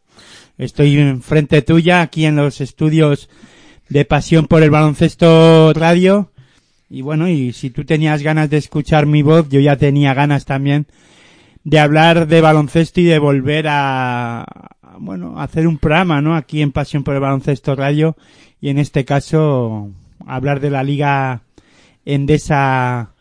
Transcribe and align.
Estoy 0.57 0.99
enfrente 0.99 1.63
tuya 1.63 2.03
aquí 2.03 2.25
en 2.25 2.37
los 2.37 2.61
estudios 2.61 3.29
de 3.89 4.05
Pasión 4.05 4.47
por 4.47 4.63
el 4.63 4.71
Baloncesto 4.71 5.73
Radio 5.75 6.31
y 6.91 7.03
bueno, 7.03 7.29
y 7.29 7.53
si 7.53 7.71
tú 7.71 7.85
tenías 7.85 8.23
ganas 8.23 8.49
de 8.49 8.57
escuchar 8.57 9.07
mi 9.07 9.23
voz, 9.23 9.49
yo 9.51 9.61
ya 9.61 9.77
tenía 9.77 10.15
ganas 10.15 10.47
también 10.47 10.87
de 11.65 11.79
hablar 11.79 12.27
de 12.27 12.41
baloncesto 12.41 13.01
y 13.01 13.05
de 13.05 13.19
volver 13.19 13.67
a, 13.69 14.47
bueno, 14.99 15.39
hacer 15.39 15.67
un 15.67 15.77
programa, 15.77 16.23
¿no? 16.23 16.35
Aquí 16.35 16.63
en 16.63 16.73
Pasión 16.73 17.05
por 17.05 17.15
el 17.15 17.21
Baloncesto 17.21 17.75
Radio 17.75 18.17
y 18.61 18.71
en 18.71 18.79
este 18.79 19.05
caso 19.05 19.91
hablar 20.27 20.61
de 20.61 20.71
la 20.71 20.83
Liga 20.83 21.43
Endesa 22.07 23.13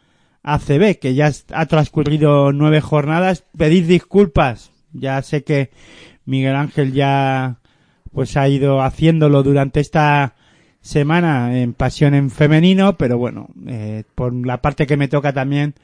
ACB, 0.44 0.97
que 1.00 1.13
ya 1.13 1.29
ha 1.51 1.66
transcurrido 1.66 2.53
nueve 2.53 2.79
jornadas. 2.79 3.44
Pedir 3.57 3.85
disculpas. 3.85 4.72
Ya 4.94 5.22
sé 5.22 5.44
que 5.44 5.72
Miguel 6.25 6.56
Ángel 6.56 6.94
ya 6.94 7.57
pues 8.13 8.38
ha 8.38 8.47
ido 8.47 8.81
haciéndolo 8.81 9.44
durante 9.44 9.81
esta 9.81 10.35
semana 10.88 11.59
en 11.59 11.74
Pasión 11.74 12.16
en 12.16 12.31
Femenino, 12.31 12.98
pero 12.98 13.18
bueno, 13.18 13.50
eh, 13.68 14.03
por 14.16 14.34
la 14.34 14.62
parte 14.62 14.88
que 14.88 14.98
me 14.98 15.08
toca 15.08 15.34
también 15.34 15.75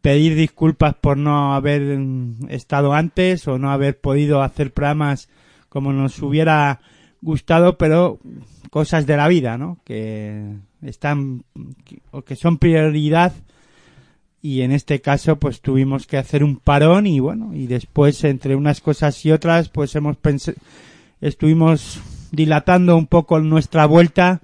pedir 0.00 0.34
disculpas 0.34 0.94
por 0.94 1.16
no 1.16 1.54
haber 1.54 1.82
mm, 1.82 2.50
estado 2.50 2.92
antes 2.92 3.48
o 3.48 3.58
no 3.58 3.72
haber 3.72 3.98
podido 3.98 4.42
hacer 4.42 4.72
programas 4.72 5.28
como 5.68 5.92
nos 5.92 6.20
hubiera 6.20 6.80
gustado, 7.22 7.78
pero 7.78 8.18
cosas 8.70 9.06
de 9.06 9.16
la 9.16 9.28
vida, 9.28 9.56
¿no? 9.56 9.78
Que 9.84 10.44
están 10.82 11.44
o 12.10 12.22
que 12.22 12.36
son 12.36 12.58
prioridad 12.58 13.32
y 14.42 14.62
en 14.62 14.72
este 14.72 15.00
caso 15.00 15.36
pues 15.36 15.60
tuvimos 15.60 16.06
que 16.06 16.18
hacer 16.18 16.42
un 16.42 16.56
parón 16.56 17.06
y 17.06 17.20
bueno, 17.20 17.54
y 17.54 17.68
después 17.68 18.22
entre 18.24 18.56
unas 18.56 18.80
cosas 18.80 19.24
y 19.24 19.30
otras 19.30 19.68
pues 19.68 19.94
hemos 19.94 20.16
estuvimos 21.20 22.00
dilatando 22.32 22.96
un 22.96 23.06
poco 23.06 23.38
nuestra 23.38 23.86
vuelta 23.86 24.40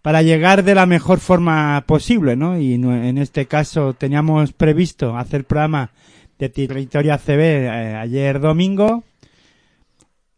para 0.00 0.22
llegar 0.22 0.64
de 0.64 0.74
la 0.74 0.86
mejor 0.86 1.20
forma 1.20 1.84
posible, 1.86 2.34
¿no? 2.34 2.58
Y 2.58 2.74
en 2.74 3.18
este 3.18 3.46
caso 3.46 3.94
teníamos 3.94 4.52
previsto 4.52 5.16
hacer 5.16 5.44
programa 5.44 5.90
de 6.38 6.48
Territorio 6.48 7.14
ACB 7.14 7.40
eh, 7.40 7.94
ayer 7.94 8.40
domingo 8.40 9.04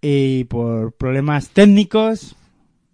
y 0.03 0.45
por 0.45 0.93
problemas 0.93 1.49
técnicos, 1.49 2.37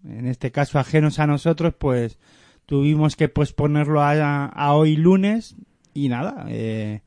en 0.05 0.27
este 0.27 0.51
caso 0.51 0.79
ajenos 0.79 1.19
a 1.19 1.27
nosotros, 1.27 1.73
pues 1.77 2.17
tuvimos 2.65 3.17
que 3.17 3.27
posponerlo 3.27 4.01
a, 4.01 4.45
a 4.45 4.73
hoy 4.73 4.95
lunes 4.95 5.55
y 5.93 6.07
nada, 6.07 6.45
eh, 6.47 7.01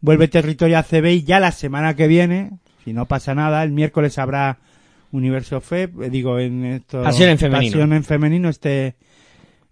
vuelve 0.00 0.28
Territorio 0.28 0.78
ACB 0.78 1.06
y 1.06 1.24
ya 1.24 1.40
la 1.40 1.50
semana 1.50 1.96
que 1.96 2.06
viene, 2.06 2.52
si 2.84 2.92
no 2.92 3.06
pasa 3.06 3.34
nada, 3.34 3.64
el 3.64 3.72
miércoles 3.72 4.18
habrá 4.18 4.60
Universo 5.12 5.60
Fe, 5.60 5.82
eh, 6.02 6.10
digo, 6.10 6.38
en 6.40 6.64
esto, 6.64 7.02
Pasión 7.02 7.28
en 7.30 7.38
femenino. 7.38 7.70
Pasión 7.72 7.92
en 7.92 8.04
femenino 8.04 8.48
este, 8.48 8.96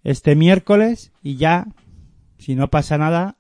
este 0.05 0.37
miércoles 0.37 1.11
y 1.23 1.37
ya, 1.37 1.67
si 2.39 2.55
no 2.55 2.69
pasa 2.69 2.97
nada, 2.99 3.37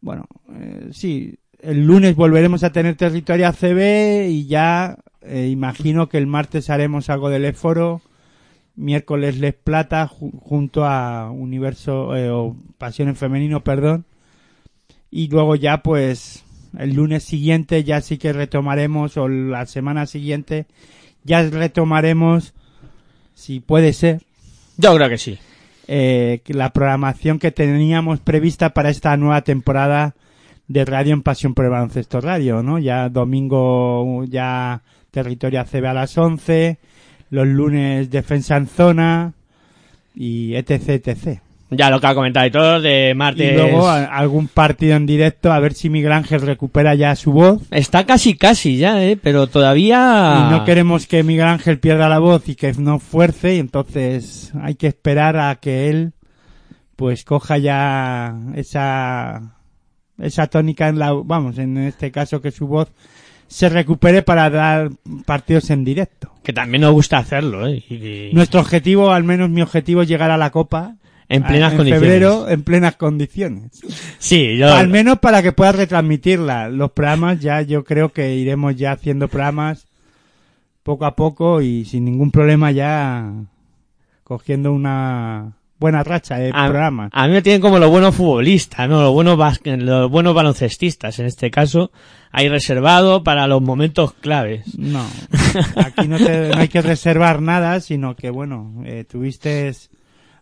bueno, 0.00 0.26
eh, 0.54 0.88
sí, 0.92 1.36
el 1.60 1.84
lunes 1.86 2.16
volveremos 2.16 2.64
a 2.64 2.72
tener 2.72 2.96
territorio 2.96 3.46
ACB 3.48 4.28
y 4.28 4.46
ya 4.46 4.98
eh, 5.22 5.48
imagino 5.48 6.08
que 6.08 6.18
el 6.18 6.26
martes 6.26 6.68
haremos 6.70 7.08
algo 7.08 7.30
del 7.30 7.44
Éforo 7.44 8.02
miércoles 8.74 9.38
Les 9.38 9.54
Plata 9.54 10.08
ju- 10.08 10.32
junto 10.40 10.84
a 10.86 11.30
Universo 11.30 12.16
eh, 12.16 12.30
o 12.30 12.56
Pasión 12.78 13.08
en 13.08 13.16
Femenino, 13.16 13.62
perdón. 13.62 14.04
Y 15.10 15.28
luego 15.28 15.54
ya 15.56 15.82
pues 15.82 16.42
el 16.78 16.94
lunes 16.94 17.24
siguiente 17.24 17.84
ya 17.84 18.00
sí 18.00 18.18
que 18.18 18.32
retomaremos 18.32 19.16
o 19.16 19.28
la 19.28 19.66
semana 19.66 20.06
siguiente 20.06 20.66
ya 21.24 21.42
retomaremos 21.42 22.54
si 23.34 23.60
puede 23.60 23.92
ser 23.92 24.22
Yo 24.76 24.94
creo 24.94 25.08
que 25.08 25.18
sí. 25.18 25.38
eh, 25.88 26.40
la 26.46 26.72
programación 26.72 27.38
que 27.38 27.50
teníamos 27.50 28.20
prevista 28.20 28.70
para 28.70 28.90
esta 28.90 29.16
nueva 29.16 29.42
temporada 29.42 30.14
de 30.68 30.84
Radio 30.84 31.12
en 31.12 31.22
Pasión 31.22 31.54
por 31.54 31.64
el 31.66 31.70
Baloncesto 31.70 32.20
Radio, 32.20 32.62
¿no? 32.62 32.78
Ya 32.78 33.08
domingo, 33.08 34.24
ya 34.24 34.82
Territorio 35.10 35.60
ACB 35.60 35.84
a 35.86 35.92
las 35.92 36.16
11, 36.16 36.78
los 37.30 37.46
lunes 37.46 38.10
Defensa 38.10 38.56
en 38.56 38.66
Zona 38.66 39.32
y 40.14 40.54
etc, 40.54 41.06
etc. 41.06 41.40
Ya 41.74 41.90
lo 41.90 42.00
que 42.00 42.06
ha 42.06 42.14
comentado 42.14 42.46
y 42.46 42.50
todo 42.50 42.80
de 42.80 43.14
martes. 43.14 43.52
Y 43.52 43.56
luego 43.56 43.88
a- 43.88 44.04
algún 44.04 44.46
partido 44.48 44.94
en 44.96 45.06
directo 45.06 45.50
a 45.52 45.58
ver 45.58 45.72
si 45.74 45.88
Miguel 45.90 46.12
Ángel 46.12 46.42
recupera 46.42 46.94
ya 46.94 47.16
su 47.16 47.32
voz. 47.32 47.62
Está 47.70 48.04
casi, 48.06 48.36
casi 48.36 48.76
ya, 48.76 49.02
¿eh? 49.04 49.16
Pero 49.20 49.46
todavía... 49.46 50.46
Y 50.48 50.50
no 50.52 50.64
queremos 50.64 51.06
que 51.06 51.22
Miguel 51.22 51.46
Ángel 51.46 51.78
pierda 51.78 52.08
la 52.08 52.18
voz 52.18 52.48
y 52.48 52.54
que 52.54 52.72
no 52.74 52.98
fuerce, 52.98 53.56
y 53.56 53.58
entonces 53.58 54.52
hay 54.62 54.74
que 54.74 54.86
esperar 54.86 55.36
a 55.38 55.56
que 55.56 55.88
él 55.90 56.12
pues 56.96 57.24
coja 57.24 57.58
ya 57.58 58.36
esa 58.54 59.56
esa 60.18 60.46
tónica 60.46 60.88
en 60.88 60.98
la 60.98 61.12
vamos, 61.12 61.58
en 61.58 61.78
este 61.78 62.12
caso 62.12 62.40
que 62.40 62.50
su 62.52 62.66
voz 62.68 62.92
se 63.48 63.68
recupere 63.68 64.22
para 64.22 64.48
dar 64.50 64.90
partidos 65.26 65.70
en 65.70 65.84
directo. 65.84 66.32
Que 66.42 66.52
también 66.52 66.82
nos 66.82 66.92
gusta 66.92 67.18
hacerlo, 67.18 67.66
¿eh? 67.66 67.82
Y- 67.88 68.30
Nuestro 68.34 68.60
objetivo, 68.60 69.10
al 69.10 69.24
menos 69.24 69.50
mi 69.50 69.62
objetivo 69.62 70.02
es 70.02 70.08
llegar 70.08 70.30
a 70.30 70.36
la 70.36 70.50
copa 70.50 70.96
En 71.32 71.42
plenas 71.44 71.72
en 71.72 71.76
condiciones. 71.78 72.08
febrero 72.08 72.48
en 72.48 72.62
plenas 72.62 72.96
condiciones. 72.96 73.80
Sí, 74.18 74.56
yo... 74.56 74.72
Al 74.72 74.88
menos 74.88 75.18
para 75.18 75.42
que 75.42 75.52
puedas 75.52 75.74
retransmitirla. 75.76 76.68
Los 76.68 76.92
programas 76.92 77.40
ya 77.40 77.62
yo 77.62 77.84
creo 77.84 78.10
que 78.12 78.34
iremos 78.36 78.76
ya 78.76 78.92
haciendo 78.92 79.28
programas 79.28 79.86
poco 80.82 81.04
a 81.06 81.14
poco 81.16 81.60
y 81.62 81.84
sin 81.84 82.04
ningún 82.04 82.30
problema 82.30 82.70
ya 82.72 83.32
cogiendo 84.24 84.72
una 84.72 85.52
buena 85.78 86.04
racha 86.04 86.38
de 86.38 86.50
a, 86.54 86.66
programas. 86.66 87.10
a 87.12 87.26
mí 87.26 87.32
me 87.32 87.42
tienen 87.42 87.60
como 87.60 87.78
los 87.80 87.90
buenos 87.90 88.14
futbolistas, 88.14 88.88
¿no? 88.88 89.02
Los 89.02 89.12
buenos, 89.12 89.36
basque- 89.36 89.76
los 89.76 90.08
buenos 90.10 90.32
baloncestistas, 90.34 91.18
en 91.18 91.26
este 91.26 91.50
caso. 91.50 91.90
Hay 92.30 92.48
reservado 92.48 93.24
para 93.24 93.48
los 93.48 93.60
momentos 93.62 94.12
claves. 94.14 94.78
No, 94.78 95.04
aquí 95.76 96.06
no, 96.06 96.18
te- 96.18 96.50
no 96.50 96.58
hay 96.58 96.68
que 96.68 96.82
reservar 96.82 97.42
nada, 97.42 97.80
sino 97.80 98.14
que 98.14 98.30
bueno, 98.30 98.82
eh, 98.86 99.04
tuviste, 99.10 99.72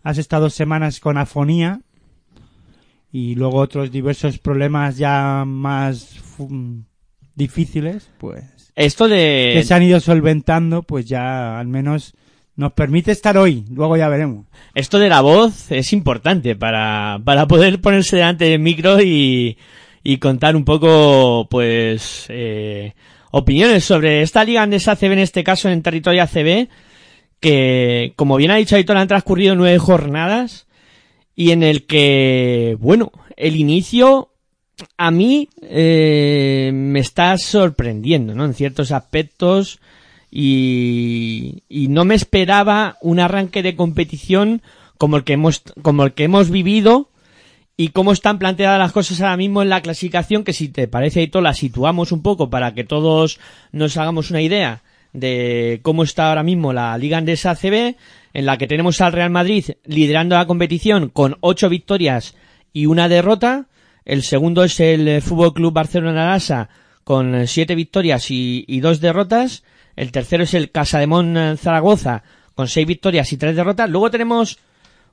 has 0.03 0.17
estado 0.17 0.49
semanas 0.49 0.99
con 0.99 1.17
afonía 1.17 1.81
y 3.11 3.35
luego 3.35 3.57
otros 3.57 3.91
diversos 3.91 4.37
problemas 4.39 4.97
ya 4.97 5.43
más 5.45 6.17
fu- 6.19 6.83
difíciles, 7.35 8.09
pues 8.17 8.71
Esto 8.75 9.07
de... 9.07 9.51
que 9.55 9.63
se 9.63 9.73
han 9.73 9.83
ido 9.83 9.99
solventando, 9.99 10.83
pues 10.83 11.05
ya 11.07 11.59
al 11.59 11.67
menos 11.67 12.13
nos 12.55 12.73
permite 12.73 13.11
estar 13.11 13.37
hoy. 13.37 13.65
Luego 13.71 13.97
ya 13.97 14.07
veremos. 14.09 14.45
Esto 14.75 14.99
de 14.99 15.09
la 15.09 15.21
voz 15.21 15.71
es 15.71 15.91
importante 15.93 16.55
para, 16.55 17.19
para 17.23 17.47
poder 17.47 17.81
ponerse 17.81 18.15
delante 18.17 18.45
del 18.45 18.59
micro 18.59 19.01
y, 19.01 19.57
y 20.03 20.17
contar 20.17 20.55
un 20.55 20.63
poco, 20.63 21.47
pues, 21.49 22.25
eh, 22.29 22.93
opiniones 23.31 23.83
sobre 23.83 24.21
esta 24.21 24.43
liga 24.43 24.61
andesa 24.63 24.91
ACB, 24.93 25.11
en 25.13 25.19
este 25.19 25.43
caso 25.43 25.69
en 25.69 25.81
territorio 25.81 26.23
ACB, 26.23 26.67
que, 27.41 28.13
como 28.15 28.37
bien 28.37 28.51
ha 28.51 28.55
dicho 28.55 28.77
Aitor, 28.77 28.95
han 28.95 29.09
transcurrido 29.09 29.55
nueve 29.55 29.77
jornadas 29.79 30.67
y 31.35 31.51
en 31.51 31.63
el 31.63 31.85
que, 31.85 32.77
bueno, 32.79 33.11
el 33.35 33.57
inicio 33.57 34.29
a 34.97 35.11
mí 35.11 35.49
eh, 35.63 36.71
me 36.73 36.99
está 36.99 37.37
sorprendiendo, 37.37 38.35
¿no? 38.35 38.45
En 38.45 38.53
ciertos 38.53 38.91
aspectos 38.91 39.79
y, 40.31 41.63
no 41.89 42.05
me 42.05 42.15
esperaba 42.15 42.97
un 43.01 43.19
arranque 43.19 43.63
de 43.63 43.75
competición 43.75 44.61
como 44.97 45.17
el 45.17 45.23
que 45.23 45.33
hemos 45.33 45.61
como 45.81 46.05
el 46.05 46.13
que 46.13 46.23
hemos 46.23 46.49
vivido 46.49 47.09
y 47.75 47.89
cómo 47.89 48.13
están 48.13 48.39
planteadas 48.39 48.79
las 48.79 48.91
cosas 48.91 49.19
ahora 49.19 49.35
mismo 49.35 49.61
en 49.61 49.69
la 49.69 49.81
clasificación 49.81 50.43
que 50.43 50.53
si 50.53 50.69
te 50.69 50.87
parece 50.87 51.19
Aito 51.19 51.41
la 51.41 51.53
situamos 51.53 52.11
un 52.11 52.21
poco 52.21 52.49
para 52.49 52.73
que 52.73 52.83
todos 52.83 53.39
nos 53.71 53.97
hagamos 53.97 54.29
una 54.29 54.41
idea 54.41 54.83
de 55.13 55.79
cómo 55.83 56.03
está 56.03 56.29
ahora 56.29 56.43
mismo 56.43 56.73
la 56.73 56.97
Liga 56.97 57.17
Andesa 57.17 57.51
ACB 57.51 57.95
en 58.33 58.45
la 58.45 58.57
que 58.57 58.67
tenemos 58.67 59.01
al 59.01 59.13
Real 59.13 59.29
Madrid 59.29 59.65
liderando 59.85 60.35
la 60.35 60.47
competición 60.47 61.09
con 61.09 61.37
ocho 61.41 61.69
victorias 61.69 62.35
y 62.73 62.85
una 62.85 63.09
derrota 63.09 63.67
el 64.05 64.23
segundo 64.23 64.63
es 64.63 64.79
el 64.79 65.21
Fútbol 65.21 65.53
Club 65.53 65.73
Barcelona 65.73 66.25
Lasa 66.25 66.69
con 67.03 67.47
siete 67.47 67.75
victorias 67.75 68.27
y, 68.29 68.79
dos 68.79 68.99
derrotas. 68.99 69.63
El 69.95 70.11
tercero 70.11 70.43
es 70.43 70.53
el 70.53 70.71
Casademón 70.71 71.57
Zaragoza 71.57 72.23
con 72.55 72.67
seis 72.67 72.87
victorias 72.87 73.31
y 73.31 73.37
tres 73.37 73.55
derrotas. 73.55 73.89
Luego 73.89 74.09
tenemos 74.09 74.57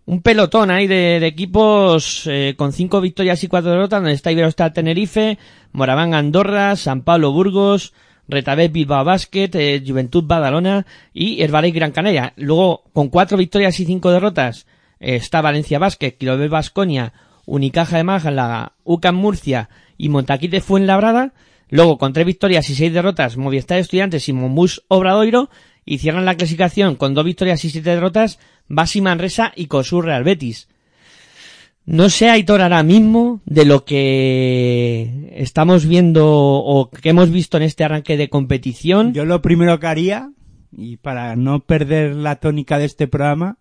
un 0.07 0.23
pelotón 0.23 0.71
ahí 0.71 0.87
de, 0.87 1.21
de 1.21 1.27
equipos 1.27 2.27
eh, 2.27 2.55
con 2.57 2.73
cinco 2.73 3.01
victorias 3.01 3.45
y 3.45 3.49
cuatro 3.49 3.71
derrotas, 3.71 4.01
donde 4.01 4.15
está 4.15 4.33
Iberostar 4.33 4.73
Tenerife, 4.73 5.39
Moraván 5.73 6.15
Andorra, 6.15 6.75
San 6.77 7.03
Pablo 7.03 7.33
Burgos, 7.33 7.93
Retabet 8.29 8.71
Bilbao 8.71 9.05
Basket, 9.05 9.51
eh, 9.55 9.83
Juventud 9.85 10.25
Badalona 10.25 10.87
y 11.13 11.43
Herbalife 11.43 11.79
Gran 11.79 11.93
Canaria. 11.93 12.35
Luego, 12.37 12.85
con 12.93 13.09
cuatro 13.09 13.39
victorias 13.39 13.81
y 13.81 13.87
cinco 13.87 14.11
derrotas, 14.11 14.67
eh, 15.01 15.17
está 15.17 15.41
Valencia 15.41 15.79
Basket, 15.79 16.13
Quilobé 16.13 16.49
Basconia, 16.49 17.13
Unicaja 17.47 17.97
de 17.97 18.05
Málaga, 18.05 18.73
UCAM 18.85 19.17
Murcia 19.17 19.71
y 19.97 20.11
Montaquite 20.11 20.61
Fuenlabrada. 20.61 21.33
Luego, 21.71 21.99
con 21.99 22.13
tres 22.13 22.27
victorias 22.27 22.69
y 22.71 22.75
seis 22.75 22.93
derrotas, 22.93 23.37
Movistar 23.37 23.79
Estudiantes 23.79 24.29
y 24.29 24.33
Monbus 24.33 24.85
Obradoiro. 24.89 25.51
Y 25.85 25.99
cierran 25.99 26.27
la 26.27 26.35
clasificación 26.35 26.97
con 26.97 27.15
dos 27.15 27.25
victorias 27.25 27.65
y 27.65 27.71
siete 27.71 27.89
derrotas, 27.89 28.39
Basi 28.69 29.01
Manresa 29.01 29.53
y 29.57 29.67
Cosur 29.67 30.05
Real 30.05 30.23
Betis. 30.23 30.69
No 31.87 32.11
sé, 32.11 32.29
Aitor, 32.29 32.61
ahora 32.61 32.83
mismo 32.83 33.41
de 33.47 33.65
lo 33.65 33.87
que 33.87 35.11
estamos 35.39 35.87
viendo 35.87 36.27
o 36.27 36.91
que 36.91 37.11
hemos 37.11 37.31
visto 37.31 37.57
en 37.57 37.63
este 37.63 37.85
arranque 37.85 38.17
de 38.17 38.29
competición. 38.29 39.13
Yo 39.15 39.25
lo 39.25 39.41
primero 39.41 39.79
que 39.79 39.87
haría, 39.87 40.33
y 40.73 40.97
para 40.97 41.37
no 41.37 41.61
perder 41.61 42.17
la 42.17 42.37
tónica 42.37 42.79
de 42.79 42.87
este 42.87 43.07
programa, 43.07 43.57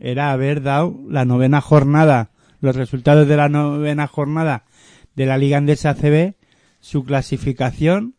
era 0.00 0.32
haber 0.32 0.62
dado 0.62 0.98
la 1.08 1.26
novena 1.26 1.60
jornada, 1.60 2.30
los 2.60 2.76
resultados 2.76 3.28
de 3.28 3.36
la 3.36 3.50
novena 3.50 4.06
jornada 4.06 4.64
de 5.14 5.26
la 5.26 5.36
Liga 5.36 5.58
Andesa 5.58 5.90
ACB, 5.90 6.34
su 6.80 7.04
clasificación, 7.04 8.16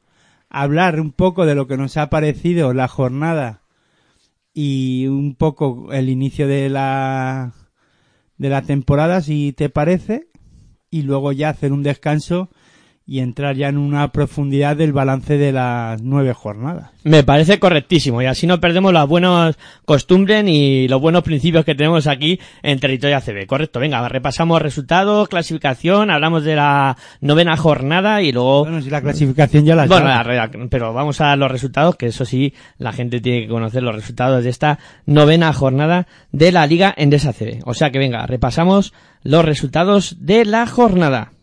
hablar 0.50 1.00
un 1.00 1.12
poco 1.12 1.48
de 1.48 1.56
lo 1.56 1.66
que 1.66 1.78
nos 1.78 1.98
ha 1.98 2.12
parecido 2.12 2.74
la 2.74 2.88
jornada 2.88 3.64
y 4.54 5.08
un 5.08 5.34
poco 5.34 5.92
el 5.92 6.10
inicio 6.10 6.48
de 6.48 6.70
la 6.70 7.54
de 8.38 8.50
la 8.50 8.62
temporada, 8.62 9.22
si 9.22 9.52
te 9.52 9.70
parece, 9.70 10.28
y 10.92 11.02
luego 11.02 11.32
ya 11.32 11.50
hacer 11.50 11.74
un 11.74 11.82
descanso 11.82 12.50
y 13.06 13.20
entrar 13.20 13.58
ya 13.58 13.68
en 13.68 13.78
una 13.78 14.12
profundidad 14.14 14.78
del 14.78 14.94
balance 14.94 15.38
de 15.38 15.52
las 15.52 16.02
nueve 16.02 16.34
jornadas. 16.34 16.92
Me 17.04 17.24
parece 17.24 17.60
correctísimo 17.60 18.22
y 18.22 18.28
así 18.28 18.48
no 18.48 18.62
perdemos 18.62 18.94
las 18.94 19.08
buenas 19.08 19.58
costumbres 19.84 20.44
ni 20.44 20.88
los 20.88 21.02
buenos 21.02 21.24
principios 21.24 21.66
que 21.66 21.76
tenemos 21.76 22.08
aquí 22.08 22.40
en 22.62 22.80
territorio 22.80 23.18
ACB. 23.18 23.46
Correcto, 23.46 23.82
venga, 23.82 24.08
repasamos 24.08 24.62
resultados, 24.62 25.28
clasificación, 25.28 26.12
hablamos 26.12 26.46
de 26.46 26.56
la 26.56 26.96
novena 27.20 27.58
jornada 27.58 28.22
y 28.22 28.32
luego... 28.32 28.64
Bueno, 28.64 28.82
si 28.82 28.90
la 28.90 29.02
clasificación 29.02 29.66
ya 29.66 29.76
la 29.76 29.86
Bueno, 29.86 30.08
la 30.08 30.50
pero 30.70 30.94
vamos 30.94 31.20
a 31.20 31.28
dar 31.28 31.38
los 31.38 31.52
resultados, 31.52 31.98
que 31.98 32.08
eso 32.08 32.24
sí, 32.24 32.54
la 32.78 32.94
gente 32.94 33.20
tiene 33.20 33.42
que 33.42 33.50
conocer 33.50 33.84
los 33.84 33.96
resultados 33.96 34.46
de 34.46 34.50
esta 34.50 34.80
novena 35.06 35.52
jornada 35.52 36.08
de 36.32 36.54
la 36.54 36.66
Liga 36.68 36.94
Endesa 36.96 37.34
CB. 37.34 37.64
O 37.66 37.74
sea 37.74 37.92
que 37.92 38.00
venga, 38.00 38.26
repasamos 38.28 38.94
los 39.24 39.44
resultados 39.44 40.16
de 40.20 40.46
la 40.46 40.66
jornada. 40.68 41.34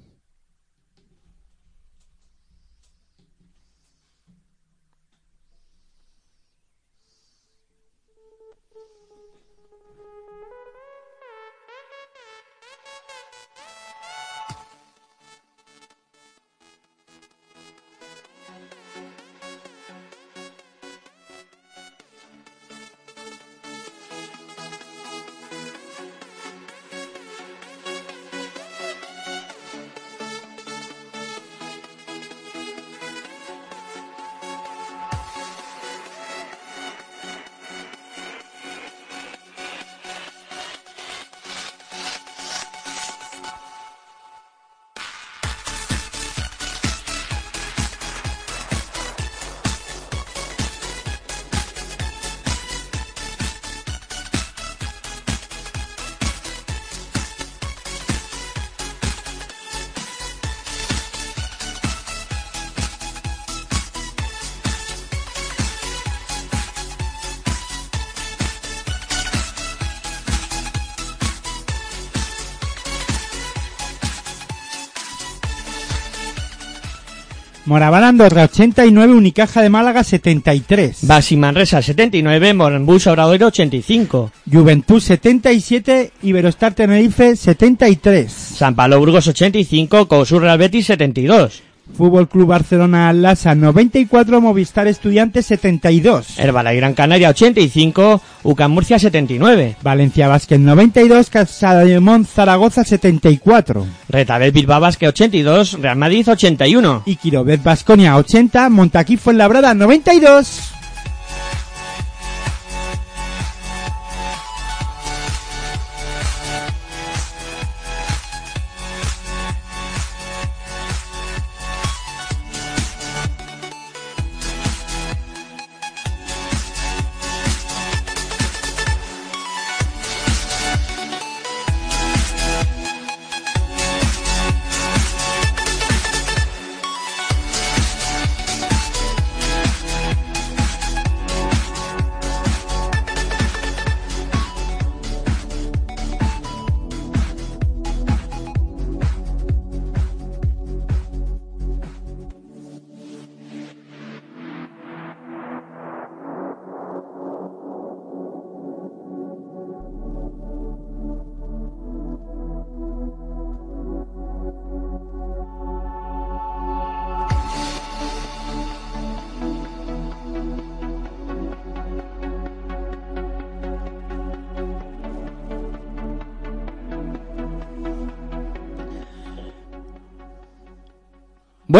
Moraván 77.71 78.03
Andorra 78.03 78.43
89, 78.43 79.15
Unicaja 79.15 79.63
de 79.63 79.71
Málaga 79.71 80.03
73. 80.03 81.07
Baxi 81.07 81.37
Manresa 81.37 81.81
79, 81.81 82.53
Morenbus 82.53 83.07
Obradoiro 83.07 83.47
85. 83.47 84.33
Juventud 84.45 84.99
77, 84.99 86.11
Iberostar 86.23 86.75
Tenerife 86.75 87.37
73. 87.37 88.33
San 88.33 88.75
Pablo 88.75 88.99
Burgos 88.99 89.29
85, 89.29 90.09
Cosur 90.09 90.43
Real 90.43 90.59
Betis 90.59 90.87
72. 90.87 91.70
Fútbol 91.97 92.29
Club 92.29 92.49
Barcelona 92.49 93.13
Lasa 93.13 93.55
94, 93.55 94.41
Movistar 94.41 94.87
Estudiantes 94.87 95.47
72. 95.47 96.39
Herbala 96.39 96.73
y 96.75 96.79
Gran 96.79 96.95
Canaria 96.95 97.31
85, 97.31 98.21
UCAM 98.43 98.73
Murcia 98.73 98.99
79. 98.99 99.77
Valencia 99.83 100.29
Vázquez 100.29 100.61
92, 100.61 101.31
Casada 101.31 101.85
de 101.85 102.01
Mon 102.01 102.25
Zaragoza 102.25 102.85
74. 102.85 103.87
Retabel 104.09 104.53
Bilbao 104.53 104.81
Basque 104.81 105.09
82, 105.09 105.81
Real 105.81 105.97
Madrid 105.97 106.29
81. 106.29 107.03
Y 107.07 107.17
Quirovet 107.17 107.63
Basconia 107.63 108.17
80, 108.17 108.69
Montaquí 108.71 109.17
Fuenlabrada 109.17 109.75
92. 109.75 110.80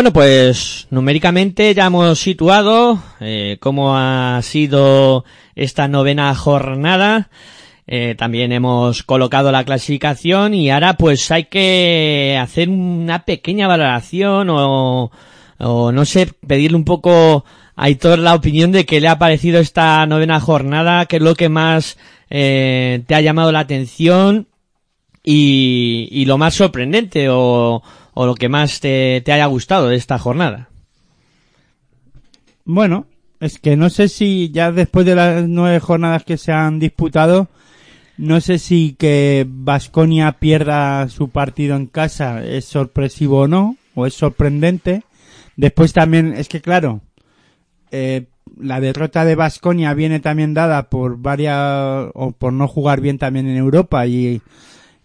Bueno, 0.01 0.15
pues 0.15 0.87
numéricamente 0.89 1.75
ya 1.75 1.85
hemos 1.85 2.19
situado 2.19 3.03
eh, 3.21 3.59
cómo 3.61 3.99
ha 3.99 4.41
sido 4.41 5.27
esta 5.55 5.89
novena 5.89 6.35
jornada. 6.35 7.29
Eh, 7.87 8.15
también 8.17 8.51
hemos 8.53 9.03
colocado 9.03 9.53
la 9.53 9.63
clasificación 9.65 10.55
y 10.55 10.71
ahora 10.71 10.95
pues 10.95 11.31
hay 11.31 11.45
que 11.51 12.39
hacer 12.41 12.71
una 12.71 13.27
pequeña 13.27 13.69
valoración 13.69 14.49
o, 14.49 15.11
o 15.59 15.93
no 15.93 16.05
sé, 16.07 16.29
pedirle 16.47 16.79
un 16.79 16.87
poco 16.87 17.45
a 17.77 17.85
Aitor 17.85 18.21
la 18.21 18.35
opinión 18.35 18.73
de 18.73 18.87
qué 18.87 19.03
le 19.03 19.09
ha 19.09 19.19
parecido 19.19 19.61
esta 19.61 20.07
novena 20.07 20.41
jornada, 20.41 21.05
qué 21.05 21.17
es 21.17 21.23
lo 21.23 21.35
que 21.35 21.51
más 21.51 21.99
eh, 22.31 23.03
te 23.07 23.15
ha 23.15 23.21
llamado 23.21 23.53
la 23.53 23.61
atención 23.61 24.49
y, 25.23 26.09
y 26.11 26.25
lo 26.25 26.39
más 26.39 26.55
sorprendente 26.55 27.29
o, 27.29 27.83
o 28.15 28.27
lo 28.27 28.35
que 28.35 28.49
más 28.49 28.81
te, 28.81 29.23
te 29.25 29.33
haya 29.33 29.47
gustado 29.47 29.89
de 29.89 29.97
esta 29.97 30.19
jornada. 30.19 30.69
Bueno, 32.65 33.07
es 33.41 33.59
que 33.59 33.77
no 33.77 33.91
sé 33.91 34.09
si 34.09 34.51
ya 34.51 34.71
después 34.71 35.07
de 35.07 35.15
las 35.15 35.49
nueve 35.49 35.81
jornadas 35.81 36.25
que 36.25 36.37
se 36.37 36.53
han 36.53 36.79
disputado, 36.79 37.49
no 38.19 38.41
sé 38.43 38.59
si 38.59 38.95
que 38.99 39.47
Vasconia 39.49 40.33
pierda 40.33 41.09
su 41.09 41.31
partido 41.31 41.75
en 41.75 41.87
casa 41.87 42.45
es 42.45 42.67
sorpresivo 42.67 43.41
o 43.41 43.49
no, 43.49 43.77
o 43.95 44.07
es 44.07 44.13
sorprendente. 44.13 45.05
Después 45.57 45.95
también, 45.95 46.35
es 46.37 46.49
que 46.49 46.61
claro, 46.61 47.01
eh, 47.91 48.27
la 48.59 48.79
derrota 48.81 49.25
de 49.25 49.37
Vasconia 49.37 49.95
viene 49.95 50.21
también 50.21 50.53
dada 50.53 50.91
por 50.91 51.17
varias, 51.17 52.11
o 52.15 52.33
por 52.33 52.53
no 52.53 52.69
jugar 52.69 53.01
bien 53.01 53.17
también 53.17 53.47
en 53.47 53.57
Europa 53.57 54.07
y, 54.07 54.43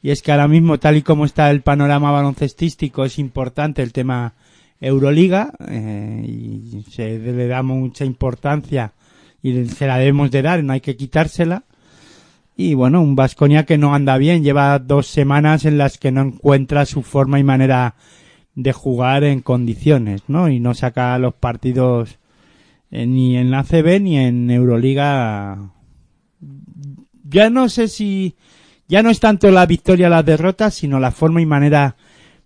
y 0.05 0.11
es 0.11 0.21
que 0.21 0.31
ahora 0.31 0.47
mismo, 0.47 0.77
tal 0.77 0.97
y 0.97 1.01
como 1.01 1.25
está 1.25 1.49
el 1.49 1.61
panorama 1.61 2.11
baloncestístico, 2.11 3.05
es 3.05 3.17
importante 3.17 3.81
el 3.81 3.91
tema 3.91 4.35
Euroliga 4.79 5.51
eh, 5.67 6.23
y 6.27 6.83
se 6.91 7.17
le 7.17 7.47
da 7.47 7.63
mucha 7.63 8.05
importancia 8.05 8.93
y 9.41 9.65
se 9.65 9.87
la 9.87 9.97
debemos 9.97 10.29
de 10.29 10.43
dar, 10.43 10.63
no 10.63 10.73
hay 10.73 10.81
que 10.81 10.95
quitársela. 10.95 11.63
Y 12.55 12.75
bueno, 12.75 13.01
un 13.01 13.15
Vasconia 13.15 13.65
que 13.65 13.79
no 13.79 13.95
anda 13.95 14.19
bien, 14.19 14.43
lleva 14.43 14.77
dos 14.77 15.07
semanas 15.07 15.65
en 15.65 15.79
las 15.79 15.97
que 15.97 16.11
no 16.11 16.21
encuentra 16.21 16.85
su 16.85 17.01
forma 17.01 17.39
y 17.39 17.43
manera 17.43 17.95
de 18.53 18.73
jugar 18.73 19.23
en 19.23 19.41
condiciones, 19.41 20.21
¿no? 20.27 20.49
Y 20.49 20.59
no 20.59 20.75
saca 20.75 21.17
los 21.17 21.33
partidos 21.33 22.19
eh, 22.91 23.07
ni 23.07 23.37
en 23.37 23.49
la 23.49 23.63
CB 23.63 24.01
ni 24.01 24.19
en 24.19 24.51
Euroliga. 24.51 25.71
Ya 27.23 27.49
no 27.49 27.69
sé 27.69 27.87
si 27.87 28.35
ya 28.87 29.01
no 29.03 29.09
es 29.09 29.19
tanto 29.19 29.49
la 29.51 29.65
victoria 29.65 30.07
o 30.07 30.09
la 30.09 30.23
derrota, 30.23 30.71
sino 30.71 30.99
la 30.99 31.11
forma 31.11 31.41
y 31.41 31.45
manera 31.45 31.95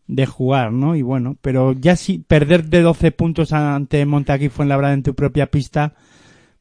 de 0.08 0.26
jugar, 0.26 0.72
¿no? 0.72 0.96
Y 0.96 1.02
bueno, 1.02 1.36
pero 1.42 1.74
ya 1.74 1.96
si 1.96 2.18
perder 2.20 2.66
de 2.66 2.82
12 2.82 3.12
puntos 3.12 3.54
ante 3.54 4.06
Montaquí 4.06 4.50
Fuenlabrada 4.50 4.94
en 4.94 5.04
tu 5.04 5.14
propia 5.14 5.46
pista, 5.52 5.94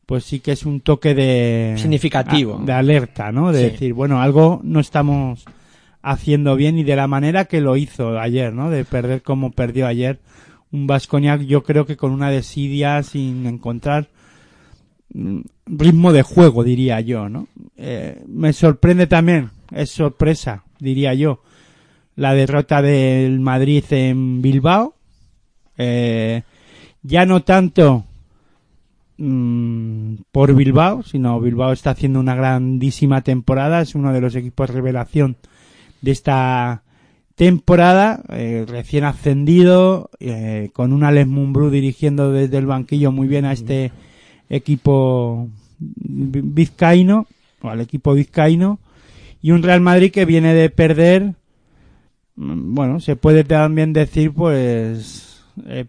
pues 0.04 0.25
sí 0.25 0.40
que 0.40 0.52
es 0.52 0.66
un 0.66 0.80
toque 0.80 1.14
de 1.14 1.75
Significativo. 1.78 2.61
de 2.64 2.73
alerta, 2.73 3.32
¿no? 3.32 3.52
De 3.52 3.58
Sí. 3.64 3.70
decir, 3.70 3.94
bueno, 3.94 4.20
algo 4.20 4.61
no 4.64 4.80
estamos 4.80 5.44
haciendo 6.02 6.56
bien 6.56 6.78
y 6.78 6.85
de 6.85 6.97
la 6.97 7.06
manera 7.08 7.47
que 7.47 7.61
lo 7.61 7.76
hizo 7.76 8.18
ayer, 8.18 8.52
¿no? 8.52 8.70
De 8.70 8.85
perder 8.85 9.23
como 9.23 9.50
perdió 9.50 9.87
ayer 9.87 10.18
un 10.70 10.87
Vasconia, 10.87 11.37
yo 11.37 11.62
creo 11.62 11.87
que 11.87 11.97
con 11.97 12.11
una 12.12 12.30
desidia 12.30 13.02
sin 13.02 13.47
encontrar 13.47 14.08
mm, 15.14 15.40
ritmo 15.66 16.12
de 16.12 16.23
juego, 16.23 16.62
diría 16.64 17.00
yo, 17.00 17.28
¿no? 17.30 17.49
Eh, 17.76 18.23
me 18.28 18.52
sorprende 18.52 19.06
también, 19.06 19.50
es 19.72 19.90
sorpresa, 19.90 20.64
diría 20.78 21.14
yo, 21.14 21.42
la 22.16 22.34
derrota 22.34 22.82
del 22.82 23.40
Madrid 23.40 23.84
en 23.90 24.42
Bilbao. 24.42 24.94
Eh, 25.76 26.42
ya 27.02 27.25
no 27.26 27.42
tanto 27.42 28.04
mm, 29.18 30.14
por 30.32 30.54
Bilbao, 30.54 31.02
sino 31.02 31.40
Bilbao 31.40 31.72
está 31.72 31.90
haciendo 31.90 32.20
una 32.20 32.34
grandísima 32.34 33.22
temporada, 33.22 33.80
es 33.80 33.94
uno 33.94 34.12
de 34.12 34.20
los 34.20 34.34
equipos 34.34 34.70
revelación 34.70 35.37
de 36.00 36.10
esta 36.10 36.82
temporada, 37.34 38.22
eh, 38.30 38.64
recién 38.66 39.04
ascendido, 39.04 40.10
eh, 40.18 40.70
con 40.72 40.92
un 40.92 41.04
Alex 41.04 41.28
Mumbrú 41.28 41.70
dirigiendo 41.70 42.32
desde 42.32 42.58
el 42.58 42.66
banquillo 42.66 43.12
muy 43.12 43.28
bien 43.28 43.44
a 43.44 43.52
este 43.52 43.92
equipo 44.48 45.48
vi- 45.78 46.40
vizcaíno, 46.42 47.26
o 47.62 47.68
al 47.68 47.80
equipo 47.80 48.14
vizcaíno, 48.14 48.80
y 49.40 49.50
un 49.52 49.62
Real 49.62 49.80
Madrid 49.80 50.11
que 50.11 50.25
viene 50.25 50.54
de 50.54 50.71
perder, 50.71 51.35
mm, 52.37 52.75
bueno, 52.75 53.00
se 53.00 53.16
puede 53.16 53.45
también 53.45 53.92
decir, 53.92 54.33
pues, 54.33 55.45
eh, 55.66 55.87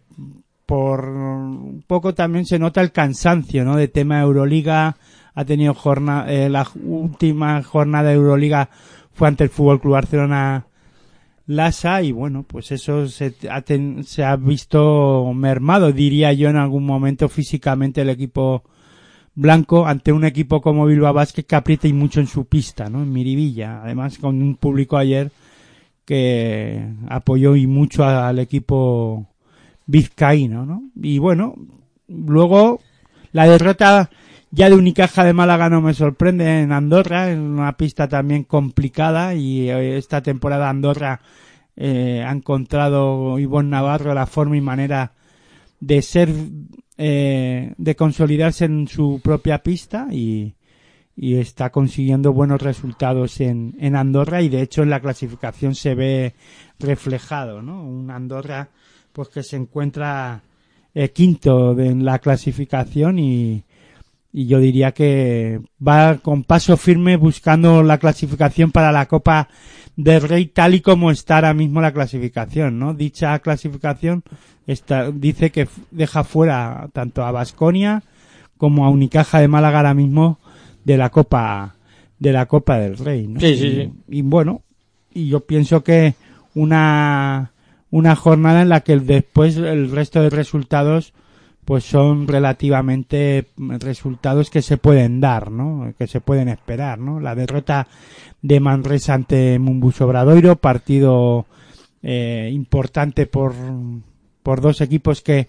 por 0.66 1.06
un 1.06 1.84
poco 1.88 2.14
también 2.14 2.46
se 2.46 2.60
nota 2.60 2.82
el 2.82 2.92
cansancio, 2.92 3.66
¿no? 3.66 3.76
De 3.76 3.88
tema 3.88 4.22
Euroliga, 4.22 4.98
ha 5.34 5.46
tenido 5.46 5.74
jornada, 5.74 6.32
eh, 6.32 6.50
la 6.50 6.68
última 6.84 7.62
jornada 7.64 8.10
de 8.10 8.16
Euroliga 8.16 8.70
fue 9.14 9.28
ante 9.28 9.46
el 9.46 9.50
Fútbol 9.50 9.80
Club 9.82 9.94
Barcelona 9.94 10.66
Lasa 11.48 12.04
y 12.04 12.12
bueno, 12.12 12.44
pues 12.44 12.72
eso 12.72 13.08
se 13.08 13.34
ha, 13.50 13.62
ten- 13.62 14.04
se 14.04 14.24
ha 14.24 14.36
visto 14.36 15.32
mermado, 15.34 15.92
diría 15.92 16.32
yo 16.34 16.50
en 16.50 16.58
algún 16.58 16.86
momento 16.86 17.28
físicamente 17.30 18.02
el 18.02 18.10
equipo 18.10 18.64
blanco 19.40 19.88
ante 19.88 20.12
un 20.12 20.26
equipo 20.26 20.62
como 20.62 20.86
Bilbao 20.86 21.14
Basket 21.14 21.44
que 21.44 21.56
aprieta 21.56 21.88
y 21.88 21.94
mucho 21.94 22.20
en 22.20 22.28
su 22.28 22.46
pista, 22.46 22.90
¿no? 22.90 23.02
En 23.04 23.14
Miribilla, 23.14 23.82
además 23.84 24.18
con 24.18 24.42
un 24.42 24.56
público 24.56 24.98
ayer 24.98 25.32
que 26.06 26.86
apoyó 27.08 27.56
y 27.56 27.66
mucho 27.66 28.04
al 28.04 28.40
equipo 28.40 29.28
vizcaíno, 29.86 30.66
¿no? 30.66 30.84
Y 31.02 31.20
bueno, 31.20 31.56
luego 32.08 32.82
la 33.32 33.48
derrota 33.48 34.10
ya 34.52 34.70
de 34.70 34.76
Unicaja 34.76 35.24
de 35.24 35.34
Málaga 35.34 35.70
no 35.70 35.80
me 35.80 35.94
sorprende 35.94 36.62
en 36.62 36.74
Andorra, 36.74 37.32
en 37.32 37.40
una 37.40 37.78
pista 37.78 38.10
también 38.10 38.44
complicada 38.44 39.36
y 39.36 39.70
eh, 39.70 39.98
esta 39.98 40.22
temporada 40.22 40.70
Andorra 40.70 41.22
eh, 41.78 42.26
ha 42.28 42.32
encontrado 42.32 43.40
Ivonne 43.40 43.70
Navarro 43.70 44.14
la 44.14 44.26
forma 44.26 44.58
y 44.58 44.62
manera 44.62 45.14
de 45.80 46.02
ser, 46.02 46.30
eh, 47.02 47.74
de 47.78 47.96
consolidarse 47.96 48.66
en 48.66 48.86
su 48.90 49.22
propia 49.24 49.64
pista 49.64 50.08
y, 50.12 50.54
y 51.16 51.36
está 51.36 51.70
consiguiendo 51.70 52.34
buenos 52.34 52.62
resultados 52.62 53.40
en, 53.40 53.78
en 53.80 53.96
Andorra 53.96 54.42
y 54.42 54.50
de 54.50 54.62
hecho 54.62 54.84
en 54.84 54.90
la 54.90 55.00
clasificación 55.00 55.76
se 55.76 55.96
ve 55.96 56.34
reflejado, 56.78 57.62
¿no? 57.62 57.86
Un 57.86 58.12
Andorra 58.12 58.68
pues 59.14 59.30
que 59.30 59.44
se 59.44 59.56
encuentra 59.56 60.44
eh, 60.94 61.12
quinto 61.12 61.80
en 61.80 62.04
la 62.04 62.20
clasificación 62.20 63.18
y, 63.18 63.64
y 64.34 64.48
yo 64.48 64.60
diría 64.60 64.92
que 64.92 65.62
va 65.86 66.18
con 66.18 66.44
paso 66.44 66.76
firme 66.76 67.16
buscando 67.16 67.82
la 67.82 67.98
clasificación 67.98 68.74
para 68.74 68.92
la 68.92 69.08
Copa 69.08 69.48
del 70.04 70.22
Rey 70.22 70.46
tal 70.46 70.76
y 70.76 70.80
como 70.80 71.12
está 71.12 71.36
ahora 71.36 71.54
mismo 71.54 71.82
la 71.82 71.92
clasificación, 71.92 72.80
¿no? 72.80 72.94
Dicha 72.94 73.38
clasificación 73.40 74.24
está, 74.66 75.12
dice 75.12 75.52
que 75.52 75.68
deja 75.92 76.24
fuera 76.24 76.88
tanto 76.94 77.26
a 77.26 77.34
Basconia 77.34 78.04
como 78.58 78.86
a 78.86 78.90
Unicaja 78.90 79.42
de 79.42 79.50
Málaga 79.50 79.80
ahora 79.80 79.94
mismo 79.94 80.40
de 80.86 80.96
la 80.96 81.10
Copa 81.10 81.76
de 82.18 82.32
la 82.32 82.46
Copa 82.46 82.80
del 82.80 82.98
Rey, 82.98 83.28
¿no? 83.28 83.42
Sí, 83.42 83.58
sí, 83.58 83.68
y, 83.68 83.72
sí. 83.72 83.92
y 84.08 84.22
bueno, 84.22 84.62
y 85.14 85.28
yo 85.28 85.42
pienso 85.42 85.84
que 85.84 86.14
una 86.56 87.52
una 87.92 88.16
jornada 88.16 88.62
en 88.62 88.70
la 88.70 88.82
que 88.82 88.98
después 89.00 89.58
el 89.58 89.92
resto 89.92 90.22
de 90.22 90.30
resultados 90.30 91.14
pues 91.70 91.84
son 91.84 92.28
relativamente 92.28 93.46
resultados 93.58 94.50
que 94.50 94.64
se 94.64 94.78
pueden 94.78 95.22
dar, 95.22 95.52
¿no? 95.52 95.94
Que 96.00 96.08
se 96.08 96.20
pueden 96.20 96.50
esperar, 96.50 96.98
¿no? 96.98 97.20
La 97.20 97.36
derrota 97.36 97.88
de 98.42 98.60
Manresa 98.60 99.14
ante 99.14 99.60
Mumbus 99.60 100.02
Obradoiro, 100.02 100.56
partido 100.56 101.46
eh, 102.02 102.50
importante 102.52 103.28
por, 103.28 103.54
por 104.42 104.62
dos 104.62 104.82
equipos 104.82 105.22
que 105.22 105.48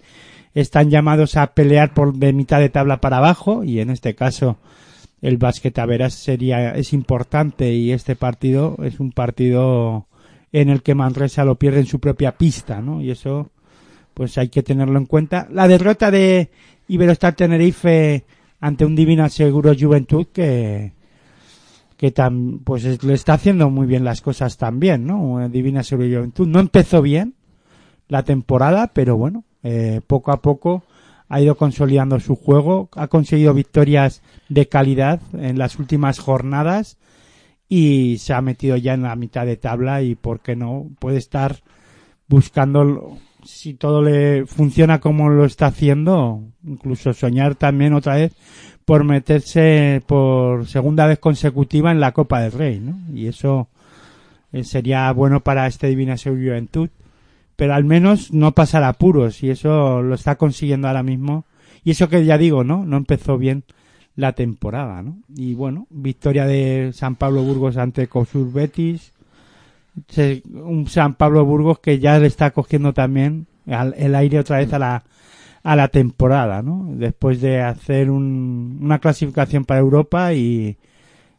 están 0.53 0.91
llamados 0.91 1.39
a 1.39 1.55
pelear 1.55 1.95
por 1.95 2.13
de 2.13 2.35
mitad 2.35 2.61
de 2.61 2.69
tabla 2.69 3.01
para 3.01 3.17
abajo 3.17 3.65
y 3.65 3.81
en 3.81 3.89
este 3.89 4.15
caso 4.15 4.59
el 5.23 5.39
básquet 5.39 5.79
a 5.79 5.87
veras 5.87 6.13
sería 6.13 6.73
es 6.73 6.93
importante 6.93 7.73
y 7.73 7.93
este 7.93 8.15
partido 8.15 8.77
es 8.83 9.01
un 9.01 9.13
partido 9.13 10.07
en 10.53 10.69
el 10.69 10.83
que 10.83 10.95
Manresa 10.95 11.47
lo 11.47 11.55
pierde 11.55 11.81
en 11.81 11.87
su 11.87 11.99
propia 11.99 12.37
pista, 12.37 12.83
¿no? 12.83 13.01
Y 13.01 13.11
eso 13.11 13.49
pues 14.15 14.37
hay 14.39 14.49
que 14.49 14.63
tenerlo 14.63 14.99
en 14.99 15.07
cuenta. 15.07 15.47
La 15.51 15.69
derrota 15.69 16.11
de 16.11 16.51
Iberostar 16.89 17.35
Tenerife 17.35 18.25
ante 18.61 18.85
un 18.85 18.95
Divina 18.97 19.29
Seguro 19.29 19.73
Juventud 19.79 20.27
que 20.33 20.93
que 21.97 22.11
tam, 22.13 22.61
pues 22.65 22.85
es- 22.87 23.05
le 23.05 23.13
está 23.13 23.35
haciendo 23.35 23.69
muy 23.69 23.87
bien 23.87 24.05
las 24.05 24.23
cosas 24.23 24.57
también, 24.57 25.07
¿no? 25.07 25.47
Divina 25.51 25.83
Seguro 25.83 26.09
Juventud 26.09 26.47
no 26.49 26.59
empezó 26.59 27.03
bien 27.03 27.35
la 28.09 28.23
temporada, 28.23 28.91
pero 28.95 29.19
bueno, 29.19 29.45
eh, 29.63 30.01
poco 30.07 30.33
a 30.33 30.41
poco 30.41 30.83
ha 31.29 31.41
ido 31.43 31.57
consolidando 31.57 32.19
su 32.19 32.37
juego, 32.37 32.89
ha 32.97 33.09
conseguido 33.09 33.53
victorias 33.53 34.23
de 34.49 34.67
calidad 34.67 35.21
en 35.35 35.59
las 35.59 35.79
últimas 35.79 36.19
jornadas 36.19 36.97
y 37.69 38.17
se 38.19 38.33
ha 38.33 38.41
metido 38.41 38.77
ya 38.79 38.95
en 38.95 39.03
la 39.03 39.15
mitad 39.15 39.45
de 39.45 39.59
tabla 39.59 40.01
y 40.03 40.15
por 40.15 40.41
qué 40.41 40.57
no 40.57 40.87
puede 40.99 41.19
estar 41.19 41.61
buscando 42.29 43.19
si 43.45 43.75
todo 43.75 44.03
le 44.03 44.47
funciona 44.47 45.01
como 45.01 45.29
lo 45.29 45.45
está 45.45 45.67
haciendo, 45.67 46.43
incluso 46.65 47.13
soñar 47.13 47.55
también 47.55 47.95
otra 47.95 48.17
vez 48.17 48.33
por 48.85 49.05
meterse 49.05 50.03
por 50.07 50.67
segunda 50.67 51.07
vez 51.07 51.19
consecutiva 51.19 51.93
en 51.93 52.01
la 52.01 52.13
Copa 52.13 52.41
del 52.41 52.53
Rey, 52.53 52.81
¿no? 52.81 52.99
Y 53.15 53.27
eso 53.27 53.69
eh, 54.53 54.65
sería 54.65 55.13
bueno 55.13 55.41
para 55.41 55.67
este 55.67 55.87
Divina 55.87 56.17
Juventud, 56.17 56.91
pero 57.57 57.75
al 57.75 57.85
menos 57.85 58.33
no 58.33 58.53
pasar 58.53 58.83
apuros 58.83 59.43
y 59.43 59.51
eso 59.51 60.03
lo 60.03 60.15
está 60.15 60.37
consiguiendo 60.37 60.89
ahora 60.89 61.03
mismo. 61.03 61.45
Y 61.85 61.93
eso 61.93 62.09
que 62.09 62.25
ya 62.25 62.37
digo, 62.37 62.65
¿no? 62.65 62.85
No 62.85 62.97
empezó 62.97 63.39
bien 63.39 63.65
la 64.17 64.33
temporada, 64.33 65.03
¿no? 65.03 65.19
Y 65.37 65.55
bueno, 65.55 65.87
victoria 65.91 66.47
de 66.47 66.91
San 66.93 67.17
Pablo 67.17 67.43
Burgos 67.43 67.77
ante 67.77 68.09
Cosur 68.09 68.53
Betis, 68.53 69.13
un 70.53 70.87
San 70.89 71.15
Pablo 71.15 71.45
Burgos 71.45 71.79
que 71.81 71.99
ya 71.99 72.19
le 72.19 72.27
está 72.27 72.51
cogiendo 72.53 72.93
también 72.93 73.47
el 73.67 74.15
aire 74.15 74.39
otra 74.39 74.59
vez 74.59 74.73
a 74.73 74.79
la 74.79 75.05
a 75.63 75.77
la 75.77 75.89
temporada, 75.89 76.63
¿no? 76.63 76.87
Después 76.95 77.41
de 77.43 77.61
hacer 77.61 78.11
un- 78.11 78.79
una 78.81 78.99
clasificación 78.99 79.67
para 79.67 79.81
Europa 79.81 80.33
y, 80.33 80.79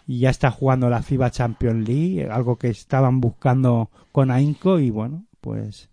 y 0.08 0.20
ya 0.20 0.30
está 0.30 0.52
jugando 0.52 0.90
la 0.92 1.02
FIBA 1.02 1.32
Champions 1.32 1.88
League, 1.88 2.28
algo 2.30 2.56
que 2.58 2.68
estaban 2.70 3.20
buscando 3.20 3.90
con 4.12 4.30
AINCO 4.32 4.80
y 4.80 4.92
bueno, 4.92 5.26
pues 5.42 5.90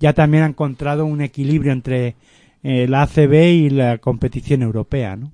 ya 0.00 0.14
también 0.14 0.44
ha 0.44 0.46
encontrado 0.46 1.04
un 1.04 1.20
equilibrio 1.20 1.72
entre 1.72 2.16
eh, 2.62 2.86
la 2.88 3.02
ACB 3.02 3.34
y 3.52 3.70
la 3.70 3.98
competición 3.98 4.62
europea, 4.62 5.16
¿no? 5.16 5.32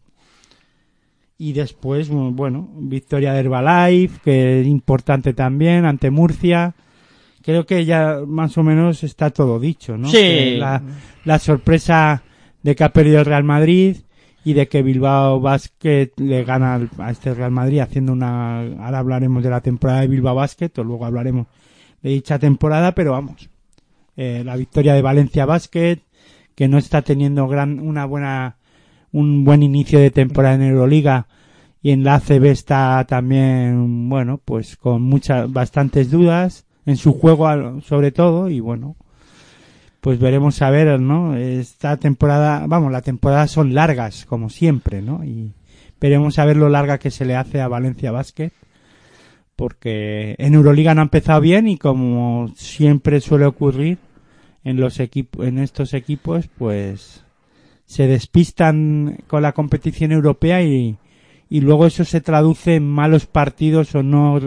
Y 1.43 1.55
después, 1.55 2.09
bueno, 2.09 2.71
victoria 2.77 3.33
de 3.33 3.41
Herbalife, 3.41 4.21
que 4.23 4.61
es 4.61 4.67
importante 4.69 5.35
también, 5.35 5.85
ante 5.85 6.09
Murcia. 6.09 6.77
Creo 7.43 7.67
que 7.67 7.85
ya 7.85 8.21
más 8.25 8.57
o 8.59 8.63
menos 8.63 9.03
está 9.03 9.31
todo 9.31 9.59
dicho, 9.59 9.99
¿no? 9.99 10.09
Sí. 10.09 10.55
La, 10.57 10.81
la 11.25 11.41
sorpresa 11.41 12.23
de 12.63 12.77
que 12.77 12.85
ha 12.85 12.93
perdido 12.93 13.19
el 13.19 13.25
Real 13.25 13.43
Madrid 13.43 13.97
y 14.45 14.53
de 14.53 14.69
que 14.69 14.85
Bilbao 14.85 15.41
Basket 15.41 16.13
le 16.19 16.45
gana 16.45 16.89
a 16.99 17.11
este 17.11 17.35
Real 17.35 17.51
Madrid 17.51 17.81
haciendo 17.81 18.13
una... 18.13 18.61
Ahora 18.61 19.01
hablaremos 19.01 19.43
de 19.43 19.51
la 19.51 19.63
temporada 19.63 20.03
de 20.03 20.07
Bilbao 20.07 20.37
Basket 20.37 20.71
o 20.79 20.85
luego 20.85 21.07
hablaremos 21.07 21.49
de 22.03 22.11
dicha 22.11 22.39
temporada, 22.39 22.95
pero 22.95 23.11
vamos. 23.11 23.51
Eh, 24.17 24.43
la 24.45 24.55
victoria 24.55 24.95
de 24.95 25.03
Valencia 25.03 25.45
Basket, 25.45 25.99
que 26.55 26.69
no 26.69 26.79
está 26.79 27.03
teniendo 27.03 27.49
gran, 27.49 27.81
una 27.81 28.05
buena, 28.05 28.59
un 29.13 29.45
buen 29.45 29.63
inicio 29.63 29.99
de 30.01 30.11
temporada 30.11 30.55
en 30.55 30.63
Euroliga 30.63 31.27
y 31.83 31.91
en 31.91 32.05
la 32.05 32.15
ACB 32.17 32.47
está 32.47 33.05
también, 33.09 34.09
bueno, 34.09 34.41
pues 34.45 34.77
con 34.77 35.03
muchas, 35.03 35.53
bastantes 35.53 36.11
dudas 36.11 36.65
en 36.87 36.97
su 36.97 37.13
juego 37.13 37.81
sobre 37.83 38.13
todo 38.13 38.49
y 38.49 38.61
bueno, 38.61 38.97
pues 40.01 40.19
veremos 40.19 40.63
a 40.63 40.71
ver, 40.71 41.01
¿no? 41.01 41.37
Esta 41.37 41.97
temporada, 41.97 42.67
vamos, 42.67 42.91
las 42.93 43.03
temporadas 43.03 43.51
son 43.51 43.75
largas 43.75 44.27
como 44.27 44.51
siempre, 44.51 45.03
¿no? 45.03 45.25
Y 45.25 45.53
veremos 46.01 46.39
a 46.39 46.45
ver 46.45 46.57
lo 46.57 46.69
larga 46.69 46.99
que 46.99 47.11
se 47.11 47.25
le 47.25 47.37
hace 47.37 47.61
a 47.61 47.69
Valencia 47.69 48.11
Basket 48.11 48.53
porque 49.57 50.35
en 50.39 50.55
Euroliga 50.55 50.95
no 50.95 51.03
ha 51.03 51.05
empezado 51.05 51.41
bien 51.41 51.69
y 51.69 51.79
como 51.79 52.53
siempre 52.57 53.21
suele 53.21 53.45
ocurrir 53.45 53.99
en 54.65 54.81
los 54.81 54.99
equipos 54.99 55.47
en 55.47 55.59
estos 55.59 55.95
equipos 55.95 56.49
pues 56.59 57.23
se 57.93 58.07
despistan 58.07 59.19
con 59.27 59.43
la 59.43 59.53
competición 59.53 60.13
europea 60.13 60.63
y, 60.63 60.97
y 61.51 61.61
luego 61.61 61.87
eso 61.87 62.05
se 62.05 62.21
traduce 62.23 62.77
en 62.77 62.89
malos 62.89 63.27
partidos 63.27 63.95
o 63.95 64.03
no 64.03 64.41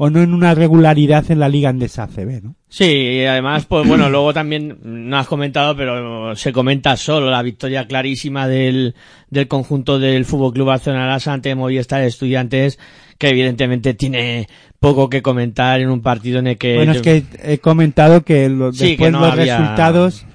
o 0.00 0.10
no 0.10 0.22
en 0.22 0.32
una 0.32 0.54
regularidad 0.54 1.28
en 1.30 1.40
la 1.40 1.48
liga 1.48 1.70
en 1.70 1.82
ACB, 1.82 2.42
¿no? 2.42 2.54
Sí, 2.68 2.84
y 2.84 3.24
además, 3.24 3.64
pues 3.66 3.88
bueno, 3.88 4.08
luego 4.10 4.32
también, 4.32 4.78
no 4.84 5.16
has 5.18 5.26
comentado, 5.26 5.74
pero 5.76 6.36
se 6.36 6.52
comenta 6.52 6.96
solo 6.96 7.30
la 7.30 7.42
victoria 7.42 7.86
clarísima 7.88 8.46
del, 8.46 8.94
del 9.30 9.48
conjunto 9.48 9.98
del 9.98 10.24
Fútbol 10.24 10.52
Club 10.52 10.66
Barcelona 10.68 11.18
ante 11.26 11.54
Movistar 11.56 12.02
Estudiantes, 12.02 12.78
que 13.18 13.30
evidentemente 13.30 13.94
tiene 13.94 14.46
poco 14.78 15.08
que 15.10 15.20
comentar 15.22 15.80
en 15.80 15.88
un 15.90 16.00
partido 16.02 16.38
en 16.38 16.46
el 16.48 16.58
que... 16.58 16.76
Bueno, 16.76 16.92
es 16.92 17.02
que 17.02 17.24
he 17.42 17.58
comentado 17.58 18.22
que 18.22 18.48
lo- 18.48 18.72
Sí, 18.72 18.90
después 18.90 19.08
que 19.08 19.10
no 19.12 19.20
los 19.20 19.32
había- 19.32 19.58
resultados 19.58 20.26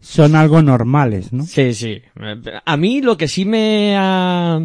son 0.00 0.34
algo 0.36 0.62
normales, 0.62 1.32
¿no? 1.32 1.44
Sí, 1.44 1.74
sí. 1.74 2.02
A 2.64 2.76
mí 2.76 3.00
lo 3.00 3.16
que 3.16 3.28
sí 3.28 3.44
me 3.44 3.94
ha... 3.96 4.60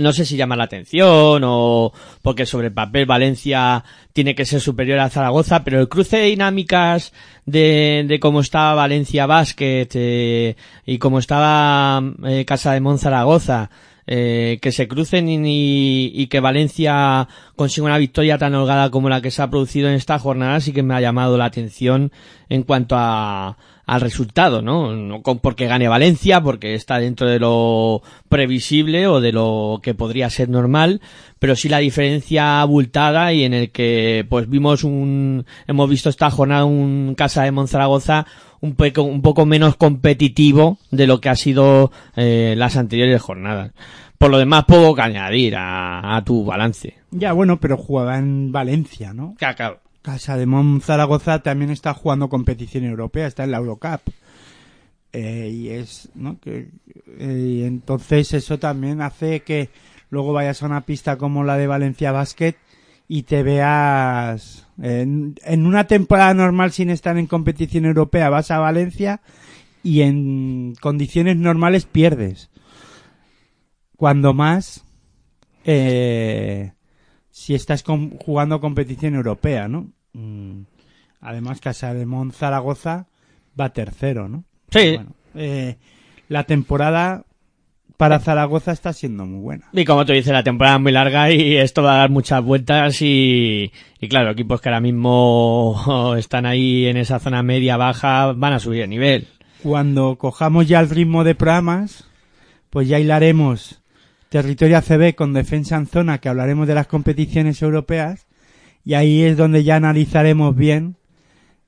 No 0.00 0.12
sé 0.14 0.24
si 0.24 0.36
llama 0.36 0.56
la 0.56 0.64
atención 0.64 1.42
o 1.44 1.92
porque 2.22 2.46
sobre 2.46 2.68
el 2.68 2.72
papel 2.72 3.04
Valencia 3.04 3.84
tiene 4.14 4.34
que 4.34 4.46
ser 4.46 4.60
superior 4.60 4.98
a 5.00 5.10
Zaragoza, 5.10 5.64
pero 5.64 5.80
el 5.80 5.88
cruce 5.88 6.16
de 6.16 6.26
dinámicas 6.26 7.12
de, 7.44 8.04
de 8.08 8.20
cómo 8.20 8.40
estaba 8.40 8.74
Valencia 8.74 9.26
Basket 9.26 9.88
eh, 9.94 10.56
y 10.86 10.96
cómo 10.98 11.18
estaba 11.18 12.02
eh, 12.24 12.44
Casa 12.46 12.72
de 12.72 12.80
Mon 12.80 12.98
Zaragoza, 12.98 13.70
eh, 14.06 14.58
que 14.62 14.72
se 14.72 14.88
crucen 14.88 15.28
y, 15.28 15.34
y- 15.36 16.12
y 16.14 16.26
que 16.28 16.40
Valencia 16.40 17.28
consiga 17.54 17.86
una 17.86 17.98
victoria 17.98 18.38
tan 18.38 18.54
holgada 18.54 18.90
como 18.90 19.10
la 19.10 19.20
que 19.20 19.30
se 19.30 19.42
ha 19.42 19.50
producido 19.50 19.88
en 19.88 19.94
esta 19.94 20.18
jornada 20.18 20.60
sí 20.60 20.72
que 20.72 20.82
me 20.82 20.94
ha 20.94 21.00
llamado 21.02 21.36
la 21.36 21.44
atención 21.44 22.12
en 22.48 22.62
cuanto 22.62 22.94
a, 22.98 23.58
al 23.90 24.00
resultado, 24.00 24.62
¿no? 24.62 24.94
No 24.94 25.20
con- 25.22 25.40
porque 25.40 25.66
gane 25.66 25.88
Valencia, 25.88 26.40
porque 26.40 26.74
está 26.74 26.98
dentro 27.00 27.28
de 27.28 27.40
lo 27.40 28.02
previsible 28.28 29.08
o 29.08 29.20
de 29.20 29.32
lo 29.32 29.80
que 29.82 29.94
podría 29.94 30.30
ser 30.30 30.48
normal, 30.48 31.00
pero 31.40 31.56
sí 31.56 31.68
la 31.68 31.78
diferencia 31.78 32.60
abultada 32.60 33.32
y 33.32 33.42
en 33.42 33.52
el 33.52 33.70
que 33.72 34.24
pues 34.28 34.48
vimos 34.48 34.84
un, 34.84 35.44
hemos 35.66 35.90
visto 35.90 36.08
esta 36.08 36.30
jornada 36.30 36.64
un 36.64 37.14
Casa 37.16 37.42
de 37.42 37.50
Monzaragoza 37.50 38.26
un 38.60 38.76
poco, 38.76 39.02
un 39.02 39.22
poco 39.22 39.44
menos 39.44 39.74
competitivo 39.76 40.78
de 40.92 41.06
lo 41.08 41.20
que 41.20 41.28
ha 41.28 41.34
sido 41.36 41.90
eh, 42.14 42.54
las 42.56 42.76
anteriores 42.76 43.20
jornadas. 43.20 43.72
Por 44.18 44.30
lo 44.30 44.38
demás, 44.38 44.66
poco 44.66 44.94
que 44.94 45.02
añadir 45.02 45.56
a, 45.56 46.16
a 46.16 46.22
tu 46.24 46.44
balance. 46.44 46.94
Ya, 47.10 47.32
bueno, 47.32 47.58
pero 47.58 47.76
jugaba 47.76 48.18
en 48.18 48.52
Valencia, 48.52 49.12
¿no? 49.14 49.34
Claro, 49.38 49.56
claro. 49.56 49.80
Casa 50.02 50.36
de 50.36 50.46
Mon 50.46 50.80
Zaragoza 50.80 51.42
también 51.42 51.70
está 51.70 51.94
jugando 51.94 52.28
competición 52.28 52.84
europea, 52.84 53.26
está 53.26 53.44
en 53.44 53.50
la 53.50 53.58
Eurocup. 53.58 54.00
Eh, 55.12 55.50
y 55.52 55.68
es, 55.68 56.08
¿no? 56.14 56.38
Que, 56.38 56.68
eh, 57.18 57.46
y 57.46 57.62
entonces 57.64 58.32
eso 58.32 58.58
también 58.58 59.02
hace 59.02 59.40
que 59.40 59.70
luego 60.08 60.32
vayas 60.32 60.62
a 60.62 60.66
una 60.66 60.82
pista 60.82 61.16
como 61.16 61.42
la 61.42 61.56
de 61.56 61.66
Valencia 61.66 62.12
Basket 62.12 62.54
y 63.08 63.24
te 63.24 63.42
veas 63.42 64.68
en, 64.80 65.34
en 65.44 65.66
una 65.66 65.88
temporada 65.88 66.32
normal 66.32 66.70
sin 66.70 66.90
estar 66.90 67.18
en 67.18 67.26
competición 67.26 67.86
europea 67.86 68.30
vas 68.30 68.52
a 68.52 68.58
Valencia 68.58 69.20
y 69.82 70.02
en 70.02 70.74
condiciones 70.80 71.36
normales 71.36 71.86
pierdes. 71.86 72.50
Cuando 73.96 74.32
más 74.32 74.84
eh, 75.64 76.72
si 77.40 77.54
estás 77.54 77.82
com- 77.82 78.18
jugando 78.18 78.60
competición 78.60 79.14
europea, 79.14 79.66
¿no? 79.66 79.88
Mm, 80.12 80.62
Además, 81.22 81.60
Casa 81.60 81.94
de 81.94 82.04
Mon 82.06 82.32
Zaragoza 82.32 83.06
va 83.58 83.70
tercero, 83.72 84.28
¿no? 84.28 84.44
Sí. 84.70 84.96
Bueno, 84.96 85.12
eh, 85.34 85.76
la 86.28 86.44
temporada 86.44 87.24
para 87.98 88.20
Zaragoza 88.20 88.72
está 88.72 88.92
siendo 88.94 89.26
muy 89.26 89.40
buena. 89.40 89.66
Y 89.72 89.84
como 89.84 90.06
tú 90.06 90.12
dices, 90.14 90.32
la 90.32 90.42
temporada 90.42 90.76
es 90.76 90.82
muy 90.82 90.92
larga 90.92 91.30
y 91.30 91.56
esto 91.56 91.82
va 91.82 91.94
a 91.94 91.98
dar 91.98 92.10
muchas 92.10 92.42
vueltas 92.42 93.02
y, 93.02 93.70
y 94.00 94.08
claro, 94.08 94.30
equipos 94.30 94.60
que 94.62 94.68
ahora 94.70 94.80
mismo 94.80 96.14
están 96.18 96.46
ahí 96.46 96.86
en 96.86 96.96
esa 96.96 97.18
zona 97.18 97.42
media-baja 97.42 98.32
van 98.32 98.52
a 98.54 98.58
subir 98.58 98.80
de 98.80 98.88
nivel. 98.88 99.28
Cuando 99.62 100.16
cojamos 100.16 100.68
ya 100.68 100.80
el 100.80 100.88
ritmo 100.88 101.22
de 101.24 101.34
programas, 101.34 102.08
pues 102.70 102.88
ya 102.88 102.98
hilaremos 102.98 103.79
territorio 104.30 104.78
ACB 104.78 105.14
con 105.14 105.34
defensa 105.34 105.76
en 105.76 105.86
zona, 105.86 106.18
que 106.18 106.30
hablaremos 106.30 106.66
de 106.66 106.74
las 106.74 106.86
competiciones 106.86 107.60
europeas, 107.60 108.26
y 108.84 108.94
ahí 108.94 109.22
es 109.22 109.36
donde 109.36 109.64
ya 109.64 109.76
analizaremos 109.76 110.56
bien 110.56 110.96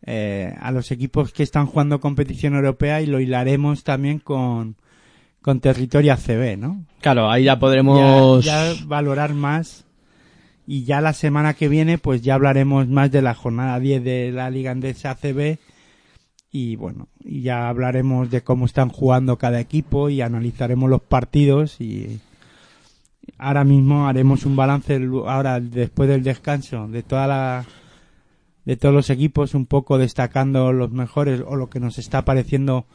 eh, 0.06 0.54
a 0.60 0.70
los 0.70 0.90
equipos 0.90 1.32
que 1.32 1.42
están 1.42 1.66
jugando 1.66 2.00
competición 2.00 2.54
europea 2.54 3.02
y 3.02 3.06
lo 3.06 3.20
hilaremos 3.20 3.84
también 3.84 4.20
con, 4.20 4.76
con 5.42 5.60
territorio 5.60 6.14
ACB, 6.14 6.56
¿no? 6.56 6.86
Claro, 7.00 7.30
ahí 7.30 7.44
ya 7.44 7.58
podremos... 7.58 8.44
Ya, 8.44 8.72
ya 8.72 8.84
valorar 8.86 9.34
más 9.34 9.84
y 10.66 10.84
ya 10.84 11.00
la 11.00 11.12
semana 11.12 11.54
que 11.54 11.68
viene 11.68 11.98
pues 11.98 12.22
ya 12.22 12.34
hablaremos 12.34 12.86
más 12.88 13.10
de 13.10 13.22
la 13.22 13.34
jornada 13.34 13.78
10 13.80 14.04
de 14.04 14.32
la 14.32 14.48
Liga 14.50 14.70
Andesa 14.70 15.10
ACB 15.10 15.58
y 16.52 16.76
bueno, 16.76 17.08
y 17.24 17.42
ya 17.42 17.68
hablaremos 17.68 18.30
de 18.30 18.42
cómo 18.42 18.66
están 18.66 18.88
jugando 18.88 19.36
cada 19.38 19.58
equipo 19.58 20.08
y 20.08 20.20
analizaremos 20.20 20.88
los 20.88 21.02
partidos 21.02 21.80
y 21.80 22.20
ahora 23.38 23.64
mismo 23.64 24.06
haremos 24.06 24.44
un 24.46 24.56
balance 24.56 25.00
ahora 25.26 25.60
después 25.60 26.08
del 26.08 26.22
descanso 26.22 26.88
de 26.88 27.02
toda 27.02 27.26
la 27.26 27.64
de 28.64 28.76
todos 28.76 28.94
los 28.94 29.10
equipos 29.10 29.54
un 29.54 29.66
poco 29.66 29.98
destacando 29.98 30.72
los 30.72 30.90
mejores 30.92 31.42
o 31.46 31.56
lo 31.56 31.68
que 31.68 31.80
nos 31.80 31.98
está 31.98 32.24
pareciendo 32.24 32.86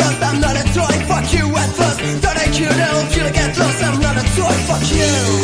I'm 0.00 0.40
not 0.40 0.56
a 0.56 0.64
toy, 0.72 0.94
fuck 1.06 1.32
you 1.32 1.46
At 1.56 1.70
first, 1.76 2.00
thought 2.22 2.36
I 2.36 2.46
could 2.46 2.72
help 2.72 3.16
you 3.16 3.22
but 3.22 3.34
get 3.34 3.58
lost. 3.58 3.82
I'm 3.84 4.00
not 4.00 4.16
a 4.16 4.24
toy, 4.36 4.56
fuck 4.68 4.84
you 4.90 5.41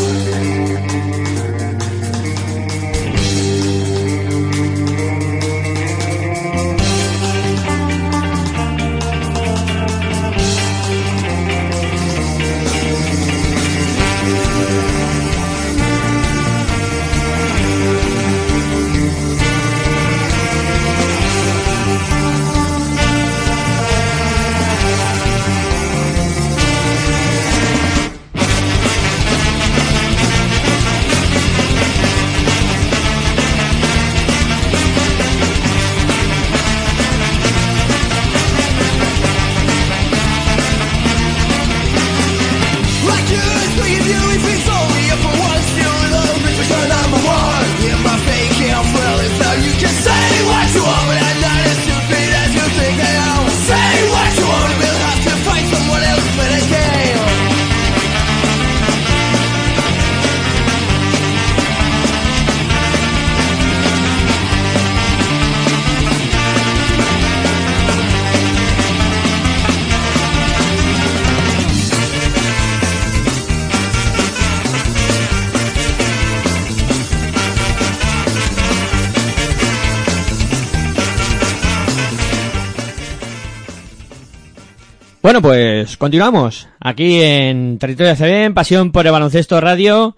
Bueno, 85.41 85.51
pues 85.51 85.97
continuamos 85.97 86.67
aquí 86.81 87.23
en 87.23 87.79
Territorio 87.79 88.17
CB, 88.17 88.47
en 88.47 88.55
Pasión 88.55 88.91
por 88.91 89.07
el 89.07 89.13
Baloncesto 89.13 89.61
Radio. 89.61 90.17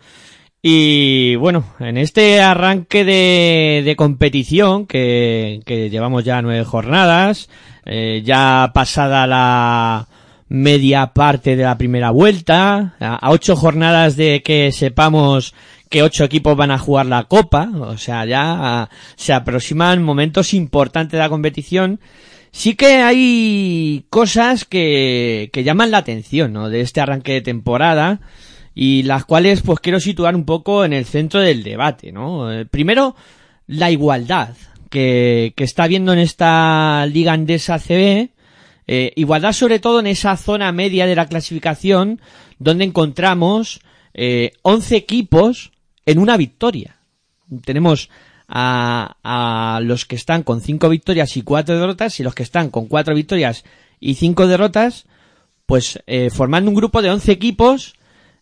Y 0.62 1.34
bueno, 1.34 1.62
en 1.78 1.98
este 1.98 2.40
arranque 2.40 3.04
de, 3.04 3.94
competición 3.98 4.86
que, 4.86 5.60
llevamos 5.92 6.24
ya 6.24 6.40
nueve 6.40 6.64
jornadas, 6.64 7.50
eh, 7.84 8.22
ya 8.24 8.70
pasada 8.72 9.26
la 9.26 10.08
media 10.48 11.08
parte 11.08 11.54
de 11.54 11.64
la 11.64 11.76
primera 11.76 12.10
vuelta, 12.12 12.94
a, 12.98 13.30
ocho 13.30 13.56
jornadas 13.56 14.16
de 14.16 14.42
que 14.42 14.72
sepamos 14.72 15.54
que 15.90 16.02
ocho 16.02 16.24
equipos 16.24 16.56
van 16.56 16.70
a 16.70 16.78
jugar 16.78 17.04
la 17.04 17.24
copa, 17.24 17.68
o 17.78 17.98
sea, 17.98 18.24
ya 18.24 18.88
se 19.16 19.34
aproximan 19.34 20.02
momentos 20.02 20.54
importantes 20.54 21.12
de 21.12 21.18
la 21.18 21.28
competición. 21.28 22.00
Sí 22.52 22.74
que 22.74 22.96
hay 22.96 24.04
cosas 24.10 24.64
que, 24.64 25.50
que 25.52 25.64
llaman 25.64 25.90
la 25.90 25.98
atención, 25.98 26.52
¿no? 26.52 26.68
De 26.68 26.80
este 26.80 27.00
arranque 27.00 27.34
de 27.34 27.40
temporada 27.42 28.20
y 28.74 29.02
las 29.04 29.24
cuales 29.24 29.62
pues 29.62 29.80
quiero 29.80 30.00
situar 30.00 30.34
un 30.34 30.44
poco 30.44 30.84
en 30.84 30.92
el 30.92 31.04
centro 31.04 31.40
del 31.40 31.62
debate, 31.62 32.12
¿no? 32.12 32.52
Eh, 32.52 32.66
primero, 32.66 33.14
la 33.66 33.90
igualdad 33.90 34.56
que, 34.90 35.52
que 35.56 35.64
está 35.64 35.84
habiendo 35.84 36.12
en 36.12 36.18
esta 36.18 37.06
liga 37.06 37.32
andesa 37.32 37.78
CB, 37.78 38.30
eh, 38.92 39.12
igualdad 39.14 39.52
sobre 39.52 39.78
todo 39.78 40.00
en 40.00 40.08
esa 40.08 40.36
zona 40.36 40.72
media 40.72 41.06
de 41.06 41.14
la 41.14 41.26
clasificación 41.26 42.20
donde 42.58 42.84
encontramos 42.84 43.80
eh, 44.14 44.52
11 44.62 44.96
equipos 44.96 45.70
en 46.06 46.18
una 46.18 46.36
victoria. 46.36 46.96
Tenemos 47.64 48.10
a, 48.50 49.16
a 49.22 49.80
los 49.80 50.04
que 50.04 50.16
están 50.16 50.42
con 50.42 50.60
5 50.60 50.88
victorias 50.88 51.36
y 51.36 51.42
4 51.42 51.78
derrotas 51.78 52.18
y 52.18 52.24
los 52.24 52.34
que 52.34 52.42
están 52.42 52.70
con 52.70 52.86
4 52.86 53.14
victorias 53.14 53.64
y 54.00 54.14
5 54.14 54.48
derrotas, 54.48 55.06
pues 55.66 56.02
eh, 56.08 56.30
formando 56.30 56.68
un 56.68 56.74
grupo 56.74 57.00
de 57.00 57.10
11 57.10 57.30
equipos 57.30 57.94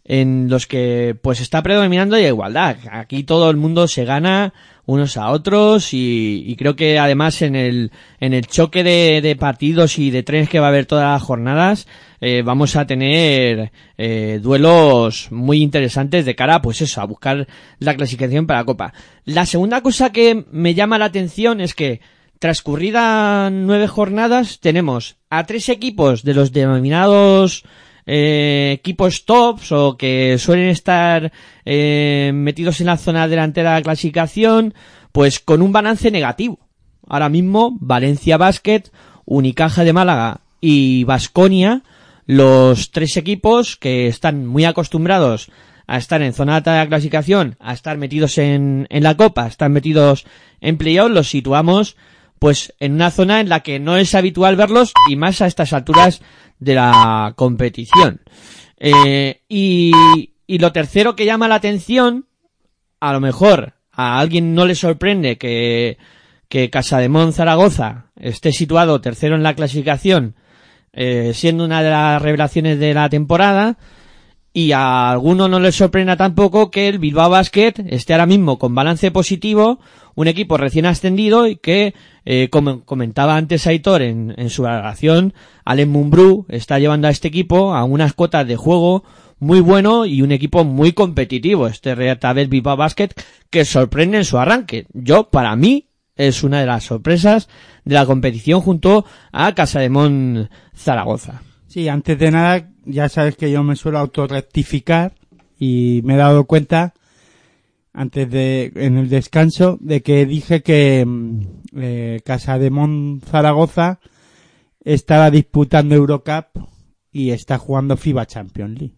en 0.05 0.49
los 0.49 0.67
que 0.67 1.15
pues 1.21 1.41
está 1.41 1.63
predominando 1.63 2.17
la 2.17 2.27
igualdad. 2.27 2.79
Aquí 2.91 3.25
todo 3.25 3.51
el 3.51 3.59
mundo 3.59 3.87
se 3.87 4.07
gana 4.07 4.55
unos 4.87 5.19
a 5.19 5.29
otros 5.29 5.93
y, 5.93 6.43
y 6.47 6.57
creo 6.57 6.75
que 6.75 6.99
además 6.99 7.43
en 7.43 7.55
el, 7.55 7.93
en 8.19 8.33
el 8.33 8.47
choque 8.47 8.83
de, 8.83 9.21
de 9.21 9.37
partidos 9.37 9.99
y 9.99 10.11
de 10.11 10.23
trenes 10.23 10.49
que 10.49 10.61
va 10.61 10.67
a 10.67 10.71
haber 10.71 10.87
todas 10.87 11.13
las 11.13 11.23
jornadas 11.23 11.87
eh, 12.21 12.43
vamos 12.45 12.77
a 12.77 12.87
tener 12.87 13.73
eh, 13.97 14.41
duelos 14.43 15.29
muy 15.31 15.63
interesantes 15.63 16.25
de 16.25 16.35
cara 16.35 16.61
pues 16.63 16.81
eso, 16.81 17.01
a 17.01 17.07
buscar 17.07 17.47
la 17.79 17.95
clasificación 17.95 18.47
para 18.47 18.61
la 18.61 18.67
Copa. 18.67 18.93
La 19.25 19.47
segunda 19.47 19.83
cosa 19.83 20.11
que 20.13 20.45
me 20.51 20.75
llama 20.75 20.99
la 20.99 21.07
atención 21.07 21.61
es 21.61 21.75
que 21.75 22.01
transcurridas 22.39 23.51
nueve 23.53 23.89
jornadas 23.89 24.61
tenemos 24.61 25.17
a 25.31 25.45
tres 25.45 25.69
equipos 25.69 26.23
de 26.23 26.35
los 26.35 26.53
denominados 26.53 27.65
eh, 28.11 28.73
equipos 28.73 29.27
tops 29.27 29.71
o 29.71 29.99
que 29.99 30.39
suelen 30.39 30.71
estar 30.71 31.31
eh, 31.67 32.31
metidos 32.33 32.81
en 32.81 32.87
la 32.87 32.97
zona 32.97 33.29
delantera 33.29 33.73
de 33.73 33.77
la 33.81 33.83
clasificación, 33.83 34.73
pues 35.13 35.41
con 35.41 35.61
un 35.61 35.73
balance 35.73 36.11
negativo. 36.11 36.59
Ahora 37.07 37.29
mismo, 37.29 37.77
Valencia 37.79 38.39
Basket, 38.39 38.85
Unicaja 39.27 39.85
de 39.85 39.93
Málaga 39.93 40.41
y 40.59 41.05
Vasconia, 41.05 41.83
los 42.29 42.91
tres 42.91 43.17
equipos 43.17 43.79
que 43.79 44.07
están 44.07 44.47
muy 44.47 44.67
acostumbrados 44.67 45.51
a 45.87 45.97
estar 45.97 46.21
en 46.21 46.35
zona 46.35 46.57
alta 46.57 46.73
de 46.73 46.79
la 46.81 46.87
clasificación, 46.87 47.57
a 47.59 47.73
estar 47.73 47.97
metidos 47.97 48.37
en, 48.37 48.87
en 48.91 49.03
la 49.03 49.17
copa, 49.17 49.45
a 49.45 49.49
estar 49.49 49.71
metidos 49.71 50.27
en 50.61 50.77
playoff, 50.77 51.11
los 51.11 51.31
situamos 51.31 51.97
pues 52.39 52.75
en 52.81 52.93
una 52.93 53.11
zona 53.11 53.41
en 53.41 53.49
la 53.49 53.61
que 53.61 53.81
no 53.81 53.97
es 53.97 54.15
habitual 54.15 54.57
verlos 54.57 54.93
y 55.09 55.17
más 55.17 55.41
a 55.41 55.47
estas 55.47 55.73
alturas 55.73 56.21
de 56.59 56.75
la 56.75 57.33
competición. 57.35 58.21
Eh, 58.77 59.41
y, 59.49 59.91
y 60.47 60.59
lo 60.59 60.71
tercero 60.71 61.17
que 61.17 61.25
llama 61.25 61.49
la 61.49 61.55
atención, 61.55 62.27
a 63.01 63.15
lo 63.15 63.21
mejor 63.21 63.73
a 63.91 64.21
alguien 64.21 64.55
no 64.55 64.67
le 64.67 64.75
sorprende 64.75 65.39
que, 65.39 65.97
que 66.51 66.69
Casademón 66.69 67.33
Zaragoza 67.33 68.13
esté 68.17 68.53
situado 68.53 69.01
tercero 69.01 69.35
en 69.35 69.43
la 69.43 69.55
clasificación, 69.55 70.37
eh, 70.93 71.33
siendo 71.35 71.65
una 71.65 71.83
de 71.83 71.91
las 71.91 72.23
revelaciones 72.23 72.79
de 72.79 72.95
la 72.95 73.09
temporada, 73.09 73.79
y 74.53 74.73
a 74.73 75.11
alguno 75.11 75.47
no 75.47 75.61
le 75.61 75.73
sorprenda 75.73 76.17
tampoco 76.17 76.71
que 76.71 76.89
el 76.89 76.99
Bilbao 76.99 77.31
Basket 77.31 77.75
esté 77.89 78.15
ahora 78.15 78.27
mismo 78.27 78.59
con 78.59 78.75
balance 78.75 79.11
positivo, 79.11 79.79
un 80.15 80.27
equipo 80.27 80.57
recién 80.57 80.87
ascendido 80.87 81.47
y 81.47 81.57
que, 81.57 81.95
eh, 82.25 82.49
como 82.51 82.85
comentaba 82.85 83.37
antes 83.37 83.69
Aitor 83.69 84.03
en, 84.03 84.51
su 84.51 84.63
valoración, 84.63 85.33
Allen 85.65 85.91
Mumbrú 85.91 86.47
está 86.49 86.79
llevando 86.79 87.07
a 87.07 87.13
este 87.13 87.29
equipo 87.29 87.75
a 87.75 87.85
unas 87.85 88.15
cuotas 88.15 88.49
de 88.49 88.57
juego 88.57 89.05
muy 89.39 89.61
bueno 89.61 90.07
y 90.07 90.23
un 90.23 90.33
equipo 90.33 90.65
muy 90.65 90.93
competitivo, 90.93 91.69
este 91.69 91.95
Real 91.95 92.19
Bilbao 92.49 92.77
Basket, 92.77 93.11
que 93.51 93.65
sorprende 93.65 94.19
en 94.19 94.25
su 94.25 94.39
arranque. 94.39 94.87
Yo, 94.93 95.31
para 95.31 95.55
mí, 95.55 95.88
es 96.19 96.43
una 96.43 96.61
de 96.61 96.67
las 96.67 96.85
sorpresas 96.85 97.49
de 97.85 97.95
la 97.95 98.05
competición 98.05 98.61
junto 98.61 99.07
a 99.33 99.55
Casademón 99.55 100.51
Zaragoza. 100.77 101.41
Sí, 101.69 101.89
antes 101.89 102.19
de 102.19 102.31
nada, 102.31 102.69
ya 102.85 103.09
sabes 103.09 103.37
que 103.37 103.51
yo 103.51 103.63
me 103.63 103.77
suelo 103.77 103.99
autorrectificar 103.99 105.15
y 105.59 106.03
me 106.05 106.15
he 106.15 106.17
dado 106.19 106.45
cuenta 106.45 106.95
antes 107.93 108.31
de 108.31 108.73
en 108.75 108.97
el 108.97 109.09
descanso 109.09 109.79
de 109.81 110.03
que 110.03 110.27
dije 110.27 110.63
que 110.63 111.05
mm, 111.07 111.41
eh, 111.77 112.21
Casa 112.25 112.59
de 112.59 112.71
Mon 112.71 113.21
Zaragoza 113.25 114.01
estaba 114.85 115.31
disputando 115.31 115.95
Eurocup 115.95 116.47
y 117.13 117.31
está 117.31 117.59
jugando 117.59 117.97
FIBA 117.97 118.27
Champions 118.27 118.79
League. 118.79 118.95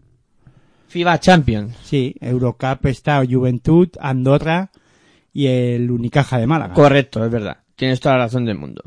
FIBA 0.87 1.19
Champions. 1.19 1.77
Sí, 1.83 2.15
Eurocup 2.19 2.85
está 2.85 3.23
Juventud, 3.25 3.89
Andorra 3.99 4.71
y 5.33 5.47
el 5.47 5.89
Unicaja 5.89 6.37
de 6.37 6.47
Málaga. 6.47 6.73
Correcto, 6.73 7.23
es 7.23 7.31
verdad. 7.31 7.57
Tienes 7.75 7.99
toda 7.99 8.17
la 8.17 8.25
razón 8.25 8.45
del 8.45 8.57
mundo. 8.57 8.83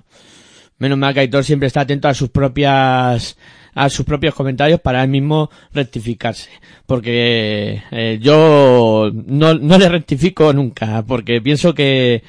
Menos 0.79 0.99
mal 0.99 1.15
que 1.15 1.21
Aitor 1.21 1.45
siempre 1.45 1.69
está 1.69 1.83
atento 1.83 2.09
a 2.09 2.15
sus 2.15 2.31
propias 2.31 3.37
a 3.75 3.89
sus 3.89 4.07
propios 4.07 4.35
comentarios 4.35 4.81
para 4.81 5.03
él 5.03 5.11
mismo 5.11 5.51
rectificarse. 5.73 6.51
Porque 6.87 7.83
eh, 7.91 8.19
yo 8.21 9.11
no, 9.13 9.55
no 9.55 9.79
le 9.79 9.89
rectifico 9.89 10.53
nunca, 10.53 11.03
porque 11.07 11.41
pienso 11.41 11.75
que, 11.75 12.23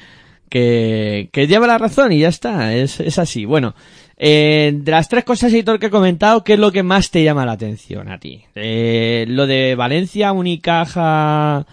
que, 0.48 1.28
que 1.32 1.46
lleva 1.46 1.66
la 1.66 1.78
razón 1.78 2.12
y 2.12 2.20
ya 2.20 2.28
está, 2.28 2.74
es, 2.74 2.98
es 3.00 3.18
así. 3.18 3.44
Bueno, 3.44 3.74
eh, 4.16 4.72
de 4.74 4.90
las 4.90 5.08
tres 5.08 5.24
cosas, 5.24 5.52
editor, 5.52 5.78
que 5.78 5.86
he 5.86 5.90
comentado, 5.90 6.42
¿qué 6.42 6.54
es 6.54 6.58
lo 6.58 6.72
que 6.72 6.82
más 6.82 7.10
te 7.10 7.22
llama 7.22 7.46
la 7.46 7.52
atención 7.52 8.10
a 8.10 8.18
ti? 8.18 8.42
Eh, 8.54 9.24
lo 9.28 9.46
de 9.46 9.74
Valencia, 9.76 10.32
Unicaja 10.32 11.66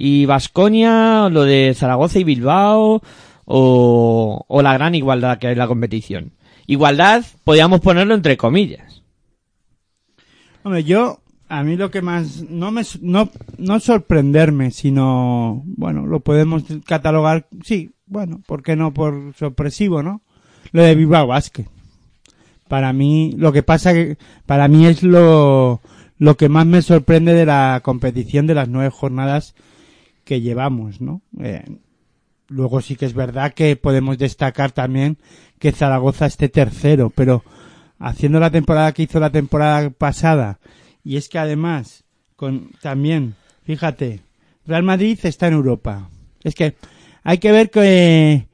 y 0.00 0.26
Vasconia, 0.26 1.28
lo 1.28 1.42
de 1.42 1.74
Zaragoza 1.74 2.20
y 2.20 2.24
Bilbao, 2.24 3.02
o, 3.44 4.44
o 4.46 4.62
la 4.62 4.72
gran 4.74 4.94
igualdad 4.94 5.38
que 5.38 5.48
hay 5.48 5.54
en 5.54 5.58
la 5.58 5.66
competición. 5.66 6.34
Igualdad, 6.68 7.24
podríamos 7.42 7.80
ponerlo 7.80 8.14
entre 8.14 8.36
comillas. 8.36 9.02
Hombre, 10.62 10.84
yo, 10.84 11.18
a 11.48 11.64
mí 11.64 11.76
lo 11.76 11.90
que 11.90 12.00
más, 12.00 12.44
no 12.48 12.70
me, 12.70 12.82
no, 13.00 13.28
no 13.58 13.80
sorprenderme, 13.80 14.70
sino, 14.70 15.64
bueno, 15.64 16.06
lo 16.06 16.20
podemos 16.20 16.62
catalogar, 16.86 17.48
sí, 17.64 17.90
bueno, 18.06 18.40
¿por 18.46 18.62
qué 18.62 18.76
no 18.76 18.94
por 18.94 19.34
sorpresivo, 19.36 20.04
no? 20.04 20.22
Lo 20.70 20.84
de 20.84 20.94
Bilbao 20.94 21.26
Basket. 21.26 21.66
Para 22.68 22.92
mí, 22.92 23.34
lo 23.36 23.50
que 23.50 23.64
pasa 23.64 23.92
que, 23.94 24.16
para 24.46 24.68
mí 24.68 24.86
es 24.86 25.02
lo, 25.02 25.80
lo 26.18 26.36
que 26.36 26.48
más 26.48 26.66
me 26.66 26.82
sorprende 26.82 27.34
de 27.34 27.46
la 27.46 27.80
competición 27.82 28.46
de 28.46 28.54
las 28.54 28.68
nueve 28.68 28.90
jornadas 28.90 29.56
que 30.28 30.42
llevamos, 30.42 31.00
¿no? 31.00 31.22
Eh, 31.40 31.64
luego 32.48 32.82
sí 32.82 32.96
que 32.96 33.06
es 33.06 33.14
verdad 33.14 33.54
que 33.54 33.76
podemos 33.76 34.18
destacar 34.18 34.72
también 34.72 35.16
que 35.58 35.72
Zaragoza 35.72 36.26
esté 36.26 36.50
tercero, 36.50 37.08
pero 37.08 37.42
haciendo 37.98 38.38
la 38.38 38.50
temporada 38.50 38.92
que 38.92 39.04
hizo 39.04 39.18
la 39.20 39.30
temporada 39.30 39.88
pasada, 39.88 40.58
y 41.02 41.16
es 41.16 41.30
que 41.30 41.38
además, 41.38 42.04
con 42.36 42.72
también, 42.82 43.36
fíjate, 43.64 44.20
Real 44.66 44.82
Madrid 44.82 45.18
está 45.22 45.46
en 45.46 45.54
Europa. 45.54 46.10
Es 46.44 46.54
que 46.54 46.74
hay 47.22 47.38
que 47.38 47.50
ver 47.50 47.70
que 47.70 48.48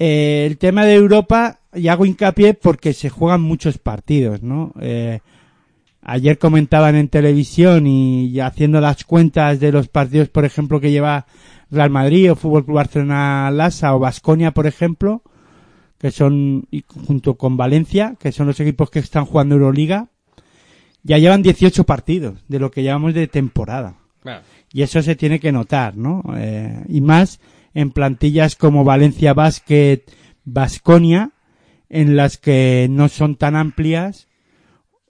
eh, 0.00 0.44
el 0.44 0.58
tema 0.58 0.84
de 0.84 0.94
Europa, 0.94 1.60
y 1.72 1.86
hago 1.86 2.04
hincapié 2.04 2.54
porque 2.54 2.94
se 2.94 3.10
juegan 3.10 3.42
muchos 3.42 3.78
partidos, 3.78 4.42
¿no? 4.42 4.72
Eh, 4.80 5.20
ayer 6.02 6.38
comentaban 6.38 6.96
en 6.96 7.08
televisión 7.08 7.86
y, 7.86 8.38
haciendo 8.40 8.80
las 8.80 9.04
cuentas 9.04 9.60
de 9.60 9.72
los 9.72 9.88
partidos, 9.88 10.28
por 10.28 10.44
ejemplo, 10.44 10.80
que 10.80 10.90
lleva 10.90 11.26
Real 11.70 11.90
Madrid 11.90 12.32
o 12.32 12.36
Fútbol 12.36 12.64
Club 12.64 12.76
Barcelona 12.76 13.50
Lasa 13.50 13.94
o 13.94 13.98
Vasconia, 13.98 14.50
por 14.50 14.66
ejemplo, 14.66 15.22
que 15.98 16.10
son, 16.10 16.68
junto 17.06 17.34
con 17.34 17.56
Valencia, 17.56 18.16
que 18.18 18.32
son 18.32 18.48
los 18.48 18.58
equipos 18.60 18.90
que 18.90 18.98
están 18.98 19.24
jugando 19.24 19.54
Euroliga, 19.54 20.08
ya 21.04 21.18
llevan 21.18 21.42
18 21.42 21.84
partidos 21.84 22.44
de 22.48 22.58
lo 22.58 22.70
que 22.70 22.82
llevamos 22.82 23.14
de 23.14 23.28
temporada. 23.28 23.96
Y 24.72 24.82
eso 24.82 25.02
se 25.02 25.16
tiene 25.16 25.40
que 25.40 25.50
notar, 25.50 25.96
¿no? 25.96 26.22
Eh, 26.36 26.84
y 26.88 27.00
más 27.00 27.40
en 27.74 27.90
plantillas 27.90 28.54
como 28.54 28.84
Valencia 28.84 29.34
Basket, 29.34 30.04
Vasconia, 30.44 31.32
en 31.88 32.16
las 32.16 32.38
que 32.38 32.86
no 32.88 33.08
son 33.08 33.34
tan 33.36 33.56
amplias 33.56 34.28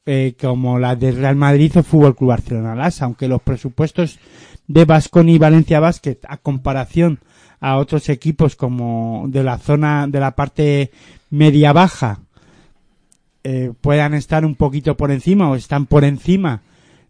eh, 0.06 0.34
como 0.40 0.78
la 0.78 0.96
de 0.96 1.12
Real 1.12 1.36
Madrid 1.36 1.76
o 1.76 1.82
Fútbol 1.82 2.16
Club 2.16 2.30
Barcelona 2.30 2.74
Lassa, 2.74 3.04
aunque 3.04 3.28
los 3.28 3.42
presupuestos 3.42 4.18
de 4.66 4.84
Vasconi 4.84 5.34
y 5.34 5.38
Valencia 5.38 5.80
Basket 5.80 6.18
a 6.28 6.38
comparación 6.38 7.20
a 7.60 7.76
otros 7.76 8.08
equipos 8.08 8.56
como 8.56 9.26
de 9.28 9.44
la 9.44 9.58
zona 9.58 10.06
de 10.08 10.18
la 10.18 10.32
parte 10.32 10.90
media 11.30 11.72
baja 11.72 12.20
eh, 13.44 13.72
puedan 13.80 14.14
estar 14.14 14.44
un 14.44 14.56
poquito 14.56 14.96
por 14.96 15.10
encima 15.10 15.48
o 15.50 15.54
están 15.54 15.86
por 15.86 16.04
encima 16.04 16.62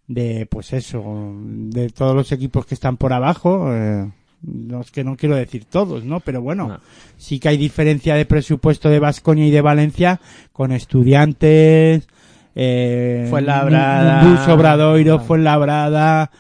de 0.07 0.47
pues 0.47 0.73
eso 0.73 1.33
de 1.35 1.89
todos 1.89 2.15
los 2.15 2.33
equipos 2.33 2.67
que 2.67 2.75
están 2.75 2.99
por 2.99 3.15
abajo 3.15 3.73
eh, 3.73 4.11
no 4.43 4.81
es 4.81 4.91
que 4.91 5.05
no 5.05 5.17
quiero 5.17 5.37
decir 5.37 5.65
todos 5.65 6.05
no 6.05 6.21
pero 6.21 6.43
bueno 6.43 6.69
No. 6.69 6.81
sí 7.17 7.39
que 7.39 7.49
hay 7.49 7.57
diferencia 7.57 8.15
de 8.15 8.27
presupuesto 8.27 8.91
de 8.91 8.99
Vasconia 8.99 9.47
y 9.47 9.51
de 9.51 9.61
Valencia 9.63 10.21
con 10.53 10.73
estudiantes 10.73 12.09
eh, 12.55 13.27
Fuenlabrada. 13.31 14.23
Mundus, 14.23 14.49
Obradoiro 14.49 15.19
Fuenlabrada 15.21 16.31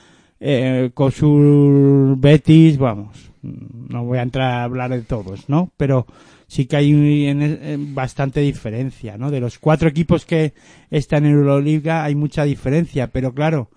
eh, 0.40 0.90
Cosur 0.94 2.16
Betis 2.18 2.78
vamos 2.78 3.30
no 3.42 4.04
voy 4.04 4.18
a 4.18 4.22
entrar 4.22 4.52
a 4.52 4.64
hablar 4.64 4.90
de 4.90 5.02
todos 5.02 5.48
no 5.48 5.70
pero 5.76 6.06
sí 6.52 6.66
que 6.66 6.76
hay 6.76 7.26
en 7.28 7.94
bastante 7.94 8.40
diferencia, 8.40 9.16
¿no? 9.16 9.30
De 9.30 9.40
los 9.40 9.58
cuatro 9.58 9.88
equipos 9.88 10.26
que 10.26 10.52
están 10.90 11.24
en 11.24 11.32
Euroliga 11.32 12.04
hay 12.04 12.14
mucha 12.14 12.44
diferencia, 12.44 13.06
pero 13.06 13.32
claro, 13.32 13.70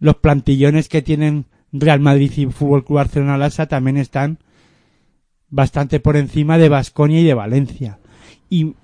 los 0.00 0.16
plantillones 0.16 0.88
que 0.88 1.02
tienen 1.02 1.44
Real 1.70 2.00
Madrid 2.00 2.32
y 2.38 2.46
Fútbol 2.46 2.86
Club 2.86 2.96
Barcelona 2.96 3.36
Lassa 3.36 3.66
también 3.66 3.98
están 3.98 4.38
bastante 5.50 6.00
por 6.00 6.16
encima 6.16 6.56
de 6.56 6.70
Vasconia 6.70 7.20
y 7.20 7.24
de 7.24 7.34
Valencia. 7.34 7.98
Y, 8.48 8.74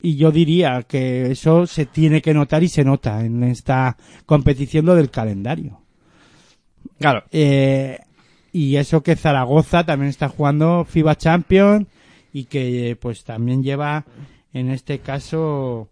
y 0.00 0.16
yo 0.16 0.30
diría 0.30 0.82
que 0.82 1.30
eso 1.30 1.66
se 1.66 1.86
tiene 1.86 2.22
que 2.22 2.34
notar 2.34 2.62
y 2.62 2.68
se 2.68 2.84
nota 2.84 3.24
en 3.24 3.42
esta 3.42 3.96
competición 4.26 4.86
lo 4.86 4.94
del 4.94 5.10
calendario. 5.10 5.80
Claro. 6.98 7.24
Eh, 7.32 7.98
y 8.52 8.76
eso 8.76 9.02
que 9.02 9.16
Zaragoza 9.16 9.84
también 9.84 10.10
está 10.10 10.28
jugando 10.28 10.84
FIBA 10.84 11.16
Champions 11.16 11.86
y 12.32 12.44
que 12.44 12.90
eh, 12.90 12.96
pues 12.96 13.24
también 13.24 13.62
lleva 13.62 14.04
en 14.52 14.70
este 14.70 15.00
caso 15.00 15.88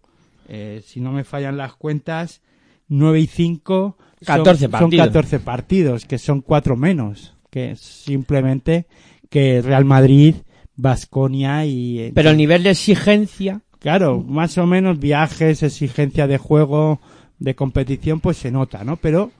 eh, 0.47 0.81
si 0.85 0.99
no 1.01 1.11
me 1.11 1.23
fallan 1.23 1.57
las 1.57 1.73
cuentas 1.75 2.41
9 2.87 3.19
y 3.19 3.27
5 3.27 3.97
son- 4.21 4.25
14 4.25 4.61
son, 4.63 4.71
partidos. 4.71 5.05
14 5.07 5.39
partidos 5.39 6.05
que 6.05 6.17
son 6.17 6.41
cuatro 6.41 6.75
menos 6.77 7.35
que 7.49 7.75
simplemente 7.75 8.87
que 9.29 9.61
Real 9.61 9.85
Madrid 9.85 10.35
Basconia 10.75 11.65
y 11.65 12.11
Pero 12.13 12.29
el 12.29 12.37
nivel 12.37 12.63
de 12.63 12.69
exigencia, 12.71 13.61
Claro, 13.87 14.21
más 14.21 14.57
o 14.57 14.67
menos 14.67 14.99
viajes, 14.99 15.63
exigencia 15.63 16.27
de 16.27 16.37
juego, 16.37 16.99
de 17.39 17.55
competición, 17.55 18.19
pues 18.19 18.35
se 18.35 18.51
nota, 18.51 18.83
¿no? 18.83 18.97
Pero 18.97 19.31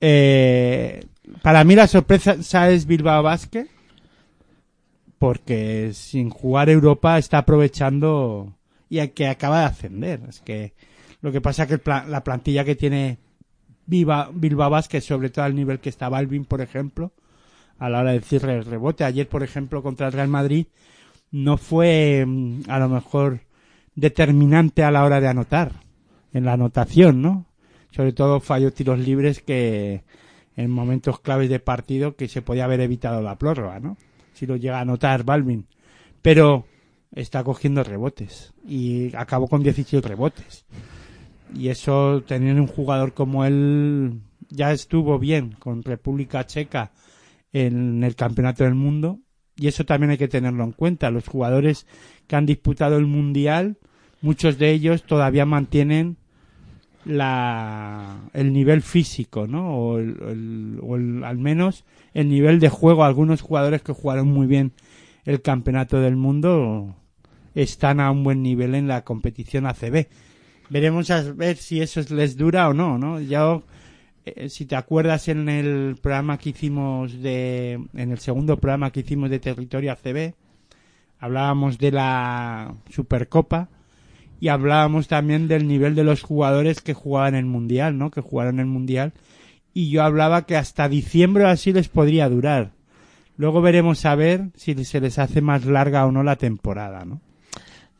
eh, 0.00 1.04
para 1.42 1.62
mí 1.62 1.74
la 1.74 1.86
sorpresa 1.86 2.70
es 2.70 2.86
Bilbao 2.86 3.22
Basket, 3.22 3.66
porque 5.18 5.90
sin 5.92 6.30
jugar 6.30 6.70
Europa 6.70 7.18
está 7.18 7.36
aprovechando 7.36 8.56
y 8.88 9.06
que 9.08 9.28
acaba 9.28 9.60
de 9.60 9.66
ascender. 9.66 10.22
Es 10.26 10.40
que 10.40 10.72
lo 11.20 11.30
que 11.30 11.42
pasa 11.42 11.64
es 11.64 11.68
que 11.68 11.80
la 11.84 12.24
plantilla 12.24 12.64
que 12.64 12.76
tiene 12.76 13.18
Bilbao 13.84 14.70
Basket, 14.70 15.02
sobre 15.02 15.28
todo 15.28 15.44
al 15.44 15.54
nivel 15.54 15.80
que 15.80 15.90
está 15.90 16.08
Balvin, 16.08 16.46
por 16.46 16.62
ejemplo, 16.62 17.12
a 17.78 17.90
la 17.90 18.00
hora 18.00 18.12
de 18.12 18.20
decir 18.20 18.42
el 18.46 18.64
rebote. 18.64 19.04
Ayer, 19.04 19.28
por 19.28 19.42
ejemplo, 19.42 19.82
contra 19.82 20.06
el 20.06 20.14
Real 20.14 20.28
Madrid, 20.28 20.64
no 21.34 21.56
fue 21.56 22.24
mm, 22.24 22.62
a 22.68 22.78
lo 22.78 22.88
mejor 22.88 23.40
determinante 23.96 24.84
a 24.84 24.92
la 24.92 25.02
hora 25.02 25.20
de 25.20 25.26
anotar, 25.26 25.72
en 26.32 26.44
la 26.44 26.52
anotación, 26.52 27.22
¿no? 27.22 27.46
Sobre 27.90 28.12
todo 28.12 28.38
falló 28.38 28.72
tiros 28.72 29.00
libres 29.00 29.42
que 29.42 30.04
en 30.56 30.70
momentos 30.70 31.18
claves 31.18 31.50
de 31.50 31.58
partido 31.58 32.14
que 32.14 32.28
se 32.28 32.40
podía 32.40 32.66
haber 32.66 32.80
evitado 32.80 33.20
la 33.20 33.36
prórroga, 33.36 33.80
¿no? 33.80 33.96
Si 34.32 34.46
lo 34.46 34.54
llega 34.54 34.78
a 34.78 34.82
anotar 34.82 35.24
Balvin. 35.24 35.66
Pero 36.22 36.66
está 37.12 37.42
cogiendo 37.42 37.82
rebotes 37.82 38.54
y 38.64 39.14
acabó 39.16 39.48
con 39.48 39.64
16 39.64 40.04
rebotes. 40.04 40.64
Y 41.52 41.68
eso, 41.68 42.22
tener 42.22 42.60
un 42.60 42.68
jugador 42.68 43.12
como 43.12 43.44
él, 43.44 44.20
ya 44.50 44.70
estuvo 44.70 45.18
bien 45.18 45.56
con 45.58 45.82
República 45.82 46.46
Checa 46.46 46.92
en 47.52 48.04
el 48.04 48.14
Campeonato 48.14 48.62
del 48.62 48.74
Mundo. 48.76 49.18
Y 49.56 49.68
eso 49.68 49.84
también 49.84 50.10
hay 50.10 50.18
que 50.18 50.28
tenerlo 50.28 50.64
en 50.64 50.72
cuenta. 50.72 51.10
Los 51.10 51.28
jugadores 51.28 51.86
que 52.26 52.36
han 52.36 52.46
disputado 52.46 52.96
el 52.96 53.06
Mundial, 53.06 53.76
muchos 54.20 54.58
de 54.58 54.72
ellos 54.72 55.04
todavía 55.04 55.46
mantienen 55.46 56.16
la, 57.04 58.16
el 58.32 58.52
nivel 58.52 58.82
físico, 58.82 59.46
¿no? 59.46 59.76
O, 59.76 59.98
el, 59.98 60.78
o 60.82 60.94
al 60.94 61.38
menos 61.38 61.84
el 62.14 62.28
nivel 62.28 62.60
de 62.60 62.68
juego. 62.68 63.04
Algunos 63.04 63.42
jugadores 63.42 63.82
que 63.82 63.92
jugaron 63.92 64.28
muy 64.28 64.46
bien 64.46 64.72
el 65.24 65.42
Campeonato 65.42 66.00
del 66.00 66.16
Mundo 66.16 66.96
están 67.54 68.00
a 68.00 68.10
un 68.10 68.24
buen 68.24 68.42
nivel 68.42 68.74
en 68.74 68.88
la 68.88 69.04
competición 69.04 69.66
ACB. 69.66 70.06
Veremos 70.70 71.10
a 71.10 71.22
ver 71.32 71.56
si 71.56 71.80
eso 71.80 72.00
les 72.14 72.36
dura 72.36 72.68
o 72.68 72.74
no, 72.74 72.98
¿no? 72.98 73.20
Ya, 73.20 73.60
eh, 74.24 74.48
si 74.48 74.64
te 74.64 74.76
acuerdas 74.76 75.28
en 75.28 75.48
el 75.48 75.96
programa 76.00 76.38
que 76.38 76.50
hicimos 76.50 77.20
de, 77.20 77.72
en 77.94 78.10
el 78.10 78.18
segundo 78.18 78.56
programa 78.58 78.90
que 78.90 79.00
hicimos 79.00 79.28
de 79.28 79.38
territorio 79.38 79.92
ACB, 79.92 80.34
hablábamos 81.18 81.78
de 81.78 81.92
la 81.92 82.74
Supercopa 82.90 83.68
y 84.40 84.48
hablábamos 84.48 85.08
también 85.08 85.46
del 85.46 85.68
nivel 85.68 85.94
de 85.94 86.04
los 86.04 86.22
jugadores 86.22 86.80
que 86.80 86.94
jugaban 86.94 87.34
el 87.34 87.46
Mundial, 87.46 87.98
¿no? 87.98 88.10
Que 88.10 88.20
jugaron 88.22 88.60
el 88.60 88.66
Mundial. 88.66 89.12
Y 89.74 89.90
yo 89.90 90.02
hablaba 90.02 90.46
que 90.46 90.56
hasta 90.56 90.88
diciembre 90.88 91.44
así 91.44 91.72
les 91.72 91.88
podría 91.88 92.28
durar. 92.28 92.72
Luego 93.36 93.60
veremos 93.60 94.04
a 94.06 94.14
ver 94.14 94.50
si 94.54 94.84
se 94.84 95.00
les 95.00 95.18
hace 95.18 95.40
más 95.40 95.64
larga 95.66 96.06
o 96.06 96.12
no 96.12 96.22
la 96.22 96.36
temporada, 96.36 97.04
¿no? 97.04 97.20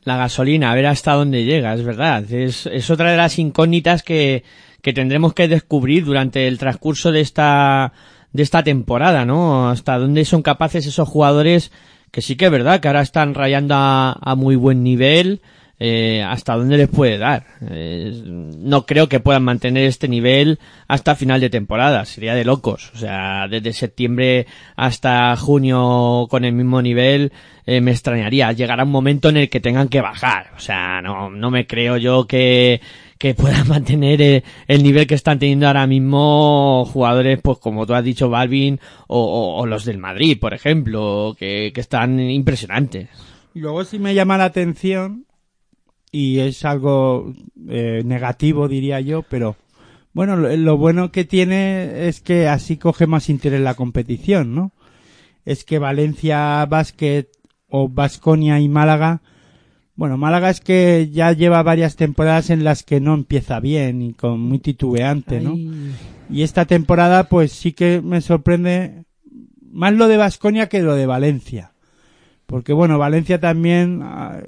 la 0.05 0.17
gasolina, 0.17 0.71
a 0.71 0.75
ver 0.75 0.85
hasta 0.85 1.13
dónde 1.13 1.43
llega, 1.45 1.73
es 1.73 1.83
verdad. 1.83 2.31
Es, 2.31 2.67
es 2.67 2.89
otra 2.91 3.11
de 3.11 3.17
las 3.17 3.39
incógnitas 3.39 4.03
que, 4.03 4.43
que 4.85 4.93
tendremos 4.93 5.33
que 5.33 5.47
descubrir 5.47 6.05
durante 6.05 6.47
el 6.47 6.59
transcurso 6.59 7.11
de 7.11 7.19
esta, 7.19 7.91
de 8.33 8.43
esta 8.43 8.61
temporada, 8.63 9.25
¿no? 9.25 9.67
Hasta 9.67 9.97
dónde 9.97 10.23
son 10.25 10.43
capaces 10.43 10.85
esos 10.85 11.09
jugadores 11.09 11.71
que 12.11 12.21
sí 12.21 12.35
que 12.35 12.45
es 12.45 12.51
verdad 12.51 12.79
que 12.79 12.87
ahora 12.87 13.01
están 13.01 13.33
rayando 13.33 13.73
a, 13.73 14.11
a 14.11 14.35
muy 14.35 14.55
buen 14.55 14.83
nivel, 14.83 15.41
eh, 15.79 16.23
hasta 16.23 16.55
dónde 16.55 16.77
les 16.77 16.87
puede 16.87 17.17
dar. 17.17 17.45
No 17.59 18.85
creo 18.85 19.09
que 19.09 19.19
puedan 19.19 19.43
mantener 19.43 19.85
este 19.85 20.07
nivel 20.07 20.59
hasta 20.87 21.15
final 21.15 21.41
de 21.41 21.49
temporada, 21.49 22.05
sería 22.05 22.35
de 22.35 22.45
locos. 22.45 22.91
O 22.93 22.97
sea, 22.97 23.47
desde 23.49 23.73
septiembre 23.73 24.45
hasta 24.75 25.35
junio 25.35 26.27
con 26.29 26.45
el 26.45 26.53
mismo 26.53 26.79
nivel, 26.81 27.33
eh, 27.65 27.81
me 27.81 27.89
extrañaría. 27.91 28.51
Llegará 28.51 28.83
un 28.83 28.91
momento 28.91 29.29
en 29.29 29.37
el 29.37 29.49
que 29.49 29.59
tengan 29.59 29.89
que 29.89 30.01
bajar. 30.01 30.51
O 30.55 30.59
sea, 30.59 31.01
no, 31.01 31.31
no 31.31 31.49
me 31.51 31.67
creo 31.67 31.97
yo 31.97 32.25
que, 32.27 32.81
que 33.17 33.33
puedan 33.33 33.67
mantener 33.69 34.21
eh, 34.21 34.43
el 34.67 34.83
nivel 34.83 35.07
que 35.07 35.15
están 35.15 35.39
teniendo 35.39 35.67
ahora 35.67 35.87
mismo 35.87 36.85
jugadores, 36.85 37.39
pues 37.41 37.57
como 37.59 37.85
tú 37.85 37.93
has 37.93 38.03
dicho, 38.03 38.29
Balvin 38.29 38.79
o, 39.07 39.65
los 39.65 39.85
del 39.85 39.97
Madrid, 39.97 40.37
por 40.39 40.53
ejemplo, 40.53 41.35
que, 41.37 41.71
están 41.75 42.19
impresionantes. 42.19 43.09
Luego 43.53 43.83
sí 43.85 43.99
me 43.99 44.13
llama 44.13 44.37
la 44.37 44.45
atención 44.45 45.25
y 46.11 46.39
es 46.39 46.65
algo 46.65 47.33
eh, 47.69 48.01
negativo 48.05 48.67
diría 48.67 48.99
yo, 48.99 49.23
pero 49.23 49.55
bueno, 50.13 50.35
lo, 50.35 50.55
lo 50.55 50.77
bueno 50.77 51.11
que 51.11 51.25
tiene 51.25 52.07
es 52.07 52.21
que 52.21 52.47
así 52.47 52.77
coge 52.77 53.07
más 53.07 53.29
interés 53.29 53.61
la 53.61 53.75
competición, 53.75 54.55
¿no? 54.55 54.71
Es 55.45 55.63
que 55.63 55.77
Valencia 55.77 56.65
Basket 56.65 57.27
o 57.67 57.89
Vasconia 57.89 58.59
y 58.59 58.69
Málaga, 58.69 59.21
bueno, 59.95 60.17
Málaga 60.17 60.49
es 60.49 60.59
que 60.59 61.09
ya 61.11 61.31
lleva 61.31 61.63
varias 61.63 61.95
temporadas 61.95 62.49
en 62.49 62.63
las 62.63 62.83
que 62.83 62.99
no 62.99 63.13
empieza 63.13 63.59
bien 63.61 64.01
y 64.01 64.13
con 64.13 64.41
muy 64.41 64.59
titubeante, 64.59 65.39
¿no? 65.39 65.55
Y 66.29 66.41
esta 66.41 66.65
temporada 66.65 67.29
pues 67.29 67.53
sí 67.53 67.71
que 67.71 68.01
me 68.01 68.19
sorprende 68.19 69.05
más 69.71 69.93
lo 69.93 70.07
de 70.07 70.17
Vasconia 70.17 70.67
que 70.67 70.81
lo 70.81 70.95
de 70.95 71.05
Valencia. 71.05 71.71
Porque 72.45 72.73
bueno, 72.73 72.97
Valencia 72.97 73.39
también 73.39 74.01
ah, 74.03 74.41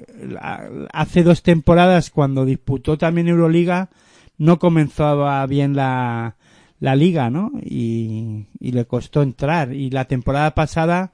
hace 0.92 1.22
dos 1.22 1.42
temporadas 1.42 2.10
cuando 2.10 2.44
disputó 2.44 2.98
también 2.98 3.28
Euroliga 3.28 3.88
no 4.36 4.58
comenzaba 4.58 5.44
bien 5.46 5.74
la, 5.74 6.36
la 6.78 6.94
liga, 6.94 7.30
¿no? 7.30 7.52
Y, 7.62 8.46
y 8.60 8.72
le 8.72 8.84
costó 8.84 9.22
entrar. 9.22 9.72
Y 9.72 9.90
la 9.90 10.04
temporada 10.04 10.54
pasada 10.54 11.10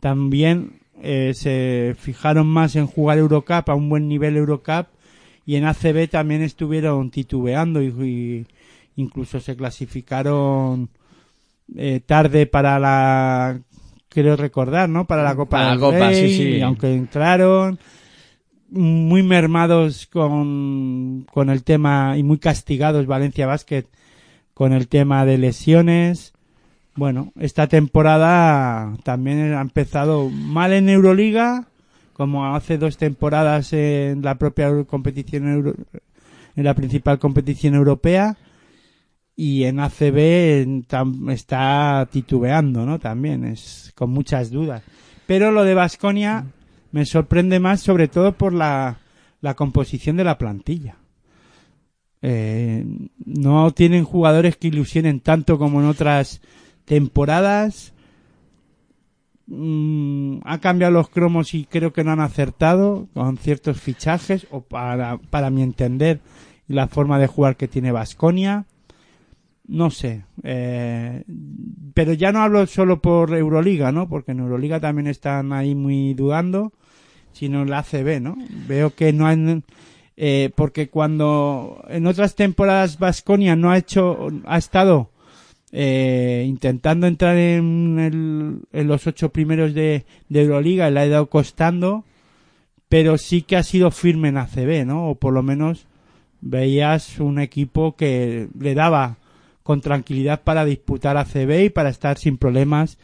también 0.00 0.81
eh, 1.04 1.32
se 1.34 1.96
fijaron 1.98 2.46
más 2.46 2.76
en 2.76 2.86
jugar 2.86 3.18
Eurocup 3.18 3.68
a 3.68 3.74
un 3.74 3.88
buen 3.88 4.06
nivel 4.06 4.36
Eurocup 4.36 4.86
y 5.44 5.56
en 5.56 5.64
ACB 5.64 6.08
también 6.08 6.42
estuvieron 6.42 7.10
titubeando 7.10 7.82
y, 7.82 7.88
y 7.88 8.46
incluso 8.94 9.40
se 9.40 9.56
clasificaron 9.56 10.88
eh, 11.76 12.00
tarde 12.06 12.46
para 12.46 12.78
la 12.78 13.60
creo 14.08 14.36
recordar, 14.36 14.88
¿no? 14.88 15.06
Para 15.06 15.24
la 15.24 15.34
Copa 15.34 15.58
Para 15.58 15.74
la 15.74 15.80
Copa, 15.80 16.08
Rey, 16.10 16.30
sí, 16.30 16.36
sí. 16.36 16.48
y 16.58 16.60
aunque 16.60 16.94
entraron 16.94 17.80
muy 18.70 19.24
mermados 19.24 20.06
con, 20.06 21.26
con 21.32 21.50
el 21.50 21.64
tema 21.64 22.16
y 22.16 22.22
muy 22.22 22.38
castigados 22.38 23.06
Valencia 23.06 23.46
Basket 23.46 23.86
con 24.54 24.72
el 24.72 24.86
tema 24.86 25.24
de 25.24 25.38
lesiones. 25.38 26.32
Bueno, 26.94 27.32
esta 27.38 27.68
temporada 27.68 28.94
también 29.02 29.54
ha 29.54 29.60
empezado 29.62 30.28
mal 30.28 30.72
en 30.74 30.88
Euroliga, 30.90 31.68
como 32.12 32.54
hace 32.54 32.76
dos 32.76 32.98
temporadas 32.98 33.72
en 33.72 34.22
la 34.22 34.34
propia 34.36 34.84
competición 34.84 35.48
euro- 35.48 35.74
en 36.54 36.64
la 36.64 36.74
principal 36.74 37.18
competición 37.18 37.74
europea 37.74 38.36
y 39.34 39.64
en 39.64 39.80
ACB 39.80 40.84
está 41.30 42.06
titubeando, 42.12 42.84
¿no? 42.84 42.98
También 42.98 43.44
es 43.44 43.92
con 43.94 44.10
muchas 44.10 44.50
dudas. 44.50 44.82
Pero 45.26 45.50
lo 45.50 45.64
de 45.64 45.74
Vasconia 45.74 46.44
me 46.90 47.06
sorprende 47.06 47.58
más, 47.58 47.80
sobre 47.80 48.08
todo 48.08 48.32
por 48.32 48.52
la, 48.52 48.98
la 49.40 49.54
composición 49.54 50.18
de 50.18 50.24
la 50.24 50.36
plantilla. 50.36 50.96
Eh, 52.20 52.84
no 53.24 53.70
tienen 53.72 54.04
jugadores 54.04 54.58
que 54.58 54.68
ilusionen 54.68 55.20
tanto 55.20 55.58
como 55.58 55.80
en 55.80 55.86
otras 55.86 56.42
temporadas. 56.84 57.92
Mm, 59.46 60.38
ha 60.44 60.58
cambiado 60.58 60.92
los 60.92 61.08
cromos 61.08 61.54
y 61.54 61.64
creo 61.64 61.92
que 61.92 62.04
no 62.04 62.12
han 62.12 62.20
acertado 62.20 63.08
con 63.12 63.36
ciertos 63.36 63.80
fichajes 63.80 64.46
o 64.50 64.60
para, 64.60 65.18
para 65.18 65.50
mi 65.50 65.62
entender 65.62 66.20
la 66.68 66.88
forma 66.88 67.18
de 67.18 67.26
jugar 67.26 67.56
que 67.56 67.68
tiene 67.68 67.92
Vasconia 67.92 68.66
no 69.66 69.90
sé 69.90 70.24
eh, 70.42 71.24
pero 71.94 72.12
ya 72.12 72.32
no 72.32 72.42
hablo 72.42 72.66
solo 72.66 73.00
por 73.00 73.34
Euroliga 73.34 73.92
no 73.92 74.08
porque 74.08 74.32
en 74.32 74.40
Euroliga 74.40 74.80
también 74.80 75.06
están 75.06 75.52
ahí 75.52 75.74
muy 75.74 76.14
dudando 76.14 76.72
sino 77.32 77.62
en 77.62 77.70
la 77.70 77.78
ACB 77.78 78.20
no 78.20 78.36
veo 78.66 78.94
que 78.94 79.12
no 79.12 79.26
han 79.26 79.64
eh, 80.16 80.50
porque 80.54 80.88
cuando 80.90 81.84
en 81.88 82.06
otras 82.06 82.34
temporadas 82.34 82.98
Vasconia 82.98 83.56
no 83.56 83.70
ha 83.70 83.78
hecho 83.78 84.28
ha 84.44 84.58
estado 84.58 85.10
eh, 85.72 86.44
intentando 86.46 87.06
entrar 87.06 87.36
en, 87.36 87.98
el- 88.72 88.86
los 88.86 89.06
ocho 89.06 89.30
primeros 89.30 89.72
de, 89.74 90.04
de 90.28 90.42
Euroliga 90.42 90.90
le 90.90 91.00
ha 91.00 91.06
ido 91.06 91.26
costando 91.30 92.04
pero 92.88 93.16
sí 93.16 93.40
que 93.42 93.56
ha 93.56 93.62
sido 93.62 93.90
firme 93.90 94.28
en 94.28 94.36
ACB 94.36 94.84
no 94.86 95.08
o 95.08 95.14
por 95.14 95.32
lo 95.32 95.42
menos 95.42 95.86
veías 96.42 97.18
un 97.20 97.38
equipo 97.38 97.96
que 97.96 98.48
le 98.58 98.74
daba 98.74 99.16
con 99.62 99.80
tranquilidad 99.80 100.42
para 100.42 100.64
disputar 100.64 101.16
ACB 101.16 101.64
y 101.66 101.70
para 101.70 101.88
estar 101.88 102.18
sin 102.18 102.36
problemas 102.36 102.98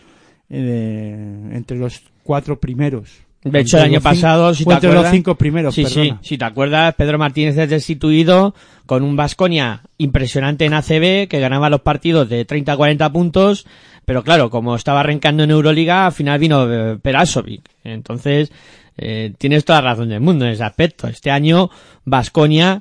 eh, 0.51 1.51
entre 1.53 1.79
los 1.79 2.03
cuatro 2.25 2.59
primeros. 2.59 3.28
De 3.45 3.61
hecho, 3.61 3.79
el 3.79 3.85
año 3.85 4.01
pasado, 4.01 4.53
si 4.53 4.65
te 4.65 4.73
entre 4.73 4.89
los 4.89 4.97
acuerdas- 4.97 5.13
cinco 5.15 5.35
primeros, 5.37 5.75
Sí, 5.75 5.85
sí, 5.87 6.13
si 6.23 6.37
te 6.37 6.45
acuerdas, 6.45 6.95
Pedro 6.97 7.19
Martínez 7.19 7.57
es 7.57 7.71
destituido 7.71 8.55
con 8.85 9.03
un 9.05 9.15
Vasconia 9.17 9.83
impresionante 9.97 10.65
en 10.65 10.75
ACB 10.75 11.29
que 11.29 11.39
ganaba 11.41 11.71
los 11.71 11.81
partidos 11.83 12.29
de 12.29 12.45
30 12.45 12.73
a 12.73 12.77
40 12.77 13.13
puntos, 13.13 13.65
pero 14.05 14.25
claro, 14.25 14.51
como 14.51 14.75
estaba 14.75 15.01
arrancando 15.01 15.45
en 15.45 15.51
Euroliga, 15.53 16.07
al 16.07 16.13
final 16.13 16.39
vino 16.41 16.67
eh, 16.73 16.99
Perasovic. 17.01 17.63
Entonces, 17.85 18.51
eh, 18.97 19.33
tienes 19.39 19.65
toda 19.65 19.83
la 19.83 19.91
razón 19.93 20.09
del 20.09 20.21
mundo 20.21 20.45
en 20.45 20.53
ese 20.53 20.65
aspecto. 20.65 21.07
Este 21.07 21.31
año, 21.31 21.71
Vasconia 22.05 22.81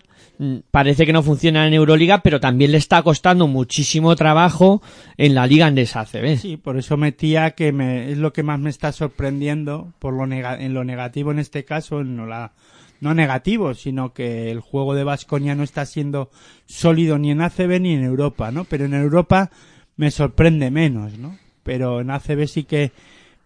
parece 0.71 1.05
que 1.05 1.13
no 1.13 1.23
funciona 1.23 1.67
en 1.67 1.73
Euroliga, 1.73 2.21
pero 2.21 2.39
también 2.39 2.71
le 2.71 2.77
está 2.77 3.01
costando 3.01 3.47
muchísimo 3.47 4.15
trabajo 4.15 4.81
en 5.17 5.33
la 5.33 5.47
Liga 5.47 5.65
Andesa 5.65 6.01
ACB. 6.01 6.37
Sí, 6.37 6.57
por 6.57 6.77
eso 6.77 6.97
metía 6.97 7.51
que 7.51 7.71
me, 7.71 8.11
es 8.11 8.17
lo 8.17 8.33
que 8.33 8.43
más 8.43 8.59
me 8.59 8.69
está 8.69 8.91
sorprendiendo 8.91 9.93
por 9.99 10.13
lo 10.13 10.31
en 10.31 10.73
lo 10.73 10.83
negativo 10.83 11.31
en 11.31 11.39
este 11.39 11.65
caso, 11.65 12.03
la, 12.03 12.53
no 12.99 13.13
negativo, 13.13 13.73
sino 13.73 14.13
que 14.13 14.51
el 14.51 14.59
juego 14.59 14.93
de 14.93 15.03
Vasconia 15.03 15.55
no 15.55 15.63
está 15.63 15.85
siendo 15.85 16.29
sólido 16.65 17.17
ni 17.17 17.31
en 17.31 17.41
ACB 17.41 17.79
ni 17.79 17.93
en 17.93 18.03
Europa, 18.03 18.51
¿no? 18.51 18.63
Pero 18.65 18.85
en 18.85 18.93
Europa 18.93 19.49
me 19.95 20.11
sorprende 20.11 20.69
menos, 20.69 21.17
¿no? 21.17 21.37
Pero 21.63 22.01
en 22.01 22.11
ACB 22.11 22.47
sí 22.47 22.63
que 22.63 22.91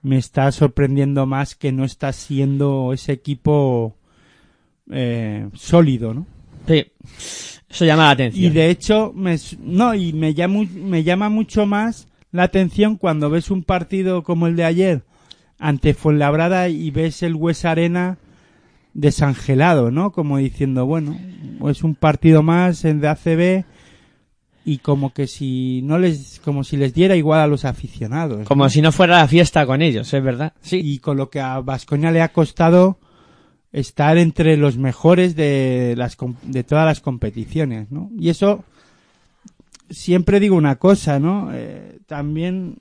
me 0.01 0.17
está 0.17 0.51
sorprendiendo 0.51 1.25
más 1.25 1.55
que 1.55 1.71
no 1.71 1.85
está 1.85 2.11
siendo 2.11 2.91
ese 2.91 3.13
equipo 3.13 3.95
eh, 4.91 5.47
sólido, 5.53 6.13
¿no? 6.13 6.25
Sí, 6.68 6.86
eso 7.70 7.86
llama 7.86 8.03
la 8.05 8.09
Y 8.12 8.14
atención. 8.14 8.53
de 8.53 8.70
hecho, 8.70 9.12
me, 9.16 9.38
no, 9.59 9.93
y 9.95 10.14
me 10.14 10.34
llama, 10.34 10.64
me 10.74 11.03
llama 11.03 11.30
mucho 11.30 11.66
más 11.66 12.07
la 12.32 12.43
atención 12.43 12.95
cuando 12.97 13.30
ves 13.30 13.51
un 13.51 13.64
partido 13.64 14.24
como 14.24 14.47
el 14.47 14.55
de 14.55 14.64
ayer 14.64 15.03
ante 15.59 15.93
Fuenlabrada 15.93 16.70
y 16.70 16.89
ves 16.91 17.24
el 17.24 17.36
Hues 17.36 17.66
Arena 17.66 18.18
desangelado, 18.93 19.91
¿no? 19.91 20.12
Como 20.12 20.38
diciendo, 20.38 20.86
bueno, 20.86 21.18
es 21.70 21.84
un 21.84 21.95
partido 21.95 22.43
más 22.43 22.84
el 22.86 22.99
de 22.99 23.07
ACB 23.07 23.66
y 24.64 24.78
como 24.80 25.14
que 25.14 25.28
si 25.28 25.82
no 25.84 25.97
les, 25.97 26.39
como 26.43 26.64
si 26.64 26.78
les 26.78 26.93
diera 26.93 27.16
igual 27.16 27.39
a 27.39 27.47
los 27.47 27.66
aficionados. 27.66 28.47
Como 28.47 28.66
¿no? 28.66 28.70
si 28.70 28.82
no 28.82 28.91
fuera 28.91 29.18
la 29.20 29.28
fiesta 29.28 29.66
con 29.66 29.82
ellos, 29.82 30.14
es 30.14 30.24
verdad. 30.24 30.53
Sí. 30.62 30.82
y 30.84 30.99
con 30.99 31.18
lo 31.18 31.30
que 31.30 31.39
a 31.39 31.59
Vascoña 31.62 32.12
le 32.12 32.22
ha 32.22 32.32
costado 32.34 32.99
estar 33.72 34.17
entre 34.17 34.57
los 34.57 34.78
mejores 34.78 35.36
de 35.36 35.93
las 35.97 36.17
de 36.43 36.63
todas 36.63 36.86
las 36.86 36.99
competiciones, 37.01 37.91
¿no? 37.91 38.09
Y 38.17 38.30
eso 38.30 38.63
siempre 39.89 40.39
digo 40.39 40.55
una 40.55 40.78
cosa, 40.78 41.19
¿no? 41.19 41.49
Eh, 41.53 41.99
también 42.05 42.78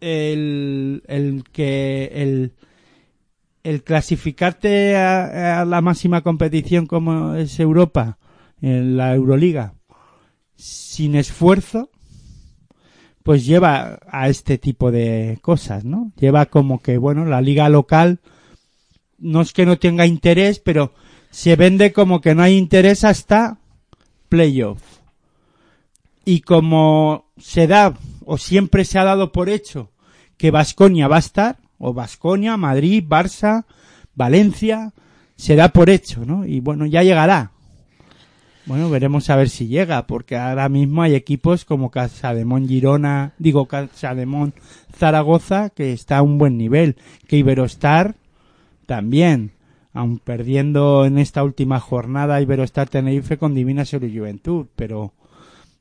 el, 0.00 1.02
el 1.08 1.44
que 1.52 2.10
el 2.14 2.52
el 3.64 3.82
clasificarte 3.82 4.96
a, 4.96 5.60
a 5.60 5.64
la 5.64 5.80
máxima 5.80 6.20
competición 6.20 6.86
como 6.86 7.34
es 7.34 7.58
Europa, 7.58 8.18
en 8.62 8.96
la 8.96 9.12
Euroliga, 9.12 9.74
sin 10.54 11.16
esfuerzo, 11.16 11.90
pues 13.24 13.44
lleva 13.44 13.98
a 14.08 14.28
este 14.28 14.56
tipo 14.56 14.92
de 14.92 15.38
cosas, 15.42 15.84
¿no? 15.84 16.12
Lleva 16.16 16.46
como 16.46 16.80
que, 16.80 16.96
bueno, 16.96 17.24
la 17.24 17.40
liga 17.40 17.68
local 17.68 18.20
no 19.18 19.40
es 19.40 19.52
que 19.52 19.66
no 19.66 19.78
tenga 19.78 20.06
interés, 20.06 20.58
pero 20.60 20.92
se 21.30 21.56
vende 21.56 21.92
como 21.92 22.20
que 22.20 22.34
no 22.34 22.42
hay 22.42 22.56
interés 22.56 23.04
hasta 23.04 23.58
playoff. 24.28 24.82
Y 26.24 26.40
como 26.40 27.26
se 27.38 27.66
da, 27.66 27.94
o 28.24 28.38
siempre 28.38 28.84
se 28.84 28.98
ha 28.98 29.04
dado 29.04 29.32
por 29.32 29.48
hecho, 29.48 29.90
que 30.36 30.50
Vasconia 30.50 31.08
va 31.08 31.16
a 31.16 31.20
estar, 31.20 31.58
o 31.78 31.92
Vasconia, 31.92 32.56
Madrid, 32.56 33.04
Barça, 33.06 33.64
Valencia, 34.14 34.92
se 35.36 35.56
da 35.56 35.68
por 35.68 35.90
hecho, 35.90 36.24
¿no? 36.24 36.44
Y 36.46 36.60
bueno, 36.60 36.86
ya 36.86 37.02
llegará. 37.02 37.52
Bueno, 38.64 38.90
veremos 38.90 39.30
a 39.30 39.36
ver 39.36 39.48
si 39.48 39.68
llega, 39.68 40.08
porque 40.08 40.36
ahora 40.36 40.68
mismo 40.68 41.02
hay 41.02 41.14
equipos 41.14 41.64
como 41.64 41.92
Casademón 41.92 42.66
Girona, 42.66 43.34
digo 43.38 43.66
Casademón 43.66 44.54
Zaragoza, 44.92 45.70
que 45.70 45.92
está 45.92 46.18
a 46.18 46.22
un 46.22 46.38
buen 46.38 46.58
nivel, 46.58 46.96
que 47.28 47.36
Iberostar 47.36 48.16
también, 48.86 49.52
aun 49.92 50.18
perdiendo 50.18 51.04
en 51.04 51.18
esta 51.18 51.42
última 51.44 51.80
jornada 51.80 52.40
Iberostar 52.40 52.88
Tenerife 52.88 53.36
con 53.36 53.54
Divina 53.54 53.84
Sobre 53.84 54.16
Juventud, 54.16 54.66
pero 54.76 55.12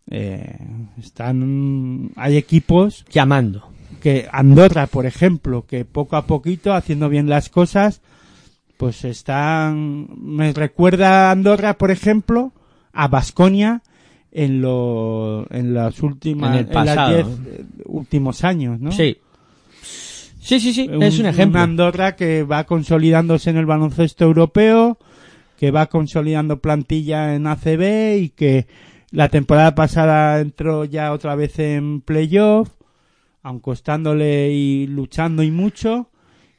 eh, 0.10 0.58
están, 1.00 2.12
hay 2.16 2.38
equipos 2.38 3.06
Llamando. 3.10 3.70
que 4.02 4.28
Andorra, 4.32 4.88
por 4.88 5.06
ejemplo, 5.06 5.66
que 5.66 5.86
poco 5.86 6.16
a 6.16 6.26
poquito, 6.26 6.74
haciendo 6.74 7.10
bien 7.10 7.30
las 7.30 7.50
cosas, 7.50 8.02
pues 8.78 9.06
están, 9.06 10.08
me 10.18 10.52
recuerda 10.54 11.32
Andorra, 11.32 11.78
por 11.78 11.92
ejemplo, 11.92 12.52
a 12.94 13.08
Basconia 13.08 13.82
en 14.32 14.62
lo, 14.62 15.48
en 15.50 15.74
las 15.74 16.02
últimas, 16.04 16.58
En 16.60 16.68
el 16.68 16.74
las 16.74 17.10
diez 17.10 17.26
¿no? 17.26 17.38
últimos 17.86 18.44
años, 18.44 18.80
¿no? 18.80 18.92
Sí. 18.92 19.18
Sí, 20.46 20.60
sí, 20.60 20.74
sí, 20.74 20.88
es 21.02 21.20
un 21.20 21.26
ejemplo. 21.26 21.60
Una 21.60 21.64
Andorra 21.64 22.16
que 22.16 22.44
va 22.44 22.66
consolidándose 22.66 23.50
en 23.50 23.58
el 23.58 23.66
baloncesto 23.66 24.26
europeo, 24.26 25.00
que 25.58 25.72
va 25.72 25.88
consolidando 25.88 26.60
plantilla 26.60 27.34
en 27.34 27.48
ACB 27.48 28.18
y 28.22 28.30
que 28.30 28.68
la 29.10 29.30
temporada 29.30 29.74
pasada 29.74 30.40
entró 30.40 30.86
ya 30.86 31.14
otra 31.14 31.34
vez 31.36 31.58
en 31.58 32.02
playoff, 32.02 32.70
aun 33.42 33.60
costándole 33.60 34.52
y 34.52 34.86
luchando 34.86 35.42
y 35.42 35.50
mucho, 35.50 36.10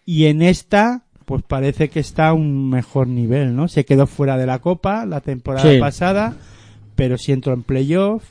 y 0.05 0.25
en 0.27 0.43
esta 0.43 1.05
pues 1.25 1.43
parece 1.43 1.89
que 1.89 2.01
está 2.01 2.29
a 2.29 2.35
un 2.35 2.69
mejor 2.71 3.07
nivel, 3.09 3.55
¿no? 3.55 3.69
Se 3.69 3.85
quedó 3.85 4.07
fuera 4.07 4.37
de 4.37 4.47
la 4.47 4.61
Copa 4.61 5.07
la 5.07 5.21
temporada 5.21 5.71
Sí. 5.73 5.79
pasada, 5.79 6.37
pero 6.97 7.19
si 7.19 7.31
entró 7.33 7.53
en 7.53 7.63
playoff, 7.63 8.25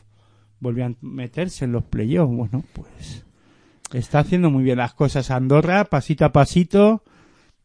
volvió 0.60 0.86
a 0.86 0.92
meterse 1.02 1.64
en 1.66 1.72
los 1.74 1.84
playoffs, 1.84 2.34
bueno, 2.36 2.64
pues 2.74 3.25
está 3.94 4.20
haciendo 4.20 4.50
muy 4.50 4.64
bien 4.64 4.78
las 4.78 4.94
cosas 4.94 5.32
Andorra, 5.32 5.86
pasito 5.86 6.26
a 6.26 6.32
pasito 6.32 7.04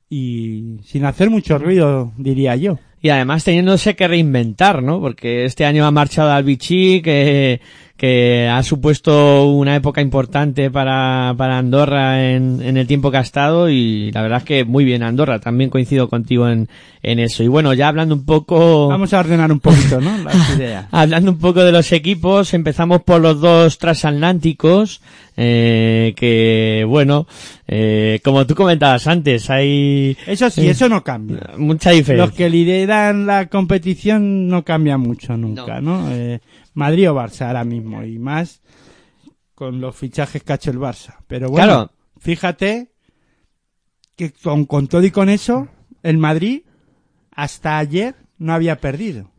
y 0.08 0.78
sin 0.84 1.04
hacer 1.04 1.30
mucho 1.30 1.58
ruido, 1.58 2.12
diría 2.16 2.56
yo. 2.56 2.78
Y 3.00 3.08
además 3.08 3.44
teniéndose 3.44 3.96
que 3.96 4.08
reinventar, 4.08 4.82
¿no? 4.82 5.00
Porque 5.00 5.44
este 5.44 5.64
año 5.64 5.86
ha 5.86 5.90
marchado 5.90 6.32
al 6.32 6.44
Vichy, 6.44 7.00
que, 7.00 7.60
que 8.00 8.48
ha 8.50 8.62
supuesto 8.62 9.50
una 9.50 9.76
época 9.76 10.00
importante 10.00 10.70
para, 10.70 11.34
para 11.36 11.58
Andorra 11.58 12.30
en, 12.30 12.62
en 12.62 12.78
el 12.78 12.86
tiempo 12.86 13.10
que 13.10 13.18
ha 13.18 13.20
estado 13.20 13.68
y 13.68 14.10
la 14.12 14.22
verdad 14.22 14.38
es 14.38 14.44
que 14.44 14.64
muy 14.64 14.86
bien 14.86 15.02
Andorra, 15.02 15.38
también 15.38 15.68
coincido 15.68 16.08
contigo 16.08 16.48
en, 16.48 16.70
en 17.02 17.18
eso. 17.18 17.42
Y 17.42 17.48
bueno, 17.48 17.74
ya 17.74 17.88
hablando 17.88 18.14
un 18.14 18.24
poco... 18.24 18.88
Vamos 18.88 19.12
a 19.12 19.20
ordenar 19.20 19.52
un 19.52 19.60
poquito, 19.60 20.00
¿no? 20.00 20.16
Las 20.24 20.56
ideas. 20.56 20.86
Hablando 20.90 21.32
un 21.32 21.38
poco 21.38 21.62
de 21.62 21.72
los 21.72 21.92
equipos, 21.92 22.54
empezamos 22.54 23.02
por 23.02 23.20
los 23.20 23.38
dos 23.38 23.76
transatlánticos, 23.76 25.02
eh, 25.36 26.14
que 26.16 26.86
bueno, 26.88 27.26
eh, 27.68 28.20
como 28.24 28.46
tú 28.46 28.54
comentabas 28.54 29.06
antes, 29.08 29.50
hay 29.50 30.16
Eso 30.26 30.48
sí, 30.48 30.66
eso 30.68 30.88
no 30.88 31.04
cambia. 31.04 31.50
mucha 31.58 31.90
diferencia. 31.90 32.24
Los 32.24 32.34
que 32.34 32.48
lideran 32.48 33.26
la 33.26 33.48
competición 33.48 34.48
no 34.48 34.64
cambia 34.64 34.96
mucho 34.96 35.36
nunca, 35.36 35.82
¿no? 35.82 36.10
Eh, 36.10 36.40
Madrid 36.80 37.10
o 37.10 37.14
Barça 37.14 37.46
ahora 37.46 37.64
mismo 37.64 38.02
y 38.04 38.18
más 38.18 38.60
con 39.54 39.80
los 39.80 39.94
fichajes 39.94 40.42
que 40.42 40.52
ha 40.52 40.56
hecho 40.56 40.70
el 40.70 40.78
Barça. 40.78 41.16
Pero 41.28 41.48
bueno, 41.50 41.66
Claro. 41.66 41.90
fíjate 42.18 42.90
que 44.16 44.32
con, 44.32 44.64
con 44.66 44.88
todo 44.88 45.04
y 45.04 45.10
con 45.10 45.28
eso, 45.28 45.68
el 46.02 46.18
Madrid 46.18 46.62
hasta 47.30 47.78
ayer 47.78 48.14
no 48.38 48.52
había 48.54 48.76
perdido. 48.80 49.30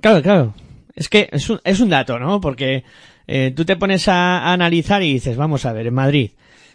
Claro, 0.00 0.22
claro. 0.22 0.54
Es 0.94 1.08
que 1.08 1.28
es 1.32 1.48
un, 1.50 1.60
es 1.64 1.80
un 1.80 1.88
dato, 1.90 2.18
¿no? 2.18 2.40
Porque 2.40 2.84
eh, 3.26 3.52
tú 3.54 3.64
te 3.64 3.76
pones 3.76 4.06
a, 4.08 4.38
a 4.40 4.52
analizar 4.52 5.02
y 5.02 5.12
dices, 5.14 5.36
vamos 5.36 5.64
a 5.66 5.72
ver, 5.72 5.86
en 5.86 5.94
Madrid. 5.94 6.30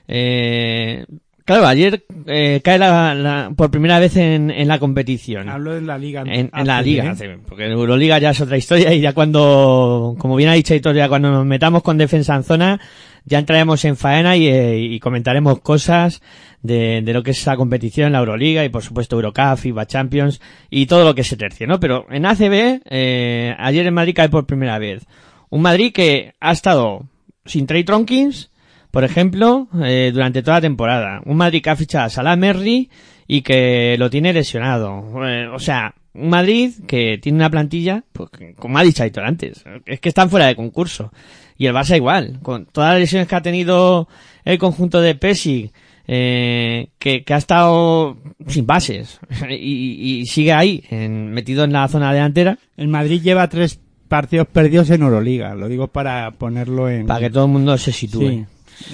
Eh, 0.08 1.06
claro, 1.46 1.68
ayer 1.68 2.04
eh, 2.26 2.60
cae 2.64 2.78
la, 2.78 3.14
la- 3.16 3.52
por 3.56 3.72
primera 3.72 4.00
vez 4.00 4.18
en, 4.18 4.52
en 4.52 4.68
la 4.68 4.80
competición. 4.80 5.48
Hablo 5.50 5.74
de 5.76 5.82
la 5.82 5.98
liga. 5.98 6.22
En, 6.26 6.50
en 6.54 6.68
la 6.68 6.82
liga, 6.82 7.16
¿eh? 7.20 7.38
porque 7.48 7.66
en 7.66 7.72
Euroliga 7.72 8.20
ya 8.20 8.32
es 8.32 8.42
otra 8.42 8.58
historia 8.58 8.94
y 8.94 9.00
ya 9.02 9.14
cuando, 9.14 10.16
como 10.18 10.36
bien 10.36 10.50
ha 10.50 10.54
dicho 10.54 10.74
Aitor, 10.74 10.96
ya 10.96 11.08
cuando 11.08 11.32
nos 11.32 11.46
metamos 11.46 11.84
con 11.84 11.98
defensa 11.98 12.36
en 12.36 12.44
zona, 12.44 12.80
ya 13.26 13.40
entraremos 13.40 13.86
en 13.86 13.96
faena 13.98 14.36
y, 14.36 14.48
eh, 14.48 14.78
y 14.80 15.00
comentaremos 15.00 15.60
cosas 15.62 16.22
de, 16.62 17.02
de 17.04 17.14
lo 17.14 17.24
que 17.24 17.32
es 17.32 17.40
esa 17.40 17.56
competición, 17.58 18.12
la 18.12 18.20
Euroliga 18.20 18.64
y 18.66 18.70
por 18.70 18.84
supuesto 18.84 19.16
Eurocup, 19.16 19.58
FIBA 19.58 19.86
Champions 19.88 20.42
y 20.70 20.88
todo 20.88 21.04
lo 21.06 21.14
que 21.16 21.24
se 21.24 21.38
tercie, 21.38 21.68
¿no? 21.68 21.80
Pero 21.80 22.06
en 22.10 22.26
ACB, 22.26 22.82
eh, 22.86 23.56
ayer 23.58 23.86
en 23.88 23.94
Madrid 23.94 24.14
cae 24.16 24.30
por 24.30 24.46
primera 24.46 24.78
vez. 24.80 25.06
Un 25.50 25.62
Madrid 25.62 25.94
que 25.94 26.34
ha 26.40 26.52
estado 26.52 27.04
sin 27.46 27.68
Trey 27.68 27.84
Tronkins, 27.84 28.50
por 28.96 29.04
ejemplo, 29.04 29.68
eh, 29.84 30.12
durante 30.14 30.42
toda 30.42 30.56
la 30.58 30.62
temporada. 30.62 31.22
Un 31.26 31.36
Madrid 31.36 31.62
que 31.62 31.70
ha 31.70 31.76
fichado 31.76 32.06
a 32.06 32.10
Salah 32.10 32.38
Merri 32.38 32.90
y 33.28 33.42
que 33.42 33.98
lo 34.00 34.10
tiene 34.10 34.32
lesionado. 34.32 35.04
Eh, 35.28 35.48
o 35.54 35.60
sea, 35.60 35.96
un 36.14 36.30
Madrid 36.30 36.72
que 36.88 37.18
tiene 37.22 37.36
una 37.40 37.50
plantilla, 37.50 38.06
pues, 38.14 38.30
como 38.58 38.78
ha 38.78 38.84
dicho 38.84 39.04
Aitor 39.04 39.26
antes, 39.26 39.66
es 39.86 40.00
que 40.00 40.08
están 40.08 40.30
fuera 40.30 40.46
de 40.48 40.56
concurso. 40.56 41.12
Y 41.58 41.66
el 41.66 41.74
Barça 41.74 41.98
igual, 41.98 42.40
con 42.42 42.68
todas 42.68 42.92
las 42.94 43.02
lesiones 43.02 43.28
que 43.28 43.36
ha 43.36 43.42
tenido 43.42 44.08
el 44.46 44.58
conjunto 44.58 45.02
de 45.02 45.16
Pesic, 45.16 45.74
eh, 46.08 46.88
que, 46.98 47.26
que 47.26 47.34
ha 47.34 47.38
estado 47.38 48.16
sin 48.48 48.66
bases 48.66 49.20
y, 49.50 50.20
y 50.22 50.26
sigue 50.26 50.54
ahí, 50.54 50.86
en- 50.90 51.32
metido 51.32 51.66
en 51.66 51.74
la 51.74 51.86
zona 51.90 52.14
delantera, 52.14 52.58
El 52.78 52.88
Madrid 52.88 53.22
lleva 53.22 53.50
tres 53.50 53.82
partidos 54.08 54.48
perdidos 54.48 54.90
en 54.92 55.02
Euroliga. 55.02 55.54
Lo 55.54 55.68
digo 55.68 55.88
para 55.90 56.32
ponerlo 56.32 56.88
en. 56.90 57.08
para 57.08 57.20
que 57.20 57.30
todo 57.30 57.46
el 57.46 57.52
mundo 57.52 57.78
se 57.78 57.92
sitúe. 57.92 58.30
Sí, 58.30 58.46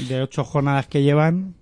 de 0.08 0.22
ocho 0.22 0.44
jornadas 0.44 0.88
que 0.88 1.04
llevan, 1.04 1.56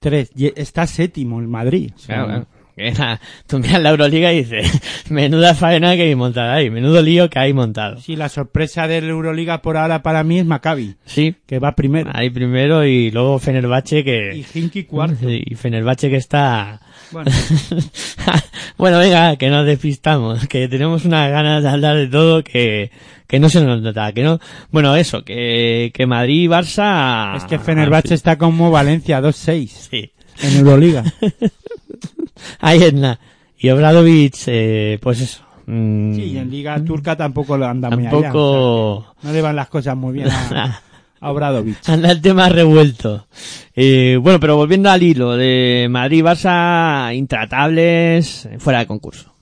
tres. 0.00 0.30
Está 0.56 0.86
séptimo 0.86 1.40
el 1.40 1.48
Madrid. 1.48 1.90
O 1.94 1.98
sea, 1.98 2.16
Claro, 2.24 2.28
claro. 2.28 2.46
Que 2.74 2.90
la- 2.92 3.20
Tú 3.46 3.58
miras 3.58 3.82
la 3.82 3.90
Euroliga 3.90 4.32
y 4.32 4.44
dices, 4.44 4.80
menuda 5.10 5.54
faena 5.54 5.94
que 5.94 6.02
hay 6.04 6.14
montada 6.14 6.54
ahí, 6.54 6.70
menudo 6.70 7.02
lío 7.02 7.28
que 7.28 7.38
hay 7.38 7.52
montado. 7.52 8.00
Sí, 8.00 8.16
la 8.16 8.30
sorpresa 8.30 8.88
de 8.88 9.02
la 9.02 9.08
Euroliga 9.08 9.60
por 9.60 9.76
ahora 9.76 10.02
para 10.02 10.24
mí 10.24 10.38
es 10.38 10.46
Maccabi, 10.46 10.96
Sí, 11.04 11.36
que 11.46 11.58
va 11.58 11.74
primero. 11.76 12.10
ahí 12.14 12.30
primero 12.30 12.82
y 12.86 13.10
luego 13.10 13.38
Fenerbahce 13.38 14.02
que... 14.02 14.34
Y 14.36 14.58
Hinky 14.58 14.84
cuarto. 14.84 15.16
Y 15.28 15.54
Fenerbahce 15.54 16.08
que 16.08 16.16
está... 16.16 16.80
Bueno, 17.12 17.30
bueno, 18.78 18.98
venga, 18.98 19.36
que 19.36 19.50
nos 19.50 19.66
despistamos, 19.66 20.46
que 20.48 20.68
tenemos 20.68 21.04
unas 21.04 21.30
ganas 21.30 21.62
de 21.62 21.68
hablar 21.68 21.96
de 21.96 22.06
todo 22.08 22.42
que, 22.42 22.90
que 23.26 23.38
no 23.38 23.48
se 23.48 23.62
nos 23.64 23.80
nota, 23.82 24.12
que 24.12 24.22
no... 24.22 24.38
Bueno, 24.70 24.96
eso, 24.96 25.22
que, 25.24 25.90
que 25.94 26.06
Madrid 26.06 26.44
y 26.44 26.48
Barça... 26.48 27.36
es 27.36 27.44
que 27.44 27.58
Fenerbahce 27.58 28.14
está 28.14 28.38
como 28.38 28.70
Valencia, 28.70 29.20
2-6 29.20 29.66
Sí. 29.68 30.12
en 30.42 30.56
Euroliga. 30.58 31.04
Ahí 32.60 32.82
es 32.82 32.94
nada. 32.94 33.18
Y 33.58 33.68
Obradovic, 33.70 34.34
eh, 34.46 34.98
pues 35.00 35.20
eso. 35.20 35.42
mm, 35.66 36.14
Sí, 36.14 36.22
y 36.32 36.38
en 36.38 36.50
Liga 36.50 36.82
Turca 36.84 37.14
tampoco 37.16 37.56
lo 37.56 37.66
anda 37.66 37.90
muy 37.90 38.06
allá. 38.06 38.16
o 38.16 38.22
Tampoco... 38.22 39.14
sea, 39.20 39.28
no 39.28 39.32
le 39.34 39.42
van 39.42 39.56
las 39.56 39.68
cosas 39.68 39.96
muy 39.96 40.14
bien 40.14 40.28
a, 40.30 40.80
Anda 41.86 42.10
el 42.10 42.20
tema 42.20 42.48
revuelto. 42.48 43.26
Eh, 43.74 44.18
bueno, 44.20 44.40
pero 44.40 44.56
volviendo 44.56 44.90
al 44.90 45.02
hilo 45.02 45.36
de 45.36 45.86
Madrid-Barça, 45.88 47.16
intratables, 47.16 48.48
fuera 48.58 48.80
de 48.80 48.86
concurso. 48.86 49.32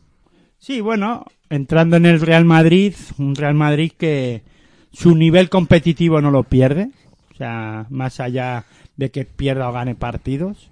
Sí, 0.59 0.81
bueno, 0.81 1.25
entrando 1.49 1.97
en 1.97 2.07
el 2.07 2.21
Real 2.21 2.45
Madrid, 2.45 2.95
un 3.19 3.35
Real 3.35 3.55
Madrid 3.55 3.93
que 3.99 4.43
su 4.93 5.15
nivel 5.17 5.49
competitivo 5.49 6.21
no 6.21 6.31
lo 6.31 6.45
pierde, 6.45 6.91
o 7.33 7.37
sea, 7.37 7.87
más 7.91 8.21
allá 8.21 8.65
de 8.97 9.11
que 9.11 9.25
pierda 9.25 9.69
o 9.69 9.73
gane 9.73 9.95
partidos, 9.95 10.71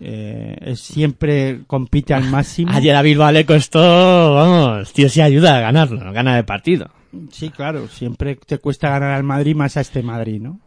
eh, 0.00 0.74
siempre 0.76 1.60
compite 1.66 2.14
al 2.14 2.24
máximo. 2.24 2.72
Ayer 2.74 2.96
a 2.96 3.02
Bilbao 3.02 3.30
le 3.30 3.44
costó, 3.44 4.34
vamos, 4.34 4.92
tío, 4.92 5.08
sí 5.08 5.20
ayuda 5.20 5.58
a 5.58 5.60
ganarlo, 5.60 6.12
gana 6.12 6.36
de 6.36 6.44
partido. 6.44 6.90
Sí, 7.30 7.50
claro, 7.50 7.88
siempre 7.88 8.36
te 8.36 8.58
cuesta 8.58 8.90
ganar 8.90 9.12
al 9.12 9.24
Madrid 9.24 9.54
más 9.54 9.76
a 9.76 9.80
este 9.80 10.02
Madrid, 10.02 10.40
¿no? 10.40 10.60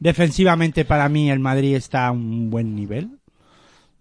Defensivamente 0.00 0.84
para 0.84 1.08
mí 1.08 1.30
el 1.30 1.40
Madrid 1.40 1.74
está 1.74 2.06
a 2.06 2.12
un 2.12 2.50
buen 2.50 2.74
nivel. 2.74 3.18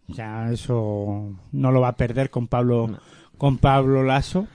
O 0.10 0.14
sea, 0.14 0.52
eso 0.52 1.34
no 1.52 1.72
lo 1.72 1.82
va 1.82 1.90
a 1.90 1.96
perder 1.98 2.30
con 2.30 2.48
Pablo 2.48 3.00
con 3.38 3.58
Pablo 3.58 4.04
Lasso. 4.04 4.48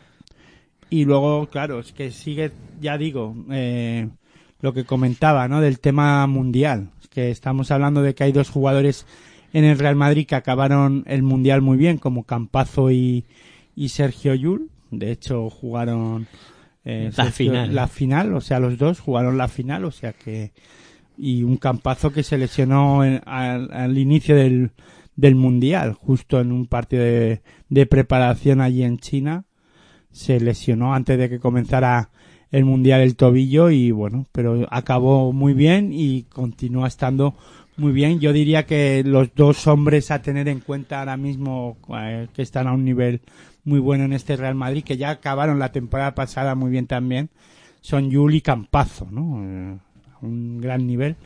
Y 0.91 1.05
luego, 1.05 1.49
claro, 1.49 1.81
es 1.81 1.93
que 1.93 2.11
sigue, 2.11 2.53
ya 2.81 2.99
digo, 2.99 3.35
eh, 3.51 4.09
lo 4.61 4.75
que 4.75 4.85
comentaba, 4.85 5.49
¿no? 5.49 5.61
Del 5.61 5.81
tema 5.81 6.27
mundial. 6.27 6.91
Es 7.01 7.09
que 7.09 7.31
estamos 7.31 7.70
hablando 7.70 8.03
de 8.03 8.14
que 8.14 8.25
hay 8.25 8.33
dos 8.33 8.51
jugadores 8.51 9.07
en 9.53 9.64
el 9.64 9.79
Real 9.79 9.97
Madrid 9.97 10.27
que 10.27 10.35
acabaron 10.35 11.05
el 11.07 11.23
mundial 11.23 11.62
muy 11.62 11.79
bien, 11.79 11.99
como 11.99 12.25
Campazo 12.25 12.91
y, 12.91 13.25
y 13.75 13.89
Sergio 13.89 14.35
Yul. 14.35 14.70
De 14.91 15.11
hecho, 15.11 15.49
jugaron 15.49 16.27
eh, 16.85 17.11
La 17.16 17.30
final. 17.30 17.74
la 17.74 17.89
final, 17.89 18.35
o 18.35 18.41
sea, 18.41 18.59
los 18.61 18.78
dos 18.78 19.01
jugaron 19.01 19.39
la 19.39 19.49
final, 19.49 19.85
o 19.85 19.91
sea 19.91 20.12
que 20.12 20.53
y 21.18 21.43
un 21.43 21.57
campazo 21.59 22.11
que 22.12 22.22
se 22.22 22.39
lesionó 22.39 23.05
en- 23.05 23.20
al, 23.26 23.70
al 23.72 23.99
inicio 23.99 24.35
del, 24.35 24.70
del 25.14 25.35
mundial, 25.35 25.93
justo 25.93 26.41
en 26.41 26.51
un 26.53 26.66
partido 26.66 27.05
de, 27.05 27.43
de 27.68 27.87
preparación 27.87 28.61
allí 28.61 28.83
en 28.83 28.99
China, 28.99 29.45
se 30.11 30.41
lesionó 30.41 30.95
antes 30.95 31.18
de 31.18 31.28
que 31.28 31.39
comenzara 31.39 32.11
el 32.51 32.64
mundial 32.64 33.01
el 33.01 33.16
tobillo 33.16 33.70
y 33.70 33.91
bueno, 33.93 34.26
pero 34.33 34.66
acabó 34.70 35.33
muy 35.33 35.55
bien 35.55 35.91
y 35.93 36.24
continúa 36.24 36.89
estando 36.89 37.35
muy 37.78 37.93
bien. 37.93 38.20
Yo 38.20 38.33
diría 38.35 38.66
que 38.66 39.03
los 39.07 39.35
dos 39.35 39.66
hombres 39.66 40.11
a 40.11 40.20
tener 40.20 40.49
en 40.49 40.61
cuenta 40.61 40.99
ahora 40.99 41.16
mismo 41.16 41.78
eh, 41.99 42.26
que 42.35 42.43
están 42.43 42.66
a 42.66 42.72
un 42.72 42.85
nivel 42.85 43.20
muy 43.64 43.78
bueno 43.78 44.04
en 44.04 44.12
este 44.12 44.36
Real 44.36 44.54
Madrid, 44.54 44.84
que 44.84 44.96
ya 44.96 45.10
acabaron 45.10 45.58
la 45.58 45.72
temporada 45.72 46.14
pasada 46.14 46.54
muy 46.54 46.70
bien 46.70 46.86
también, 46.86 47.30
son 47.80 48.10
Yuli 48.10 48.40
Campazo, 48.40 49.08
¿no? 49.10 49.42
Eh, 49.44 49.78
un 50.22 50.60
gran 50.60 50.86
nivel. 50.86 51.16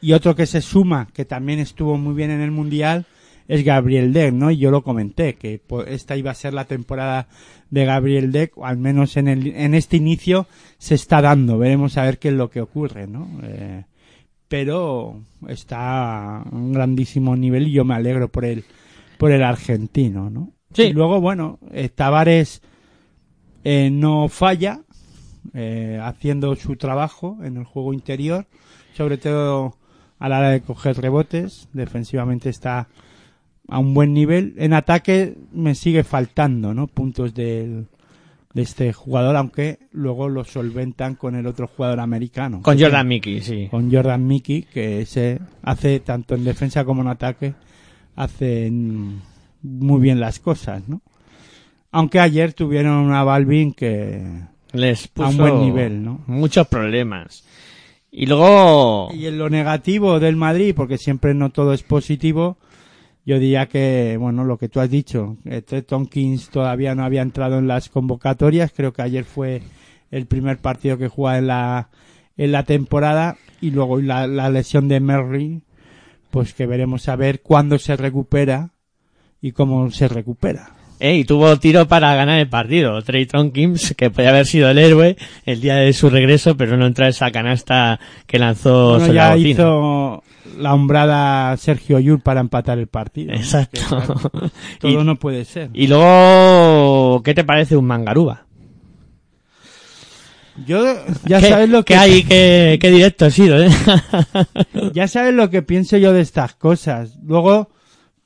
Y 0.00 0.12
otro 0.12 0.34
que 0.34 0.46
se 0.46 0.60
suma, 0.60 1.08
que 1.12 1.24
también 1.24 1.58
estuvo 1.58 1.98
muy 1.98 2.14
bien 2.14 2.30
en 2.30 2.40
el 2.40 2.50
Mundial, 2.50 3.06
es 3.48 3.64
Gabriel 3.64 4.12
Deck, 4.12 4.32
¿no? 4.32 4.50
Y 4.50 4.58
yo 4.58 4.70
lo 4.70 4.82
comenté, 4.82 5.34
que 5.34 5.60
esta 5.88 6.16
iba 6.16 6.30
a 6.30 6.34
ser 6.34 6.54
la 6.54 6.66
temporada 6.66 7.26
de 7.68 7.84
Gabriel 7.84 8.30
Deck, 8.30 8.52
al 8.62 8.78
menos 8.78 9.16
en, 9.16 9.26
el, 9.26 9.48
en 9.48 9.74
este 9.74 9.96
inicio 9.96 10.46
se 10.78 10.94
está 10.94 11.20
dando. 11.20 11.58
Veremos 11.58 11.98
a 11.98 12.04
ver 12.04 12.18
qué 12.18 12.28
es 12.28 12.34
lo 12.34 12.48
que 12.48 12.60
ocurre, 12.60 13.08
¿no? 13.08 13.28
Eh, 13.42 13.84
pero 14.46 15.20
está 15.48 16.38
a 16.38 16.42
un 16.50 16.72
grandísimo 16.72 17.36
nivel 17.36 17.68
y 17.68 17.72
yo 17.72 17.84
me 17.84 17.94
alegro 17.94 18.28
por 18.28 18.44
el, 18.44 18.64
por 19.18 19.32
el 19.32 19.42
argentino, 19.42 20.30
¿no? 20.30 20.52
Sí. 20.72 20.82
Y 20.82 20.92
luego, 20.92 21.20
bueno, 21.20 21.58
Tavares 21.94 22.62
eh, 23.64 23.90
no 23.90 24.28
falla, 24.28 24.80
eh, 25.54 25.98
haciendo 26.02 26.54
su 26.56 26.76
trabajo 26.76 27.38
en 27.42 27.56
el 27.56 27.64
juego 27.64 27.92
interior, 27.92 28.46
sobre 28.94 29.18
todo 29.18 29.76
a 30.18 30.28
la 30.28 30.38
hora 30.38 30.50
de 30.50 30.60
coger 30.60 30.96
rebotes, 30.98 31.68
defensivamente 31.72 32.48
está 32.48 32.88
a 33.68 33.78
un 33.78 33.94
buen 33.94 34.12
nivel, 34.12 34.54
en 34.58 34.72
ataque 34.72 35.36
me 35.52 35.74
sigue 35.74 36.04
faltando, 36.04 36.74
¿no? 36.74 36.86
Puntos 36.88 37.34
del, 37.34 37.86
de 38.52 38.62
este 38.62 38.92
jugador, 38.92 39.36
aunque 39.36 39.78
luego 39.92 40.28
lo 40.28 40.44
solventan 40.44 41.14
con 41.14 41.36
el 41.36 41.46
otro 41.46 41.68
jugador 41.68 42.00
americano. 42.00 42.62
Con 42.62 42.78
Jordan 42.78 43.06
Mickey, 43.06 43.40
sí. 43.40 43.68
Con 43.70 43.92
Jordan 43.92 44.26
Mickey, 44.26 44.62
que 44.62 45.06
se 45.06 45.40
hace 45.62 46.00
tanto 46.00 46.34
en 46.34 46.44
defensa 46.44 46.84
como 46.84 47.02
en 47.02 47.08
ataque, 47.08 47.54
hacen 48.16 49.22
muy 49.62 50.00
bien 50.00 50.20
las 50.20 50.40
cosas, 50.40 50.88
¿no? 50.88 51.02
Aunque 51.92 52.20
ayer 52.20 52.52
tuvieron 52.52 52.94
una 52.94 53.24
Balvin 53.24 53.72
que, 53.72 54.24
Les 54.72 55.08
puso 55.08 55.26
a 55.26 55.30
un 55.30 55.36
buen 55.36 55.60
nivel, 55.60 56.04
¿no? 56.04 56.20
Muchos 56.26 56.68
problemas. 56.68 57.44
Y 58.12 58.26
luego... 58.26 59.10
Y 59.12 59.26
en 59.26 59.38
lo 59.38 59.50
negativo 59.50 60.20
del 60.20 60.36
Madrid, 60.36 60.74
porque 60.74 60.98
siempre 60.98 61.34
no 61.34 61.50
todo 61.50 61.72
es 61.72 61.82
positivo, 61.82 62.58
yo 63.24 63.38
diría 63.38 63.66
que, 63.66 64.16
bueno, 64.18 64.44
lo 64.44 64.56
que 64.58 64.68
tú 64.68 64.80
has 64.80 64.90
dicho, 64.90 65.36
este 65.44 65.82
Tompkins 65.82 66.48
todavía 66.50 66.94
no 66.94 67.04
había 67.04 67.22
entrado 67.22 67.58
en 67.58 67.68
las 67.68 67.88
convocatorias, 67.88 68.72
creo 68.74 68.92
que 68.92 69.02
ayer 69.02 69.24
fue 69.24 69.62
el 70.10 70.26
primer 70.26 70.58
partido 70.58 70.98
que 70.98 71.08
juega 71.08 71.38
en 71.38 71.46
la, 71.48 71.90
en 72.36 72.52
la 72.52 72.64
temporada, 72.64 73.36
y 73.60 73.70
luego 73.70 74.00
la, 74.00 74.26
la 74.26 74.48
lesión 74.48 74.88
de 74.88 75.00
Merry, 75.00 75.62
pues 76.30 76.54
que 76.54 76.66
veremos 76.66 77.08
a 77.08 77.16
ver 77.16 77.42
cuándo 77.42 77.78
se 77.78 77.96
recupera 77.96 78.70
y 79.42 79.52
cómo 79.52 79.90
se 79.90 80.08
recupera. 80.08 80.70
Eh, 81.02 81.16
y 81.16 81.24
tuvo 81.24 81.56
tiro 81.58 81.88
para 81.88 82.14
ganar 82.14 82.38
el 82.40 82.48
partido. 82.48 83.00
Trey 83.02 83.24
Tompkins, 83.24 83.94
que 83.96 84.10
podía 84.10 84.28
haber 84.28 84.44
sido 84.44 84.68
el 84.68 84.76
héroe 84.76 85.16
el 85.46 85.60
día 85.62 85.76
de 85.76 85.94
su 85.94 86.10
regreso, 86.10 86.58
pero 86.58 86.76
no 86.76 86.86
entra 86.86 87.08
esa 87.08 87.30
canasta 87.30 87.98
que 88.26 88.38
lanzó 88.38 88.98
Bueno, 88.98 89.14
ya 89.14 89.34
hizo 89.38 90.22
la 90.58 90.74
hombrada 90.74 91.56
Sergio 91.56 91.98
Yul 92.00 92.20
para 92.20 92.40
empatar 92.40 92.78
el 92.78 92.86
partido. 92.86 93.32
Exacto. 93.32 93.80
Todo 94.78 94.90
Y- 94.90 95.04
no 95.04 95.16
puede 95.16 95.46
ser. 95.46 95.70
Y 95.72 95.86
luego, 95.86 97.22
¿qué 97.24 97.32
te 97.32 97.44
parece 97.44 97.78
un 97.78 97.86
mangaruba? 97.86 98.44
Yo 100.66 100.84
ya 101.24 101.40
¿Qué, 101.40 101.48
sabes 101.48 101.70
lo 101.70 101.84
que 101.84 101.94
qué 101.94 101.98
hay, 101.98 102.22
qué, 102.28 102.78
qué 102.80 102.90
directo 102.90 103.24
ha 103.24 103.30
sido, 103.30 103.62
¿eh? 103.62 103.70
ya 104.92 105.08
sabes 105.08 105.32
lo 105.32 105.48
que 105.48 105.62
pienso 105.62 105.96
yo 105.96 106.12
de 106.12 106.20
estas 106.20 106.54
cosas. 106.54 107.16
Luego, 107.24 107.70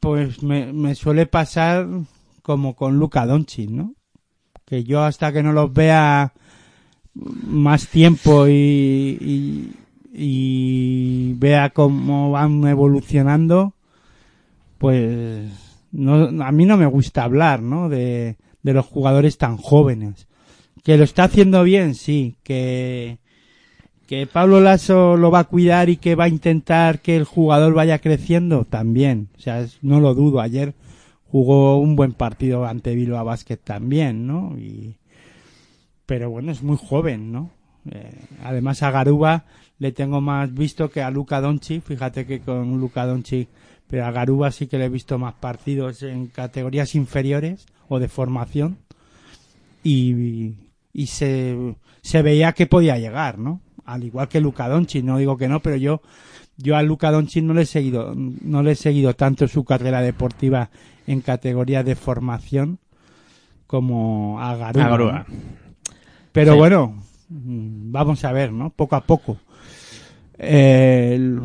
pues 0.04 0.42
me, 0.42 0.94
suele 0.94 1.24
pasar 1.24 1.88
como 2.42 2.76
con 2.76 2.98
Luca 2.98 3.24
Doncic, 3.24 3.70
¿no? 3.70 3.94
Que 4.66 4.84
yo 4.84 5.02
hasta 5.02 5.32
que 5.32 5.42
no 5.42 5.54
los 5.54 5.72
vea 5.72 6.34
más 7.14 7.88
tiempo 7.88 8.46
y, 8.46 9.72
vea 11.38 11.70
cómo 11.70 12.32
van 12.32 12.66
evolucionando, 12.66 13.76
pues 14.76 15.50
no, 15.90 16.44
a 16.44 16.52
mí 16.52 16.66
no 16.66 16.76
me 16.76 16.84
gusta 16.84 17.24
hablar, 17.24 17.62
¿no? 17.62 17.88
De 17.88 18.36
los 18.62 18.84
jugadores 18.84 19.38
tan 19.38 19.56
jóvenes. 19.56 20.28
Que 20.82 20.98
lo 20.98 21.04
está 21.04 21.24
haciendo 21.24 21.62
bien, 21.62 21.94
sí. 21.94 22.36
Que, 22.42 23.20
que 24.14 24.28
Pablo 24.28 24.60
Lasso 24.60 25.16
lo 25.16 25.32
va 25.32 25.40
a 25.40 25.44
cuidar 25.44 25.88
y 25.88 25.96
que 25.96 26.14
va 26.14 26.24
a 26.24 26.28
intentar 26.28 27.00
que 27.00 27.16
el 27.16 27.24
jugador 27.24 27.74
vaya 27.74 27.98
creciendo, 27.98 28.64
también. 28.64 29.28
O 29.36 29.40
sea, 29.40 29.66
no 29.82 29.98
lo 29.98 30.14
dudo. 30.14 30.40
Ayer 30.40 30.74
jugó 31.26 31.78
un 31.78 31.96
buen 31.96 32.12
partido 32.12 32.64
ante 32.64 32.94
Bilbao 32.94 33.24
Basket 33.24 33.56
también, 33.56 34.26
¿no? 34.26 34.56
Y, 34.56 34.94
pero 36.06 36.30
bueno, 36.30 36.52
es 36.52 36.62
muy 36.62 36.76
joven, 36.76 37.32
¿no? 37.32 37.50
Eh, 37.90 38.12
además 38.44 38.84
a 38.84 38.92
Garuba 38.92 39.46
le 39.78 39.90
tengo 39.90 40.20
más 40.20 40.54
visto 40.54 40.90
que 40.90 41.02
a 41.02 41.10
Luka 41.10 41.40
Doncic. 41.40 41.82
Fíjate 41.82 42.24
que 42.24 42.38
con 42.38 42.78
Luka 42.78 43.06
Doncic, 43.06 43.48
pero 43.88 44.06
a 44.06 44.12
Garuba 44.12 44.52
sí 44.52 44.68
que 44.68 44.78
le 44.78 44.84
he 44.84 44.90
visto 44.90 45.18
más 45.18 45.34
partidos 45.34 46.04
en 46.04 46.28
categorías 46.28 46.94
inferiores 46.94 47.66
o 47.88 47.98
de 47.98 48.06
formación 48.06 48.78
y, 49.82 50.54
y 50.92 51.06
se, 51.08 51.74
se 52.00 52.22
veía 52.22 52.52
que 52.52 52.66
podía 52.66 52.96
llegar, 52.96 53.38
¿no? 53.38 53.60
Al 53.86 54.04
igual 54.04 54.28
que 54.28 54.40
Luka 54.40 54.68
Doncic, 54.68 55.04
no 55.04 55.18
digo 55.18 55.36
que 55.36 55.48
no, 55.48 55.60
pero 55.60 55.76
yo 55.76 56.00
yo 56.56 56.76
a 56.76 56.82
Luka 56.82 57.10
Doncic 57.10 57.42
no 57.44 57.52
le 57.54 57.62
he 57.62 57.66
seguido 57.66 58.14
no 58.14 58.62
le 58.62 58.72
he 58.72 58.76
seguido 58.76 59.14
tanto 59.14 59.48
su 59.48 59.64
carrera 59.64 60.00
deportiva 60.02 60.70
en 61.06 61.20
categorías 61.20 61.84
de 61.84 61.96
formación 61.96 62.78
como 63.66 64.40
a 64.40 64.56
Garuba. 64.56 64.84
A 64.86 64.88
Garuba. 64.88 65.26
¿no? 65.28 65.34
Pero 66.32 66.52
Sí. 66.52 66.58
bueno, 66.58 67.02
vamos 67.28 68.24
a 68.24 68.32
ver, 68.32 68.52
¿no? 68.52 68.70
Poco 68.70 68.96
a 68.96 69.02
poco. 69.04 69.38
Eh, 70.38 71.38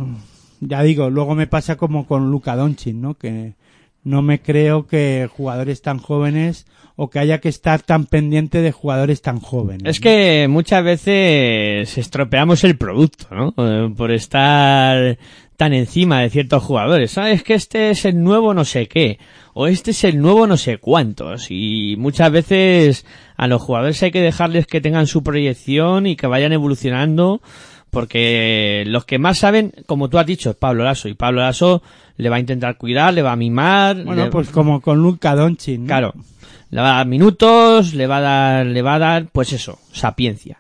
ya 0.62 0.82
digo, 0.84 1.10
luego 1.10 1.36
me 1.36 1.48
pasa 1.48 1.76
como 1.76 2.06
con 2.08 2.30
Luka 2.32 2.56
Doncic, 2.56 2.96
¿no? 2.96 3.14
Que 3.16 3.56
no 4.04 4.22
me 4.22 4.42
creo 4.42 4.88
que 4.88 5.30
jugadores 5.32 5.82
tan 5.82 6.00
jóvenes 6.00 6.66
o 6.96 7.10
que 7.10 7.20
haya 7.20 7.40
que 7.40 7.50
estar 7.50 7.82
tan 7.82 8.06
pendiente 8.06 8.62
de 8.62 8.72
jugadores 8.72 9.22
tan 9.22 9.40
jóvenes. 9.40 9.84
Es 9.86 10.00
que 10.00 10.48
muchas 10.50 10.84
veces 10.84 11.98
estropeamos 11.98 12.64
el 12.66 12.78
producto, 12.78 13.28
¿no? 13.32 13.54
Eh, 13.58 13.90
Por 13.96 14.12
estar 14.12 15.18
tan 15.56 15.74
encima 15.74 16.22
de 16.22 16.30
ciertos 16.30 16.64
jugadores. 16.64 17.12
¿Sabes 17.12 17.44
que 17.44 17.54
este 17.54 17.90
es 17.90 18.06
el 18.06 18.22
nuevo 18.22 18.54
no 18.54 18.66
sé 18.66 18.88
qué? 18.88 19.20
O 19.54 19.68
este 19.68 19.92
es 19.92 20.04
el 20.04 20.20
nuevo 20.20 20.48
no 20.48 20.58
sé 20.58 20.78
cuántos. 20.78 21.48
Y 21.50 21.96
muchas 21.98 22.32
veces 22.32 23.06
a 23.36 23.48
los 23.48 23.62
jugadores 23.62 24.02
hay 24.04 24.12
que 24.12 24.22
dejarles 24.22 24.68
que 24.68 24.82
tengan 24.82 25.08
su 25.08 25.22
proyección 25.24 26.06
y 26.08 26.16
que 26.16 26.28
vayan 26.28 26.54
evolucionando. 26.54 27.42
Porque 27.90 28.84
los 28.88 29.06
que 29.06 29.20
más 29.20 29.40
saben, 29.40 29.74
como 29.86 30.10
tú 30.10 30.20
has 30.20 30.26
dicho, 30.26 30.52
es 30.52 30.56
Pablo 30.56 30.84
Lasso. 30.84 31.10
Y 31.10 31.14
Pablo 31.14 31.42
Lasso 31.42 31.82
le 32.20 32.30
va 32.30 32.36
a 32.36 32.40
intentar 32.40 32.78
cuidar, 32.78 33.14
le 33.14 33.22
va 33.24 33.32
a 33.32 33.36
mimar. 33.36 34.04
Bueno, 34.04 34.26
le- 34.26 34.30
pues 34.30 34.50
como 34.50 34.82
con 34.82 35.00
Luka 35.02 35.36
Doncic, 35.36 35.80
¿no? 35.80 35.86
Claro. 35.88 36.14
Le 36.70 36.82
va 36.82 36.94
a 36.94 36.98
dar 36.98 37.08
minutos, 37.08 37.96
le 37.96 38.06
va 38.06 38.18
a 38.18 38.22
dar, 38.22 38.66
le 38.68 38.82
va 38.84 38.94
a 38.96 39.00
dar, 39.00 39.26
pues 39.32 39.54
eso, 39.54 39.80
sapiencia. 39.92 40.60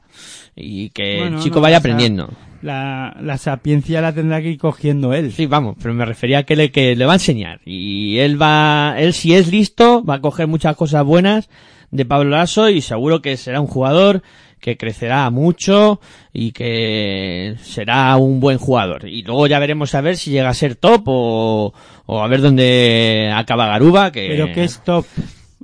Y 0.55 0.89
que 0.89 1.17
Bueno, 1.19 1.37
el 1.37 1.43
chico 1.43 1.55
no 1.57 1.61
vaya 1.61 1.77
aprendiendo. 1.77 2.29
La, 2.61 3.15
la 3.21 3.37
sapiencia 3.37 4.01
la 4.01 4.11
tendrá 4.13 4.41
que 4.41 4.49
ir 4.49 4.57
cogiendo 4.57 5.13
él. 5.13 5.31
Sí, 5.31 5.45
vamos, 5.45 5.75
pero 5.81 5.93
me 5.93 6.03
refería 6.05 6.39
a 6.39 6.43
que 6.43 6.55
le, 6.55 6.71
que 6.71 6.95
le 6.95 7.05
va 7.05 7.13
a 7.13 7.15
enseñar. 7.15 7.61
Y 7.65 8.17
él 8.17 8.41
va, 8.41 8.95
él 8.97 9.13
si 9.13 9.33
es 9.35 9.49
listo, 9.51 10.03
va 10.03 10.15
a 10.15 10.21
coger 10.21 10.47
muchas 10.47 10.75
cosas 10.75 11.05
buenas 11.05 11.49
de 11.91 12.05
Pablo 12.05 12.31
Lasso 12.31 12.69
y 12.69 12.81
seguro 12.81 13.21
que 13.21 13.37
será 13.37 13.61
un 13.61 13.67
jugador 13.67 14.23
que 14.59 14.77
crecerá 14.77 15.29
mucho 15.29 15.99
y 16.33 16.51
que 16.51 17.55
será 17.61 18.15
un 18.17 18.39
buen 18.39 18.57
jugador. 18.57 19.07
Y 19.07 19.23
luego 19.23 19.47
ya 19.47 19.59
veremos 19.59 19.95
a 19.95 20.01
ver 20.01 20.17
si 20.17 20.31
llega 20.31 20.49
a 20.49 20.53
ser 20.53 20.75
top 20.75 21.03
o, 21.07 21.73
o 22.05 22.23
a 22.23 22.27
ver 22.27 22.41
dónde 22.41 23.31
acaba 23.33 23.67
Garuba, 23.67 24.11
que... 24.11 24.27
Pero 24.27 24.51
que 24.53 24.63
es 24.63 24.83
top. 24.83 25.05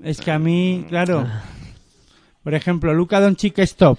Es 0.03 0.21
que 0.21 0.31
a 0.31 0.39
mí, 0.39 0.85
claro. 0.87 1.27
Por 2.43 2.53
ejemplo, 2.53 2.93
Luka 2.93 3.19
Doncic 3.19 3.57
es 3.59 3.75
top, 3.75 3.97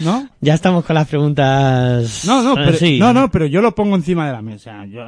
¿no? 0.00 0.28
Ya 0.40 0.54
estamos 0.54 0.84
con 0.84 0.94
las 0.94 1.08
preguntas... 1.08 2.24
No, 2.26 2.42
no, 2.42 2.54
pero, 2.54 2.72
sí. 2.74 2.98
no, 2.98 3.12
no, 3.12 3.30
pero 3.30 3.46
yo 3.46 3.60
lo 3.60 3.74
pongo 3.74 3.96
encima 3.96 4.26
de 4.26 4.32
la 4.32 4.42
mesa. 4.42 4.84
Yo, 4.86 5.02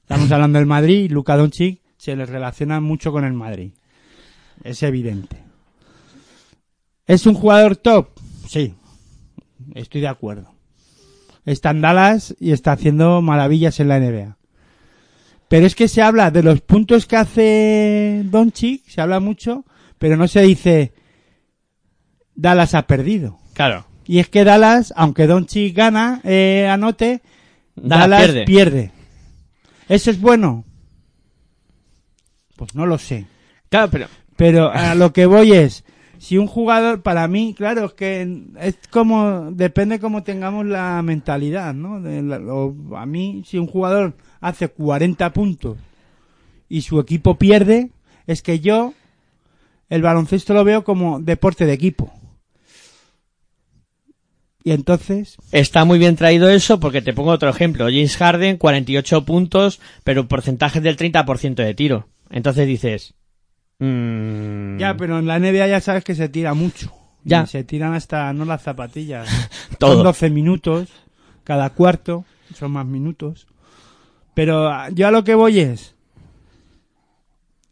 estamos 0.00 0.30
hablando 0.32 0.58
del 0.58 0.66
Madrid 0.66 1.04
y 1.04 1.08
Luka 1.08 1.36
Doncic 1.36 1.80
se 1.98 2.16
le 2.16 2.24
relaciona 2.24 2.80
mucho 2.80 3.12
con 3.12 3.24
el 3.24 3.34
Madrid. 3.34 3.72
Es 4.64 4.82
evidente. 4.82 5.36
¿Es 7.06 7.26
un 7.26 7.34
jugador 7.34 7.76
top? 7.76 8.17
Sí. 8.48 8.74
Estoy 9.74 10.00
de 10.00 10.08
acuerdo. 10.08 10.54
Está 11.44 11.70
en 11.70 11.80
Dallas 11.80 12.34
y 12.40 12.52
está 12.52 12.72
haciendo 12.72 13.22
maravillas 13.22 13.78
en 13.80 13.88
la 13.88 14.00
NBA. 14.00 14.36
Pero 15.48 15.66
es 15.66 15.74
que 15.74 15.88
se 15.88 16.02
habla 16.02 16.30
de 16.30 16.42
los 16.42 16.60
puntos 16.60 17.06
que 17.06 17.16
hace 17.16 18.22
Doncic, 18.24 18.86
se 18.86 19.00
habla 19.00 19.20
mucho, 19.20 19.64
pero 19.98 20.16
no 20.16 20.28
se 20.28 20.42
dice 20.42 20.92
Dallas 22.34 22.74
ha 22.74 22.86
perdido. 22.86 23.38
Claro. 23.54 23.86
Y 24.06 24.18
es 24.18 24.28
que 24.28 24.44
Dallas, 24.44 24.92
aunque 24.96 25.26
Doncic 25.26 25.74
gana, 25.74 26.20
eh, 26.24 26.68
anote, 26.70 27.22
Dallas 27.76 28.10
Dallas, 28.10 28.26
pierde. 28.26 28.44
pierde. 28.44 28.92
¿Eso 29.88 30.10
es 30.10 30.20
bueno? 30.20 30.64
Pues 32.56 32.74
no 32.74 32.86
lo 32.86 32.98
sé. 32.98 33.26
Claro, 33.68 33.90
pero... 33.90 34.06
Pero 34.36 34.70
a 34.70 34.94
lo 34.94 35.12
que 35.12 35.26
voy 35.26 35.52
es, 35.52 35.84
si 36.18 36.36
un 36.38 36.46
jugador, 36.46 37.02
para 37.02 37.28
mí, 37.28 37.54
claro, 37.56 37.86
es 37.86 37.92
que 37.94 38.42
es 38.60 38.76
como, 38.90 39.50
depende 39.52 40.00
cómo 40.00 40.22
tengamos 40.22 40.66
la 40.66 41.00
mentalidad, 41.02 41.74
¿no? 41.74 42.00
De 42.00 42.22
la- 42.22 42.38
o 42.38 42.96
a 42.96 43.06
mí, 43.06 43.42
si 43.46 43.58
un 43.58 43.66
jugador 43.66 44.14
hace 44.40 44.68
40 44.68 45.32
puntos 45.32 45.78
y 46.68 46.82
su 46.82 46.98
equipo 47.00 47.36
pierde, 47.36 47.90
es 48.26 48.42
que 48.42 48.60
yo 48.60 48.94
el 49.88 50.02
baloncesto 50.02 50.54
lo 50.54 50.64
veo 50.64 50.84
como 50.84 51.20
deporte 51.20 51.64
de 51.66 51.72
equipo. 51.72 52.12
Y 54.64 54.72
entonces, 54.72 55.36
Está 55.52 55.84
muy 55.84 55.98
bien 55.98 56.16
traído 56.16 56.50
eso 56.50 56.78
porque 56.78 57.00
te 57.00 57.14
pongo 57.14 57.30
otro 57.30 57.48
ejemplo. 57.48 57.86
James 57.86 58.16
Harden, 58.16 58.58
48 58.58 59.24
puntos, 59.24 59.80
pero 60.04 60.28
porcentaje 60.28 60.80
del 60.80 60.96
30% 60.96 61.54
de 61.62 61.74
tiro. 61.74 62.08
Entonces 62.30 62.66
dices... 62.66 63.14
mm, 63.78 64.78
ya, 64.78 64.96
pero 64.96 65.18
en 65.18 65.26
la 65.26 65.38
NBA 65.38 65.66
ya 65.66 65.80
sabes 65.80 66.04
que 66.04 66.14
se 66.14 66.28
tira 66.28 66.54
mucho. 66.54 66.92
Ya. 67.24 67.42
Y 67.42 67.46
se 67.46 67.64
tiran 67.64 67.94
hasta, 67.94 68.32
no 68.32 68.44
las 68.44 68.62
zapatillas. 68.62 69.28
Todo. 69.78 69.94
Son 69.94 70.04
12 70.04 70.30
minutos 70.30 70.88
cada 71.44 71.70
cuarto, 71.70 72.24
son 72.54 72.72
más 72.72 72.84
minutos. 72.86 73.46
Pero 74.34 74.68
ah, 74.68 74.90
yo 74.90 75.08
a 75.08 75.10
lo 75.10 75.24
que 75.24 75.34
voy 75.34 75.60
es, 75.60 75.94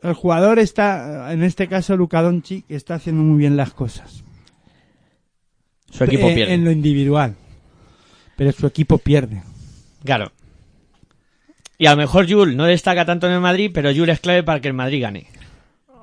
el 0.03 0.15
jugador 0.15 0.59
está, 0.59 1.33
en 1.33 1.43
este 1.43 1.69
caso 1.69 1.97
Luka 1.97 2.23
Doncic, 2.23 2.65
está 2.71 2.95
haciendo 2.95 3.23
muy 3.23 3.39
bien 3.39 3.57
las 3.57 3.73
cosas. 3.73 4.25
Su 5.91 6.05
equipo 6.05 6.29
Eh, 6.29 6.35
pierde. 6.35 6.55
En 6.55 6.65
lo 6.65 6.71
individual. 6.71 7.37
Pero 8.37 8.53
su 8.53 8.67
equipo 8.67 8.99
pierde. 8.99 9.43
Claro. 10.05 10.33
Y 11.79 11.87
a 11.87 11.91
lo 11.91 11.97
mejor 11.99 12.31
Jul 12.31 12.57
no 12.57 12.65
destaca 12.65 13.05
tanto 13.05 13.27
en 13.27 13.35
el 13.35 13.41
Madrid, 13.41 13.71
pero 13.75 13.95
Jul 13.95 14.09
es 14.09 14.21
clave 14.21 14.43
para 14.43 14.61
que 14.61 14.69
el 14.69 14.75
Madrid 14.75 15.03
gane. 15.03 15.27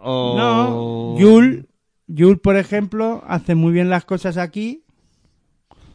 O... 0.04 0.36
No, 0.38 1.20
Yul 1.20 1.68
Jules, 2.08 2.40
por 2.40 2.58
ejemplo, 2.58 3.24
hace 3.28 3.56
muy 3.56 3.72
bien 3.74 3.90
las 3.90 4.06
cosas 4.06 4.38
aquí 4.38 4.84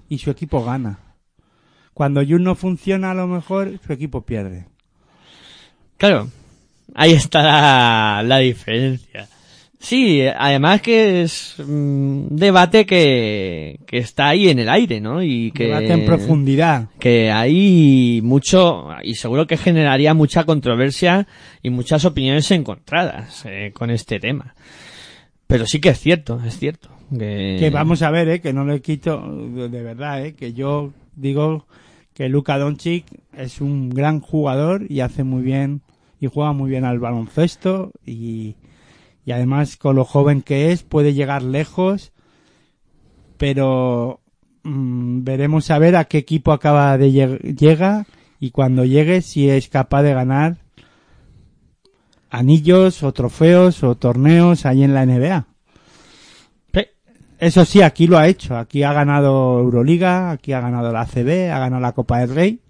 y 0.08 0.18
su 0.18 0.30
equipo 0.30 0.64
gana. 0.64 0.98
Cuando 1.94 2.20
Jules 2.20 2.40
no 2.40 2.54
funciona, 2.54 3.10
a 3.10 3.14
lo 3.14 3.26
mejor 3.26 3.78
su 3.84 3.92
equipo 3.92 4.22
pierde. 4.22 4.66
Claro, 5.96 6.28
ahí 6.94 7.12
está 7.12 7.42
la, 7.42 8.22
la 8.24 8.38
diferencia. 8.38 9.28
Sí, 9.80 10.22
además 10.26 10.82
que 10.82 11.22
es 11.22 11.58
un 11.60 12.28
debate 12.30 12.84
que, 12.84 13.78
que 13.86 13.98
está 13.98 14.28
ahí 14.28 14.48
en 14.48 14.58
el 14.58 14.68
aire, 14.68 15.00
¿no? 15.00 15.22
Y 15.22 15.52
que, 15.52 15.66
Debate 15.66 15.92
en 15.92 16.04
profundidad. 16.04 16.88
que 16.98 17.30
hay 17.30 18.20
mucho, 18.24 18.88
y 19.04 19.14
seguro 19.14 19.46
que 19.46 19.56
generaría 19.56 20.14
mucha 20.14 20.44
controversia 20.44 21.28
y 21.62 21.70
muchas 21.70 22.04
opiniones 22.04 22.50
encontradas 22.50 23.44
eh, 23.46 23.70
con 23.72 23.90
este 23.90 24.18
tema. 24.18 24.54
Pero 25.46 25.64
sí 25.64 25.80
que 25.80 25.90
es 25.90 26.00
cierto, 26.00 26.40
es 26.44 26.58
cierto. 26.58 26.90
Que, 27.16 27.56
Que 27.58 27.70
vamos 27.70 28.02
a 28.02 28.10
ver, 28.10 28.28
¿eh? 28.28 28.40
que 28.40 28.52
no 28.52 28.64
le 28.64 28.80
quito 28.80 29.20
de 29.20 29.68
de 29.68 29.82
verdad, 29.82 30.26
¿eh? 30.26 30.34
que 30.34 30.52
yo 30.52 30.92
digo 31.14 31.66
que 32.14 32.28
Luka 32.28 32.58
Doncic 32.58 33.06
es 33.32 33.60
un 33.60 33.90
gran 33.90 34.20
jugador 34.20 34.84
y 34.88 35.00
hace 35.00 35.22
muy 35.22 35.42
bien 35.42 35.82
y 36.20 36.26
juega 36.26 36.52
muy 36.52 36.68
bien 36.68 36.84
al 36.84 36.98
baloncesto 36.98 37.92
y, 38.04 38.56
y 39.28 39.32
además 39.32 39.76
con 39.76 39.94
lo 39.94 40.06
joven 40.06 40.40
que 40.40 40.72
es 40.72 40.82
puede 40.84 41.12
llegar 41.12 41.42
lejos, 41.42 42.12
pero 43.36 44.20
mm, 44.62 45.22
veremos 45.22 45.70
a 45.70 45.78
ver 45.78 45.96
a 45.96 46.04
qué 46.06 46.16
equipo 46.16 46.50
acaba 46.50 46.96
de 46.96 47.10
lleg- 47.12 47.54
llega 47.54 48.06
y 48.40 48.52
cuando 48.52 48.86
llegue 48.86 49.20
si 49.20 49.50
es 49.50 49.68
capaz 49.68 50.02
de 50.02 50.14
ganar 50.14 50.56
anillos 52.30 53.02
o 53.02 53.12
trofeos 53.12 53.82
o 53.84 53.96
torneos 53.96 54.64
ahí 54.64 54.82
en 54.82 54.94
la 54.94 55.04
NBA. 55.04 55.46
Eso 57.38 57.64
sí, 57.66 57.82
aquí 57.82 58.06
lo 58.06 58.16
ha 58.18 58.26
hecho. 58.28 58.56
Aquí 58.56 58.82
ha 58.82 58.92
ganado 58.94 59.60
Euroliga, 59.60 60.30
aquí 60.30 60.54
ha 60.54 60.60
ganado 60.60 60.90
la 60.90 61.02
ACB, 61.02 61.52
ha 61.52 61.58
ganado 61.58 61.80
la 61.82 61.92
Copa 61.92 62.18
del 62.20 62.34
Rey. 62.34 62.60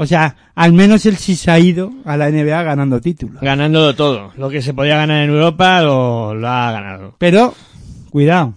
O 0.00 0.06
sea, 0.06 0.36
al 0.54 0.72
menos 0.72 1.04
él 1.06 1.16
sí 1.16 1.34
se 1.34 1.50
ha 1.50 1.58
ido 1.58 1.90
a 2.04 2.16
la 2.16 2.30
NBA 2.30 2.62
ganando 2.62 3.00
títulos. 3.00 3.40
Ganándolo 3.42 3.96
todo. 3.96 4.32
Lo 4.36 4.48
que 4.48 4.62
se 4.62 4.72
podía 4.72 4.96
ganar 4.96 5.24
en 5.24 5.30
Europa 5.30 5.82
lo, 5.82 6.34
lo 6.34 6.48
ha 6.48 6.70
ganado. 6.70 7.16
Pero, 7.18 7.52
cuidado. 8.10 8.54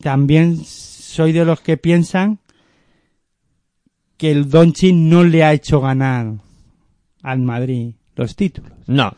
También 0.00 0.56
soy 0.64 1.32
de 1.32 1.44
los 1.44 1.60
que 1.60 1.76
piensan 1.76 2.38
que 4.16 4.30
el 4.30 4.48
Doncic 4.48 4.94
no 4.94 5.22
le 5.24 5.44
ha 5.44 5.52
hecho 5.52 5.80
ganar 5.80 6.32
al 7.22 7.38
Madrid 7.40 7.92
los 8.16 8.34
títulos. 8.36 8.72
No, 8.86 9.12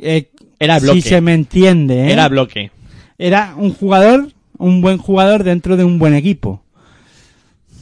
Eh, 0.00 0.30
Era 0.58 0.78
si 0.80 0.84
bloque. 0.86 1.00
se 1.02 1.20
me 1.20 1.34
entiende, 1.34 2.08
¿eh? 2.08 2.12
era 2.12 2.28
bloque. 2.28 2.70
Era 3.18 3.54
un 3.56 3.72
jugador, 3.72 4.32
un 4.58 4.80
buen 4.80 4.98
jugador 4.98 5.44
dentro 5.44 5.76
de 5.76 5.84
un 5.84 5.98
buen 5.98 6.14
equipo. 6.14 6.62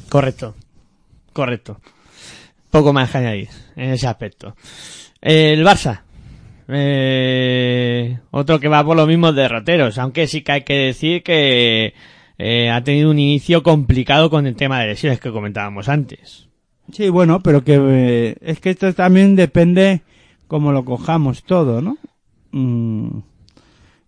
Correcto. 0.09 0.55
Correcto. 1.41 1.81
Poco 2.71 2.93
más 2.93 3.11
que 3.11 3.17
añadir 3.17 3.49
en 3.75 3.93
ese 3.93 4.07
aspecto. 4.07 4.55
El 5.23 5.65
Barça. 5.65 6.03
Eh, 6.69 8.19
otro 8.31 8.61
que 8.61 8.69
va 8.69 8.85
por 8.85 8.95
los 8.95 9.09
mismos 9.09 9.35
derroteros, 9.35 9.97
aunque 9.97 10.27
sí 10.27 10.43
que 10.43 10.53
hay 10.53 10.65
que 10.65 10.75
decir 10.75 11.23
que 11.23 11.95
eh, 12.37 12.69
ha 12.69 12.85
tenido 12.85 13.11
un 13.11 13.19
inicio 13.19 13.63
complicado 13.63 14.29
con 14.29 14.47
el 14.47 14.55
tema 14.55 14.81
de 14.81 14.89
lesiones 14.89 15.19
que 15.19 15.31
comentábamos 15.31 15.89
antes. 15.89 16.47
Sí, 16.93 17.09
bueno, 17.09 17.41
pero 17.41 17.65
que 17.65 17.79
eh, 17.81 18.37
es 18.43 18.61
que 18.61 18.69
esto 18.69 18.93
también 18.93 19.35
depende 19.35 20.03
cómo 20.47 20.73
lo 20.73 20.85
cojamos 20.85 21.45
todo, 21.45 21.81
¿no? 21.81 21.97
Mm, 22.51 23.21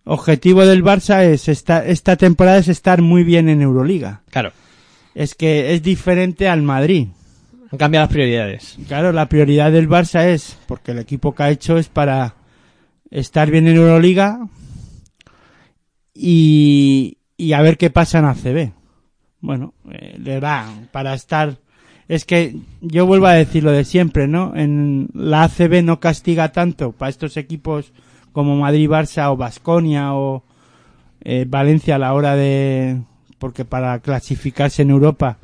objetivo 0.03 0.67
del 0.67 0.83
Barça 0.83 1.23
es 1.23 1.49
esta, 1.49 1.83
esta 1.83 2.15
temporada 2.15 2.59
es 2.59 2.67
estar 2.67 3.01
muy 3.01 3.23
bien 3.23 3.49
en 3.49 3.63
Euroliga. 3.63 4.21
Claro, 4.29 4.51
Es 5.15 5.33
que 5.33 5.73
es 5.73 5.81
diferente 5.81 6.47
al 6.47 6.61
Madrid. 6.61 7.07
Han 7.73 7.77
cambiado 7.79 8.03
las 8.03 8.13
prioridades. 8.13 8.77
Claro, 8.87 9.11
la 9.11 9.27
prioridad 9.27 9.71
del 9.71 9.89
Barça 9.89 10.27
es, 10.27 10.59
porque 10.67 10.91
el 10.91 10.99
equipo 10.99 11.33
que 11.33 11.41
ha 11.41 11.49
hecho 11.49 11.79
es 11.79 11.89
para 11.89 12.35
estar 13.09 13.49
bien 13.49 13.67
en 13.67 13.77
Euroliga 13.77 14.47
y, 16.13 17.17
y 17.35 17.53
a 17.53 17.61
ver 17.63 17.79
qué 17.79 17.89
pasa 17.89 18.19
en 18.19 18.25
ACB. 18.25 18.73
Bueno, 19.41 19.73
eh, 19.91 20.19
le 20.19 20.39
da 20.39 20.71
para 20.91 21.15
estar... 21.15 21.57
Es 22.07 22.25
que 22.25 22.57
yo 22.81 23.07
vuelvo 23.07 23.25
a 23.25 23.33
decir 23.33 23.63
lo 23.63 23.71
de 23.71 23.85
siempre, 23.85 24.27
¿no? 24.27 24.55
En 24.55 25.09
la 25.15 25.45
ACB 25.45 25.83
no 25.83 25.99
castiga 25.99 26.51
tanto 26.51 26.91
para 26.91 27.09
estos 27.09 27.37
equipos 27.37 27.91
como 28.33 28.55
Madrid, 28.55 28.87
Barça 28.87 29.31
o 29.31 29.35
Basconia 29.35 30.13
o 30.13 30.43
eh, 31.21 31.45
Valencia 31.47 31.95
a 31.95 31.99
la 31.99 32.13
hora 32.13 32.35
de... 32.35 33.01
Porque 33.39 33.65
para 33.65 33.97
clasificarse 33.97 34.83
en 34.83 34.91
Europa 34.91 35.39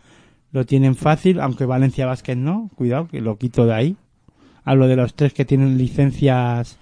lo 0.51 0.65
tienen 0.65 0.95
fácil, 0.95 1.39
aunque 1.39 1.65
Valencia 1.65 2.05
Vázquez 2.05 2.37
no, 2.37 2.69
cuidado 2.75 3.07
que 3.07 3.21
lo 3.21 3.37
quito 3.37 3.65
de 3.65 3.73
ahí. 3.73 3.97
Hablo 4.63 4.87
de 4.87 4.95
los 4.95 5.13
tres 5.13 5.33
que 5.33 5.45
tienen 5.45 5.77
licencias 5.77 6.77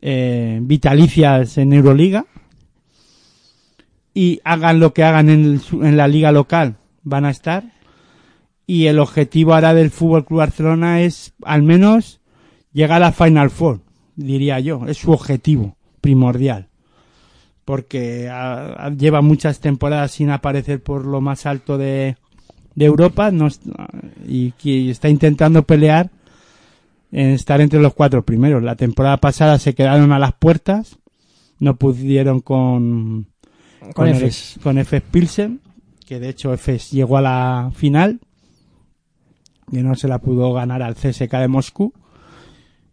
eh, 0.00 0.58
vitalicias 0.62 1.58
en 1.58 1.72
Euroliga. 1.72 2.26
Y 4.12 4.40
hagan 4.44 4.80
lo 4.80 4.92
que 4.92 5.04
hagan 5.04 5.28
en, 5.28 5.44
el 5.44 5.86
en 5.86 5.96
la 5.96 6.08
liga 6.08 6.32
local, 6.32 6.76
van 7.02 7.24
a 7.24 7.30
estar. 7.30 7.64
Y 8.66 8.86
el 8.86 8.98
objetivo 8.98 9.54
ahora 9.54 9.72
del 9.72 9.90
Fútbol 9.90 10.24
Club 10.24 10.38
Barcelona 10.38 11.00
es, 11.00 11.32
al 11.44 11.62
menos, 11.62 12.20
llegar 12.72 13.02
a 13.02 13.12
Final 13.12 13.50
Four, 13.50 13.80
diría 14.16 14.58
yo. 14.60 14.86
Es 14.86 14.98
su 14.98 15.12
objetivo 15.12 15.76
primordial. 16.00 16.68
Porque 17.64 18.28
ah, 18.28 18.74
ah, 18.78 18.90
lleva 18.90 19.22
muchas 19.22 19.60
temporadas 19.60 20.12
sin 20.12 20.30
aparecer 20.30 20.82
por 20.82 21.04
lo 21.04 21.20
más 21.20 21.46
alto 21.46 21.78
de, 21.78 22.16
de 22.74 22.84
Europa 22.84 23.30
no 23.30 23.48
y 24.26 24.52
que 24.52 24.90
está 24.90 25.08
intentando 25.08 25.62
pelear 25.64 26.10
en 27.12 27.30
estar 27.30 27.60
entre 27.60 27.80
los 27.80 27.94
cuatro 27.94 28.24
primeros. 28.24 28.62
La 28.62 28.76
temporada 28.76 29.16
pasada 29.16 29.58
se 29.58 29.74
quedaron 29.74 30.12
a 30.12 30.18
las 30.18 30.32
puertas, 30.34 30.98
no 31.58 31.76
pudieron 31.76 32.40
con 32.40 33.26
Con 33.94 34.08
Efes. 34.08 34.58
con 34.62 34.78
Efes 34.78 35.02
Pilsen, 35.02 35.60
que 36.06 36.20
de 36.20 36.28
hecho 36.28 36.52
Efes 36.52 36.90
llegó 36.90 37.18
a 37.18 37.22
la 37.22 37.72
final, 37.74 38.20
que 39.70 39.82
no 39.82 39.94
se 39.94 40.08
la 40.08 40.18
pudo 40.18 40.52
ganar 40.52 40.82
al 40.82 40.94
CSK 40.94 41.32
de 41.32 41.48
Moscú. 41.48 41.92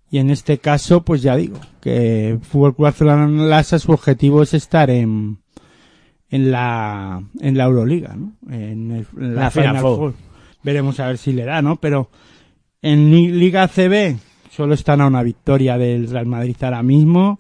Y 0.09 0.19
en 0.19 0.29
este 0.29 0.57
caso, 0.59 1.03
pues 1.03 1.21
ya 1.21 1.35
digo, 1.35 1.59
que 1.81 2.39
Fútbol 2.41 2.75
Club 2.75 2.85
Barcelona 2.85 3.63
su 3.63 3.91
objetivo 3.91 4.41
es 4.41 4.53
estar 4.53 4.89
en, 4.89 5.39
en 6.29 6.51
la, 6.51 7.21
en 7.39 7.57
la 7.57 7.63
Euroliga, 7.65 8.15
¿no? 8.15 8.33
En, 8.51 8.91
el- 8.91 9.07
en 9.19 9.35
la, 9.35 9.43
La 9.43 9.51
Final 9.51 9.69
Final 9.69 9.81
Four. 9.81 9.97
Four. 9.97 10.13
Veremos 10.63 10.99
a 10.99 11.07
ver 11.07 11.17
si 11.17 11.31
le 11.33 11.45
da, 11.45 11.61
¿no? 11.61 11.77
Pero 11.77 12.09
en 12.81 13.11
Li- 13.11 13.31
Liga 13.31 13.67
CB 13.67 14.17
solo 14.51 14.73
están 14.73 15.01
a 15.01 15.07
una 15.07 15.23
victoria 15.23 15.77
del 15.77 16.09
Real 16.09 16.25
Madrid 16.25 16.55
ahora 16.61 16.83
mismo, 16.83 17.39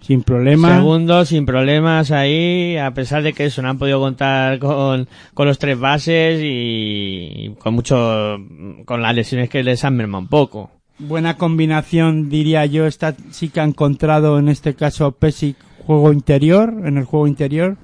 sin 0.00 0.22
problema. 0.22 0.76
Segundo, 0.76 1.24
sin 1.24 1.46
problemas 1.46 2.10
ahí, 2.10 2.76
a 2.76 2.92
pesar 2.92 3.22
de 3.22 3.32
que 3.32 3.46
eso 3.46 3.62
no 3.62 3.70
han 3.70 3.78
podido 3.78 3.98
contar 4.00 4.58
con, 4.58 5.08
con 5.34 5.46
los 5.48 5.58
tres 5.58 5.78
bases 5.78 6.40
y, 6.42 7.30
y 7.46 7.54
con 7.58 7.74
mucho, 7.74 8.36
con 8.84 9.02
las 9.02 9.14
lesiones 9.14 9.48
que 9.48 9.62
les 9.62 9.84
han 9.84 9.96
mermado 9.96 10.22
un 10.22 10.28
poco. 10.28 10.70
Buena 11.00 11.36
combinación, 11.36 12.28
diría 12.28 12.66
yo, 12.66 12.86
esta 12.86 13.14
sí 13.30 13.48
que 13.50 13.60
ha 13.60 13.64
encontrado 13.64 14.38
en 14.38 14.48
este 14.48 14.74
caso 14.74 15.12
Pesic 15.12 15.56
juego 15.86 16.12
interior, 16.12 16.74
en 16.84 16.98
el 16.98 17.04
juego 17.04 17.26
interior, 17.28 17.76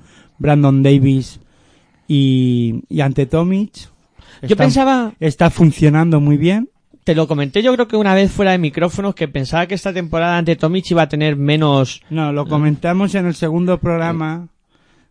Brandon 0.44 0.82
Davis 0.82 1.40
y, 2.06 2.82
y 2.90 3.00
ante 3.00 3.24
Tomic. 3.26 3.72
Yo 4.42 4.48
Está- 4.48 4.56
pensaba, 4.56 5.12
Está 5.20 5.48
funcionando 5.48 6.20
muy 6.20 6.36
bien. 6.36 6.68
te 7.04 7.14
lo 7.14 7.26
comenté 7.26 7.62
yo 7.62 7.72
creo 7.74 7.88
que 7.88 7.96
una 7.96 8.14
vez 8.14 8.30
fuera 8.30 8.52
de 8.52 8.58
micrófonos, 8.58 9.14
que 9.14 9.26
pensaba 9.26 9.66
que 9.66 9.74
esta 9.74 9.92
temporada 9.94 10.36
ante 10.36 10.56
Tomic 10.56 10.90
iba 10.90 11.02
a 11.02 11.08
tener 11.08 11.36
menos, 11.36 12.02
No, 12.10 12.32
lo 12.32 12.46
comentamos 12.46 13.14
en 13.14 13.24
el 13.26 13.34
segundo 13.34 13.78
programa 13.78 14.48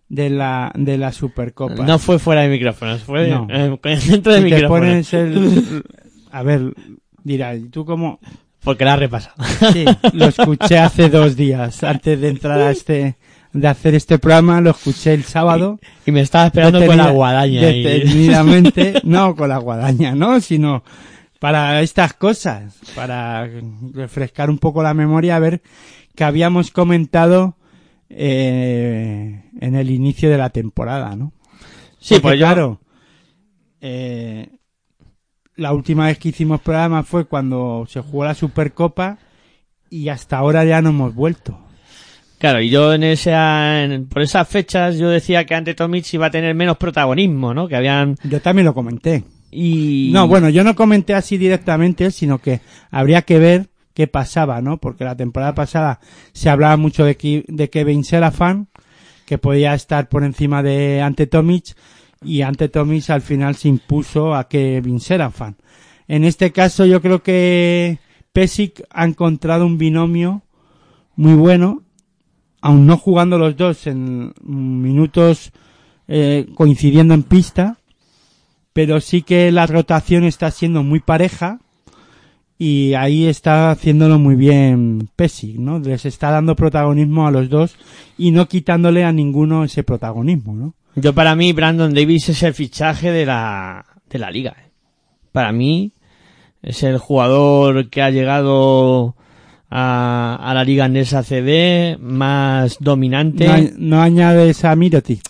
de 0.09 0.29
la, 0.29 0.71
de 0.75 0.97
la 0.99 1.11
Supercopa. 1.11 1.83
no 1.83 1.97
fue 1.97 2.19
fuera 2.19 2.41
de 2.41 2.49
micrófonos, 2.49 3.01
fue 3.03 3.27
No. 3.29 3.47
eh, 3.49 3.75
dentro 4.07 4.33
de 4.33 4.41
Si 4.43 4.49
te 4.49 4.55
micrófonos. 4.55 4.67
pones 4.69 5.13
el... 5.13 5.83
A 6.31 6.43
ver, 6.43 6.73
dirás, 7.23 7.57
¿y 7.59 7.69
tú 7.69 7.85
cómo...? 7.85 8.19
Porque 8.63 8.85
la 8.85 8.93
has 8.93 8.99
repasado. 8.99 9.35
Sí, 9.73 9.83
lo 10.13 10.25
escuché 10.27 10.77
hace 10.77 11.09
dos 11.09 11.35
días, 11.35 11.83
antes 11.83 12.19
de 12.21 12.29
entrar 12.29 12.59
a 12.61 12.71
este... 12.71 13.17
De 13.53 13.67
hacer 13.67 13.93
este 13.93 14.17
programa, 14.17 14.59
lo 14.61 14.71
escuché 14.71 15.13
el 15.13 15.23
sábado. 15.23 15.79
y 16.05 16.11
me 16.11 16.21
estaba 16.21 16.47
esperando 16.47 16.83
con 16.85 16.97
la 16.97 17.11
guadaña. 17.11 17.61
Detenidamente, 17.61 18.93
no 19.03 19.35
con 19.35 19.49
la 19.49 19.59
guadaña, 19.59 20.15
¿no? 20.15 20.41
Sino 20.41 20.83
para 21.39 21.81
estas 21.81 22.13
cosas, 22.13 22.79
para 22.95 23.47
refrescar 23.93 24.49
un 24.49 24.57
poco 24.57 24.81
la 24.81 24.93
memoria, 24.93 25.35
a 25.35 25.39
ver 25.39 25.61
que 26.15 26.23
habíamos 26.23 26.71
comentado 26.71 27.55
eh, 28.09 29.43
en 29.59 29.75
el 29.75 29.89
inicio 29.91 30.29
de 30.29 30.37
la 30.37 30.49
temporada, 30.49 31.15
¿no? 31.15 31.33
Sí, 31.99 32.15
Porque, 32.15 32.21
pues 32.21 32.39
yo- 32.39 32.45
claro, 32.45 32.81
eh, 33.81 34.49
la 35.55 35.73
última 35.73 36.07
vez 36.07 36.17
que 36.17 36.29
hicimos 36.29 36.61
programa 36.61 37.03
fue 37.03 37.25
cuando 37.25 37.85
se 37.87 37.99
jugó 38.01 38.25
la 38.25 38.33
Supercopa 38.33 39.17
y 39.89 40.09
hasta 40.09 40.37
ahora 40.37 40.65
ya 40.65 40.81
no 40.81 40.89
hemos 40.89 41.13
vuelto. 41.13 41.59
Claro, 42.43 42.59
y 42.59 42.69
yo 42.69 42.93
en 42.93 43.03
esa, 43.03 43.85
en- 43.85 44.05
por 44.09 44.21
esas 44.21 44.45
fechas 44.49 44.97
yo 44.97 45.07
decía 45.07 45.45
que 45.45 45.55
ante 45.55 45.75
Tomic 45.75 46.13
iba 46.13 46.25
a 46.25 46.29
tener 46.29 46.53
menos 46.53 46.75
protagonismo, 46.75 47.53
¿no? 47.53 47.69
Que 47.69 47.77
habían, 47.77 48.17
Yo 48.25 48.41
también 48.41 48.65
lo 48.65 48.73
comenté. 48.73 49.23
y... 49.49 50.09
No, 50.11 50.27
bueno, 50.27 50.49
yo 50.49 50.65
no 50.65 50.75
comenté 50.75 51.13
así 51.13 51.37
directamente, 51.37 52.11
sino 52.11 52.39
que 52.39 52.59
habría 52.91 53.21
que 53.21 53.39
ver 53.39 53.67
qué 53.93 54.07
pasaba, 54.07 54.61
¿no? 54.61 54.75
Porque 54.77 55.05
la 55.05 55.15
temporada 55.15 55.55
pasada 55.55 56.01
se 56.33 56.49
hablaba 56.49 56.75
mucho 56.75 57.05
de, 57.05 57.15
que, 57.15 57.45
de 57.47 57.69
Kevin 57.69 58.03
Serafan, 58.03 58.67
que 59.25 59.37
podía 59.37 59.73
estar 59.73 60.09
por 60.09 60.25
encima 60.25 60.61
de 60.61 60.99
Ante 61.01 61.27
Tomic, 61.27 61.77
y 62.25 62.41
Ante 62.41 62.67
Tomic 62.67 63.09
al 63.09 63.21
final 63.21 63.55
se 63.55 63.69
impuso 63.69 64.35
a 64.35 64.49
Kevin 64.49 64.99
Serafan. 64.99 65.55
En 66.09 66.25
este 66.25 66.51
caso 66.51 66.85
yo 66.85 67.01
creo 67.01 67.23
que 67.23 67.99
Pesic 68.33 68.83
ha 68.89 69.05
encontrado 69.05 69.65
un 69.65 69.77
binomio 69.77 70.41
muy 71.15 71.35
bueno, 71.35 71.82
aun 72.63 72.87
no 72.87 72.97
jugando 72.97 73.37
los 73.37 73.57
dos 73.57 73.87
en 73.87 74.33
minutos 74.41 75.51
eh, 76.07 76.47
coincidiendo 76.55 77.13
en 77.13 77.23
pista, 77.23 77.77
pero 78.71 79.01
sí 79.01 79.21
que 79.21 79.51
la 79.51 79.67
rotación 79.67 80.23
está 80.23 80.49
siendo 80.49 80.81
muy 80.81 81.01
pareja 81.01 81.59
y 82.57 82.93
ahí 82.93 83.25
está 83.25 83.71
haciéndolo 83.71 84.17
muy 84.17 84.35
bien 84.35 85.09
Pesic, 85.13 85.57
¿no? 85.57 85.79
Les 85.79 86.05
está 86.05 86.31
dando 86.31 86.55
protagonismo 86.55 87.27
a 87.27 87.31
los 87.31 87.49
dos 87.49 87.75
y 88.17 88.31
no 88.31 88.47
quitándole 88.47 89.03
a 89.03 89.11
ninguno 89.11 89.65
ese 89.65 89.83
protagonismo, 89.83 90.55
¿no? 90.55 90.73
Yo 90.95 91.13
para 91.13 91.35
mí 91.35 91.51
Brandon 91.51 91.93
Davis 91.93 92.29
es 92.29 92.43
el 92.43 92.53
fichaje 92.53 93.11
de 93.11 93.25
la, 93.25 93.85
de 94.09 94.19
la 94.19 94.31
liga. 94.31 94.55
eh. 94.57 94.71
Para 95.33 95.51
mí 95.51 95.91
es 96.61 96.83
el 96.83 96.97
jugador 96.97 97.89
que 97.89 98.01
ha 98.01 98.09
llegado 98.09 99.17
a, 99.75 100.37
a 100.39 100.53
la 100.53 100.63
liga 100.63 100.85
andesa 100.85 101.23
CD 101.23 101.97
más 101.99 102.77
dominante. 102.79 103.47
No, 103.47 103.95
no 103.97 104.01
añades 104.01 104.63
a 104.65 104.75
Mirotic, 104.75 105.21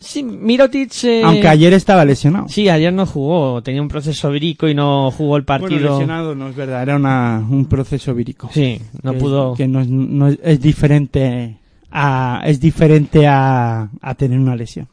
Sí, 0.00 0.22
Mirotic... 0.22 0.92
eh, 1.04 1.22
aunque 1.24 1.48
ayer 1.48 1.72
estaba 1.72 2.04
lesionado. 2.04 2.48
Sí, 2.48 2.68
ayer 2.68 2.92
no 2.92 3.06
jugó. 3.06 3.62
Tenía 3.62 3.82
un 3.82 3.88
proceso 3.88 4.30
vírico 4.30 4.68
y 4.68 4.74
no 4.74 5.10
jugó 5.10 5.36
el 5.36 5.42
Bueno, 5.44 5.62
partido. 5.64 5.90
lesionado 5.92 6.34
no 6.34 6.48
es 6.48 6.56
verdad, 6.56 6.82
era 6.82 6.96
una, 6.96 7.44
un 7.48 7.64
proceso 7.66 8.14
vírico. 8.14 8.48
Sí, 8.52 8.80
no 9.02 9.12
que, 9.12 9.18
pudo. 9.18 9.54
Que 9.54 9.66
no 9.68 9.80
es, 9.80 9.88
no 9.88 10.28
es- 10.28 10.38
es 10.42 10.60
diferente 10.60 11.58
a, 11.90 12.42
es 12.44 12.60
diferente 12.60 13.26
a, 13.26 13.88
a 14.00 14.14
tener 14.14 14.38
una 14.38 14.54
lesión. 14.56 14.88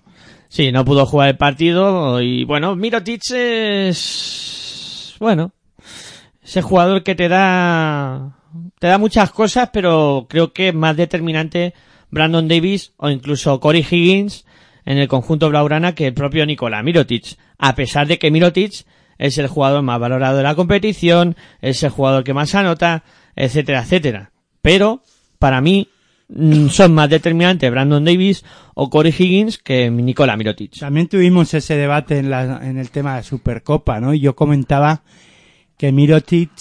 Sí, 0.50 0.72
no 0.72 0.86
pudo 0.86 1.06
jugar 1.08 1.30
el 1.30 1.38
partido 1.38 2.22
y 2.22 2.44
bueno, 2.46 2.76
Mirotic 2.76 3.22
es 3.32 5.16
bueno, 5.20 5.52
ese 6.44 6.62
jugador 6.62 7.04
que 7.04 7.16
te 7.16 7.28
da 7.28 8.36
te 8.80 8.88
da 8.88 8.97
muchas 8.97 9.32
cosas, 9.32 9.70
pero 9.72 10.28
creo 10.30 10.54
que 10.54 10.74
más 10.74 10.95
determinante 10.97 11.74
Brandon 12.12 12.47
Davis 12.47 12.93
o 12.97 13.10
incluso 13.10 13.60
Corey 13.60 13.86
Higgins 13.89 14.45
en 14.86 14.97
el 14.97 15.08
conjunto 15.08 15.49
blaugrana 15.49 15.95
que 15.95 16.08
el 16.08 16.14
propio 16.14 16.45
Nikola 16.45 16.84
Mirotic, 16.84 17.38
a 17.58 17.76
pesar 17.76 18.08
de 18.08 18.20
que 18.20 18.32
Mirotic 18.32 18.86
es 19.18 19.38
el 19.38 19.47
jugador 19.47 19.82
más 19.82 19.99
valorado 19.99 20.38
de 20.38 20.43
la 20.43 20.56
competición, 20.56 21.36
es 21.62 21.82
el 21.84 21.89
jugador 21.89 22.24
que 22.24 22.34
más 22.34 22.54
anota, 22.56 23.04
etcétera, 23.36 23.82
etcétera. 23.84 24.32
Pero 24.62 25.01
para 25.39 25.62
mí 25.62 25.88
mm, 26.28 26.68
son 26.68 26.93
más 26.93 27.10
determinantes 27.10 27.72
Brandon 27.72 28.04
Davis 28.04 28.43
o 28.76 28.89
Corey 28.89 29.14
Higgins 29.18 29.58
que 29.58 29.89
Nikola 29.89 30.38
Mirotic. 30.38 30.80
También 30.80 31.08
tuvimos 31.08 31.54
ese 31.54 31.78
debate 31.78 32.20
en, 32.20 32.30
la, 32.30 32.60
en 32.64 32.78
el 32.78 32.89
tema 32.91 33.16
de 33.16 33.24
Supercopa, 33.24 33.99
¿no? 33.99 34.14
Y 34.14 34.20
yo 34.20 34.36
comentaba 34.36 35.04
que 35.78 35.91
Mirotic 35.91 36.51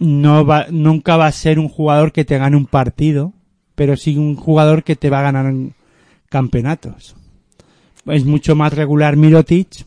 no 0.00 0.44
va, 0.44 0.66
nunca 0.70 1.16
va 1.16 1.26
a 1.26 1.32
ser 1.32 1.58
un 1.58 1.68
jugador 1.68 2.12
que 2.12 2.24
te 2.24 2.38
gane 2.38 2.56
un 2.56 2.66
partido, 2.66 3.32
pero 3.74 3.96
sí 3.96 4.16
un 4.16 4.36
jugador 4.36 4.82
que 4.84 4.96
te 4.96 5.10
va 5.10 5.20
a 5.20 5.30
ganar 5.30 5.52
campeonatos. 6.28 7.16
Es 8.06 8.24
mucho 8.24 8.54
más 8.56 8.72
regular 8.72 9.16
Mirotic, 9.16 9.86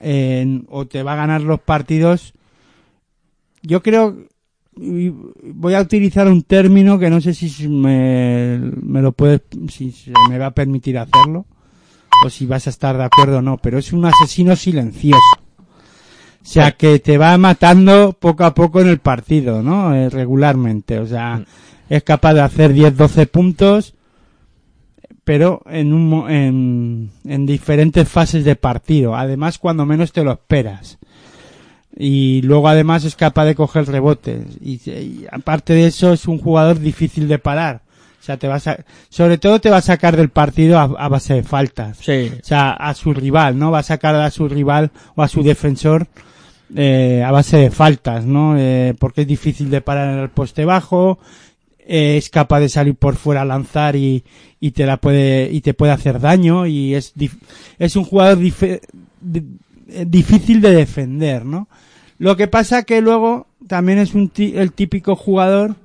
en- 0.00 0.66
o 0.70 0.86
te 0.86 1.02
va 1.02 1.12
a 1.12 1.16
ganar 1.16 1.42
los 1.42 1.60
partidos. 1.60 2.32
Yo 3.62 3.82
creo, 3.82 4.16
voy 4.76 5.74
a 5.74 5.80
utilizar 5.80 6.26
un 6.28 6.42
término 6.42 6.98
que 6.98 7.10
no 7.10 7.20
sé 7.20 7.34
si 7.34 7.68
me, 7.68 8.58
me 8.82 9.02
lo 9.02 9.12
puedes, 9.12 9.42
si 9.68 9.92
se 9.92 10.12
me 10.28 10.38
va 10.38 10.46
a 10.46 10.50
permitir 10.54 10.98
hacerlo 10.98 11.46
o 12.24 12.30
si 12.30 12.46
vas 12.46 12.66
a 12.66 12.70
estar 12.70 12.96
de 12.96 13.04
acuerdo 13.04 13.38
o 13.38 13.42
no, 13.42 13.58
pero 13.58 13.78
es 13.78 13.92
un 13.92 14.04
asesino 14.04 14.56
silencioso. 14.56 15.20
O 16.44 16.46
sea, 16.46 16.72
que 16.72 16.98
te 16.98 17.16
va 17.16 17.36
matando 17.38 18.12
poco 18.12 18.44
a 18.44 18.54
poco 18.54 18.82
en 18.82 18.88
el 18.88 18.98
partido, 18.98 19.62
¿no? 19.62 19.94
Eh, 19.94 20.10
regularmente. 20.10 20.98
O 20.98 21.06
sea, 21.06 21.42
es 21.88 22.02
capaz 22.02 22.34
de 22.34 22.42
hacer 22.42 22.74
10, 22.74 22.96
12 22.96 23.26
puntos, 23.26 23.94
pero 25.24 25.62
en, 25.66 25.94
un, 25.94 26.30
en, 26.30 27.10
en 27.24 27.46
diferentes 27.46 28.06
fases 28.06 28.44
de 28.44 28.56
partido. 28.56 29.16
Además, 29.16 29.58
cuando 29.58 29.86
menos 29.86 30.12
te 30.12 30.22
lo 30.22 30.32
esperas. 30.32 30.98
Y 31.96 32.42
luego 32.42 32.68
además 32.68 33.04
es 33.04 33.16
capaz 33.16 33.46
de 33.46 33.54
coger 33.54 33.86
rebotes. 33.86 34.44
Y, 34.60 34.74
y 34.90 35.26
aparte 35.32 35.72
de 35.72 35.86
eso 35.86 36.12
es 36.12 36.28
un 36.28 36.38
jugador 36.38 36.78
difícil 36.78 37.26
de 37.26 37.38
parar. 37.38 37.80
O 38.20 38.22
sea, 38.22 38.36
te 38.36 38.48
vas 38.48 38.66
a, 38.66 38.84
sobre 39.08 39.38
todo 39.38 39.60
te 39.60 39.70
va 39.70 39.78
a 39.78 39.82
sacar 39.82 40.16
del 40.16 40.28
partido 40.28 40.78
a, 40.78 40.82
a 40.82 41.08
base 41.08 41.34
de 41.34 41.42
faltas. 41.42 41.98
Sí. 42.02 42.32
O 42.38 42.44
sea, 42.44 42.72
a 42.72 42.92
su 42.94 43.14
rival, 43.14 43.58
¿no? 43.58 43.70
Va 43.70 43.78
a 43.78 43.82
sacar 43.82 44.14
a 44.14 44.30
su 44.30 44.46
rival 44.46 44.90
o 45.14 45.22
a 45.22 45.28
su 45.28 45.42
defensor 45.42 46.06
eh, 46.74 47.22
a 47.24 47.30
base 47.30 47.56
de 47.58 47.70
faltas, 47.70 48.24
¿no? 48.24 48.56
Eh, 48.58 48.94
porque 48.98 49.22
es 49.22 49.26
difícil 49.26 49.70
de 49.70 49.80
parar 49.80 50.12
en 50.14 50.20
el 50.20 50.30
poste 50.30 50.64
bajo, 50.64 51.18
eh, 51.86 52.16
es 52.16 52.30
capaz 52.30 52.60
de 52.60 52.68
salir 52.68 52.94
por 52.94 53.16
fuera 53.16 53.42
a 53.42 53.44
lanzar 53.44 53.96
y, 53.96 54.24
y 54.60 54.70
te 54.70 54.86
la 54.86 54.96
puede 54.96 55.50
y 55.52 55.60
te 55.60 55.74
puede 55.74 55.92
hacer 55.92 56.20
daño 56.20 56.66
y 56.66 56.94
es 56.94 57.12
es 57.78 57.96
un 57.96 58.04
jugador 58.04 58.38
eh, 58.62 58.80
difícil 60.06 60.60
de 60.60 60.70
defender, 60.70 61.44
¿no? 61.44 61.68
Lo 62.18 62.36
que 62.36 62.46
pasa 62.48 62.84
que 62.84 63.00
luego 63.00 63.46
también 63.66 63.98
es 63.98 64.14
un 64.14 64.30
el 64.36 64.72
típico 64.72 65.16
jugador 65.16 65.76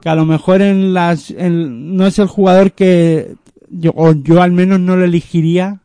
que 0.00 0.08
a 0.08 0.14
lo 0.14 0.24
mejor 0.26 0.62
en 0.62 0.92
las 0.94 1.30
en- 1.30 1.96
no 1.96 2.06
es 2.06 2.18
el 2.18 2.26
jugador 2.26 2.72
que 2.72 3.34
yo, 3.70 3.92
o 3.94 4.12
yo 4.12 4.42
al 4.42 4.52
menos 4.52 4.80
no 4.80 4.96
lo 4.96 5.04
elegiría 5.04 5.78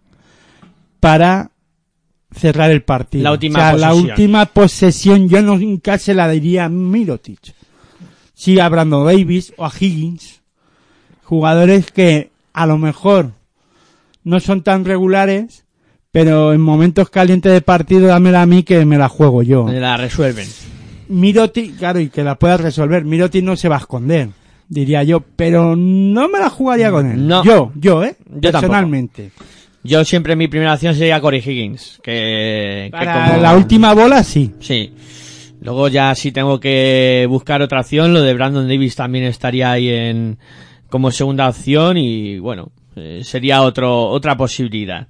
para 1.00 1.52
cerrar 2.36 2.72
el 2.72 2.84
partido. 2.84 3.24
La 3.24 3.32
última 3.32 3.60
o 3.60 3.62
sea, 3.62 3.74
la 3.74 3.90
posesión. 3.90 4.10
última 4.12 4.46
posesión 4.46 5.30
yo 5.30 5.42
nunca 5.42 5.98
se 5.98 6.14
la 6.14 6.30
diría 6.30 6.66
a 6.66 6.70
Mirotic. 6.70 7.40
Sí 8.34 8.60
a 8.60 8.68
Brandon 8.70 9.06
Davis 9.06 9.54
o 9.58 9.66
a 9.66 9.72
Higgins. 9.78 10.42
Jugadores 11.24 11.92
que 11.92 12.32
a 12.54 12.66
lo 12.66 12.78
mejor 12.78 13.32
no 14.24 14.40
son 14.40 14.62
tan 14.62 14.86
regulares, 14.86 15.66
pero 16.12 16.54
en 16.54 16.62
momentos 16.62 17.10
calientes 17.10 17.52
de 17.52 17.62
partido 17.62 18.08
dámela 18.08 18.42
a 18.42 18.46
mí 18.46 18.64
que 18.64 18.86
me 18.86 18.98
la 18.98 19.10
juego 19.10 19.42
yo. 19.44 19.68
La 19.70 19.98
resuelven. 19.98 20.48
Mirotic, 21.08 21.78
claro, 21.78 22.00
y 22.00 22.10
que 22.10 22.24
la 22.24 22.36
pueda 22.36 22.58
resolver. 22.58 23.06
Mirotic 23.06 23.44
no 23.44 23.56
se 23.56 23.70
va 23.70 23.76
a 23.76 23.80
esconder, 23.80 24.30
diría 24.68 25.04
yo, 25.04 25.22
pero 25.22 25.76
no 25.76 26.28
me 26.28 26.40
la 26.40 26.50
jugaría 26.50 26.92
con 26.92 27.10
él. 27.10 27.28
No. 27.28 27.44
Yo, 27.44 27.72
yo, 27.76 28.04
eh, 28.04 28.16
Yo 28.28 28.52
personalmente. 28.52 29.32
Yo 29.86 30.04
siempre 30.04 30.36
mi 30.36 30.48
primera 30.48 30.74
opción 30.74 30.96
sería 30.96 31.22
Corey 31.22 31.40
Higgins, 31.46 32.00
que, 32.04 32.86
que 32.86 32.90
Para 32.92 33.30
como- 33.30 33.42
la 33.42 33.56
última 33.56 33.94
bola, 33.94 34.24
sí. 34.24 34.52
Sí. 34.60 34.92
Luego 35.62 35.88
ya 35.88 36.14
si 36.16 36.32
tengo 36.32 36.60
que 36.60 37.26
buscar 37.30 37.62
otra 37.62 37.82
opción, 37.82 38.14
lo 38.14 38.22
de 38.22 38.34
Brandon 38.34 38.68
Davis 38.68 38.96
también 38.96 39.26
estaría 39.26 39.72
ahí 39.72 39.90
en 39.90 40.38
como 40.90 41.12
segunda 41.12 41.48
opción 41.50 41.98
y 41.98 42.40
bueno, 42.40 42.72
eh, 42.96 43.22
sería 43.24 43.62
otro 43.62 44.06
otra 44.10 44.36
posibilidad. 44.38 45.08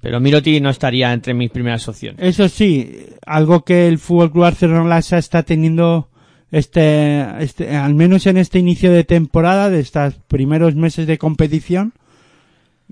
Pero 0.00 0.20
Miroti 0.20 0.60
no 0.60 0.70
estaría 0.70 1.12
entre 1.12 1.32
mis 1.32 1.50
primeras 1.50 1.88
opciones. 1.88 2.20
Eso 2.20 2.48
sí, 2.48 3.06
algo 3.24 3.64
que 3.64 3.88
el 3.88 3.98
Fútbol 3.98 4.30
Club 4.32 4.42
Barcelona 4.42 4.88
Lassa 4.88 5.16
está 5.18 5.42
teniendo 5.44 6.08
este, 6.50 7.24
este, 7.42 7.74
al 7.74 7.94
menos 7.94 8.26
en 8.26 8.36
este 8.36 8.58
inicio 8.58 8.92
de 8.92 9.04
temporada, 9.04 9.70
de 9.70 9.80
estos 9.80 10.14
primeros 10.28 10.74
meses 10.74 11.06
de 11.06 11.18
competición, 11.18 11.94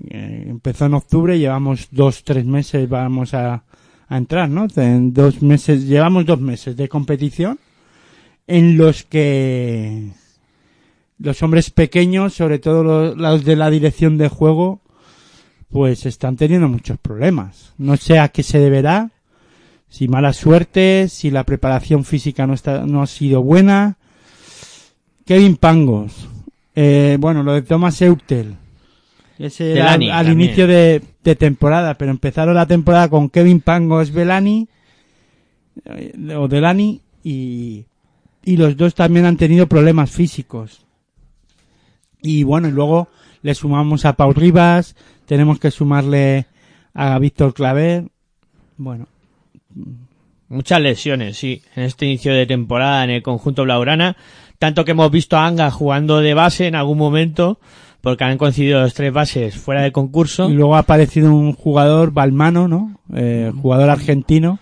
eh, 0.09 0.45
empezó 0.47 0.85
en 0.85 0.93
octubre, 0.93 1.37
llevamos 1.39 1.87
dos, 1.91 2.23
tres 2.23 2.45
meses, 2.45 2.87
vamos 2.89 3.33
a, 3.33 3.63
a 4.07 4.17
entrar, 4.17 4.49
¿no? 4.49 4.67
Dos 4.67 5.41
meses, 5.41 5.85
llevamos 5.85 6.25
dos 6.25 6.39
meses 6.39 6.75
de 6.75 6.89
competición 6.89 7.59
en 8.47 8.77
los 8.77 9.03
que 9.03 10.09
los 11.19 11.41
hombres 11.41 11.69
pequeños, 11.69 12.33
sobre 12.33 12.59
todo 12.59 12.83
los, 12.83 13.17
los 13.17 13.45
de 13.45 13.55
la 13.55 13.69
dirección 13.69 14.17
de 14.17 14.27
juego, 14.27 14.81
pues 15.69 16.05
están 16.05 16.35
teniendo 16.35 16.67
muchos 16.67 16.99
problemas. 16.99 17.73
No 17.77 17.97
sé 17.97 18.19
a 18.19 18.29
qué 18.29 18.43
se 18.43 18.59
deberá, 18.59 19.11
si 19.89 20.07
mala 20.07 20.33
suerte, 20.33 21.07
si 21.09 21.31
la 21.31 21.43
preparación 21.43 22.03
física 22.03 22.45
no 22.45 22.53
está, 22.53 22.85
no 22.85 23.01
ha 23.01 23.07
sido 23.07 23.41
buena. 23.41 23.97
Kevin 25.25 25.55
Pangos, 25.55 26.27
eh, 26.75 27.17
bueno, 27.19 27.43
lo 27.43 27.53
de 27.53 27.61
Thomas 27.61 28.01
Eutel, 28.01 28.57
ese 29.39 29.73
era 29.73 29.93
al, 29.93 30.31
inicio 30.31 30.67
de, 30.67 31.01
de 31.23 31.35
temporada, 31.35 31.95
pero 31.95 32.11
empezaron 32.11 32.55
la 32.55 32.67
temporada 32.67 33.09
con 33.09 33.29
Kevin 33.29 33.61
Pangos, 33.61 34.11
Belani, 34.11 34.67
eh, 35.85 36.35
o 36.35 36.47
Delani, 36.47 37.01
y, 37.23 37.85
y 38.43 38.57
los 38.57 38.77
dos 38.77 38.95
también 38.95 39.25
han 39.25 39.37
tenido 39.37 39.67
problemas 39.67 40.11
físicos. 40.11 40.85
Y 42.21 42.43
bueno, 42.43 42.67
y 42.67 42.71
luego 42.71 43.09
le 43.41 43.55
sumamos 43.55 44.05
a 44.05 44.13
Pau 44.13 44.33
Rivas, 44.33 44.95
tenemos 45.25 45.59
que 45.59 45.71
sumarle 45.71 46.45
a 46.93 47.17
Víctor 47.19 47.53
Claver. 47.53 48.05
Bueno, 48.77 49.07
Muchas 50.53 50.81
lesiones, 50.81 51.35
sí, 51.35 51.63
en 51.75 51.81
este 51.85 52.05
inicio 52.05 52.31
de 52.31 52.45
temporada 52.45 53.03
en 53.03 53.09
el 53.09 53.23
conjunto 53.23 53.63
blaugrana. 53.63 54.15
Tanto 54.59 54.85
que 54.85 54.91
hemos 54.91 55.09
visto 55.09 55.35
a 55.35 55.47
Anga 55.47 55.71
jugando 55.71 56.19
de 56.19 56.35
base 56.35 56.67
en 56.67 56.75
algún 56.75 56.99
momento, 56.99 57.59
porque 58.03 58.25
han 58.25 58.37
coincidido 58.37 58.81
los 58.81 58.93
tres 58.93 59.13
bases 59.13 59.55
fuera 59.55 59.81
de 59.81 59.93
concurso. 59.93 60.49
y 60.49 60.53
luego 60.53 60.75
ha 60.75 60.79
aparecido 60.79 61.33
un 61.33 61.53
jugador 61.53 62.11
balmano, 62.11 62.67
¿no? 62.67 62.99
Eh, 63.15 63.49
jugador 63.61 63.89
argentino, 63.89 64.59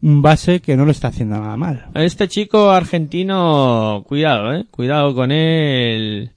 un 0.00 0.22
base 0.22 0.60
que 0.60 0.74
no 0.74 0.86
lo 0.86 0.90
está 0.90 1.08
haciendo 1.08 1.38
nada 1.38 1.58
mal. 1.58 1.84
Este 1.92 2.26
chico 2.26 2.70
argentino, 2.70 4.02
cuidado, 4.08 4.54
eh, 4.54 4.64
cuidado 4.70 5.14
con 5.14 5.30
él, 5.30 6.30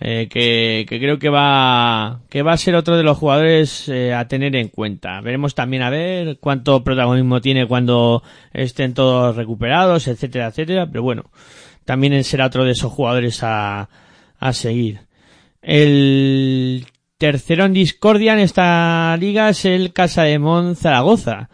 eh, 0.00 0.26
que, 0.28 0.86
que 0.88 0.98
creo 0.98 1.20
que 1.20 1.28
va, 1.28 2.18
que 2.28 2.42
va 2.42 2.52
a 2.52 2.56
ser 2.56 2.74
otro 2.74 2.96
de 2.96 3.04
los 3.04 3.16
jugadores 3.16 3.88
eh, 3.88 4.12
a 4.12 4.26
tener 4.26 4.56
en 4.56 4.70
cuenta. 4.70 5.20
Veremos 5.20 5.54
también 5.54 5.84
a 5.84 5.90
ver 5.90 6.38
cuánto 6.40 6.82
protagonismo 6.82 7.40
tiene 7.40 7.68
cuando 7.68 8.24
estén 8.52 8.92
todos 8.92 9.36
recuperados, 9.36 10.08
etcétera, 10.08 10.48
etcétera. 10.48 10.88
Pero 10.88 11.04
bueno, 11.04 11.30
también 11.84 12.24
será 12.24 12.46
otro 12.46 12.64
de 12.64 12.72
esos 12.72 12.90
jugadores 12.90 13.44
a, 13.44 13.88
a 14.40 14.52
seguir. 14.52 15.09
El 15.62 16.86
tercero 17.18 17.66
en 17.66 17.74
discordia 17.74 18.32
en 18.32 18.38
esta 18.38 19.16
liga 19.18 19.50
es 19.50 19.64
el 19.64 19.92
Casa 19.92 20.22
de 20.22 20.38
Mon 20.38 20.74
Zaragoza. 20.74 21.50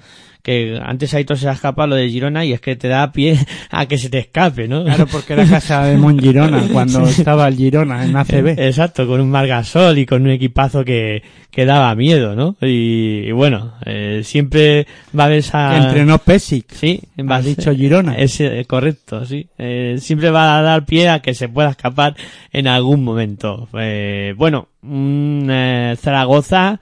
Que 0.47 0.78
antes 0.80 1.12
ahí 1.12 1.24
todo 1.24 1.36
se 1.36 1.49
ha 1.49 1.53
escapado 1.53 1.88
lo 1.88 1.97
de 1.97 2.09
Girona 2.09 2.44
y 2.44 2.53
es 2.53 2.61
que 2.61 2.76
te 2.76 2.86
da 2.86 3.11
pie 3.11 3.36
a 3.72 3.86
que 3.86 3.99
se 3.99 4.09
te 4.09 4.18
escape, 4.18 4.68
¿no? 4.68 4.84
Claro, 4.84 5.09
porque 5.09 5.32
era 5.32 5.44
casa 5.44 5.84
de 5.86 5.97
Mon 5.97 6.20
Girona 6.20 6.62
cuando 6.72 7.03
estaba 7.05 7.49
el 7.49 7.57
Girona 7.57 8.05
en 8.05 8.14
ACB. 8.16 8.61
Exacto, 8.61 9.09
con 9.09 9.20
un 9.20 9.28
Margasol 9.28 9.99
y 9.99 10.07
con 10.07 10.22
un 10.22 10.30
equipazo 10.30 10.84
que, 10.84 11.24
que 11.51 11.64
daba 11.64 11.92
miedo, 11.97 12.36
¿no? 12.36 12.55
Y, 12.61 13.26
y 13.26 13.32
bueno, 13.32 13.74
eh, 13.84 14.20
siempre 14.22 14.86
va 15.18 15.24
a 15.24 15.26
haber 15.26 15.38
esa... 15.38 15.76
Entrenó 15.76 16.18
Pesic. 16.18 16.72
Sí, 16.72 17.01
en 17.16 17.32
Has 17.32 17.44
dicho 17.44 17.74
Girona. 17.74 18.14
Es 18.14 18.40
eh, 18.40 18.64
correcto, 18.68 19.26
sí. 19.26 19.49
Eh, 19.59 19.97
siempre 19.99 20.30
va 20.30 20.59
a 20.59 20.62
dar 20.62 20.86
pie 20.86 21.09
a 21.09 21.18
que 21.22 21.34
se 21.34 21.49
pueda 21.49 21.70
escapar 21.70 22.14
en 22.53 22.68
algún 22.68 23.03
momento. 23.03 23.68
Eh, 23.76 24.32
bueno, 24.36 24.68
un 24.82 25.49
eh, 25.51 25.97
Zaragoza 26.01 26.78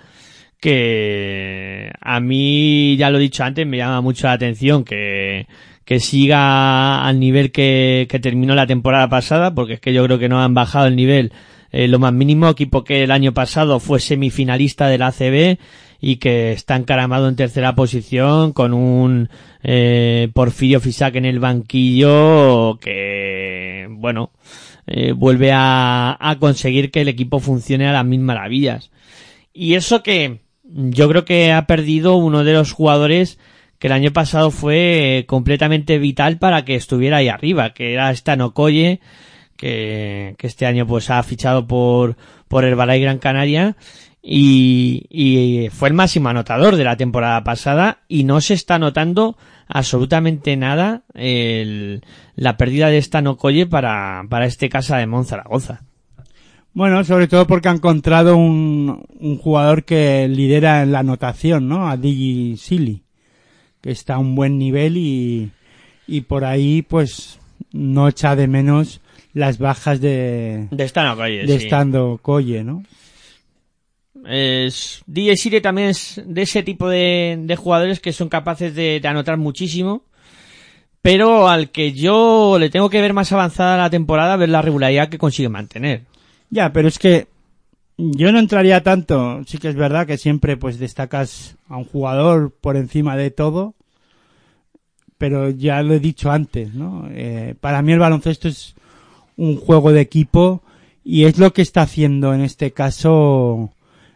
que 0.64 1.92
a 2.00 2.20
mí, 2.20 2.96
ya 2.96 3.10
lo 3.10 3.18
he 3.18 3.20
dicho 3.20 3.44
antes, 3.44 3.66
me 3.66 3.76
llama 3.76 4.00
mucho 4.00 4.28
la 4.28 4.32
atención 4.32 4.82
que, 4.82 5.46
que 5.84 6.00
siga 6.00 7.04
al 7.04 7.20
nivel 7.20 7.52
que, 7.52 8.06
que 8.08 8.18
terminó 8.18 8.54
la 8.54 8.66
temporada 8.66 9.10
pasada, 9.10 9.54
porque 9.54 9.74
es 9.74 9.80
que 9.80 9.92
yo 9.92 10.02
creo 10.06 10.18
que 10.18 10.30
no 10.30 10.42
han 10.42 10.54
bajado 10.54 10.86
el 10.86 10.96
nivel 10.96 11.32
eh, 11.70 11.86
lo 11.86 11.98
más 11.98 12.14
mínimo, 12.14 12.48
equipo 12.48 12.82
que 12.82 13.02
el 13.02 13.10
año 13.10 13.34
pasado 13.34 13.78
fue 13.78 14.00
semifinalista 14.00 14.88
del 14.88 15.02
ACB 15.02 15.58
y 16.00 16.16
que 16.16 16.52
está 16.52 16.76
encaramado 16.76 17.28
en 17.28 17.36
tercera 17.36 17.74
posición 17.74 18.54
con 18.54 18.72
un 18.72 19.28
eh, 19.62 20.30
Porfirio 20.32 20.80
Fisac 20.80 21.16
en 21.16 21.26
el 21.26 21.40
banquillo 21.40 22.78
que, 22.80 23.86
bueno, 23.90 24.30
eh, 24.86 25.12
vuelve 25.12 25.52
a, 25.52 26.16
a 26.18 26.38
conseguir 26.38 26.90
que 26.90 27.02
el 27.02 27.08
equipo 27.08 27.38
funcione 27.38 27.86
a 27.86 27.92
las 27.92 28.06
mil 28.06 28.20
maravillas. 28.20 28.90
Y 29.52 29.74
eso 29.74 30.02
que 30.02 30.43
yo 30.74 31.08
creo 31.08 31.24
que 31.24 31.52
ha 31.52 31.66
perdido 31.66 32.16
uno 32.16 32.42
de 32.42 32.52
los 32.52 32.72
jugadores 32.72 33.38
que 33.78 33.86
el 33.86 33.92
año 33.92 34.12
pasado 34.12 34.50
fue 34.50 35.18
eh, 35.18 35.26
completamente 35.26 35.98
vital 35.98 36.38
para 36.38 36.64
que 36.64 36.74
estuviera 36.74 37.18
ahí 37.18 37.28
arriba, 37.28 37.70
que 37.74 37.92
era 37.92 38.14
Stanokoye, 38.14 39.00
que, 39.56 40.34
que 40.36 40.46
este 40.46 40.66
año 40.66 40.86
pues 40.86 41.10
ha 41.10 41.22
fichado 41.22 41.66
por, 41.66 42.16
por 42.48 42.64
el 42.64 42.74
Balay 42.74 43.00
Gran 43.00 43.18
Canaria 43.18 43.76
y, 44.20 45.06
y 45.10 45.68
fue 45.70 45.88
el 45.88 45.94
máximo 45.94 46.28
anotador 46.28 46.76
de 46.76 46.84
la 46.84 46.96
temporada 46.96 47.44
pasada 47.44 47.98
y 48.08 48.24
no 48.24 48.40
se 48.40 48.54
está 48.54 48.78
notando 48.78 49.36
absolutamente 49.68 50.56
nada 50.56 51.02
el, 51.14 52.02
la 52.34 52.56
pérdida 52.56 52.88
de 52.88 53.00
Stanokoye 53.00 53.66
para, 53.66 54.22
para 54.28 54.46
este 54.46 54.68
casa 54.68 54.96
de 54.96 55.06
Monzaragoza. 55.06 55.82
Bueno, 56.74 57.04
sobre 57.04 57.28
todo 57.28 57.46
porque 57.46 57.68
ha 57.68 57.72
encontrado 57.72 58.36
un, 58.36 59.06
un 59.20 59.38
jugador 59.38 59.84
que 59.84 60.26
lidera 60.28 60.82
en 60.82 60.90
la 60.90 60.98
anotación, 60.98 61.68
¿no? 61.68 61.88
A 61.88 61.96
Digi 61.96 62.56
Silly, 62.56 63.04
que 63.80 63.92
está 63.92 64.16
a 64.16 64.18
un 64.18 64.34
buen 64.34 64.58
nivel 64.58 64.96
y, 64.96 65.52
y 66.08 66.22
por 66.22 66.44
ahí 66.44 66.82
pues 66.82 67.38
no 67.72 68.08
echa 68.08 68.34
de 68.34 68.48
menos 68.48 69.00
las 69.34 69.58
bajas 69.58 70.00
de, 70.00 70.66
De 70.72 70.88
Stanokoye, 70.88 71.46
de 71.46 71.60
sí. 71.60 71.66
Stando 71.66 72.18
Koye, 72.20 72.64
¿no? 72.64 72.82
Es, 74.26 75.02
DJ 75.06 75.36
Sire 75.36 75.60
también 75.60 75.88
es 75.90 76.22
de 76.26 76.42
ese 76.42 76.64
tipo 76.64 76.88
de, 76.88 77.38
de 77.40 77.56
jugadores 77.56 78.00
que 78.00 78.12
son 78.12 78.28
capaces 78.28 78.74
de, 78.74 78.98
de 79.00 79.08
anotar 79.08 79.36
muchísimo, 79.36 80.02
pero 81.02 81.48
al 81.48 81.70
que 81.70 81.92
yo 81.92 82.56
le 82.58 82.70
tengo 82.70 82.90
que 82.90 83.00
ver 83.00 83.12
más 83.12 83.30
avanzada 83.30 83.76
la 83.76 83.90
temporada, 83.90 84.36
ver 84.36 84.48
la 84.48 84.62
regularidad 84.62 85.08
que 85.08 85.18
consigue 85.18 85.48
mantener. 85.48 86.02
Ya, 86.55 86.72
pero 86.72 86.86
es 86.86 87.00
que 87.00 87.26
yo 87.96 88.30
no 88.30 88.38
entraría 88.38 88.80
tanto. 88.84 89.42
Sí 89.44 89.59
que 89.59 89.68
es 89.68 89.74
verdad 89.74 90.07
que 90.07 90.18
siempre 90.18 90.57
pues 90.57 90.78
destacas 90.78 91.57
a 91.68 91.76
un 91.76 91.84
jugador 91.84 92.52
por 92.52 92.76
encima 92.76 93.16
de 93.16 93.32
todo, 93.32 93.74
pero 95.18 95.50
ya 95.50 95.82
lo 95.82 95.94
he 95.94 95.98
dicho 95.98 96.30
antes, 96.30 96.72
¿no? 96.72 97.09
Eh, 97.11 97.57
para 97.61 97.82
mí 97.82 97.92
el 97.92 97.98
baloncesto 97.98 98.46
es 98.46 98.76
un 99.36 99.57
juego 99.57 99.90
de 99.90 100.02
equipo 100.02 100.62
y 101.02 101.24
es 101.24 101.38
lo 101.38 101.52
que 101.52 101.62
está 101.62 101.82
haciendo 101.82 102.32
en 102.32 102.42
este 102.42 102.70
caso 102.70 103.72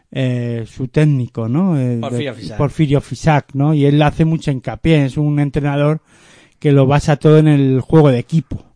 eh, 0.09 0.63
su 0.65 0.87
técnico, 0.87 1.49
¿no? 1.49 1.77
Eh, 1.77 1.97
Porfirio 1.99 2.33
Fisac. 2.33 2.57
Porfirio 2.57 3.01
Fisac, 3.01 3.53
¿no? 3.53 3.73
Y 3.73 3.85
él 3.85 4.01
hace 4.01 4.23
mucho 4.23 4.49
hincapié, 4.49 5.03
es 5.03 5.17
un 5.17 5.41
entrenador 5.41 5.99
que 6.57 6.71
lo 6.71 6.87
basa 6.87 7.17
todo 7.17 7.37
en 7.37 7.49
el 7.49 7.81
juego 7.81 8.11
de 8.11 8.19
equipo. 8.19 8.68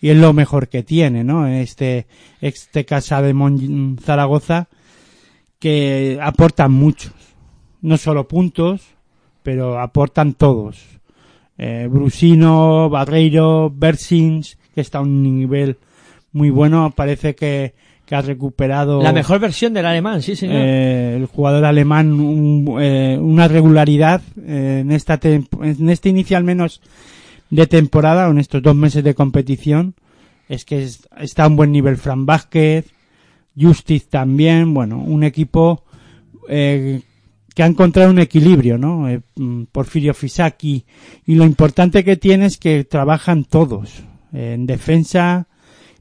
Y 0.00 0.10
es 0.10 0.16
lo 0.16 0.32
mejor 0.32 0.68
que 0.68 0.82
tiene, 0.82 1.24
¿no? 1.24 1.46
Este, 1.46 2.06
este 2.40 2.84
casa 2.84 3.20
de 3.22 3.34
Mon 3.34 3.98
Zaragoza, 4.00 4.68
que 5.58 6.18
aportan 6.22 6.72
muchos. 6.72 7.12
No 7.80 7.96
solo 7.96 8.26
puntos, 8.28 8.82
pero 9.42 9.78
aportan 9.80 10.34
todos. 10.34 10.78
Eh, 11.56 11.88
Brusino, 11.90 12.88
Barreiro, 12.88 13.72
Bersins, 13.74 14.56
que 14.74 14.80
está 14.80 14.98
a 14.98 15.02
un 15.02 15.22
nivel 15.22 15.76
muy 16.32 16.50
bueno, 16.50 16.92
parece 16.94 17.34
que, 17.34 17.74
que 18.06 18.14
ha 18.14 18.20
recuperado 18.20 19.02
La 19.02 19.12
mejor 19.12 19.40
versión 19.40 19.74
del 19.74 19.86
alemán, 19.86 20.22
sí 20.22 20.36
señor. 20.36 20.56
eh, 20.58 21.16
el 21.16 21.26
jugador 21.26 21.64
alemán 21.64 22.12
un- 22.12 22.78
eh, 22.80 23.18
una 23.20 23.48
regularidad 23.48 24.20
eh, 24.46 24.78
en 24.82 24.92
esta 24.92 25.18
en 25.22 25.90
este 25.90 26.08
inicio 26.10 26.36
al 26.36 26.44
menos 26.44 26.80
de 27.50 27.66
temporada 27.66 28.28
en 28.28 28.38
estos 28.38 28.62
dos 28.62 28.74
meses 28.76 29.02
de 29.04 29.14
competición 29.14 29.94
es 30.48 30.64
que 30.64 30.82
es- 30.82 31.08
está 31.18 31.44
a 31.44 31.48
un 31.48 31.56
buen 31.56 31.72
nivel 31.72 31.96
Fran 31.96 32.26
Vázquez 32.26 32.86
Justice 33.58 34.06
también 34.08 34.72
bueno 34.74 34.98
un 34.98 35.24
equipo 35.24 35.84
eh, 36.48 37.00
que 37.54 37.62
ha 37.62 37.66
encontrado 37.66 38.10
un 38.10 38.18
equilibrio 38.18 38.78
no 38.78 39.08
Eh, 39.08 39.20
mm, 39.36 39.64
Porfirio 39.72 40.14
Fisaki 40.14 40.84
y 41.26 41.34
lo 41.34 41.44
importante 41.44 42.04
que 42.04 42.16
tiene 42.16 42.46
es 42.46 42.56
que 42.58 42.84
trabajan 42.84 43.44
todos 43.44 44.02
en 44.32 44.66
defensa. 44.66 45.46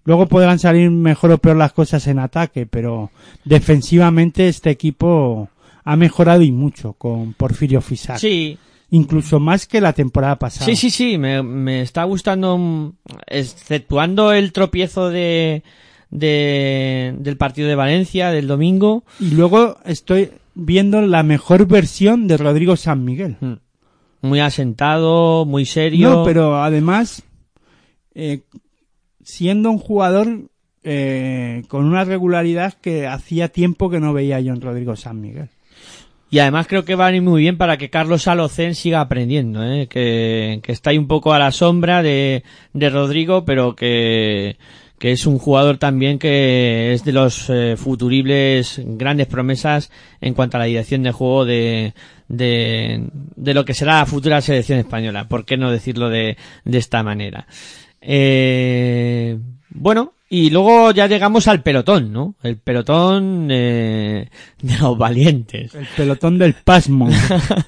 Luego 0.03 0.27
podrán 0.27 0.59
salir 0.59 0.89
mejor 0.91 1.31
o 1.31 1.37
peor 1.37 1.57
las 1.57 1.73
cosas 1.73 2.07
en 2.07 2.19
ataque, 2.19 2.65
pero 2.65 3.09
defensivamente 3.43 4.47
este 4.47 4.69
equipo 4.69 5.49
ha 5.83 5.95
mejorado 5.95 6.41
y 6.43 6.51
mucho 6.51 6.93
con 6.93 7.33
Porfirio 7.33 7.81
Fisac. 7.81 8.17
sí, 8.17 8.57
Incluso 8.89 9.39
más 9.39 9.67
que 9.67 9.81
la 9.81 9.93
temporada 9.93 10.39
pasada. 10.39 10.65
sí, 10.65 10.75
sí, 10.75 10.89
sí, 10.89 11.17
me, 11.17 11.43
me 11.43 11.81
está 11.81 12.03
gustando, 12.05 12.57
mm, 12.57 12.93
exceptuando 13.27 14.31
el 14.31 14.53
tropiezo 14.53 15.09
de, 15.09 15.63
de, 16.09 17.13
del 17.19 17.37
partido 17.37 17.67
de 17.67 17.75
Valencia 17.75 18.31
del 18.31 18.47
domingo. 18.47 19.03
Y 19.19 19.31
luego 19.31 19.77
estoy 19.85 20.31
viendo 20.55 21.01
la 21.01 21.23
mejor 21.23 21.67
versión 21.67 22.27
de 22.27 22.37
Rodrigo 22.37 22.75
San 22.77 23.03
Miguel. 23.03 23.37
Mm. 23.41 23.53
Muy 24.21 24.39
asentado, 24.39 25.45
muy 25.45 25.65
serio. 25.65 26.09
No, 26.09 26.23
pero 26.23 26.61
además, 26.63 27.23
eh, 28.15 28.41
siendo 29.23 29.69
un 29.69 29.77
jugador 29.77 30.49
eh, 30.83 31.63
con 31.67 31.85
una 31.85 32.03
regularidad 32.05 32.73
que 32.73 33.07
hacía 33.07 33.49
tiempo 33.49 33.89
que 33.89 33.99
no 33.99 34.13
veía 34.13 34.39
yo 34.39 34.53
en 34.53 34.61
Rodrigo 34.61 34.95
San 34.95 35.19
Miguel. 35.19 35.49
Y 36.29 36.39
además 36.39 36.67
creo 36.67 36.83
que 36.83 36.95
va 36.95 37.05
a 37.05 37.07
venir 37.09 37.21
muy 37.21 37.41
bien 37.41 37.57
para 37.57 37.77
que 37.77 37.89
Carlos 37.89 38.27
Alocén 38.27 38.75
siga 38.75 38.99
aprendiendo, 38.99 39.63
¿eh? 39.63 39.87
que, 39.87 40.61
está 40.67 40.89
ahí 40.89 40.97
un 40.97 41.07
poco 41.07 41.33
a 41.33 41.39
la 41.39 41.51
sombra 41.51 42.03
de, 42.03 42.43
de 42.73 42.89
Rodrigo, 42.89 43.45
pero 43.45 43.75
que, 43.75 44.57
que 44.99 45.11
es 45.13 45.25
un 45.25 45.37
jugador 45.37 45.77
también 45.77 46.19
que 46.19 46.91
es 46.93 47.05
de 47.05 47.13
los 47.13 47.49
eh, 47.49 47.75
futuribles 47.77 48.81
grandes 48.83 49.27
promesas 49.27 49.89
en 50.19 50.33
cuanto 50.33 50.57
a 50.57 50.59
la 50.59 50.65
dirección 50.65 51.03
de 51.03 51.11
juego 51.13 51.45
de, 51.45 51.93
de, 52.27 53.07
de 53.35 53.53
lo 53.53 53.63
que 53.63 53.73
será 53.73 53.99
la 53.99 54.05
futura 54.05 54.41
selección 54.41 54.79
española. 54.79 55.29
¿Por 55.29 55.45
qué 55.45 55.55
no 55.55 55.71
decirlo 55.71 56.09
de, 56.09 56.35
de 56.65 56.77
esta 56.77 57.03
manera? 57.03 57.47
Eh, 58.01 59.37
bueno, 59.69 60.13
Y 60.29 60.49
luego 60.49 60.91
ya 60.91 61.07
llegamos 61.07 61.47
al 61.47 61.63
pelotón, 61.63 62.11
¿no? 62.11 62.35
El 62.43 62.57
pelotón 62.57 63.47
eh, 63.49 64.29
de 64.61 64.77
los 64.77 64.97
valientes. 64.97 65.73
El 65.73 65.87
pelotón 65.95 66.37
del 66.37 66.53
pasmo. 66.53 67.07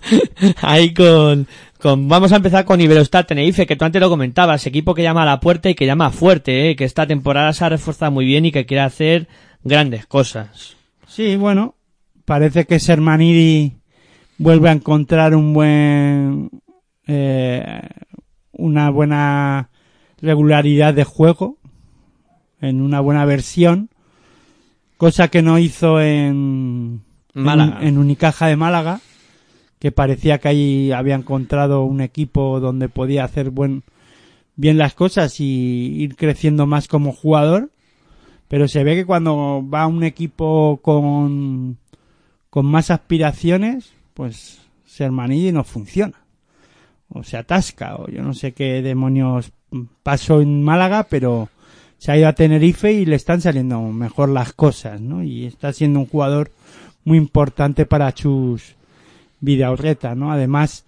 Ahí 0.61 0.93
con, 0.93 1.47
con, 1.79 2.09
vamos 2.09 2.33
a 2.33 2.35
empezar 2.35 2.65
con 2.65 2.81
Iberostar 2.81 3.25
Tenerife, 3.25 3.65
que 3.65 3.77
tú 3.77 3.85
antes 3.85 4.01
lo 4.01 4.09
comentabas, 4.09 4.67
equipo 4.67 4.93
que 4.93 5.03
llama 5.03 5.23
a 5.23 5.27
la 5.27 5.39
puerta 5.39 5.69
y 5.69 5.75
que 5.75 5.85
llama 5.85 6.11
fuerte, 6.11 6.69
¿eh? 6.69 6.75
que 6.75 6.83
esta 6.83 7.07
temporada 7.07 7.53
se 7.53 7.63
ha 7.63 7.69
reforzado 7.69 8.11
muy 8.11 8.25
bien 8.25 8.45
y 8.45 8.51
que 8.51 8.65
quiere 8.65 8.81
hacer 8.81 9.29
grandes 9.63 10.05
cosas. 10.05 10.75
Sí, 11.07 11.37
bueno, 11.37 11.75
parece 12.25 12.65
que 12.65 12.79
Sermanidi 12.79 13.77
vuelve 14.37 14.67
a 14.67 14.73
encontrar 14.73 15.33
un 15.33 15.53
buen, 15.53 16.49
eh, 17.07 17.81
una 18.51 18.89
buena 18.89 19.69
regularidad 20.21 20.93
de 20.93 21.05
juego, 21.05 21.58
en 22.61 22.81
una 22.81 22.99
buena 22.99 23.25
versión, 23.25 23.89
cosa 24.97 25.29
que 25.29 25.41
no 25.41 25.59
hizo 25.59 26.01
en, 26.01 27.01
Málaga. 27.33 27.79
en, 27.81 27.87
en 27.87 27.97
Unicaja 27.97 28.47
de 28.47 28.55
Málaga, 28.55 29.01
que 29.79 29.91
parecía 29.91 30.39
que 30.39 30.47
ahí 30.49 30.91
había 30.91 31.15
encontrado 31.15 31.83
un 31.83 32.01
equipo 32.01 32.59
donde 32.59 32.89
podía 32.89 33.23
hacer 33.23 33.49
buen, 33.49 33.83
bien 34.55 34.77
las 34.77 34.93
cosas 34.93 35.39
y 35.39 35.95
ir 36.03 36.15
creciendo 36.17 36.67
más 36.67 36.87
como 36.87 37.13
jugador, 37.13 37.71
pero 38.49 38.67
se 38.67 38.83
ve 38.83 38.95
que 38.95 39.05
cuando 39.05 39.65
va 39.67 39.87
un 39.87 40.03
equipo 40.03 40.79
con, 40.81 41.77
con 42.49 42.65
más 42.65 42.91
aspiraciones, 42.91 43.93
pues 44.13 44.59
Sermanidi 44.85 45.51
no 45.51 45.63
funciona. 45.63 46.25
O 47.07 47.23
se 47.23 47.37
atasca, 47.37 47.95
o 47.95 48.09
yo 48.09 48.21
no 48.21 48.33
sé 48.33 48.51
qué 48.51 48.81
demonios 48.81 49.51
pasó 50.03 50.41
en 50.41 50.61
Málaga, 50.61 51.07
pero 51.09 51.49
se 51.99 52.11
ha 52.11 52.17
ido 52.17 52.27
a 52.29 52.33
Tenerife 52.33 52.93
y 52.93 53.05
le 53.05 53.17
están 53.17 53.41
saliendo 53.41 53.81
mejor 53.81 54.29
las 54.29 54.53
cosas, 54.53 55.01
¿no? 55.01 55.21
Y 55.21 55.45
está 55.45 55.73
siendo 55.73 55.99
un 55.99 56.05
jugador 56.07 56.51
muy 57.03 57.17
importante 57.17 57.85
para 57.85 58.13
Chus 58.13 58.75
Vidaurreta, 59.41 60.15
¿no? 60.15 60.31
Además, 60.31 60.85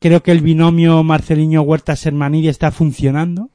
creo 0.00 0.22
que 0.22 0.32
el 0.32 0.42
binomio 0.42 1.02
Marceliño 1.02 1.62
Huerta 1.62 1.96
Sermanidi 1.96 2.48
está 2.48 2.70
funcionando. 2.70 3.48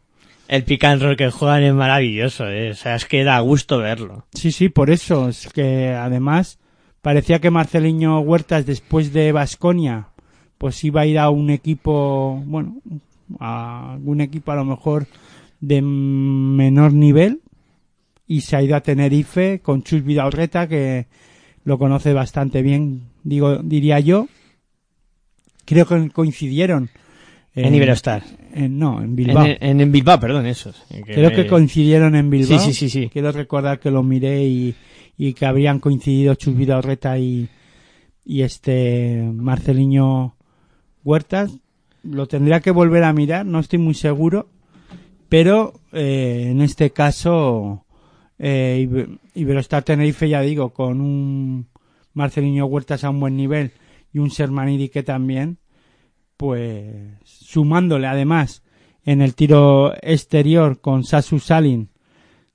El 0.48 0.64
pick 0.64 0.84
and 0.84 1.02
roll 1.02 1.16
que 1.16 1.30
juegan 1.30 1.64
es 1.64 1.74
maravilloso, 1.74 2.48
¿eh? 2.48 2.72
o 2.72 2.76
sea, 2.76 2.96
es 2.96 3.06
que 3.06 3.24
da 3.24 3.39
gusto 3.39 3.78
verlo. 3.78 4.26
Sí, 4.34 4.52
sí, 4.52 4.70
por 4.70 4.89
eso. 4.89 5.30
Es 5.30 5.48
que 5.54 5.89
además 5.89 6.60
parecía 7.02 7.39
que 7.39 7.52
Marceliño 7.52 8.20
Huertas 8.20 8.66
después 8.66 9.14
de 9.14 9.32
Basconia 9.32 10.10
pues 10.58 10.84
iba 10.84 11.02
a 11.02 11.06
ir 11.06 11.20
a 11.20 11.30
un 11.30 11.52
equipo, 11.52 12.41
bueno, 12.46 12.78
a 13.39 13.93
algún 13.93 14.22
equipo 14.22 14.52
a 14.52 14.56
lo 14.56 14.66
mejor 14.66 15.06
de 15.68 15.82
menor 15.82 16.93
nivel 16.93 17.41
y 18.28 18.41
se 18.41 18.55
ha 18.55 18.61
ido 18.61 18.76
a 18.76 18.82
Tenerife 18.82 19.59
con 19.61 19.84
Chus 19.84 20.03
Vidaurreta 20.03 20.68
que 20.68 21.07
lo 21.63 21.78
conoce 21.80 22.13
bastante 22.13 22.61
bien, 22.61 23.03
digo, 23.24 23.57
diría 23.57 23.99
yo. 23.99 24.28
Creo 25.66 25.86
que 25.88 26.09
coincidieron. 26.11 26.89
En 27.55 27.74
Iberostar. 27.74 28.22
en- 28.53 28.78
no, 28.78 28.97
en 28.99 29.05
En, 29.05 29.16
Bilbao. 29.16 29.45
en, 29.59 29.80
en 29.82 29.91
Bilbao, 29.91 30.20
perdón, 30.20 30.45
eso. 30.45 30.74
Creo 31.05 31.32
que 31.32 31.47
coincidieron 31.47 32.16
en 32.16 32.30
Bilbao. 32.30 32.59
Sí, 32.59 32.74
sí, 32.74 32.74
sí, 32.74 32.89
sí. 32.89 33.09
Quiero 33.09 33.32
recordar 33.32 33.80
que 33.80 33.89
lo 33.91 34.03
miré 34.03 34.43
y, 34.45 34.76
y 35.18 35.34
que 35.34 35.45
habrían 35.45 35.80
coincidido 35.80 36.36
Chus 36.36 36.55
Vidaurreta 36.55 37.18
y, 37.18 37.47
y 38.26 38.41
este 38.41 39.24
Marceliño 39.34 40.36
Huertas. 41.04 41.58
Lo 42.04 42.28
tendría 42.28 42.59
que 42.59 42.71
volver 42.71 43.04
a 43.05 43.13
mirar, 43.13 43.46
no 43.46 43.59
estoy 43.59 43.79
muy 43.79 43.93
seguro. 43.96 44.50
Pero 45.36 45.74
eh, 45.91 46.47
en 46.51 46.62
este 46.62 46.91
caso, 46.91 47.86
eh, 48.39 48.87
Ibe- 48.87 49.20
Iberostar 49.33 49.83
Tenerife, 49.83 50.29
ya 50.29 50.39
digo, 50.39 50.70
con 50.70 51.01
un 51.01 51.67
Marceliño 52.13 52.66
Huertas 52.67 53.03
a 53.03 53.09
un 53.09 53.20
buen 53.20 53.36
nivel 53.36 53.74
y 54.13 54.20
un 54.20 54.32
Sermanidi 54.32 54.87
que 54.87 55.03
también, 55.03 55.57
pues 56.37 57.17
sumándole 57.25 58.07
además 58.07 58.63
en 59.03 59.21
el 59.21 59.36
tiro 59.36 59.93
exterior 60.01 60.79
con 60.79 61.03
Sasu 61.03 61.39
Salin, 61.39 61.89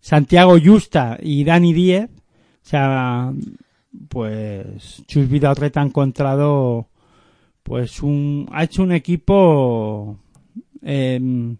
Santiago 0.00 0.56
Justa 0.58 1.18
y 1.20 1.44
Dani 1.44 1.74
Díez, 1.74 2.08
o 2.08 2.62
sea, 2.62 3.30
pues 4.08 5.02
Chus 5.06 5.28
Vidaurreta 5.28 5.82
ha 5.82 5.84
encontrado 5.84 6.88
pues 7.62 8.02
un 8.02 8.48
ha 8.50 8.64
hecho 8.64 8.82
un 8.82 8.92
equipo 8.92 10.18
em, 10.80 11.58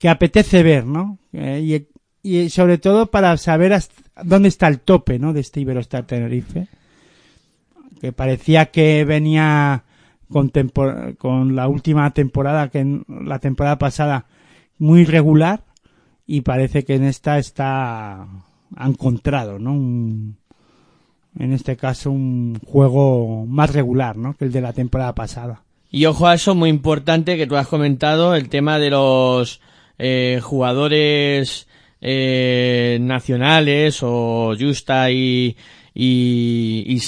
que 0.00 0.08
apetece 0.08 0.62
ver, 0.64 0.86
¿no? 0.86 1.18
Eh, 1.34 1.86
y, 2.22 2.48
sobre 2.48 2.78
todo 2.78 3.10
para 3.10 3.36
saber 3.36 3.72
hasta 3.74 3.94
dónde 4.24 4.48
está 4.48 4.66
el 4.66 4.80
tope, 4.80 5.18
¿no? 5.18 5.32
De 5.32 5.40
este 5.40 5.60
Iberostar 5.60 6.06
Tenerife, 6.06 6.68
que 8.00 8.10
parecía 8.12 8.70
que 8.70 9.04
venía 9.04 9.84
con, 10.30 10.50
con 11.18 11.54
la 11.54 11.68
última 11.68 12.10
temporada, 12.12 12.68
que 12.70 13.02
la 13.08 13.38
temporada 13.40 13.78
pasada 13.78 14.24
muy 14.78 15.04
regular, 15.04 15.64
y 16.26 16.40
parece 16.40 16.84
que 16.84 16.94
en 16.94 17.04
esta 17.04 17.38
está 17.38 18.22
ha 18.22 18.86
encontrado, 18.86 19.58
¿no? 19.58 19.72
Un- 19.72 20.36
en 21.38 21.52
este 21.52 21.76
caso 21.76 22.10
un 22.10 22.58
juego 22.66 23.44
más 23.46 23.72
regular, 23.72 24.16
¿no? 24.16 24.34
Que 24.34 24.46
el 24.46 24.52
de 24.52 24.60
la 24.62 24.72
temporada 24.72 25.14
pasada. 25.14 25.62
Y 25.90 26.06
ojo 26.06 26.26
a 26.26 26.34
eso, 26.34 26.54
muy 26.54 26.70
importante 26.70 27.36
que 27.36 27.46
tú 27.46 27.56
has 27.56 27.68
comentado, 27.68 28.34
el 28.34 28.48
tema 28.48 28.78
de 28.78 28.90
los 28.90 29.60
eh, 30.02 30.40
jugadores 30.42 31.68
eh, 32.00 32.96
nacionales 33.02 33.98
o 34.02 34.54
Justa 34.58 35.10
y, 35.10 35.54
y, 35.94 36.98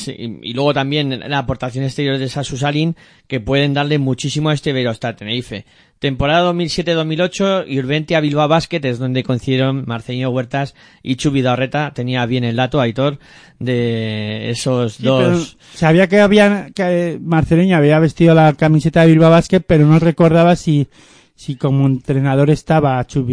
y, 0.42 0.52
luego 0.52 0.74
también 0.74 1.18
la 1.30 1.38
aportación 1.38 1.84
exterior 1.84 2.18
de 2.18 2.28
Sasu 2.28 2.58
Salin 2.58 2.94
que 3.26 3.40
pueden 3.40 3.72
darle 3.72 3.98
muchísimo 3.98 4.50
a 4.50 4.54
este 4.54 4.70
Iberostar 4.70 5.16
Tenerife. 5.16 5.64
Temporada 5.98 6.52
2007-2008 6.52 7.64
y 7.68 7.78
Urbentia 7.78 8.20
Bilbao 8.20 8.48
Basket 8.48 8.80
es 8.84 8.98
donde 8.98 9.22
coincidieron 9.22 9.84
Marceño 9.86 10.30
Huertas 10.30 10.74
y 11.02 11.14
Chubi 11.14 11.42
Daurreta. 11.42 11.92
Tenía 11.94 12.26
bien 12.26 12.42
el 12.44 12.56
dato, 12.56 12.80
Aitor, 12.80 13.18
de 13.60 14.50
esos 14.50 14.94
Sí, 14.94 15.04
dos. 15.04 15.56
sabía 15.74 16.08
que 16.08 16.20
había 16.20 16.70
que 16.74 17.18
Marceleño 17.22 17.76
había 17.76 18.00
vestido 18.00 18.34
la 18.34 18.52
camiseta 18.54 19.02
de 19.02 19.06
Bilbao 19.12 19.30
Basket, 19.30 19.60
pero 19.60 19.86
no 19.86 20.00
recordaba 20.00 20.56
si 20.56 20.88
si 21.34 21.56
como 21.56 21.86
entrenador 21.86 22.50
estaba 22.50 23.04
Chus 23.06 23.26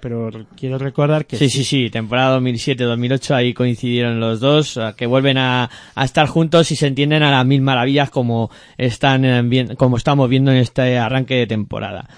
pero 0.00 0.30
quiero 0.56 0.78
recordar 0.78 1.26
que 1.26 1.36
Sí, 1.36 1.48
sí, 1.48 1.64
sí, 1.64 1.90
temporada 1.90 2.38
2007-2008, 2.38 3.34
ahí 3.34 3.54
coincidieron 3.54 4.20
los 4.20 4.40
dos, 4.40 4.78
que 4.96 5.06
vuelven 5.06 5.38
a, 5.38 5.70
a 5.94 6.04
estar 6.04 6.26
juntos 6.26 6.70
y 6.70 6.76
se 6.76 6.86
entienden 6.86 7.22
a 7.22 7.30
las 7.30 7.46
mil 7.46 7.62
maravillas 7.62 8.10
como 8.10 8.50
están 8.76 9.24
eh, 9.24 9.74
como 9.76 9.96
estamos 9.96 10.28
viendo 10.28 10.50
en 10.50 10.58
este 10.58 10.98
arranque 10.98 11.34
de 11.34 11.46
temporada. 11.46 12.08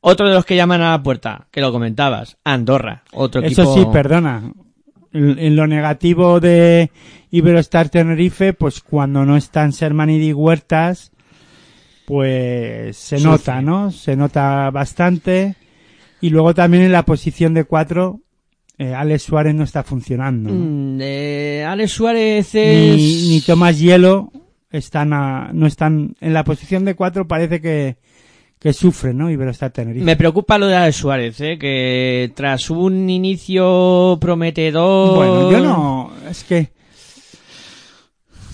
Otro 0.00 0.28
de 0.28 0.34
los 0.34 0.44
que 0.44 0.56
llaman 0.56 0.82
a 0.82 0.92
la 0.92 1.02
puerta, 1.02 1.48
que 1.50 1.60
lo 1.60 1.72
comentabas, 1.72 2.38
Andorra, 2.44 3.02
otro 3.12 3.42
Eso 3.42 3.62
equipo. 3.62 3.74
sí, 3.74 3.86
perdona. 3.92 4.52
En 5.12 5.56
lo 5.56 5.66
negativo 5.66 6.40
de 6.40 6.90
Iberostar 7.30 7.88
Tenerife, 7.88 8.52
pues 8.52 8.80
cuando 8.82 9.24
no 9.24 9.36
están 9.36 9.72
Sermanidi 9.72 10.28
y 10.28 10.32
Huertas, 10.32 11.10
pues 12.06 12.96
se 12.96 13.18
Sufre. 13.18 13.30
nota, 13.30 13.60
¿no? 13.62 13.90
Se 13.90 14.16
nota 14.16 14.70
bastante. 14.70 15.56
Y 16.20 16.30
luego 16.30 16.54
también 16.54 16.84
en 16.84 16.92
la 16.92 17.04
posición 17.04 17.52
de 17.52 17.64
cuatro, 17.64 18.20
eh, 18.78 18.94
Alex 18.94 19.24
Suárez 19.24 19.54
no 19.54 19.64
está 19.64 19.82
funcionando. 19.82 20.50
¿no? 20.50 20.56
Mm, 20.58 20.98
eh, 21.02 21.64
Alex 21.68 21.92
Suárez 21.92 22.54
es... 22.54 22.96
Ni, 22.96 23.28
ni 23.30 23.40
Tomás 23.42 23.78
Hielo 23.78 24.32
están 24.70 25.12
a- 25.12 25.50
no 25.52 25.66
están 25.66 26.14
en 26.20 26.32
la 26.32 26.44
posición 26.44 26.84
de 26.84 26.94
cuatro, 26.94 27.26
parece 27.28 27.60
que, 27.60 27.96
que 28.58 28.72
sufre, 28.72 29.12
¿no? 29.14 29.30
Iberostar 29.30 29.70
Tenerife. 29.72 30.04
Me 30.04 30.16
preocupa 30.16 30.58
lo 30.58 30.66
de 30.66 30.76
Alex 30.76 30.96
Suárez, 30.96 31.40
eh, 31.40 31.58
que 31.58 32.32
tras 32.34 32.70
un 32.70 33.08
inicio 33.10 34.16
prometedor... 34.20 35.16
Bueno, 35.16 35.50
yo 35.52 35.60
no, 35.60 36.12
es 36.30 36.44
que 36.44 36.70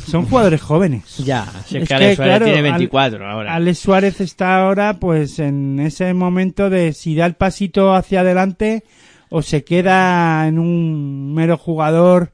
son 0.06 0.26
jugadores 0.26 0.60
jóvenes. 0.60 1.18
Ya, 1.18 1.46
si 1.66 1.76
es, 1.78 1.82
Es 1.84 1.88
que 1.88 1.94
Alex 1.94 2.16
Suárez 2.16 2.16
claro, 2.38 2.44
tiene 2.46 2.58
Al- 2.58 2.64
24 2.78 3.30
ahora. 3.30 3.54
Alex 3.54 3.78
Suárez 3.78 4.20
está 4.20 4.56
ahora 4.62 4.98
pues 4.98 5.38
en 5.38 5.80
ese 5.80 6.12
momento 6.14 6.70
de 6.70 6.92
si 6.92 7.14
da 7.14 7.26
el 7.26 7.34
pasito 7.34 7.94
hacia 7.94 8.20
adelante 8.20 8.84
o 9.30 9.42
se 9.42 9.64
queda 9.64 10.46
en 10.46 10.58
un 10.58 11.32
mero 11.34 11.56
jugador 11.56 12.32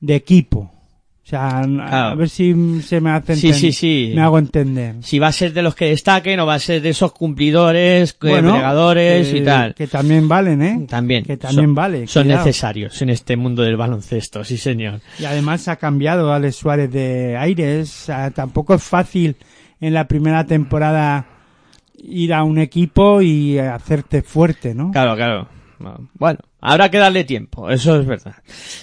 de 0.00 0.16
equipo. 0.16 0.72
O 1.30 1.88
sea, 1.88 2.10
a 2.10 2.14
ver 2.16 2.28
si 2.28 2.82
se 2.82 3.00
me 3.00 3.10
hace 3.10 3.36
Sí, 3.36 3.48
enten- 3.50 3.54
sí, 3.54 3.72
sí. 3.72 4.12
me 4.16 4.22
hago 4.22 4.38
entender. 4.38 4.96
si 5.00 5.18
va 5.18 5.28
a 5.28 5.32
ser 5.32 5.52
de 5.52 5.62
los 5.62 5.74
que 5.76 5.86
destaquen 5.86 6.40
o 6.40 6.46
va 6.46 6.54
a 6.54 6.58
ser 6.58 6.82
de 6.82 6.88
esos 6.90 7.12
cumplidores, 7.12 8.16
Bueno, 8.20 8.56
y 8.58 9.40
tal. 9.42 9.74
Que 9.74 9.86
también 9.86 10.28
valen, 10.28 10.62
¿eh? 10.62 10.86
También. 10.88 11.24
Que 11.24 11.36
también 11.36 11.66
son, 11.66 11.74
vale. 11.74 12.06
Son 12.06 12.24
cuidado. 12.24 12.44
necesarios 12.44 13.00
en 13.02 13.10
este 13.10 13.36
mundo 13.36 13.62
del 13.62 13.76
baloncesto, 13.76 14.42
sí 14.44 14.56
señor. 14.56 15.00
Y 15.18 15.24
además 15.24 15.68
ha 15.68 15.76
cambiado 15.76 16.32
Alex 16.32 16.56
Suárez 16.56 16.90
de 16.90 17.36
aires. 17.36 17.88
O 18.02 18.04
sea, 18.06 18.30
tampoco 18.30 18.74
es 18.74 18.82
fácil 18.82 19.36
en 19.80 19.94
la 19.94 20.08
primera 20.08 20.44
temporada 20.46 21.26
ir 22.02 22.34
a 22.34 22.42
un 22.44 22.58
equipo 22.58 23.22
y 23.22 23.58
hacerte 23.58 24.22
fuerte, 24.22 24.74
¿no? 24.74 24.90
Claro, 24.90 25.14
claro. 25.16 25.48
Bueno, 26.14 26.38
habrá 26.60 26.90
que 26.90 26.98
darle 26.98 27.24
tiempo, 27.24 27.70
eso 27.70 27.98
es 27.98 28.06
verdad. 28.06 28.34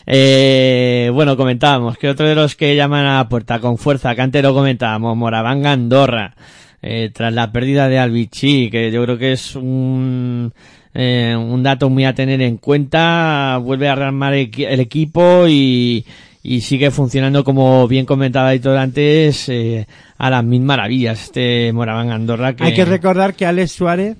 Eh, 0.05 1.11
bueno, 1.13 1.37
comentábamos 1.37 1.97
que 1.97 2.09
otro 2.09 2.27
de 2.27 2.35
los 2.35 2.55
que 2.55 2.75
llaman 2.75 3.05
a 3.05 3.17
la 3.17 3.29
puerta 3.29 3.59
con 3.59 3.77
fuerza, 3.77 4.15
que 4.15 4.21
antes 4.21 4.41
lo 4.41 4.53
comentábamos, 4.53 5.15
Moravanga 5.15 5.71
Andorra, 5.71 6.35
eh, 6.81 7.11
tras 7.13 7.33
la 7.33 7.51
pérdida 7.51 7.87
de 7.87 7.99
Albichi, 7.99 8.69
que 8.69 8.91
yo 8.91 9.03
creo 9.03 9.17
que 9.17 9.33
es 9.33 9.55
un, 9.55 10.51
eh, 10.93 11.35
un 11.37 11.61
dato 11.61 11.89
muy 11.89 12.05
a 12.05 12.15
tener 12.15 12.41
en 12.41 12.57
cuenta, 12.57 13.59
vuelve 13.61 13.89
a 13.89 13.95
rearmar 13.95 14.33
el 14.33 14.79
equipo 14.79 15.47
y, 15.47 16.05
y 16.41 16.61
sigue 16.61 16.89
funcionando 16.91 17.43
como 17.43 17.87
bien 17.87 18.05
comentaba 18.05 18.53
Héctor 18.53 18.77
antes, 18.77 19.49
eh, 19.49 19.85
a 20.17 20.29
las 20.29 20.43
mil 20.43 20.61
maravillas, 20.61 21.25
este 21.25 21.71
Moravanga 21.73 22.15
Andorra 22.15 22.55
que... 22.55 22.63
Hay 22.63 22.73
que 22.73 22.85
recordar 22.85 23.35
que 23.35 23.45
Alex 23.45 23.71
Suárez 23.71 24.17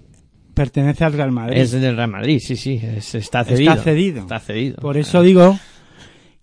pertenece 0.58 1.06
al 1.06 1.14
Real 1.14 1.32
Madrid. 1.32 1.58
Es 1.58 1.72
del 1.72 1.96
Real 1.96 2.10
Madrid, 2.12 2.40
sí, 2.44 2.56
sí, 2.58 2.82
es- 2.84 3.16
está 3.16 3.44
cedido. 3.46 3.72
Está 3.72 3.84
cedido. 3.84 4.20
Está 4.22 4.40
cedido. 4.40 4.76
Por 4.78 4.98
eso 4.98 5.22
digo 5.22 5.58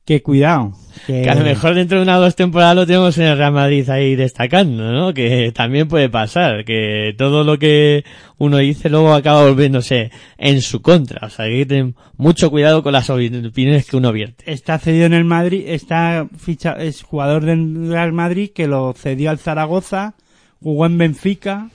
que 0.06 0.22
cuidado. 0.22 0.72
Que, 1.06 1.22
Que 1.22 1.30
a 1.30 1.34
lo 1.34 1.44
mejor 1.44 1.74
dentro 1.74 1.96
de 1.98 2.02
una 2.04 2.18
o 2.18 2.20
dos 2.20 2.36
temporadas 2.36 2.76
lo 2.76 2.86
tenemos 2.86 3.16
en 3.18 3.24
el 3.24 3.38
Real 3.38 3.52
Madrid 3.52 3.88
ahí 3.90 4.14
destacando, 4.16 4.92
¿no? 4.92 5.12
Que 5.14 5.50
también 5.52 5.88
puede 5.88 6.08
pasar, 6.10 6.64
que 6.64 7.14
todo 7.18 7.42
lo 7.42 7.58
que 7.58 8.04
uno 8.38 8.58
dice 8.58 8.88
luego 8.90 9.12
acaba 9.14 9.44
volviéndose 9.48 10.10
en 10.38 10.60
su 10.62 10.82
contra. 10.82 11.26
O 11.26 11.30
sea, 11.30 11.46
hay 11.46 11.58
que 11.60 11.66
tener 11.66 11.94
mucho 12.18 12.50
cuidado 12.50 12.82
con 12.82 12.92
las 12.92 13.08
opiniones 13.10 13.86
que 13.88 13.96
uno 13.96 14.12
vierte. 14.12 14.44
está 14.50 14.78
cedido 14.78 15.06
en 15.06 15.14
el 15.14 15.24
Madrid, 15.24 15.64
está 15.66 16.28
ficha, 16.38 16.72
es 16.78 17.02
jugador 17.02 17.44
del 17.44 17.88
Real 17.88 18.12
Madrid 18.12 18.50
que 18.54 18.66
lo 18.68 18.92
cedió 18.92 19.30
al 19.30 19.38
Zaragoza, 19.38 20.14
jugó 20.62 20.84
en 20.86 20.98
Benfica 20.98 21.70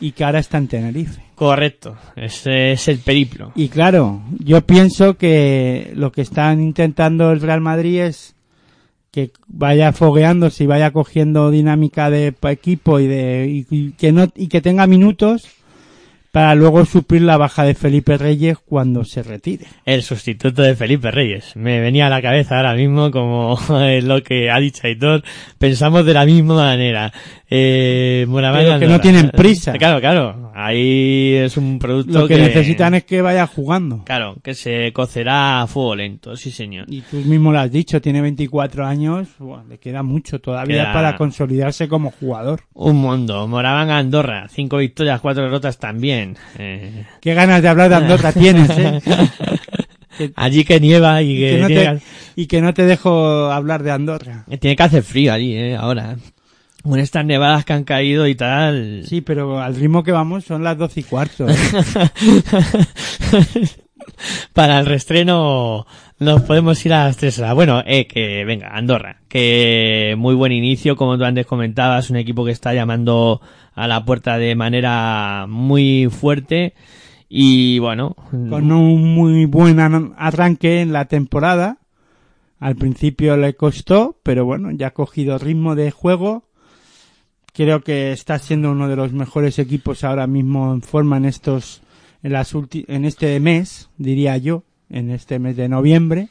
y 0.00 0.10
que 0.12 0.24
ahora 0.24 0.40
está 0.40 0.58
en 0.58 0.68
Tenerife. 0.68 1.22
Correcto, 1.38 1.96
ese 2.16 2.72
es 2.72 2.88
el 2.88 2.98
periplo. 2.98 3.52
Y 3.54 3.68
claro, 3.68 4.22
yo 4.40 4.60
pienso 4.62 5.16
que 5.16 5.92
lo 5.94 6.10
que 6.10 6.22
están 6.22 6.60
intentando 6.60 7.30
el 7.30 7.40
Real 7.40 7.60
Madrid 7.60 8.00
es 8.00 8.34
que 9.12 9.30
vaya 9.46 9.92
fogueándose 9.92 10.64
y 10.64 10.66
vaya 10.66 10.90
cogiendo 10.90 11.52
dinámica 11.52 12.10
de 12.10 12.34
equipo 12.42 12.98
y 12.98 13.06
de 13.06 13.46
y, 13.48 13.66
y 13.70 13.92
que 13.92 14.10
no 14.10 14.26
y 14.34 14.48
que 14.48 14.60
tenga 14.60 14.88
minutos 14.88 15.46
para 16.32 16.54
luego 16.54 16.84
suplir 16.84 17.22
la 17.22 17.36
baja 17.36 17.64
de 17.64 17.74
Felipe 17.74 18.18
Reyes 18.18 18.58
cuando 18.58 19.04
se 19.04 19.22
retire. 19.22 19.66
El 19.84 20.02
sustituto 20.02 20.62
de 20.62 20.76
Felipe 20.76 21.10
Reyes. 21.10 21.56
Me 21.56 21.80
venía 21.80 22.06
a 22.06 22.10
la 22.10 22.22
cabeza 22.22 22.56
ahora 22.56 22.74
mismo 22.74 23.10
como 23.10 23.58
lo 24.02 24.22
que 24.22 24.50
ha 24.50 24.60
dicho 24.60 24.86
Aitor. 24.86 25.24
Pensamos 25.58 26.04
de 26.04 26.14
la 26.14 26.26
misma 26.26 26.54
manera. 26.54 27.12
Eh, 27.50 28.26
Pero 28.30 28.78
que 28.78 28.86
no 28.86 29.00
tienen 29.00 29.30
prisa. 29.30 29.72
Claro, 29.72 30.00
claro. 30.00 30.52
Ahí 30.54 31.34
es 31.34 31.56
un 31.56 31.78
producto 31.78 32.20
Lo 32.20 32.28
que, 32.28 32.36
necesitan 32.36 32.94
es 32.94 33.04
que 33.04 33.22
vaya 33.22 33.46
jugando. 33.46 34.02
Claro, 34.04 34.36
que 34.42 34.54
se 34.54 34.92
cocerá 34.92 35.62
a 35.62 35.66
fuego 35.66 35.96
lento, 35.96 36.36
sí 36.36 36.50
señor. 36.50 36.84
Y 36.88 37.00
tú 37.02 37.16
mismo 37.16 37.50
lo 37.50 37.60
has 37.60 37.70
dicho, 37.70 38.00
tiene 38.02 38.20
24 38.20 38.84
años, 38.84 39.28
buah, 39.38 39.62
le 39.64 39.78
queda 39.78 40.02
mucho 40.02 40.40
todavía 40.40 40.82
Queda- 40.84 40.92
para 40.92 41.16
consolidarse 41.16 41.88
como 41.88 42.10
jugador. 42.10 42.60
Un 42.74 42.96
mundo. 42.96 43.46
Moraván 43.48 43.90
Andorra. 43.90 44.46
Cinco 44.50 44.78
victorias, 44.78 45.20
cuatro 45.20 45.44
derrotas 45.44 45.78
también. 45.78 46.36
Eh, 46.58 47.04
Qué 47.20 47.32
ganas 47.34 47.62
de 47.62 47.68
hablar 47.68 47.88
de 47.88 47.94
Andorra 47.94 48.32
tienes, 48.32 48.70
¿eh? 48.76 49.00
Que- 50.18 50.32
allí 50.34 50.64
que 50.64 50.80
nieva 50.80 51.22
y 51.22 51.38
que, 51.38 51.50
que 51.50 51.58
no 51.60 51.68
te, 51.68 51.98
y 52.34 52.46
que 52.46 52.60
no 52.60 52.74
te 52.74 52.84
dejo 52.86 53.52
hablar 53.52 53.84
de 53.84 53.92
Andorra. 53.92 54.44
tiene 54.58 54.74
que 54.74 54.82
hacer 54.82 55.02
frío 55.04 55.32
allí, 55.32 55.54
eh, 55.54 55.76
ahora. 55.76 56.16
Con 56.88 56.98
estas 57.00 57.24
nevadas 57.24 57.64
que 57.64 57.72
han 57.74 57.84
caído 57.84 58.26
y 58.26 58.34
tal. 58.34 59.02
Sí, 59.06 59.20
pero 59.20 59.60
al 59.60 59.74
ritmo 59.76 60.02
que 60.02 60.12
vamos 60.12 60.44
son 60.44 60.64
las 60.64 60.78
12 60.78 61.00
y 61.00 61.02
cuarto. 61.02 61.46
¿eh? 61.48 61.54
Para 64.52 64.80
el 64.80 64.86
restreno 64.86 65.86
nos 66.18 66.42
podemos 66.42 66.84
ir 66.84 66.92
a 66.92 67.04
las 67.04 67.16
tres 67.16 67.38
horas. 67.38 67.54
Bueno, 67.54 67.82
eh, 67.86 68.06
que 68.06 68.44
venga, 68.44 68.68
Andorra. 68.68 69.20
Que 69.28 70.14
muy 70.18 70.34
buen 70.34 70.52
inicio, 70.52 70.96
como 70.96 71.16
tú 71.18 71.24
antes 71.24 71.46
comentabas, 71.46 72.10
un 72.10 72.16
equipo 72.16 72.44
que 72.44 72.50
está 72.52 72.74
llamando 72.74 73.40
a 73.74 73.86
la 73.86 74.04
puerta 74.04 74.38
de 74.38 74.54
manera 74.56 75.46
muy 75.48 76.08
fuerte. 76.10 76.74
Y 77.28 77.78
bueno, 77.78 78.16
Con 78.30 78.72
un 78.72 79.14
muy 79.14 79.44
buen 79.44 79.78
an- 79.80 80.14
arranque 80.16 80.80
en 80.80 80.92
la 80.92 81.04
temporada. 81.04 81.78
Al 82.58 82.74
principio 82.74 83.36
le 83.36 83.54
costó, 83.54 84.18
pero 84.24 84.44
bueno, 84.44 84.70
ya 84.72 84.88
ha 84.88 84.92
cogido 84.92 85.38
ritmo 85.38 85.76
de 85.76 85.92
juego. 85.92 86.47
Creo 87.58 87.80
que 87.80 88.12
está 88.12 88.38
siendo 88.38 88.70
uno 88.70 88.86
de 88.86 88.94
los 88.94 89.12
mejores 89.12 89.58
equipos 89.58 90.04
ahora 90.04 90.28
mismo 90.28 90.72
en 90.72 90.80
forma 90.80 91.16
en 91.16 91.24
estos, 91.24 91.82
en 92.22 92.32
las 92.32 92.54
ulti- 92.54 92.84
en 92.86 93.04
este 93.04 93.40
mes, 93.40 93.90
diría 93.98 94.36
yo, 94.36 94.62
en 94.88 95.10
este 95.10 95.40
mes 95.40 95.56
de 95.56 95.68
noviembre. 95.68 96.28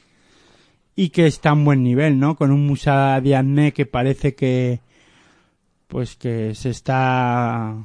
Y 0.95 1.09
que 1.09 1.27
está 1.27 1.49
a 1.49 1.53
un 1.53 1.65
buen 1.65 1.83
nivel, 1.83 2.17
¿no? 2.17 2.37
Con 2.37 2.51
un 2.51 2.65
Musa 2.65 3.19
Diagne 3.19 3.73
que 3.73 3.85
parece 3.85 4.35
que, 4.35 4.79
pues 5.89 6.15
que 6.15 6.55
se 6.55 6.69
está, 6.69 7.75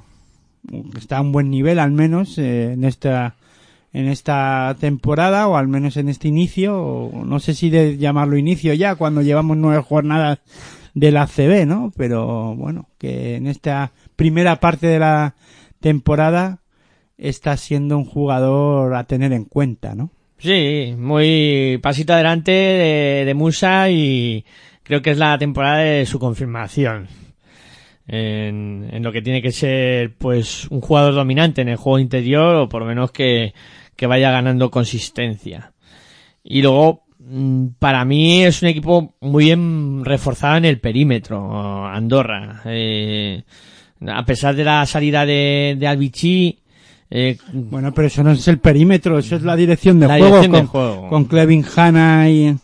está 0.96 1.16
a 1.16 1.22
un 1.22 1.32
buen 1.32 1.50
nivel 1.50 1.80
al 1.80 1.90
menos 1.90 2.38
eh, 2.38 2.74
en 2.74 2.84
esta, 2.84 3.34
en 3.92 4.06
esta 4.06 4.76
temporada 4.78 5.48
o 5.48 5.56
al 5.56 5.66
menos 5.66 5.96
en 5.96 6.08
este 6.08 6.28
inicio, 6.28 6.80
o 6.80 7.24
no 7.24 7.40
sé 7.40 7.54
si 7.54 7.70
de 7.70 7.98
llamarlo 7.98 8.36
inicio 8.36 8.72
ya 8.72 8.94
cuando 8.94 9.20
llevamos 9.20 9.56
nueve 9.56 9.82
jornadas 9.82 10.38
de 10.94 11.10
la 11.10 11.26
CB, 11.26 11.66
¿no? 11.66 11.92
Pero 11.96 12.54
bueno, 12.54 12.88
que 12.98 13.36
en 13.36 13.46
esta 13.46 13.92
primera 14.16 14.56
parte 14.56 14.86
de 14.86 14.98
la 14.98 15.34
temporada 15.80 16.60
está 17.18 17.56
siendo 17.56 17.96
un 17.96 18.04
jugador 18.04 18.94
a 18.94 19.04
tener 19.04 19.32
en 19.32 19.44
cuenta, 19.44 19.94
¿no? 19.94 20.10
Sí, 20.38 20.94
muy 20.98 21.78
pasito 21.80 22.12
adelante 22.12 22.50
de, 22.52 23.34
Musa 23.34 23.90
y 23.90 24.44
creo 24.82 25.00
que 25.00 25.10
es 25.10 25.18
la 25.18 25.38
temporada 25.38 25.78
de 25.78 26.04
su 26.04 26.18
confirmación. 26.18 27.06
En, 28.08 28.88
en 28.90 29.02
lo 29.04 29.12
que 29.12 29.22
tiene 29.22 29.40
que 29.40 29.52
ser 29.52 30.16
pues 30.18 30.66
un 30.70 30.80
jugador 30.80 31.14
dominante 31.14 31.62
en 31.62 31.68
el 31.68 31.76
juego 31.76 32.00
interior 32.00 32.56
o 32.56 32.68
por 32.68 32.82
lo 32.82 32.88
menos 32.88 33.12
que, 33.12 33.54
que 33.94 34.08
vaya 34.08 34.32
ganando 34.32 34.72
consistencia. 34.72 35.72
Y 36.42 36.62
luego, 36.62 37.01
para 37.78 38.04
mí 38.04 38.42
es 38.44 38.62
un 38.62 38.68
equipo 38.68 39.14
muy 39.20 39.44
bien 39.44 40.04
reforzado 40.04 40.56
en 40.56 40.64
el 40.64 40.80
perímetro, 40.80 41.86
Andorra. 41.86 42.62
Eh, 42.66 43.42
a 44.06 44.24
pesar 44.24 44.54
de 44.56 44.64
la 44.64 44.84
salida 44.86 45.24
de, 45.24 45.76
de 45.78 45.86
Albici, 45.86 46.58
eh, 47.10 47.36
Bueno, 47.52 47.92
pero 47.92 48.08
eso 48.08 48.22
no 48.24 48.32
es 48.32 48.48
el 48.48 48.58
perímetro, 48.58 49.18
eso 49.18 49.36
es 49.36 49.42
la 49.42 49.54
dirección 49.56 50.00
de 50.00 50.08
La 50.08 50.18
juego, 50.18 50.40
dirección 50.40 50.50
con, 50.52 50.60
del 50.60 50.66
juego. 50.66 51.08
con 51.08 51.24
Clevin 51.26 51.64
Hanna 51.76 52.28
y, 52.30 52.56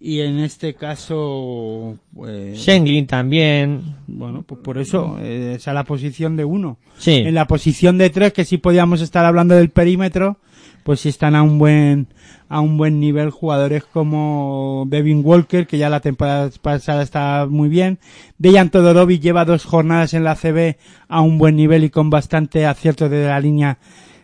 y 0.00 0.20
en 0.20 0.38
este 0.40 0.74
caso, 0.74 1.96
pues, 2.14 2.58
Schenglin 2.60 3.06
también. 3.06 3.96
bueno, 4.06 4.42
pues 4.42 4.60
por 4.62 4.78
eso, 4.78 5.18
eh, 5.20 5.54
esa 5.56 5.70
es 5.70 5.74
la 5.74 5.84
posición 5.84 6.36
de 6.36 6.44
uno. 6.44 6.78
Sí. 6.98 7.12
En 7.26 7.34
la 7.34 7.46
posición 7.46 7.98
de 7.98 8.10
tres, 8.10 8.32
que 8.32 8.44
sí 8.44 8.58
podíamos 8.58 9.00
estar 9.00 9.24
hablando 9.24 9.54
del 9.54 9.70
perímetro, 9.70 10.38
pues 10.84 11.00
sí 11.00 11.08
están 11.08 11.34
a 11.34 11.42
un 11.42 11.58
buen, 11.58 12.06
a 12.48 12.60
un 12.60 12.76
buen 12.76 13.00
nivel 13.00 13.30
jugadores 13.30 13.84
como 13.84 14.84
Devin 14.86 15.22
Walker, 15.24 15.66
que 15.66 15.78
ya 15.78 15.90
la 15.90 16.00
temporada 16.00 16.50
pasada 16.62 17.02
está 17.02 17.46
muy 17.48 17.68
bien. 17.68 17.98
Dejan 18.38 18.70
Todorovic 18.70 19.20
lleva 19.20 19.44
dos 19.44 19.64
jornadas 19.64 20.14
en 20.14 20.22
la 20.22 20.36
CB 20.36 20.76
a 21.08 21.20
un 21.22 21.38
buen 21.38 21.56
nivel 21.56 21.84
y 21.84 21.90
con 21.90 22.10
bastante 22.10 22.66
acierto 22.66 23.08
de 23.08 23.26
la 23.26 23.40
línea 23.40 23.78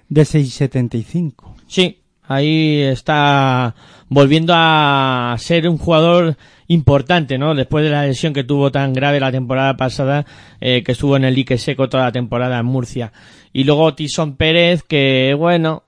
de 0.08 0.22
6.75. 0.22 1.54
Sí, 1.66 2.02
ahí 2.28 2.82
está 2.82 3.74
volviendo 4.08 4.52
a 4.54 5.34
ser 5.38 5.68
un 5.68 5.78
jugador 5.78 6.36
importante, 6.66 7.38
¿no? 7.38 7.54
Después 7.54 7.84
de 7.84 7.90
la 7.90 8.06
lesión 8.06 8.32
que 8.32 8.44
tuvo 8.44 8.70
tan 8.70 8.92
grave 8.92 9.18
la 9.18 9.32
temporada 9.32 9.76
pasada, 9.76 10.26
eh, 10.60 10.82
que 10.84 10.92
estuvo 10.92 11.16
en 11.16 11.24
el 11.24 11.34
dique 11.34 11.58
seco 11.58 11.88
toda 11.88 12.04
la 12.04 12.12
temporada 12.12 12.58
en 12.58 12.66
Murcia. 12.66 13.12
Y 13.52 13.64
luego 13.64 13.94
Tison 13.94 14.36
Pérez, 14.36 14.82
que 14.84 15.34
bueno, 15.36 15.82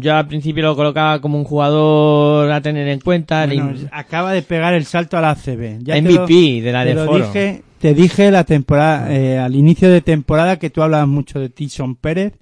yo 0.00 0.14
al 0.16 0.26
principio 0.26 0.62
lo 0.62 0.76
colocaba 0.76 1.20
como 1.20 1.38
un 1.38 1.44
jugador 1.44 2.50
a 2.50 2.60
tener 2.60 2.88
en 2.88 3.00
cuenta. 3.00 3.46
Bueno, 3.46 3.72
le- 3.72 3.88
acaba 3.92 4.32
de 4.32 4.42
pegar 4.42 4.74
el 4.74 4.84
salto 4.84 5.16
a 5.16 5.20
la 5.20 5.34
CB. 5.34 5.78
Ya 5.82 5.96
MVP 5.96 6.14
lo- 6.60 6.64
de 6.64 6.72
la 6.72 6.82
te 6.82 6.88
de 6.88 6.94
lo 6.94 7.04
Foro. 7.06 7.26
dije, 7.26 7.62
te 7.78 7.94
dije 7.94 8.30
la 8.30 8.44
temporada, 8.44 9.14
eh, 9.14 9.38
al 9.38 9.54
inicio 9.54 9.90
de 9.90 10.00
temporada 10.00 10.58
que 10.58 10.70
tú 10.70 10.82
hablabas 10.82 11.08
mucho 11.08 11.40
de 11.40 11.48
Tison 11.48 11.96
Pérez, 11.96 12.34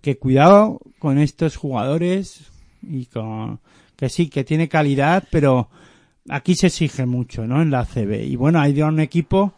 que 0.00 0.18
cuidado 0.18 0.80
con 0.98 1.18
estos 1.18 1.56
jugadores 1.56 2.50
y 2.82 3.06
con 3.06 3.60
que 3.96 4.08
sí, 4.08 4.28
que 4.28 4.44
tiene 4.44 4.68
calidad, 4.68 5.24
pero 5.30 5.68
aquí 6.28 6.54
se 6.56 6.66
exige 6.66 7.06
mucho, 7.06 7.46
¿no? 7.46 7.62
En 7.62 7.70
la 7.70 7.84
CB. 7.84 8.24
Y 8.26 8.36
bueno, 8.36 8.60
hay 8.60 8.72
de 8.72 8.82
un 8.84 9.00
equipo 9.00 9.54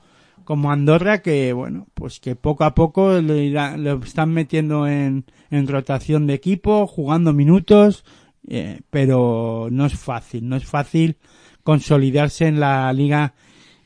como 0.46 0.72
Andorra 0.72 1.20
que, 1.20 1.52
bueno, 1.52 1.86
pues 1.92 2.18
que 2.20 2.34
poco 2.36 2.64
a 2.64 2.74
poco 2.74 3.18
irá- 3.20 3.76
lo 3.76 4.02
están 4.02 4.30
metiendo 4.32 4.86
en, 4.86 5.24
en 5.50 5.68
rotación 5.68 6.26
de 6.26 6.32
equipo, 6.32 6.86
jugando 6.86 7.34
minutos, 7.34 8.06
eh, 8.48 8.80
pero 8.88 9.68
no 9.70 9.84
es 9.84 9.98
fácil, 9.98 10.48
no 10.48 10.56
es 10.56 10.64
fácil 10.64 11.16
consolidarse 11.62 12.46
en 12.46 12.60
la 12.60 12.90
liga 12.94 13.34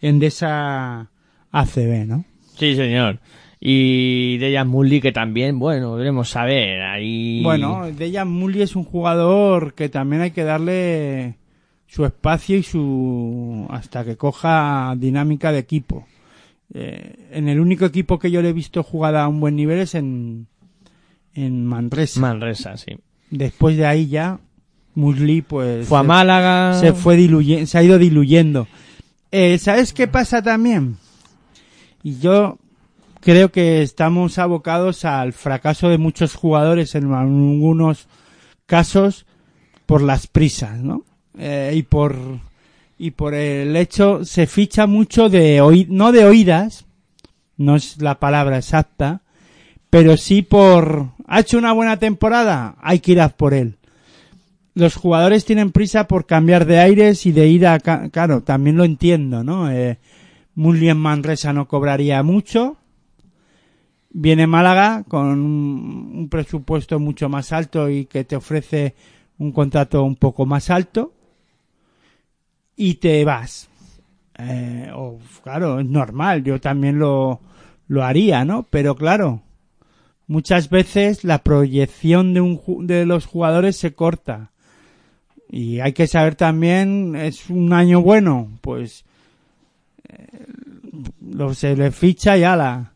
Endesa 0.00 1.10
ACB, 1.50 2.06
¿no? 2.06 2.24
Sí, 2.56 2.74
señor. 2.76 3.20
y 3.58 4.38
Dejan 4.38 4.68
Mulli 4.68 5.00
que 5.00 5.12
también, 5.12 5.58
bueno, 5.58 5.94
veremos 5.94 6.34
a 6.36 6.44
ver. 6.44 6.82
Ahí... 6.82 7.40
Bueno, 7.42 7.90
Dejan 7.92 8.30
Mulli 8.30 8.62
es 8.62 8.76
un 8.76 8.84
jugador 8.84 9.74
que 9.74 9.88
también 9.88 10.22
hay 10.22 10.30
que 10.30 10.44
darle 10.44 11.36
su 11.86 12.04
espacio 12.04 12.56
y 12.56 12.62
su 12.62 13.66
hasta 13.70 14.04
que 14.04 14.16
coja 14.16 14.94
dinámica 14.96 15.52
de 15.52 15.58
equipo. 15.58 16.06
Eh, 16.72 17.28
en 17.32 17.48
el 17.48 17.58
único 17.60 17.84
equipo 17.84 18.18
que 18.18 18.30
yo 18.30 18.42
le 18.42 18.50
he 18.50 18.52
visto 18.52 18.82
jugar 18.82 19.16
a 19.16 19.26
un 19.28 19.40
buen 19.40 19.56
nivel 19.56 19.78
es 19.80 19.94
en 19.94 20.46
en 21.34 21.64
Manresa. 21.64 22.20
Manresa, 22.20 22.76
sí. 22.76 22.96
Después 23.30 23.76
de 23.76 23.86
ahí 23.86 24.08
ya 24.08 24.38
Mulli 24.94 25.42
pues 25.42 25.86
Fue 25.88 25.98
a 25.98 26.02
se- 26.02 26.06
Málaga. 26.08 26.74
se 26.80 26.92
fue 26.92 27.16
diluyendo, 27.16 27.66
se 27.66 27.78
ha 27.78 27.82
ido 27.82 27.98
diluyendo. 27.98 28.66
Eh, 29.32 29.58
¿Sabes 29.58 29.92
qué 29.92 30.08
pasa 30.08 30.42
también? 30.42 30.96
Y 32.02 32.18
yo 32.18 32.58
creo 33.20 33.50
que 33.52 33.82
estamos 33.82 34.38
abocados 34.38 35.04
al 35.04 35.32
fracaso 35.32 35.88
de 35.88 35.98
muchos 35.98 36.34
jugadores 36.34 36.94
en 36.94 37.12
algunos 37.12 38.08
casos 38.66 39.26
por 39.86 40.02
las 40.02 40.26
prisas, 40.26 40.78
¿no? 40.80 41.04
Eh, 41.38 41.72
y 41.76 41.82
por 41.82 42.16
y 43.02 43.12
por 43.12 43.32
el 43.32 43.74
hecho 43.76 44.26
se 44.26 44.46
ficha 44.46 44.86
mucho 44.86 45.30
de 45.30 45.62
oí- 45.62 45.86
no 45.88 46.12
de 46.12 46.26
oídas, 46.26 46.84
no 47.56 47.74
es 47.76 48.00
la 48.02 48.20
palabra 48.20 48.58
exacta, 48.58 49.22
pero 49.88 50.18
sí 50.18 50.42
por 50.42 51.12
ha 51.26 51.40
hecho 51.40 51.56
una 51.56 51.72
buena 51.72 51.98
temporada, 51.98 52.76
hay 52.82 53.00
que 53.00 53.12
ir 53.12 53.20
a 53.22 53.30
por 53.30 53.54
él 53.54 53.78
los 54.74 54.94
jugadores 54.94 55.44
tienen 55.44 55.72
prisa 55.72 56.06
por 56.06 56.26
cambiar 56.26 56.64
de 56.64 56.78
aires 56.78 57.26
y 57.26 57.32
de 57.32 57.48
ir 57.48 57.66
a... 57.66 57.78
Claro, 57.80 58.42
también 58.42 58.76
lo 58.76 58.84
entiendo, 58.84 59.42
¿no? 59.42 59.70
Eh, 59.70 59.98
Mulli 60.54 60.88
en 60.88 60.96
Manresa 60.96 61.52
no 61.52 61.66
cobraría 61.66 62.22
mucho. 62.22 62.76
Viene 64.10 64.46
Málaga 64.46 65.04
con 65.08 65.26
un 65.26 66.28
presupuesto 66.30 66.98
mucho 66.98 67.28
más 67.28 67.52
alto 67.52 67.90
y 67.90 68.06
que 68.06 68.24
te 68.24 68.36
ofrece 68.36 68.94
un 69.38 69.52
contrato 69.52 70.02
un 70.02 70.16
poco 70.16 70.46
más 70.46 70.70
alto. 70.70 71.12
Y 72.82 72.94
te 72.94 73.26
vas. 73.26 73.68
Eh, 74.38 74.90
o, 74.94 75.18
claro, 75.42 75.80
es 75.80 75.86
normal, 75.86 76.42
yo 76.42 76.62
también 76.62 76.98
lo, 76.98 77.38
lo 77.88 78.04
haría, 78.04 78.46
¿no? 78.46 78.62
Pero 78.70 78.94
claro, 78.94 79.42
muchas 80.26 80.70
veces 80.70 81.22
la 81.22 81.42
proyección 81.44 82.32
de, 82.32 82.40
un, 82.40 82.86
de 82.86 83.04
los 83.04 83.26
jugadores 83.26 83.76
se 83.76 83.92
corta. 83.92 84.50
Y 85.50 85.80
hay 85.80 85.92
que 85.92 86.06
saber 86.06 86.36
también, 86.36 87.16
es 87.16 87.50
un 87.50 87.74
año 87.74 88.00
bueno, 88.00 88.48
pues 88.62 89.04
eh, 90.08 90.46
se 91.52 91.76
le 91.76 91.90
ficha 91.90 92.38
y 92.38 92.44
ala. 92.44 92.94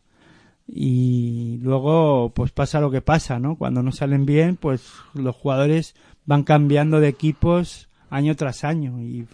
Y 0.67 1.59
luego 1.61 2.31
pues 2.33 2.51
pasa 2.51 2.79
lo 2.79 2.89
que 2.89 3.01
pasa, 3.01 3.37
¿no? 3.37 3.55
Cuando 3.55 3.83
no 3.83 3.91
salen 3.91 4.25
bien, 4.25 4.55
pues 4.55 4.81
los 5.13 5.35
jugadores 5.35 5.93
van 6.25 6.41
cambiando 6.41 6.99
de 6.99 7.09
equipos 7.09 7.87
año 8.09 8.35
tras 8.35 8.63
año. 8.63 8.99
Y, 8.99 9.27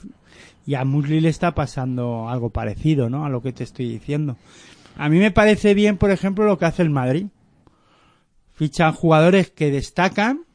y 0.72 0.76
a 0.76 0.86
Musli 0.86 1.20
le 1.20 1.28
está 1.28 1.54
pasando 1.54 2.30
algo 2.30 2.50
parecido, 2.50 3.10
¿no? 3.10 3.26
A 3.26 3.30
lo 3.30 3.42
que 3.42 3.52
te 3.52 3.66
estoy 3.66 3.90
diciendo. 3.90 4.38
A 4.96 5.10
mí 5.10 5.20
me 5.20 5.30
parece 5.30 5.74
bien, 5.74 5.98
por 5.98 6.12
ejemplo, 6.12 6.46
lo 6.46 6.58
que 6.58 6.64
hace 6.64 6.82
el 6.82 6.90
Madrid. 6.90 7.26
Fichan 8.54 8.94
jugadores 8.94 9.50
que 9.50 9.70
destacan, 9.70 10.46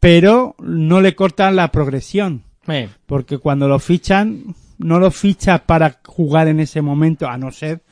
pero 0.00 0.56
no 0.58 1.00
le 1.00 1.14
cortan 1.14 1.54
la 1.54 1.70
progresión. 1.70 2.42
Eh, 2.66 2.88
Porque 3.06 3.38
cuando 3.38 3.68
lo 3.68 3.78
fichan, 3.78 4.56
no 4.78 4.98
lo 4.98 5.12
ficha 5.12 5.64
para 5.64 6.00
jugar 6.04 6.48
en 6.48 6.58
ese 6.58 6.82
momento, 6.82 7.28
a 7.28 7.38
no 7.38 7.52
ser 7.52 7.82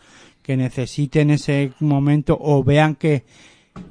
que 0.43 0.57
necesiten 0.57 1.31
ese 1.31 1.71
momento 1.79 2.37
o 2.41 2.65
vean 2.65 2.97
que 2.97 3.23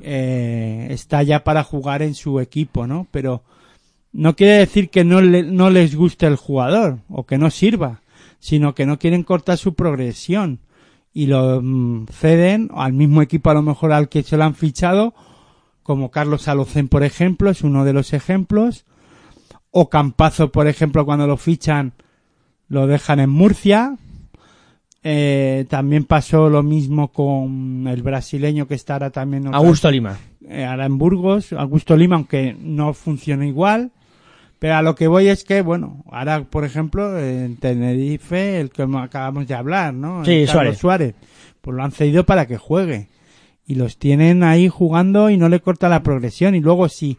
eh, 0.01 0.85
está 0.89 1.23
ya 1.23 1.45
para 1.45 1.63
jugar 1.63 2.01
en 2.01 2.13
su 2.13 2.41
equipo, 2.41 2.87
¿no? 2.87 3.07
Pero 3.09 3.45
no 4.13 4.35
quiere 4.35 4.53
decir 4.59 4.89
que 4.89 5.03
no, 5.03 5.21
le- 5.21 5.43
no 5.43 5.69
les 5.69 5.95
guste 5.95 6.25
el 6.27 6.35
jugador 6.37 6.99
o 7.09 7.25
que 7.25 7.37
no 7.37 7.49
sirva, 7.49 8.01
sino 8.39 8.73
que 8.75 8.85
no 8.85 8.99
quieren 8.99 9.23
cortar 9.23 9.57
su 9.57 9.73
progresión 9.73 10.59
y 11.13 11.25
lo 11.27 11.61
mm, 11.61 12.07
ceden 12.11 12.69
al 12.75 12.93
mismo 12.93 13.21
equipo 13.21 13.49
a 13.49 13.53
lo 13.55 13.61
mejor 13.61 13.91
al 13.91 14.09
que 14.09 14.23
se 14.23 14.37
lo 14.37 14.43
han 14.45 14.55
fichado, 14.55 15.13
como 15.83 16.11
Carlos 16.11 16.47
Alocén, 16.47 16.87
por 16.87 17.03
ejemplo, 17.03 17.49
es 17.49 17.61
uno 17.63 17.83
de 17.85 17.93
los 17.93 18.13
ejemplos, 18.13 18.85
o 19.71 19.89
Campazo, 19.89 20.51
por 20.51 20.67
ejemplo, 20.67 21.05
cuando 21.05 21.27
lo 21.27 21.35
fichan, 21.37 21.93
lo 22.69 22.87
dejan 22.87 23.19
en 23.19 23.29
Murcia. 23.31 23.97
Eh, 25.05 25.65
también 25.69 26.05
pasó 26.05 26.49
lo 26.49 26.63
mismo 26.63 27.09
con 27.11 27.87
el 27.87 28.01
brasileño 28.03 28.67
que 28.67 28.75
está 28.75 28.93
ahora 28.93 29.09
también 29.09 29.53
Augusto 29.53 29.91
Lima. 29.91 30.17
eh, 30.47 30.63
ahora 30.63 30.85
en 30.85 30.97
Burgos, 30.97 31.51
Augusto 31.51 31.97
Lima, 31.97 32.15
aunque 32.15 32.55
no 32.57 32.93
funciona 32.93 33.45
igual. 33.45 33.91
Pero 34.63 34.75
a 34.75 34.81
lo 34.81 34.95
que 34.95 35.09
voy 35.09 35.27
es 35.27 35.43
que, 35.43 35.61
bueno, 35.61 36.05
ahora, 36.09 36.45
por 36.45 36.63
ejemplo, 36.63 37.19
en 37.19 37.57
Tenerife, 37.57 38.61
el 38.61 38.69
que 38.69 38.83
acabamos 38.83 39.45
de 39.45 39.55
hablar, 39.55 39.93
¿no? 39.93 40.23
Sí, 40.23 40.47
Suárez. 40.47 40.77
Suárez. 40.77 41.15
Pues 41.59 41.75
lo 41.75 41.83
han 41.83 41.91
cedido 41.91 42.25
para 42.25 42.45
que 42.45 42.55
juegue. 42.55 43.09
Y 43.67 43.75
los 43.75 43.97
tienen 43.97 44.41
ahí 44.41 44.69
jugando 44.69 45.29
y 45.29 45.35
no 45.35 45.49
le 45.49 45.59
corta 45.59 45.89
la 45.89 46.01
progresión. 46.01 46.55
Y 46.55 46.61
luego, 46.61 46.87
si, 46.87 47.17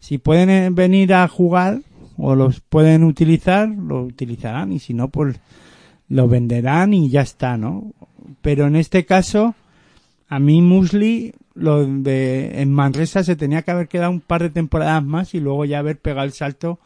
si 0.00 0.18
pueden 0.18 0.50
eh, 0.50 0.68
venir 0.70 1.14
a 1.14 1.26
jugar 1.28 1.80
o 2.18 2.34
los 2.34 2.60
pueden 2.60 3.04
utilizar, 3.04 3.70
lo 3.70 4.02
utilizarán. 4.02 4.70
Y 4.70 4.78
si 4.78 4.92
no, 4.92 5.08
pues 5.08 5.40
lo 6.10 6.28
venderán 6.28 6.92
y 6.92 7.08
ya 7.08 7.22
está, 7.22 7.56
¿no? 7.56 7.90
Pero 8.42 8.66
en 8.66 8.76
este 8.76 9.06
caso, 9.06 9.54
a 10.28 10.38
mí 10.38 10.60
Musli, 10.60 11.32
lo 11.54 11.86
de 11.86 12.60
en 12.60 12.72
Manresa 12.72 13.24
se 13.24 13.36
tenía 13.36 13.62
que 13.62 13.70
haber 13.70 13.88
quedado 13.88 14.10
un 14.10 14.20
par 14.20 14.42
de 14.42 14.50
temporadas 14.50 15.02
más 15.04 15.34
y 15.34 15.40
luego 15.40 15.64
ya 15.64 15.78
haber 15.78 15.98
pegado 15.98 16.26
el 16.26 16.32
salto 16.32 16.78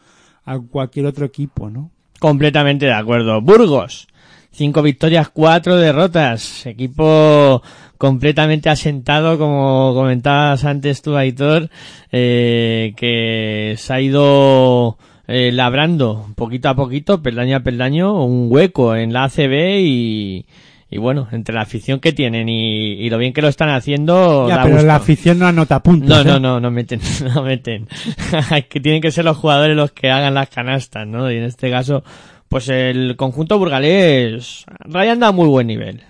a 0.45 0.59
cualquier 0.59 1.05
otro 1.05 1.25
equipo, 1.25 1.69
¿no? 1.69 1.91
Completamente 2.19 2.85
de 2.85 2.93
acuerdo. 2.93 3.41
Burgos. 3.41 4.07
Cinco 4.51 4.81
victorias, 4.81 5.29
cuatro 5.29 5.75
derrotas. 5.75 6.65
Equipo 6.65 7.61
completamente 7.97 8.69
asentado, 8.69 9.37
como 9.37 9.93
comentabas 9.93 10.65
antes 10.65 11.01
tú, 11.01 11.15
Aitor, 11.15 11.69
eh, 12.11 12.93
que 12.95 13.75
se 13.77 13.93
ha 13.93 14.01
ido 14.01 14.97
eh, 15.27 15.51
labrando 15.51 16.27
poquito 16.35 16.69
a 16.69 16.75
poquito, 16.75 17.21
peldaño 17.21 17.57
a 17.57 17.59
peldaño, 17.59 18.23
un 18.23 18.47
hueco 18.49 18.95
en 18.95 19.13
la 19.13 19.25
ACB 19.25 19.79
y, 19.81 20.45
y 20.89 20.97
bueno, 20.99 21.27
entre 21.31 21.53
la 21.53 21.61
afición 21.61 21.99
que 21.99 22.13
tienen 22.13 22.47
y, 22.47 22.93
y 22.93 23.09
lo 23.09 23.17
bien 23.17 23.33
que 23.33 23.41
lo 23.41 23.49
están 23.49 23.69
haciendo. 23.69 24.47
Ya, 24.47 24.57
da 24.57 24.63
pero 24.63 24.75
gusto. 24.75 24.87
la 24.87 24.95
afición 24.95 25.39
no 25.39 25.47
anota 25.47 25.83
puntos. 25.83 26.09
No, 26.09 26.21
¿eh? 26.21 26.23
no, 26.23 26.39
no, 26.39 26.59
no 26.61 26.71
meten, 26.71 27.01
no 27.35 27.43
meten. 27.43 27.87
que 28.69 28.79
tienen 28.79 29.01
que 29.01 29.11
ser 29.11 29.25
los 29.25 29.37
jugadores 29.37 29.75
los 29.75 29.91
que 29.91 30.09
hagan 30.09 30.33
las 30.33 30.49
canastas, 30.49 31.05
¿no? 31.05 31.29
Y 31.29 31.37
en 31.37 31.43
este 31.43 31.69
caso, 31.69 32.03
pues 32.47 32.69
el 32.69 33.15
conjunto 33.17 33.59
burgalés 33.59 34.65
rayan 34.79 35.23
a 35.23 35.33
muy 35.33 35.47
buen 35.47 35.67
nivel, 35.67 36.03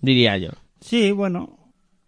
diría 0.00 0.38
yo. 0.38 0.50
Sí, 0.80 1.10
bueno, 1.10 1.58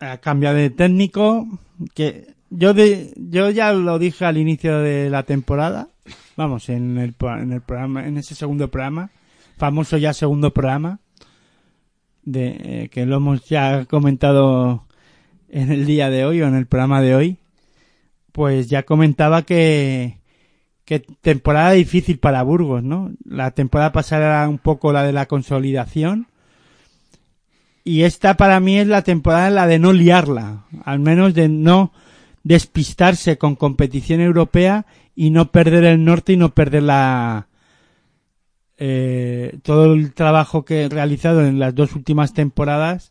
ha 0.01 0.19
cambiado 0.19 0.57
de 0.57 0.71
técnico, 0.71 1.47
que 1.95 2.35
yo 2.49 2.73
de, 2.73 3.13
yo 3.17 3.51
ya 3.51 3.73
lo 3.75 3.99
dije 3.99 4.25
al 4.25 4.39
inicio 4.39 4.79
de 4.79 5.11
la 5.11 5.25
temporada, 5.25 5.89
vamos, 6.37 6.71
en 6.71 6.97
el, 6.97 7.15
en 7.21 7.53
el 7.53 7.61
programa, 7.61 8.07
en 8.07 8.17
ese 8.17 8.35
segundo 8.35 8.69
programa, 8.69 9.11
famoso 9.59 9.99
ya 9.99 10.15
segundo 10.15 10.55
programa, 10.55 11.01
de, 12.33 12.49
eh, 12.49 12.89
que 12.91 13.07
lo 13.07 13.17
hemos 13.17 13.45
ya 13.49 13.85
comentado 13.87 14.85
en 15.49 15.73
el 15.73 15.87
día 15.87 16.11
de 16.11 16.25
hoy 16.25 16.43
o 16.43 16.47
en 16.47 16.55
el 16.55 16.67
programa 16.67 17.01
de 17.01 17.15
hoy, 17.15 17.37
pues 18.33 18.69
ya 18.69 18.83
comentaba 18.83 19.43
que, 19.43 20.19
que 20.85 21.01
temporada 21.01 21.73
difícil 21.73 22.19
para 22.19 22.43
Burgos, 22.43 22.83
¿no? 22.83 23.11
La 23.25 23.53
temporada 23.53 23.93
pasada 23.93 24.27
era 24.27 24.49
un 24.49 24.59
poco 24.59 24.93
la 24.93 25.03
de 25.03 25.13
la 25.13 25.27
consolidación, 25.27 26.29
y 27.89 28.03
esta 28.03 28.37
para 28.37 28.61
mí 28.61 28.79
es 28.79 28.87
la 28.87 29.01
temporada 29.01 29.49
la 29.49 29.67
de 29.67 29.79
no 29.79 29.95
liarla, 29.95 30.67
al 30.85 30.99
menos 30.99 31.33
de 31.33 31.49
no 31.49 31.91
despistarse 32.45 33.39
con 33.39 33.57
competición 33.57 34.21
europea 34.21 34.85
y 35.17 35.31
no 35.31 35.51
perder 35.51 35.85
el 35.85 36.05
norte 36.05 36.35
y 36.35 36.37
no 36.37 36.51
perder 36.51 36.83
la 36.83 37.48
eh, 38.79 39.59
todo 39.63 39.93
el 39.93 40.15
trabajo 40.15 40.65
que 40.65 40.85
he 40.85 40.89
realizado 40.89 41.45
en 41.45 41.59
las 41.59 41.75
dos 41.75 41.97
últimas 41.97 42.33
temporadas 42.33 43.11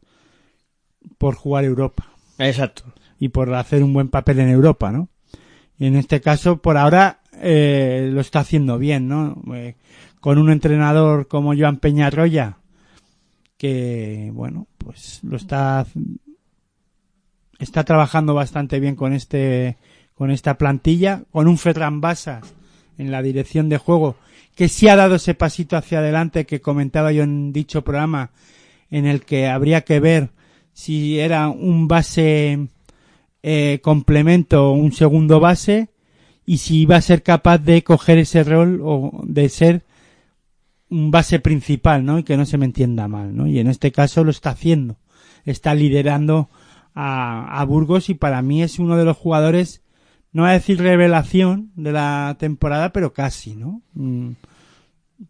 por 1.18 1.35
jugar 1.35 1.65
Europa 1.65 2.07
Exacto. 2.39 2.84
y 3.19 3.30
por 3.30 3.53
hacer 3.53 3.84
un 3.84 3.91
buen 3.94 4.07
papel 4.07 4.39
en 4.39 4.49
Europa, 4.49 4.91
¿no? 4.91 5.10
Y 5.77 5.85
en 5.85 5.95
este 5.95 6.22
caso, 6.22 6.61
por 6.61 6.77
ahora, 6.77 7.19
eh, 7.34 8.10
lo 8.11 8.22
está 8.22 8.39
haciendo 8.39 8.77
bien, 8.77 9.07
¿no? 9.07 9.44
Eh, 9.53 9.76
con 10.22 10.38
un 10.38 10.49
entrenador 10.49 11.27
como 11.27 11.53
Joan 11.56 11.77
Peñarroya, 11.77 12.57
que, 13.57 14.31
bueno, 14.34 14.68
pues 14.77 15.19
lo 15.23 15.35
está, 15.35 15.85
está 17.60 17.84
trabajando 17.84 18.34
bastante 18.34 18.80
bien 18.80 18.95
con 18.95 19.14
este, 19.14 19.77
con 20.15 20.31
esta 20.31 20.57
plantilla, 20.57 21.23
con 21.31 21.48
un 21.48 21.57
Ferran 21.57 22.02
Basas 22.02 22.56
en 22.98 23.11
la 23.11 23.22
dirección 23.22 23.69
de 23.69 23.77
juego, 23.77 24.15
que 24.57 24.69
sí 24.69 24.88
ha 24.88 24.95
dado 24.95 25.15
ese 25.15 25.35
pasito 25.35 25.77
hacia 25.77 25.99
adelante 25.99 26.47
que 26.47 26.61
comentaba 26.61 27.11
yo 27.11 27.21
en 27.21 27.53
dicho 27.53 27.84
programa, 27.84 28.31
en 28.89 29.05
el 29.05 29.23
que 29.23 29.47
habría 29.47 29.81
que 29.81 29.99
ver 29.99 30.31
si 30.73 31.19
era 31.19 31.49
un 31.49 31.88
base 31.88 32.67
eh, 33.43 33.79
complemento 33.84 34.69
o 34.69 34.73
un 34.73 34.93
segundo 34.93 35.39
base 35.39 35.89
y 36.43 36.57
si 36.57 36.79
iba 36.81 36.95
a 36.95 37.01
ser 37.01 37.21
capaz 37.21 37.59
de 37.59 37.84
coger 37.84 38.17
ese 38.17 38.43
rol 38.43 38.81
o 38.84 39.21
de 39.25 39.47
ser 39.49 39.85
un 40.89 41.11
base 41.11 41.39
principal, 41.39 42.03
¿no? 42.03 42.17
Y 42.17 42.23
que 42.23 42.35
no 42.35 42.47
se 42.47 42.57
me 42.57 42.65
entienda 42.65 43.07
mal, 43.07 43.35
¿no? 43.35 43.45
Y 43.45 43.59
en 43.59 43.67
este 43.67 43.91
caso 43.91 44.23
lo 44.23 44.31
está 44.31 44.49
haciendo. 44.49 44.97
Está 45.45 45.75
liderando 45.75 46.49
a, 46.95 47.59
a 47.59 47.63
Burgos 47.63 48.09
y 48.09 48.15
para 48.15 48.41
mí 48.41 48.63
es 48.63 48.79
uno 48.79 48.97
de 48.97 49.05
los 49.05 49.17
jugadores, 49.17 49.84
no 50.34 50.44
voy 50.44 50.52
a 50.52 50.54
decir 50.54 50.80
revelación 50.80 51.72
de 51.76 51.91
la 51.91 52.36
temporada, 52.40 52.91
pero 52.91 53.14
casi, 53.14 53.56
¿no? 53.56 53.82
Mm, 53.94 54.32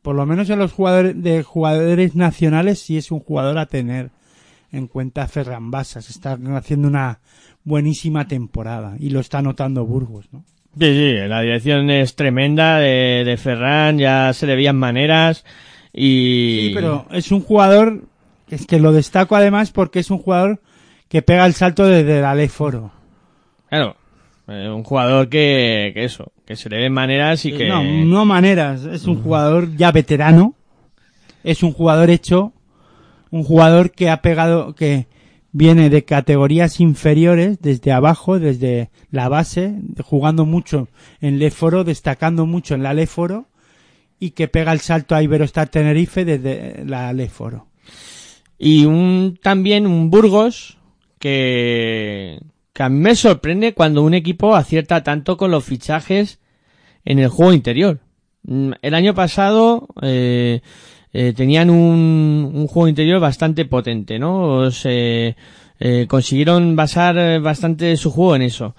por 0.01 0.15
lo 0.15 0.25
menos 0.25 0.49
en 0.49 0.59
los 0.59 0.73
jugadores 0.73 1.21
de 1.21 1.43
jugadores 1.43 2.15
nacionales 2.15 2.79
sí 2.79 2.97
es 2.97 3.11
un 3.11 3.19
jugador 3.19 3.57
a 3.57 3.67
tener 3.67 4.11
en 4.71 4.87
cuenta 4.87 5.27
Ferran 5.27 5.71
Basas. 5.71 6.09
Está 6.09 6.37
haciendo 6.55 6.87
una 6.87 7.19
buenísima 7.63 8.27
temporada 8.27 8.95
y 8.99 9.09
lo 9.09 9.19
está 9.19 9.41
notando 9.41 9.85
Burgos, 9.85 10.27
¿no? 10.31 10.43
Sí, 10.79 10.85
sí, 10.93 11.13
la 11.27 11.41
dirección 11.41 11.89
es 11.89 12.15
tremenda 12.15 12.77
de, 12.77 13.23
de 13.25 13.37
Ferran, 13.37 13.97
ya 13.97 14.31
se 14.33 14.45
le 14.45 14.55
veían 14.55 14.77
maneras 14.77 15.43
y... 15.91 16.67
Sí, 16.67 16.71
pero 16.75 17.07
es 17.11 17.31
un 17.31 17.41
jugador, 17.41 18.03
es 18.49 18.67
que 18.67 18.79
lo 18.79 18.91
destaco 18.91 19.35
además 19.35 19.71
porque 19.71 19.99
es 19.99 20.11
un 20.11 20.19
jugador 20.19 20.61
que 21.09 21.23
pega 21.23 21.45
el 21.45 21.53
salto 21.53 21.85
desde 21.85 22.21
la 22.21 22.35
ley 22.35 22.47
foro. 22.47 22.91
Claro, 23.69 23.95
eh, 24.47 24.69
un 24.69 24.83
jugador 24.83 25.27
que, 25.29 25.91
que 25.93 26.05
eso, 26.05 26.31
que 26.45 26.55
se 26.55 26.69
le 26.69 26.77
ven 26.77 26.93
maneras 26.93 27.43
y 27.45 27.51
que... 27.51 27.67
No, 27.67 27.83
no 27.83 28.25
maneras, 28.25 28.85
es 28.85 29.05
un 29.05 29.21
jugador 29.21 29.75
ya 29.75 29.91
veterano, 29.91 30.55
es 31.43 31.63
un 31.63 31.73
jugador 31.73 32.09
hecho, 32.09 32.53
un 33.29 33.43
jugador 33.43 33.91
que 33.91 34.09
ha 34.09 34.21
pegado, 34.21 34.73
que 34.73 35.07
viene 35.51 35.89
de 35.89 36.05
categorías 36.05 36.79
inferiores, 36.79 37.59
desde 37.59 37.91
abajo, 37.91 38.39
desde 38.39 38.89
la 39.11 39.27
base, 39.27 39.75
jugando 40.03 40.45
mucho 40.45 40.87
en 41.19 41.39
Leforo, 41.39 41.83
destacando 41.83 42.45
mucho 42.45 42.75
en 42.75 42.83
la 42.83 42.93
Leforo, 42.93 43.47
y 44.19 44.31
que 44.31 44.47
pega 44.47 44.71
el 44.71 44.79
salto 44.79 45.15
a 45.15 45.23
Iberostar 45.23 45.69
Tenerife 45.69 46.25
desde 46.25 46.85
la 46.85 47.11
Leforo. 47.11 47.67
Y 48.57 48.85
un, 48.85 49.37
también 49.41 49.85
un 49.85 50.09
Burgos 50.09 50.77
que, 51.19 52.39
que 52.77 52.83
a 52.83 52.89
me 52.89 53.15
sorprende 53.15 53.73
cuando 53.73 54.03
un 54.03 54.13
equipo 54.13 54.55
acierta 54.55 55.01
tanto 55.01 55.35
con 55.35 55.49
los 55.49 55.65
fichajes 55.65 56.39
en 57.05 57.17
el 57.17 57.27
juego 57.27 57.51
interior. 57.51 58.01
Mm, 58.43 58.73
El 58.83 58.93
año 58.93 59.15
pasado 59.15 59.87
eh, 60.03 60.61
eh, 61.11 61.33
tenían 61.35 61.71
un, 61.71 62.51
un 62.53 62.67
juego 62.67 62.87
interior 62.87 63.19
bastante 63.19 63.65
potente, 63.65 64.19
¿no? 64.19 64.69
Se 64.69 65.35
eh, 65.79 66.05
consiguieron 66.07 66.75
basar 66.75 67.17
eh, 67.17 67.39
bastante 67.39 67.97
su 67.97 68.11
juego 68.11 68.35
en 68.35 68.43
eso. 68.43 68.75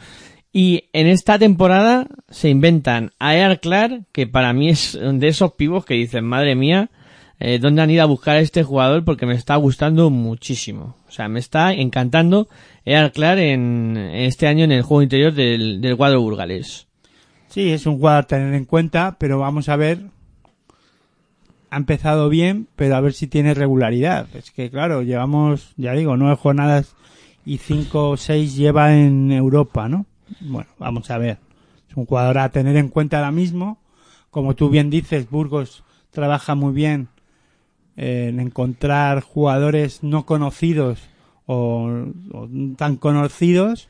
Y 0.52 0.84
en 0.92 1.08
esta 1.08 1.36
temporada 1.36 2.06
se 2.28 2.50
inventan 2.50 3.10
a 3.18 3.56
Clark, 3.60 4.04
que 4.12 4.28
para 4.28 4.52
mí 4.52 4.68
es 4.68 4.96
de 4.96 5.26
esos 5.26 5.54
pibos 5.54 5.84
que 5.84 5.94
dicen, 5.94 6.24
madre 6.24 6.54
mía, 6.54 6.88
eh, 7.40 7.58
¿dónde 7.60 7.82
han 7.82 7.90
ido 7.90 8.02
a 8.02 8.06
buscar 8.06 8.36
a 8.36 8.40
este 8.40 8.64
jugador? 8.64 9.04
Porque 9.04 9.26
me 9.26 9.34
está 9.34 9.54
gustando 9.56 10.10
muchísimo. 10.10 10.96
O 11.08 11.12
sea, 11.12 11.28
me 11.28 11.38
está 11.38 11.72
encantando 11.72 12.48
Air 12.84 13.12
Clark 13.12 13.38
en 13.38 13.96
este 13.96 14.48
año 14.48 14.64
en 14.64 14.72
el 14.72 14.82
juego 14.82 15.02
interior 15.02 15.32
del, 15.32 15.80
del 15.80 15.96
cuadro 15.96 16.20
burgalés. 16.20 16.88
Sí, 17.48 17.70
es 17.70 17.86
un 17.86 17.98
jugador 17.98 18.24
a 18.24 18.26
tener 18.26 18.54
en 18.54 18.64
cuenta, 18.64 19.16
pero 19.18 19.38
vamos 19.38 19.68
a 19.68 19.76
ver. 19.76 20.00
Ha 21.70 21.76
empezado 21.76 22.28
bien, 22.28 22.66
pero 22.76 22.96
a 22.96 23.00
ver 23.00 23.12
si 23.12 23.26
tiene 23.26 23.54
regularidad. 23.54 24.26
Es 24.34 24.50
que, 24.50 24.70
claro, 24.70 25.02
llevamos, 25.02 25.74
ya 25.76 25.92
digo, 25.92 26.16
nueve 26.16 26.36
jornadas 26.36 26.96
y 27.44 27.58
cinco 27.58 28.10
o 28.10 28.16
seis 28.16 28.56
lleva 28.56 28.96
en 28.96 29.30
Europa, 29.30 29.88
¿no? 29.88 30.06
Bueno, 30.40 30.68
vamos 30.78 31.10
a 31.10 31.18
ver. 31.18 31.38
Es 31.88 31.96
un 31.96 32.06
jugador 32.06 32.38
a 32.38 32.50
tener 32.50 32.76
en 32.76 32.88
cuenta 32.88 33.18
ahora 33.18 33.32
mismo. 33.32 33.78
Como 34.30 34.54
tú 34.54 34.70
bien 34.70 34.90
dices, 34.90 35.30
Burgos 35.30 35.84
trabaja 36.10 36.54
muy 36.54 36.72
bien 36.72 37.08
en 38.00 38.38
encontrar 38.40 39.20
jugadores 39.22 40.02
no 40.02 40.24
conocidos 40.24 41.00
o, 41.46 41.88
o 42.32 42.48
tan 42.76 42.96
conocidos 42.96 43.88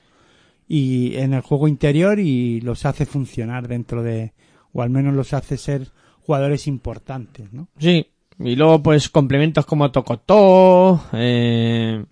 y 0.67 1.17
en 1.17 1.35
el 1.35 1.43
juego 1.43 1.69
interior 1.69 2.19
y 2.19 2.61
los 2.63 2.85
hace 2.87 3.05
funcionar 3.07 3.69
dentro 3.69 4.03
de 4.03 4.33
o 4.73 4.83
al 4.83 4.91
menos 4.91 5.15
los 5.15 5.33
hace 5.35 5.57
ser 5.57 5.89
jugadores 6.23 6.67
importantes, 6.67 7.53
¿no? 7.53 7.69
Sí, 7.79 8.07
y 8.39 8.55
luego 8.57 8.83
pues 8.83 9.09
complementos 9.09 9.67
como 9.67 9.91
Tocotó, 9.91 11.01
eh, 11.13 12.05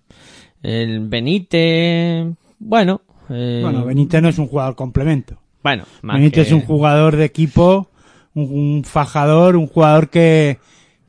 el 0.63 1.07
Benite, 1.07 2.33
bueno, 2.59 3.01
eh, 3.29 3.59
Bueno, 3.63 3.85
Benítez 3.85 4.21
no 4.21 4.29
es 4.29 4.37
un 4.39 4.47
jugador 4.47 4.75
complemento. 4.75 5.37
bueno, 5.63 5.83
más 6.01 6.17
Benítez 6.17 6.47
que- 6.47 6.49
es 6.49 6.53
un 6.53 6.61
jugador 6.61 7.15
de 7.15 7.25
equipo, 7.25 7.89
un, 8.33 8.51
un 8.51 8.83
fajador, 8.83 9.55
un 9.55 9.67
jugador 9.67 10.09
que, 10.09 10.57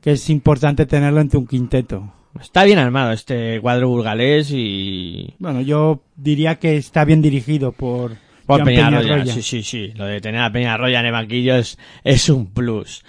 que 0.00 0.12
es 0.12 0.30
importante 0.30 0.86
tenerlo 0.86 1.20
entre 1.20 1.38
un 1.38 1.46
quinteto. 1.46 2.12
está 2.40 2.64
bien 2.64 2.78
armado 2.78 3.12
este 3.12 3.60
cuadro 3.60 3.88
burgalés 3.88 4.50
y 4.52 5.34
Bueno, 5.38 5.60
yo 5.60 6.02
diría 6.16 6.56
que 6.56 6.76
está 6.76 7.04
bien 7.04 7.20
dirigido 7.22 7.72
por, 7.72 8.16
por 8.46 8.64
Peñarroya, 8.64 9.00
Peñarroya. 9.00 9.32
sí, 9.34 9.42
sí, 9.42 9.62
sí, 9.62 9.92
lo 9.96 10.06
de 10.06 10.20
tener 10.20 10.40
a 10.40 10.52
Peñarroya 10.52 11.00
en 11.00 11.06
el 11.06 11.12
banquillo 11.12 11.56
es, 11.56 11.78
es 12.04 12.28
un 12.28 12.46
plus. 12.52 13.04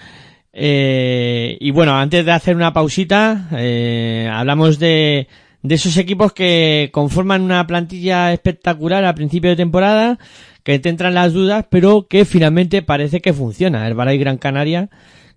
Eh, 0.52 1.58
y 1.60 1.72
bueno, 1.72 1.96
antes 1.96 2.26
de 2.26 2.32
hacer 2.32 2.56
una 2.56 2.74
pausita, 2.74 3.48
eh, 3.56 4.28
hablamos 4.32 4.80
de, 4.80 5.28
de 5.62 5.76
esos 5.76 5.96
equipos 5.98 6.34
que 6.34 6.90
conforman 6.92 7.44
una 7.44 7.66
plantilla 7.68 8.34
espectacular 8.34 9.06
a 9.06 9.14
principio 9.14 9.52
de 9.52 9.56
temporada, 9.56 10.18
que 10.64 10.80
te 10.80 10.90
entran 10.90 11.14
las 11.14 11.34
dudas, 11.34 11.66
pero 11.70 12.08
que 12.10 12.26
finalmente 12.26 12.82
parece 12.82 13.22
que 13.22 13.32
funciona. 13.32 13.88
El 13.88 13.94
Balay 13.94 14.18
Gran 14.18 14.38
Canaria, 14.38 14.90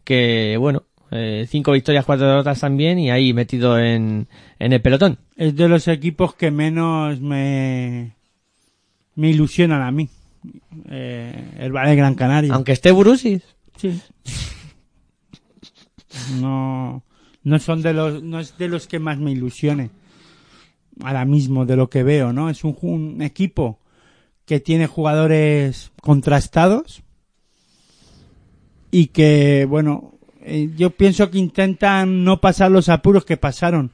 que 0.05 0.57
bueno, 0.59 0.85
eh, 1.13 1.47
cinco 1.49 1.73
victorias, 1.73 2.05
cuatro 2.05 2.27
derrotas 2.27 2.61
también, 2.61 2.99
y 2.99 3.11
ahí 3.11 3.33
metido 3.33 3.79
en, 3.79 4.29
en 4.59 4.73
el 4.73 4.81
pelotón. 4.81 5.19
Es 5.37 5.55
de 5.55 5.69
los 5.69 5.87
equipos 5.89 6.35
que 6.35 6.51
menos 6.51 7.21
me, 7.21 8.17
me 9.15 9.31
ilusionan 9.31 9.83
a 9.83 9.91
mí. 9.91 10.09
Eh, 10.89 11.55
el 11.59 11.73
Valle 11.73 11.95
Gran 11.95 12.15
Canaria. 12.15 12.55
Aunque 12.55 12.73
esté 12.73 12.91
Burusis. 12.91 13.43
Sí. 13.77 14.01
No, 16.41 17.03
no 17.43 17.59
son 17.59 17.83
de 17.83 17.93
los, 17.93 18.23
no 18.23 18.41
es 18.41 18.57
de 18.59 18.69
los 18.69 18.87
que 18.87 18.99
más 18.99 19.19
me 19.19 19.33
ilusione. 19.33 19.91
Ahora 21.01 21.25
mismo 21.25 21.65
de 21.65 21.77
lo 21.77 21.89
que 21.89 22.03
veo, 22.03 22.33
¿no? 22.33 22.51
Es 22.51 22.65
un, 22.65 23.23
equipo 23.23 23.81
que 24.45 24.61
tiene 24.61 24.87
jugadores 24.87 25.91
contrastados 26.03 27.03
y 28.91 29.07
que, 29.07 29.67
bueno, 29.69 30.12
eh, 30.45 30.71
yo 30.77 30.91
pienso 30.91 31.31
que 31.31 31.39
intentan 31.39 32.25
no 32.25 32.41
pasar 32.41 32.71
los 32.71 32.89
apuros 32.89 33.25
que 33.25 33.37
pasaron 33.37 33.91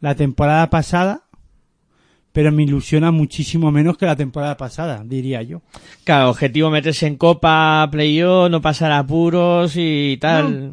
la 0.00 0.14
temporada 0.14 0.70
pasada, 0.70 1.22
pero 2.32 2.52
me 2.52 2.62
ilusiona 2.62 3.10
muchísimo 3.10 3.72
menos 3.72 3.96
que 3.98 4.06
la 4.06 4.14
temporada 4.16 4.56
pasada, 4.56 5.02
diría 5.04 5.42
yo. 5.42 5.62
Claro, 6.04 6.30
objetivo 6.30 6.70
meterse 6.70 7.06
en 7.06 7.16
Copa, 7.16 7.88
Playoff, 7.90 8.50
no 8.50 8.60
pasar 8.60 8.92
apuros 8.92 9.72
y 9.76 10.16
tal. 10.20 10.70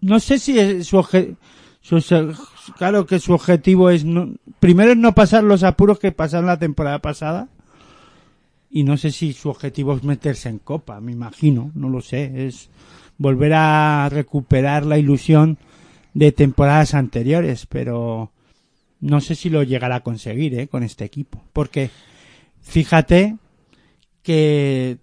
no 0.00 0.18
sé 0.18 0.38
si 0.38 0.58
es 0.58 0.86
su, 0.88 0.96
obje- 0.98 1.36
su- 1.82 2.34
claro 2.76 3.06
que 3.06 3.20
su 3.20 3.32
objetivo 3.32 3.90
es 3.90 4.04
no, 4.04 4.30
primero 4.58 4.92
es 4.92 4.96
no 4.98 5.14
pasar 5.14 5.44
los 5.44 5.62
apuros 5.62 5.98
que 6.00 6.10
pasaron 6.10 6.46
la 6.46 6.58
temporada 6.58 6.98
pasada 7.00 7.48
y 8.70 8.82
no 8.84 8.96
sé 8.96 9.12
si 9.12 9.32
su 9.32 9.50
objetivo 9.50 9.94
es 9.94 10.02
meterse 10.02 10.48
en 10.48 10.58
copa 10.58 11.00
me 11.00 11.12
imagino 11.12 11.70
no 11.74 11.88
lo 11.88 12.00
sé 12.00 12.46
es 12.46 12.70
volver 13.22 13.52
a 13.54 14.08
recuperar 14.10 14.84
la 14.84 14.98
ilusión 14.98 15.58
de 16.14 16.32
temporadas 16.32 16.94
anteriores 16.94 17.66
pero 17.66 18.30
no 19.00 19.20
sé 19.20 19.34
si 19.34 19.48
lo 19.50 19.62
llegará 19.62 19.96
a 19.96 20.00
conseguir 20.00 20.58
¿eh? 20.58 20.68
con 20.68 20.82
este 20.82 21.04
equipo 21.04 21.42
porque 21.52 21.90
fíjate 22.60 23.36
que 24.22 24.98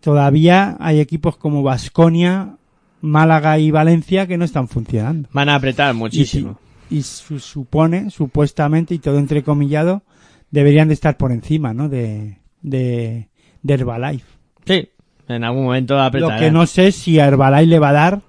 todavía 0.00 0.76
hay 0.80 1.00
equipos 1.00 1.36
como 1.36 1.62
Vasconia 1.62 2.56
Málaga 3.00 3.58
y 3.58 3.70
Valencia 3.70 4.26
que 4.26 4.38
no 4.38 4.44
están 4.46 4.66
funcionando. 4.68 5.28
Van 5.32 5.48
a 5.50 5.56
apretar 5.56 5.92
muchísimo. 5.94 6.58
Y, 6.88 7.02
su- 7.02 7.38
supone, 7.38 8.10
supuestamente, 8.10 8.94
y 8.94 8.98
todo 8.98 9.18
entrecomillado, 9.18 10.02
deberían 10.50 10.88
de 10.88 10.94
estar 10.94 11.16
por 11.18 11.30
encima, 11.32 11.74
¿no? 11.74 11.88
De, 11.90 12.38
de, 12.62 13.28
de 13.62 13.74
Herbalife. 13.74 14.24
Sí, 14.64 14.88
en 15.28 15.44
algún 15.44 15.64
momento 15.64 15.94
Lo 15.94 16.02
apretarán. 16.02 16.38
que 16.40 16.50
no 16.50 16.66
sé 16.66 16.92
si 16.92 17.18
a 17.18 17.26
Herbalife 17.26 17.66
le 17.66 17.78
va 17.78 17.88
a 17.90 17.92
dar 17.92 18.20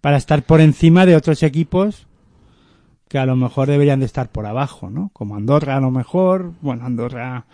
para 0.00 0.16
estar 0.16 0.42
por 0.42 0.60
encima 0.60 1.06
de 1.06 1.16
otros 1.16 1.42
equipos 1.42 2.06
que 3.08 3.18
a 3.18 3.26
lo 3.26 3.36
mejor 3.36 3.68
deberían 3.68 4.00
de 4.00 4.06
estar 4.06 4.30
por 4.30 4.46
abajo, 4.46 4.90
¿no? 4.90 5.10
Como 5.14 5.34
Andorra 5.36 5.76
a 5.76 5.80
lo 5.80 5.90
mejor, 5.90 6.52
bueno, 6.60 6.84
Andorra 6.84 7.46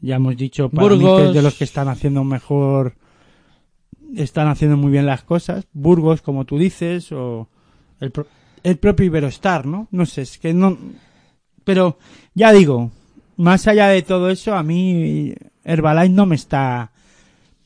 ya 0.00 0.16
hemos 0.16 0.36
dicho 0.36 0.68
para 0.70 0.88
mí 0.88 0.98
que 0.98 1.04
Burgos. 1.04 1.22
es 1.28 1.34
de 1.34 1.42
los 1.42 1.54
que 1.54 1.64
están 1.64 1.88
haciendo 1.88 2.24
mejor 2.24 2.94
están 4.16 4.48
haciendo 4.48 4.76
muy 4.76 4.90
bien 4.92 5.04
las 5.06 5.22
cosas, 5.24 5.66
Burgos 5.72 6.22
como 6.22 6.44
tú 6.44 6.58
dices 6.58 7.10
o 7.12 7.48
el, 8.00 8.10
pro- 8.12 8.26
el 8.62 8.76
propio 8.78 9.04
Iberostar, 9.06 9.66
¿no? 9.66 9.88
No 9.90 10.06
sé, 10.06 10.22
es 10.22 10.38
que 10.38 10.54
no... 10.54 10.78
Pero 11.64 11.98
ya 12.34 12.52
digo, 12.52 12.90
más 13.36 13.66
allá 13.66 13.88
de 13.88 14.02
todo 14.02 14.30
eso, 14.30 14.54
a 14.54 14.62
mí 14.62 15.34
Herbalife 15.64 16.08
no 16.14 16.24
me 16.26 16.36
está 16.36 16.92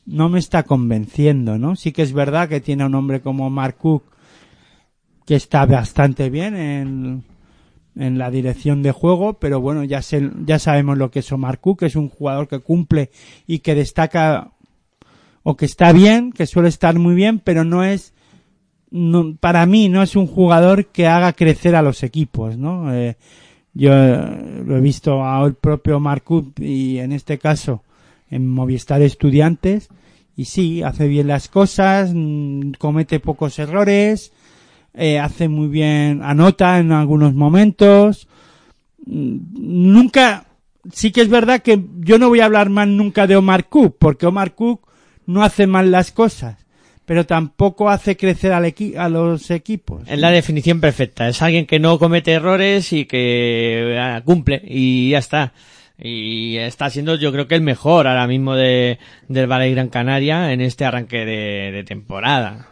no 0.05 0.29
me 0.29 0.39
está 0.39 0.63
convenciendo, 0.63 1.57
¿no? 1.57 1.75
Sí 1.75 1.91
que 1.91 2.01
es 2.01 2.13
verdad 2.13 2.49
que 2.49 2.59
tiene 2.61 2.85
un 2.85 2.95
hombre 2.95 3.21
como 3.21 3.49
Mark 3.49 3.77
que 5.25 5.35
está 5.35 5.65
bastante 5.65 6.29
bien 6.29 6.55
en, 6.55 7.23
en 7.95 8.17
la 8.17 8.31
dirección 8.31 8.83
de 8.83 8.91
juego, 8.91 9.33
pero 9.33 9.61
bueno, 9.61 9.83
ya 9.83 10.01
sé, 10.01 10.29
ya 10.45 10.59
sabemos 10.59 10.97
lo 10.97 11.11
que 11.11 11.19
es 11.19 11.31
Omar 11.31 11.59
Cook, 11.59 11.83
es 11.83 11.95
un 11.95 12.09
jugador 12.09 12.47
que 12.47 12.59
cumple 12.59 13.11
y 13.47 13.59
que 13.59 13.75
destaca 13.75 14.51
o 15.43 15.55
que 15.55 15.65
está 15.65 15.91
bien, 15.91 16.31
que 16.31 16.45
suele 16.45 16.69
estar 16.69 16.97
muy 16.99 17.15
bien, 17.15 17.39
pero 17.39 17.63
no 17.63 17.83
es 17.83 18.13
no- 18.89 19.35
para 19.39 19.65
mí 19.65 19.87
no 19.87 20.03
es 20.03 20.15
un 20.17 20.27
jugador 20.27 20.87
que 20.87 21.07
haga 21.07 21.31
crecer 21.33 21.75
a 21.75 21.81
los 21.81 22.03
equipos, 22.03 22.57
¿no? 22.57 22.93
Eh, 22.93 23.15
yo 23.73 23.91
lo 23.93 24.75
he 24.77 24.81
visto 24.81 25.23
a 25.23 25.45
el 25.45 25.53
propio 25.53 25.99
Marcut 26.01 26.59
y 26.59 26.99
en 26.99 27.13
este 27.13 27.37
caso 27.37 27.83
en 28.31 28.47
Movistar 28.49 29.01
Estudiantes 29.03 29.89
y 30.35 30.45
sí, 30.45 30.81
hace 30.81 31.07
bien 31.07 31.27
las 31.27 31.47
cosas, 31.49 32.11
mm, 32.15 32.71
comete 32.79 33.19
pocos 33.19 33.59
errores, 33.59 34.31
eh, 34.93 35.19
hace 35.19 35.47
muy 35.49 35.67
bien, 35.67 36.21
anota 36.23 36.79
en 36.79 36.91
algunos 36.91 37.33
momentos, 37.35 38.27
Mm, 39.05 39.37
nunca, 39.93 40.45
sí 40.93 41.11
que 41.11 41.21
es 41.21 41.27
verdad 41.29 41.61
que 41.61 41.83
yo 42.01 42.19
no 42.19 42.29
voy 42.29 42.39
a 42.39 42.45
hablar 42.45 42.69
más 42.69 42.87
nunca 42.87 43.25
de 43.27 43.35
Omar 43.35 43.67
Cook, 43.67 43.95
porque 43.99 44.27
Omar 44.27 44.53
Cook 44.53 44.87
no 45.25 45.43
hace 45.43 45.65
mal 45.65 45.89
las 45.89 46.11
cosas, 46.11 46.65
pero 47.05 47.25
tampoco 47.25 47.89
hace 47.89 48.15
crecer 48.15 48.53
al 48.53 48.65
equi- 48.65 48.95
a 48.95 49.09
los 49.09 49.49
equipos. 49.49 50.03
Es 50.07 50.19
la 50.19 50.29
definición 50.29 50.79
perfecta. 50.79 51.27
Es 51.27 51.41
alguien 51.41 51.65
que 51.65 51.79
no 51.79 51.97
comete 51.97 52.31
errores 52.31 52.93
y 52.93 53.05
que 53.05 53.97
ah, 53.99 54.21
cumple 54.23 54.61
y 54.65 55.09
ya 55.09 55.17
está. 55.17 55.53
Y 56.01 56.57
está 56.57 56.89
siendo 56.89 57.15
yo 57.15 57.31
creo 57.31 57.47
que 57.47 57.55
el 57.55 57.61
mejor 57.61 58.07
ahora 58.07 58.25
mismo 58.25 58.55
de, 58.55 58.97
del 59.27 59.47
Valle 59.47 59.71
Gran 59.71 59.89
Canaria 59.89 60.51
en 60.51 60.61
este 60.61 60.83
arranque 60.83 61.25
de, 61.25 61.71
de 61.71 61.83
temporada. 61.83 62.67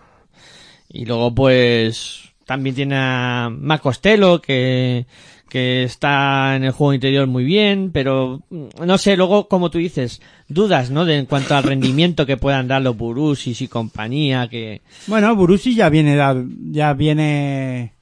Y 0.89 1.05
luego 1.05 1.35
pues 1.35 2.29
también 2.45 2.75
tiene 2.75 2.95
a 2.97 3.49
Mac 3.51 3.81
Costello 3.81 4.41
que, 4.41 5.05
que 5.49 5.83
está 5.83 6.55
en 6.55 6.63
el 6.63 6.71
juego 6.71 6.95
interior 6.95 7.27
muy 7.27 7.43
bien, 7.43 7.91
pero 7.91 8.41
mm, 8.49 8.85
no 8.85 8.97
sé, 8.97 9.15
luego 9.17 9.47
como 9.47 9.69
tú 9.69 9.77
dices, 9.77 10.21
dudas, 10.47 10.89
¿no? 10.89 11.05
De, 11.05 11.17
en 11.17 11.25
cuanto 11.25 11.55
al 11.55 11.63
rendimiento 11.63 12.25
que 12.25 12.37
puedan 12.37 12.67
dar 12.67 12.81
los 12.81 12.97
Burusis 12.97 13.61
y 13.61 13.67
compañía, 13.67 14.47
que 14.47 14.81
Bueno, 15.07 15.35
Burusi 15.35 15.75
ya 15.75 15.89
viene 15.89 16.17
ya 16.71 16.93
viene 16.93 17.93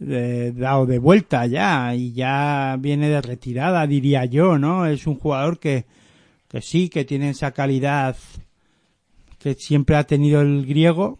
eh, 0.00 0.52
dado 0.54 0.86
de 0.86 0.98
vuelta 0.98 1.46
ya 1.46 1.94
y 1.94 2.12
ya 2.12 2.76
viene 2.78 3.08
de 3.08 3.20
retirada, 3.20 3.86
diría 3.86 4.24
yo, 4.26 4.58
¿no? 4.58 4.86
Es 4.86 5.06
un 5.06 5.16
jugador 5.16 5.58
que, 5.58 5.86
que 6.48 6.62
sí, 6.62 6.88
que 6.88 7.04
tiene 7.04 7.30
esa 7.30 7.52
calidad 7.52 8.16
que 9.38 9.54
siempre 9.54 9.96
ha 9.96 10.04
tenido 10.04 10.40
el 10.40 10.66
griego, 10.66 11.18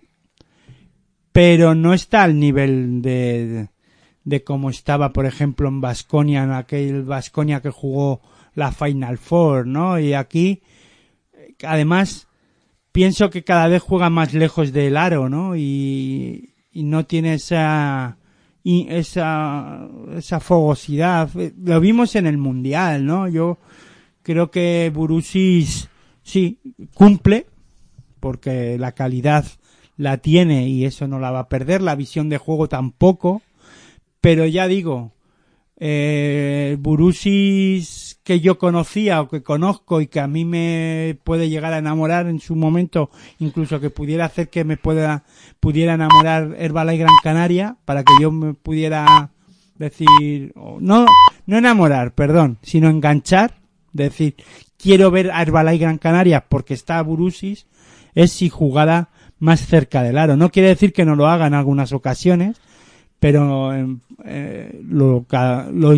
pero 1.33 1.75
no 1.75 1.95
está 1.95 2.23
al 2.23 2.39
nivel 2.39 3.03
de, 3.03 3.69
de 4.25 4.45
como 4.45 4.71
estaba, 4.71 5.13
por 5.13 5.27
ejemplo, 5.27 5.69
en 5.69 5.81
Basconia, 5.81 6.43
en 6.43 6.53
aquel 6.53 7.03
Basconia 7.03 7.61
que 7.61 7.71
jugó 7.71 8.21
la 8.55 8.73
Final 8.73 9.19
Four, 9.19 9.67
¿no? 9.67 9.99
Y 9.99 10.15
aquí, 10.15 10.63
además, 11.65 12.29
pienso 12.93 13.31
que 13.31 13.45
cada 13.45 13.69
vez 13.69 13.83
juega 13.83 14.11
más 14.11 14.35
lejos 14.35 14.73
del 14.73 14.97
aro, 14.97 15.29
¿no? 15.29 15.57
Y, 15.57 16.55
y 16.73 16.83
no 16.83 17.07
tiene 17.07 17.35
esa, 17.35 18.19
y 18.63 18.87
esa, 18.89 19.89
esa 20.17 20.41
fogosidad. 20.41 21.31
Lo 21.63 21.81
vimos 21.81 22.17
en 22.17 22.27
el 22.27 22.39
Mundial, 22.39 23.07
¿no? 23.07 23.29
Yo 23.29 23.59
creo 24.23 24.51
que 24.51 24.91
Burusis 24.95 25.89
sí 26.23 26.59
cumple, 26.95 27.47
porque 28.21 28.79
la 28.79 28.93
calidad 28.93 29.47
la 29.97 30.19
tiene 30.19 30.69
y 30.69 30.85
eso 30.85 31.09
no 31.09 31.19
la 31.19 31.31
va 31.31 31.41
a 31.41 31.49
perder, 31.49 31.83
la 31.83 31.97
visión 31.97 32.29
de 32.29 32.39
juego 32.39 32.69
tampoco, 32.69 33.43
pero 34.21 34.47
ya 34.47 34.69
digo, 34.69 35.13
eh, 35.77 36.77
Burusis 36.81 38.08
que 38.29 38.41
yo 38.41 38.59
conocía 38.59 39.23
o 39.23 39.29
que 39.31 39.43
conozco 39.43 40.03
y 40.03 40.07
que 40.07 40.21
a 40.21 40.27
mí 40.29 40.45
me 40.45 41.17
puede 41.25 41.49
llegar 41.49 41.73
a 41.73 41.79
enamorar 41.79 42.27
en 42.27 42.41
su 42.41 42.57
momento, 42.57 43.09
incluso 43.39 43.81
que 43.81 43.89
pudiera 43.89 44.27
hacer 44.27 44.51
que 44.51 44.65
me 44.65 44.77
pueda, 44.77 45.25
pudiera 45.61 45.95
enamorar 45.95 46.55
Herbalife 46.59 47.05
Gran 47.05 47.15
Canaria 47.25 47.77
para 47.87 48.05
que 48.05 48.13
yo 48.21 48.31
me 48.31 48.53
pudiera 48.53 49.31
decir, 49.79 50.53
no, 50.55 51.07
no 51.47 51.57
enamorar, 51.57 52.13
perdón, 52.13 52.59
sino 52.61 52.91
enganchar, 52.91 53.55
decir, 53.95 54.35
quiero 54.77 55.11
ver 55.11 55.31
a 55.31 55.41
Herbalife 55.41 55.79
Gran 55.79 55.97
Canaria 55.97 56.45
porque 56.51 56.75
está 56.75 57.01
Burusis, 57.01 57.67
es 58.15 58.31
si 58.31 58.51
jugara 58.51 59.09
más 59.39 59.65
cerca 59.65 60.03
del 60.03 60.19
aro. 60.19 60.37
No 60.37 60.51
quiere 60.51 60.69
decir 60.69 60.93
que 60.93 61.07
no 61.07 61.17
lo 61.17 61.29
haga 61.29 61.47
en 61.47 61.55
algunas 61.55 61.95
ocasiones, 61.95 62.61
pero 63.21 63.73
eh, 64.27 64.83
lo, 64.87 65.25
lo, 65.73 65.95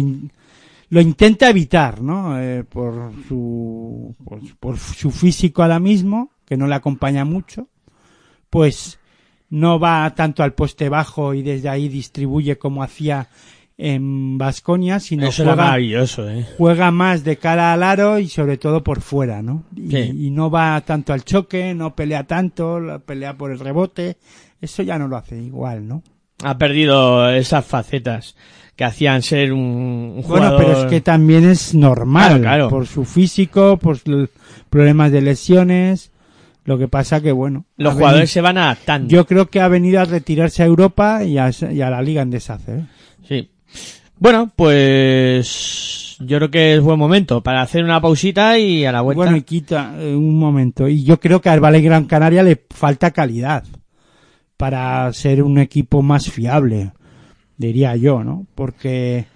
lo 0.91 1.01
intenta 1.01 1.49
evitar, 1.49 2.03
¿no? 2.03 2.39
Eh, 2.41 2.65
por 2.65 3.13
su 3.29 4.15
por, 4.25 4.41
por 4.59 4.79
su 4.79 5.11
físico 5.11 5.63
ahora 5.63 5.79
mismo, 5.81 6.33
que 6.45 6.57
no 6.57 6.67
le 6.67 6.75
acompaña 6.75 7.25
mucho, 7.25 7.69
pues 8.51 8.99
no 9.49 9.79
va 9.81 10.13
tanto 10.15 10.43
al 10.43 10.53
poste 10.55 10.89
bajo 10.89 11.35
y 11.35 11.43
desde 11.43 11.69
ahí 11.69 11.89
distribuye 11.89 12.59
como 12.59 12.83
hacía 12.83 13.29
en 13.79 14.37
Vasconia, 14.37 15.01
sino 15.01 15.27
eso 15.29 15.43
era 15.43 15.53
juega, 15.53 15.65
maravilloso, 15.65 16.29
¿eh? 16.29 16.47
juega 16.59 16.91
más 16.91 17.25
de 17.25 17.39
cara 17.39 17.73
al 17.73 17.83
aro 17.83 18.19
y 18.19 18.29
sobre 18.29 18.59
todo 18.59 18.85
por 18.85 19.01
fuera, 19.01 19.41
¿no? 19.43 19.65
Y, 19.75 19.91
Sí. 19.91 20.27
y 20.27 20.31
no 20.31 20.51
va 20.51 20.79
tanto 20.83 21.15
al 21.15 21.25
choque, 21.25 21.73
no 21.75 21.97
pelea 21.97 22.25
tanto, 22.25 23.03
pelea 23.07 23.39
por 23.39 23.51
el 23.53 23.59
rebote, 23.59 24.19
eso 24.61 24.83
ya 24.83 24.99
no 24.99 25.09
lo 25.09 25.17
hace 25.17 25.39
igual, 25.41 25.89
¿no? 25.89 26.03
Ha 26.45 26.59
perdido 26.59 27.31
esas 27.31 27.65
facetas 27.65 28.37
que 28.81 28.85
hacían 28.87 29.21
ser 29.21 29.53
un, 29.53 29.61
un 29.61 30.23
Bueno, 30.27 30.47
jugador... 30.47 30.57
pero 30.65 30.79
es 30.79 30.85
que 30.87 31.03
también 31.03 31.47
es 31.47 31.75
normal, 31.75 32.41
Claro, 32.41 32.43
claro. 32.43 32.69
por 32.71 32.87
su 32.87 33.05
físico, 33.05 33.77
por 33.77 33.99
sus 33.99 34.31
problemas 34.71 35.13
de 35.13 35.21
lesiones, 35.21 36.13
lo 36.65 36.79
que 36.79 36.89
pasa 36.89 37.21
que 37.21 37.31
bueno, 37.31 37.67
los 37.77 37.93
jugadores 37.93 38.31
se 38.31 38.41
van 38.41 38.57
adaptando. 38.57 39.07
yo 39.11 39.27
creo 39.27 39.51
que 39.51 39.61
ha 39.61 39.69
venido 39.69 40.01
a 40.01 40.07
retirarse 40.07 40.63
a 40.63 40.67
Europa 40.67 41.23
y 41.25 41.37
a, 41.37 41.51
y 41.71 41.83
a 41.83 41.91
la 41.91 42.01
liga 42.01 42.23
en 42.23 42.31
deshacer. 42.31 42.85
Sí. 43.29 43.51
Bueno, 44.19 44.51
pues 44.57 46.17
yo 46.21 46.39
creo 46.39 46.51
que 46.51 46.75
es 46.77 46.81
buen 46.81 46.99
momento 46.99 47.43
para 47.43 47.61
hacer 47.61 47.85
una 47.85 48.01
pausita 48.01 48.59
y 48.59 48.87
a 48.87 48.93
la 48.93 49.03
vuelta. 49.03 49.25
Bueno, 49.25 49.37
y 49.37 49.43
quita 49.43 49.95
eh, 49.99 50.15
un 50.17 50.39
momento. 50.39 50.89
Y 50.89 51.05
yo 51.05 51.21
creo 51.21 51.43
que 51.43 51.51
al 51.51 51.61
Valle 51.63 51.83
Gran 51.83 52.07
Canaria 52.07 52.43
le 52.43 52.65
falta 52.71 53.11
calidad 53.11 53.63
para 54.57 55.13
ser 55.13 55.43
un 55.43 55.59
equipo 55.59 56.01
más 56.01 56.31
fiable, 56.31 56.93
diría 57.61 57.95
yo, 57.97 58.25
¿no? 58.25 58.47
Porque 58.55 59.27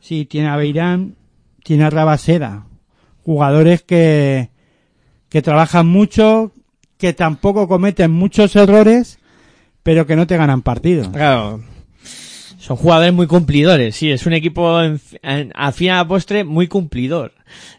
sí, 0.00 0.24
tiene 0.24 0.48
a 0.48 0.56
Beirán, 0.56 1.16
tiene 1.64 1.84
a 1.84 1.90
Rabaseda, 1.90 2.66
jugadores 3.24 3.82
que, 3.82 4.50
que 5.28 5.42
trabajan 5.42 5.86
mucho, 5.88 6.52
que 6.96 7.12
tampoco 7.12 7.66
cometen 7.66 8.12
muchos 8.12 8.54
errores, 8.56 9.18
pero 9.82 10.06
que 10.06 10.14
no 10.16 10.26
te 10.28 10.36
ganan 10.36 10.62
partidos. 10.62 11.08
Claro. 11.08 11.60
Son 12.58 12.76
jugadores 12.76 13.12
muy 13.12 13.26
cumplidores, 13.26 13.96
sí, 13.96 14.12
es 14.12 14.24
un 14.26 14.34
equipo 14.34 14.80
en, 14.80 15.00
en- 15.22 15.50
a 15.56 15.72
fin 15.72 15.90
a 15.90 16.06
postre 16.06 16.44
muy 16.44 16.68
cumplidor. 16.68 17.32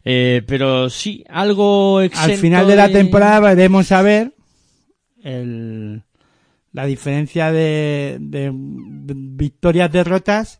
Eh, 0.03 0.41
pero 0.45 0.89
sí, 0.89 1.23
algo 1.29 1.99
Al 1.99 2.05
exento 2.05 2.41
final 2.41 2.67
de 2.67 2.75
la 2.75 2.89
temporada 2.89 3.39
veremos 3.39 3.93
a 3.93 4.01
ver 4.01 4.33
el, 5.23 6.03
la 6.73 6.85
diferencia 6.85 7.51
de, 7.51 8.17
de 8.19 8.51
victorias, 8.53 9.91
derrotas 9.91 10.59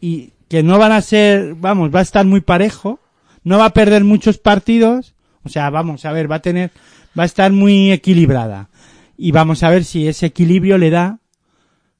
y 0.00 0.32
que 0.48 0.62
no 0.62 0.78
van 0.78 0.92
a 0.92 1.00
ser, 1.00 1.54
vamos, 1.54 1.92
va 1.94 2.00
a 2.00 2.02
estar 2.02 2.24
muy 2.24 2.40
parejo, 2.40 3.00
no 3.44 3.58
va 3.58 3.66
a 3.66 3.72
perder 3.72 4.04
muchos 4.04 4.38
partidos, 4.38 5.14
o 5.42 5.48
sea, 5.48 5.70
vamos 5.70 6.04
a 6.04 6.12
ver, 6.12 6.30
va 6.30 6.36
a 6.36 6.42
tener, 6.42 6.70
va 7.18 7.22
a 7.22 7.26
estar 7.26 7.50
muy 7.50 7.90
equilibrada 7.90 8.68
y 9.16 9.32
vamos 9.32 9.62
a 9.62 9.70
ver 9.70 9.84
si 9.84 10.06
ese 10.06 10.26
equilibrio 10.26 10.78
le 10.78 10.90
da 10.90 11.18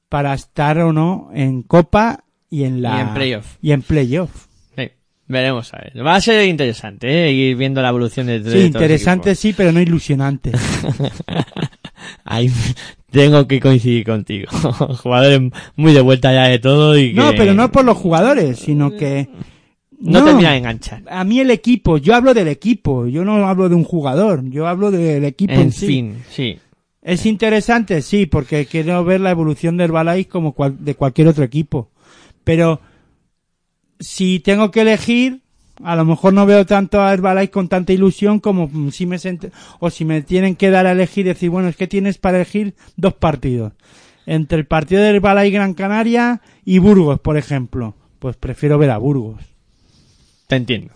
para 0.09 0.33
estar 0.33 0.79
o 0.79 0.93
no 0.93 1.29
en 1.33 1.63
Copa 1.63 2.23
y 2.49 2.63
en 2.63 2.81
la 2.81 2.97
Y 2.97 3.01
en 3.01 3.13
playoff. 3.13 3.57
y 3.61 3.71
en 3.71 3.81
playoff. 3.81 4.47
Sí, 4.75 4.89
veremos 5.27 5.73
a 5.73 5.77
ver. 5.77 6.05
Va 6.05 6.15
a 6.15 6.21
ser 6.21 6.47
interesante, 6.47 7.27
¿eh? 7.27 7.31
Ir 7.31 7.55
viendo 7.57 7.81
la 7.81 7.89
evolución 7.89 8.27
de, 8.27 8.39
de 8.39 8.51
Sí, 8.51 8.59
interesante 8.65 9.35
sí, 9.35 9.53
pero 9.53 9.71
no 9.71 9.81
ilusionante. 9.81 10.51
Ahí 12.23 12.51
tengo 13.11 13.47
que 13.47 13.59
coincidir 13.59 14.05
contigo. 14.05 14.49
Jugadores 15.03 15.51
muy 15.75 15.93
de 15.93 16.01
vuelta 16.01 16.33
ya 16.33 16.47
de 16.47 16.59
todo 16.59 16.97
y 16.97 17.09
que 17.13 17.19
No, 17.19 17.31
pero 17.35 17.53
no 17.53 17.71
por 17.71 17.85
los 17.85 17.97
jugadores, 17.97 18.59
sino 18.59 18.95
que 18.95 19.29
no, 19.99 20.23
termina 20.23 20.51
de 20.51 20.57
enganchar. 20.57 21.03
A 21.09 21.23
mí 21.23 21.39
el 21.39 21.51
equipo, 21.51 21.97
yo 21.97 22.15
hablo 22.15 22.33
del 22.33 22.47
equipo, 22.47 23.07
yo 23.07 23.25
no 23.25 23.47
hablo 23.47 23.67
de 23.69 23.75
un 23.75 23.83
jugador, 23.83 24.43
yo 24.49 24.67
hablo 24.67 24.91
del 24.91 25.25
equipo 25.25 25.53
en, 25.53 25.59
En 25.61 25.71
sí. 25.71 25.85
fin, 25.87 26.23
sí. 26.29 26.59
Es 27.01 27.25
interesante, 27.25 28.01
sí, 28.01 28.25
porque 28.25 28.65
quiero 28.65 29.03
ver 29.03 29.21
la 29.21 29.31
evolución 29.31 29.77
del 29.77 29.91
Balais 29.91 30.27
como 30.27 30.53
cual- 30.53 30.77
de 30.79 30.95
cualquier 30.95 31.27
otro 31.29 31.43
equipo. 31.43 31.89
Pero 32.43 32.81
si 33.99 34.39
tengo 34.39 34.71
que 34.71 34.81
elegir, 34.81 35.41
a 35.83 35.95
lo 35.95 36.05
mejor 36.05 36.33
no 36.33 36.45
veo 36.45 36.65
tanto 36.65 37.01
a 37.01 37.13
Herbalife 37.13 37.51
con 37.51 37.69
tanta 37.69 37.93
ilusión 37.93 38.39
como 38.39 38.69
si 38.91 39.05
me 39.05 39.17
o 39.79 39.89
si 39.89 40.05
me 40.05 40.21
tienen 40.21 40.55
que 40.55 40.69
dar 40.69 40.85
a 40.85 40.91
elegir 40.91 41.25
y 41.25 41.29
decir, 41.29 41.49
bueno, 41.49 41.69
es 41.69 41.75
que 41.75 41.87
tienes 41.87 42.17
para 42.17 42.37
elegir 42.37 42.75
dos 42.95 43.13
partidos. 43.13 43.73
Entre 44.25 44.57
el 44.57 44.65
partido 44.65 45.01
de 45.01 45.09
Herbalife 45.09 45.51
Gran 45.51 45.73
Canaria 45.73 46.41
y 46.65 46.79
Burgos, 46.79 47.19
por 47.19 47.37
ejemplo. 47.37 47.95
Pues 48.19 48.35
prefiero 48.35 48.77
ver 48.77 48.91
a 48.91 48.97
Burgos. 48.97 49.41
Te 50.47 50.57
entiendo. 50.57 50.93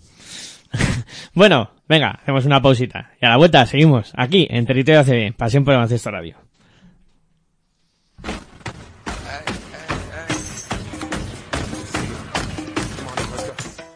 bueno, 1.33 1.71
venga, 1.87 2.19
hacemos 2.21 2.45
una 2.45 2.61
pausita. 2.61 3.11
Y 3.21 3.25
a 3.25 3.29
la 3.29 3.37
vuelta 3.37 3.65
seguimos 3.65 4.11
aquí, 4.15 4.47
en 4.49 4.65
Territorio 4.65 5.01
ACB, 5.01 5.35
Pasión 5.35 5.63
por 5.63 5.73
el 5.73 5.77
Baloncesto 5.77 6.11
Radio. 6.11 6.42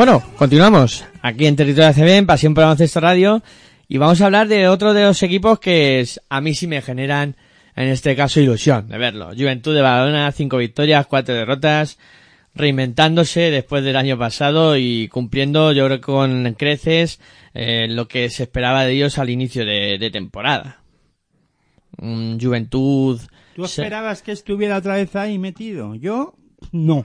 Bueno, 0.00 0.22
continuamos 0.38 1.04
aquí 1.20 1.44
en 1.44 1.56
Territorio 1.56 1.90
ACB, 1.90 2.08
en 2.16 2.24
Pasión 2.26 2.54
por 2.54 2.62
Baloncesto 2.64 3.00
Radio, 3.00 3.42
y 3.86 3.98
vamos 3.98 4.18
a 4.22 4.24
hablar 4.24 4.48
de 4.48 4.66
otro 4.66 4.94
de 4.94 5.02
los 5.02 5.22
equipos 5.22 5.60
que 5.60 6.00
es- 6.00 6.22
a 6.30 6.40
mí 6.40 6.54
sí 6.54 6.66
me 6.66 6.80
generan, 6.80 7.36
en 7.76 7.88
este 7.88 8.16
caso, 8.16 8.40
ilusión 8.40 8.88
de 8.88 8.96
verlo. 8.96 9.32
Juventud 9.36 9.74
de 9.74 9.82
Badalona, 9.82 10.32
cinco 10.32 10.56
victorias, 10.56 11.06
cuatro 11.06 11.34
derrotas, 11.34 11.98
reinventándose 12.54 13.50
después 13.50 13.84
del 13.84 13.96
año 13.96 14.16
pasado 14.18 14.78
y 14.78 15.08
cumpliendo, 15.08 15.70
yo 15.72 15.84
creo 15.84 15.98
que 15.98 16.02
con 16.06 16.54
creces, 16.54 17.20
eh, 17.52 17.86
lo 17.86 18.08
que 18.08 18.30
se 18.30 18.44
esperaba 18.44 18.86
de 18.86 18.92
ellos 18.92 19.18
al 19.18 19.28
inicio 19.28 19.66
de, 19.66 19.98
de 20.00 20.10
temporada. 20.10 20.80
Mm, 21.98 22.38
Juventud... 22.40 23.20
¿Tú 23.54 23.66
se- 23.66 23.82
esperabas 23.82 24.22
que 24.22 24.32
estuviera 24.32 24.78
otra 24.78 24.94
vez 24.94 25.14
ahí 25.14 25.38
metido? 25.38 25.94
Yo, 25.94 26.32
no. 26.72 27.04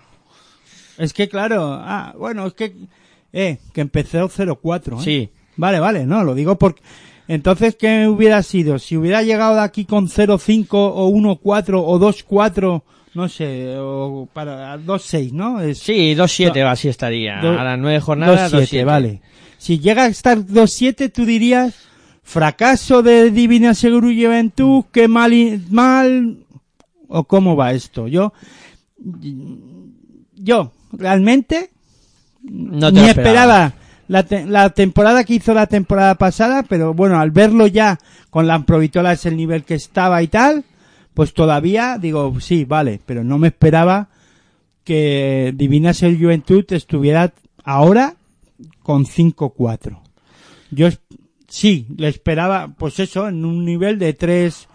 Es 0.98 1.14
que 1.14 1.28
claro, 1.28 1.78
ah, 1.82 2.14
bueno, 2.18 2.48
es 2.48 2.54
que, 2.54 2.74
eh, 3.34 3.58
que 3.74 3.82
empezó 3.82 4.30
0-4, 4.30 5.00
¿eh? 5.00 5.04
Sí. 5.04 5.30
Vale, 5.58 5.80
vale, 5.80 6.06
no, 6.06 6.24
lo 6.24 6.34
digo 6.36 6.58
porque, 6.58 6.82
entonces, 7.28 7.76
¿qué 7.76 8.08
hubiera 8.08 8.42
sido? 8.44 8.78
Si 8.80 8.96
hubiera 8.98 9.24
llegado 9.24 9.56
de 9.56 9.62
aquí 9.62 9.86
con 9.86 10.08
0-5 10.08 10.68
o 10.72 11.10
1-4 11.10 11.82
o 11.86 12.00
2-4, 12.00 12.84
no 13.14 13.30
sé, 13.30 13.76
o 13.78 14.28
para 14.32 14.78
2-6, 14.78 15.32
¿no? 15.32 15.62
Es, 15.62 15.80
Sí, 15.80 16.14
2-7 16.16 16.66
así 16.70 16.88
estaría. 16.90 17.40
Do- 17.42 17.58
a 17.60 17.64
las 17.64 17.80
nueve 17.80 18.00
jornadas, 18.02 18.52
2-7, 18.54 18.82
2-7. 18.82 18.86
vale. 18.86 19.22
Si 19.58 19.80
llega 19.80 20.04
a 20.04 20.08
estar 20.08 20.38
2-7, 20.38 21.12
tú 21.12 21.26
dirías, 21.26 21.74
fracaso 22.24 23.02
de 23.02 23.32
Divina 23.32 23.74
Seguro 23.74 24.12
y 24.12 24.24
Juventud, 24.24 24.84
que 24.92 25.08
mal, 25.08 25.32
mal, 25.72 26.38
o 27.08 27.24
cómo 27.24 27.56
va 27.56 27.72
esto. 27.72 28.08
Yo, 28.08 28.34
yo, 30.36 30.72
realmente, 30.98 31.72
No 32.44 32.92
te 32.94 33.02
ni 33.02 33.08
esperaba 33.10 33.74
la, 34.08 34.24
te- 34.24 34.46
la 34.46 34.70
temporada 34.70 35.24
que 35.24 35.36
hizo 35.36 35.54
la 35.54 35.68
temporada 35.68 36.16
pasada, 36.16 36.64
pero 36.64 36.94
bueno, 36.94 37.20
al 37.20 37.32
verlo 37.32 37.68
ya 37.68 37.98
con 38.30 38.48
la 38.48 38.56
Amprovitola 38.56 39.14
es 39.14 39.26
el 39.26 39.36
nivel 39.38 39.64
que 39.64 39.76
estaba 39.76 40.22
y 40.22 40.28
tal, 40.28 40.64
pues 41.14 41.34
todavía 41.34 41.98
digo, 42.00 42.40
sí, 42.40 42.66
vale, 42.66 43.00
pero 43.06 43.24
no 43.24 43.38
me 43.38 43.48
esperaba 43.48 44.10
que 44.84 45.54
Divina 45.56 45.94
Ser 45.94 46.20
Juventud 46.20 46.66
estuviera 46.70 47.34
ahora 47.64 48.16
con 48.84 49.06
5-4. 49.06 50.00
Yo 50.72 50.90
sí, 51.48 51.88
le 51.98 52.10
esperaba, 52.10 52.68
pues 52.78 53.00
eso, 53.00 53.28
en 53.28 53.44
un 53.46 53.66
nivel 53.66 53.98
de 53.98 54.14
3, 54.14 54.68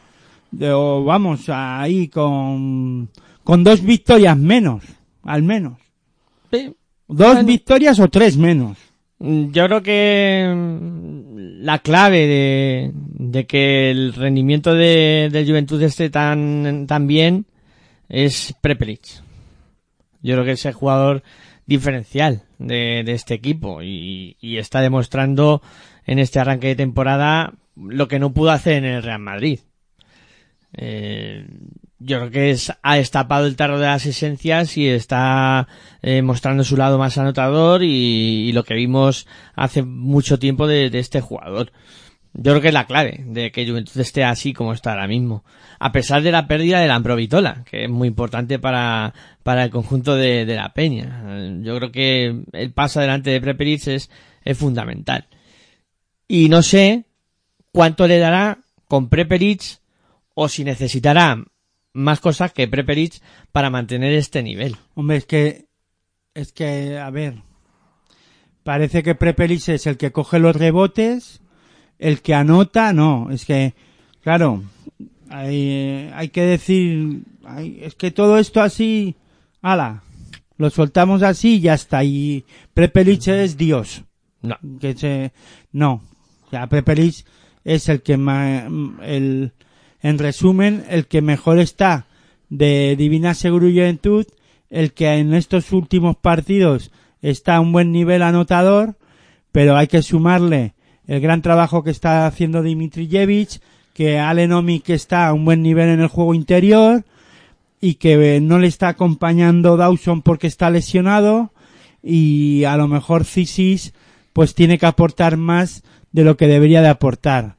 de, 0.51 0.73
o 0.73 1.05
vamos, 1.05 1.49
ahí 1.49 2.09
con, 2.09 3.09
con 3.45 3.63
dos 3.63 3.83
victorias 3.83 4.37
menos, 4.37 4.83
al 5.23 5.43
menos. 5.45 5.75
Sí. 6.51 6.75
Dos 7.09 7.35
Bueno. 7.35 7.45
victorias 7.45 7.99
o 8.01 8.09
tres 8.09 8.37
menos. 8.37 8.77
Mm, 9.19 9.51
Yo 9.53 9.67
creo 9.67 9.83
que 9.83 10.53
mm, 10.55 11.63
la 11.65 11.79
clave 11.81 12.27
de, 12.27 12.91
de 12.95 13.47
que 13.47 13.91
el 13.91 14.15
rendimiento 14.15 14.75
de, 14.75 15.29
del 15.33 15.47
Juventud 15.47 15.83
esté 15.83 16.11
tan, 16.11 16.87
tan 16.87 17.07
bien 17.07 17.47
es 18.09 18.55
Prepelic. 18.61 19.03
Yo 20.23 20.35
creo 20.35 20.45
que 20.45 20.53
es 20.53 20.65
el 20.67 20.73
jugador 20.75 21.23
diferencial 21.67 22.43
de, 22.59 23.03
de 23.05 23.13
este 23.13 23.35
equipo 23.35 23.83
y, 23.83 24.37
y 24.41 24.57
está 24.59 24.81
demostrando 24.81 25.63
en 26.07 26.19
este 26.19 26.39
arranque 26.41 26.69
de 26.69 26.77
temporada 26.77 27.55
lo 27.77 28.09
que 28.09 28.19
no 28.19 28.33
pudo 28.33 28.51
hacer 28.51 28.75
en 28.75 28.85
el 28.85 29.03
Real 29.03 29.21
Madrid. 29.21 29.61
Eh, 30.77 31.47
yo 32.01 32.19
creo 32.19 32.31
que 32.31 32.51
es, 32.51 32.73
ha 32.83 32.97
destapado 32.97 33.47
el 33.47 33.57
tarro 33.57 33.79
de 33.79 33.87
las 33.87 34.07
esencias 34.07 34.77
y 34.79 34.89
está 34.89 35.69
eh, 36.01 36.23
mostrando 36.23 36.65
su 36.65 36.77
lado 36.77 36.99
más 36.99 37.19
anotador 37.19 37.83
y, 37.85 38.51
lo 38.53 38.65
que 38.65 38.75
vimos 38.75 39.27
hace 39.55 39.83
mucho 39.83 40.39
tiempo 40.39 40.67
de, 40.67 40.91
este 40.95 41.21
jugador. 41.21 41.73
Yo 42.33 42.53
creo 42.53 42.61
que 42.63 42.69
es 42.69 42.75
la 42.75 42.87
clave 42.87 43.23
de 43.27 43.53
que 43.53 43.69
Juventud 43.69 44.01
esté 44.01 44.25
así 44.25 44.55
como 44.55 44.73
está 44.73 44.93
ahora 44.93 45.09
mismo. 45.09 45.45
A 45.79 45.93
pesar 45.93 46.23
de 46.23 46.33
la 46.33 46.47
pérdida 46.47 46.81
de 46.81 46.89
la 46.89 46.95
Amprovitola, 46.95 47.65
que 47.69 47.85
es 47.85 47.91
muy 47.91 48.09
importante 48.09 48.59
para, 48.59 49.13
para 49.43 49.65
el 49.65 49.71
conjunto 49.71 50.17
de, 50.17 50.47
de 50.47 50.57
la 50.57 50.73
Peña. 50.73 51.23
Yo 51.61 51.77
creo 51.77 51.93
que 51.93 52.45
el 52.53 52.73
paso 52.73 53.01
adelante 53.01 53.31
de 53.31 53.41
Prepelic 53.41 53.87
es, 53.89 54.11
es 54.43 54.57
fundamental. 54.57 55.27
Y 56.29 56.49
no 56.49 56.63
sé 56.63 57.05
cuánto 57.73 58.07
le 58.07 58.19
dará 58.19 58.59
con 58.87 59.09
Prepelic 59.09 59.81
o 60.35 60.49
si 60.49 60.65
necesitará 60.65 61.45
más 61.93 62.21
cosas 62.21 62.53
que 62.53 62.69
Prepelic 62.69 63.21
para 63.53 63.71
mantener 63.71 64.13
este 64.15 64.43
nivel. 64.43 64.77
Hombre, 64.95 65.17
es 65.19 65.27
que, 65.27 65.67
es 66.35 66.53
que, 66.53 66.99
a 66.99 67.11
ver, 67.11 67.43
parece 68.63 69.03
que 69.03 69.15
Prepelic 69.15 69.69
es 69.69 69.87
el 69.87 69.97
que 69.97 70.13
coge 70.13 70.39
los 70.39 70.55
rebotes, 70.57 71.41
el 71.99 72.21
que 72.23 72.35
anota, 72.35 72.93
no, 72.93 73.29
es 73.31 73.45
que, 73.45 73.75
claro, 74.23 74.63
hay, 75.29 76.11
hay 76.15 76.29
que 76.29 76.43
decir, 76.43 77.23
hay- 77.45 77.79
es 77.83 77.95
que 77.95 78.11
todo 78.11 78.39
esto 78.39 78.61
así, 78.63 79.17
ala, 79.63 80.03
lo 80.57 80.71
soltamos 80.71 81.23
así 81.23 81.55
y 81.57 81.61
ya 81.61 81.75
está, 81.75 82.05
y 82.05 82.45
Prepelic 82.75 83.27
es 83.29 83.57
Dios. 83.57 84.03
No. 84.43 84.57
que 84.81 84.97
se 84.97 85.33
no 85.71 86.01
o 86.47 86.49
sea 86.49 86.67
Prepelic 86.67 87.27
es 87.63 87.91
el 87.91 88.01
que 88.01 88.17
ma- 88.17 88.67
el 89.03 89.53
En 90.03 90.19
resumen, 90.19 90.85
el 90.89 91.07
que 91.07 91.23
mejor 91.23 91.59
está 91.59 92.07
de 92.49 92.97
Divina 92.97 93.35
Seguro 93.35 93.67
Juventud, 93.69 94.27
el 94.71 94.93
que 94.93 95.15
en 95.15 95.35
estos 95.35 95.73
últimos 95.73 96.17
partidos 96.17 96.91
está 97.23 97.57
a 97.57 97.61
un 97.61 97.73
buen 97.73 97.93
nivel 97.93 98.23
anotador, 98.23 98.97
pero 99.53 99.77
hay 99.77 99.89
que 99.89 100.03
sumarle 100.03 100.75
el 101.07 101.21
gran 101.21 101.43
trabajo 101.43 101.83
que 101.83 101.91
está 101.91 102.27
haciendo 102.27 102.63
Dimitrijevic, 102.63 103.61
que 103.93 104.19
Alenomi 104.19 104.81
que 104.81 104.95
está 104.95 105.27
a 105.27 105.33
un 105.33 105.45
buen 105.45 105.63
nivel 105.63 105.89
en 105.89 106.01
el 106.01 106.09
juego 106.09 106.35
interior 106.35 107.05
y 107.81 107.95
que 107.95 108.37
eh, 108.37 108.41
no 108.41 108.59
le 108.59 108.69
está 108.69 108.89
acompañando 108.89 109.77
Dawson 109.77 110.23
porque 110.23 110.47
está 110.47 110.71
lesionado 110.71 111.53
y 112.03 112.65
a 112.65 112.77
lo 112.77 112.89
mejor 112.89 113.25
Cisis 113.25 113.93
pues 114.33 114.55
tiene 114.55 114.79
que 114.79 114.87
aportar 114.87 115.37
más 115.37 115.83
de 116.13 116.25
lo 116.25 116.37
que 116.37 116.47
debería 116.47 116.83
de 116.83 116.89
aportar. 116.89 117.57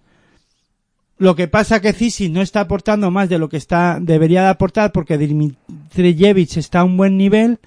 Lo 1.22 1.36
que 1.36 1.48
pasa 1.48 1.80
que 1.82 1.94
Cisis 1.94 2.32
no 2.32 2.42
está 2.42 2.62
aportando 2.62 3.12
más 3.12 3.30
de 3.30 3.38
lo 3.38 3.48
que 3.48 3.58
está 3.58 4.00
debería 4.02 4.42
de 4.42 4.48
aportar 4.50 4.92
porque 4.92 5.20
Dimitrijevic 5.20 6.58
está 6.58 6.80
a 6.80 6.84
un 6.84 6.98
buen 6.98 7.16
nivel 7.16 7.60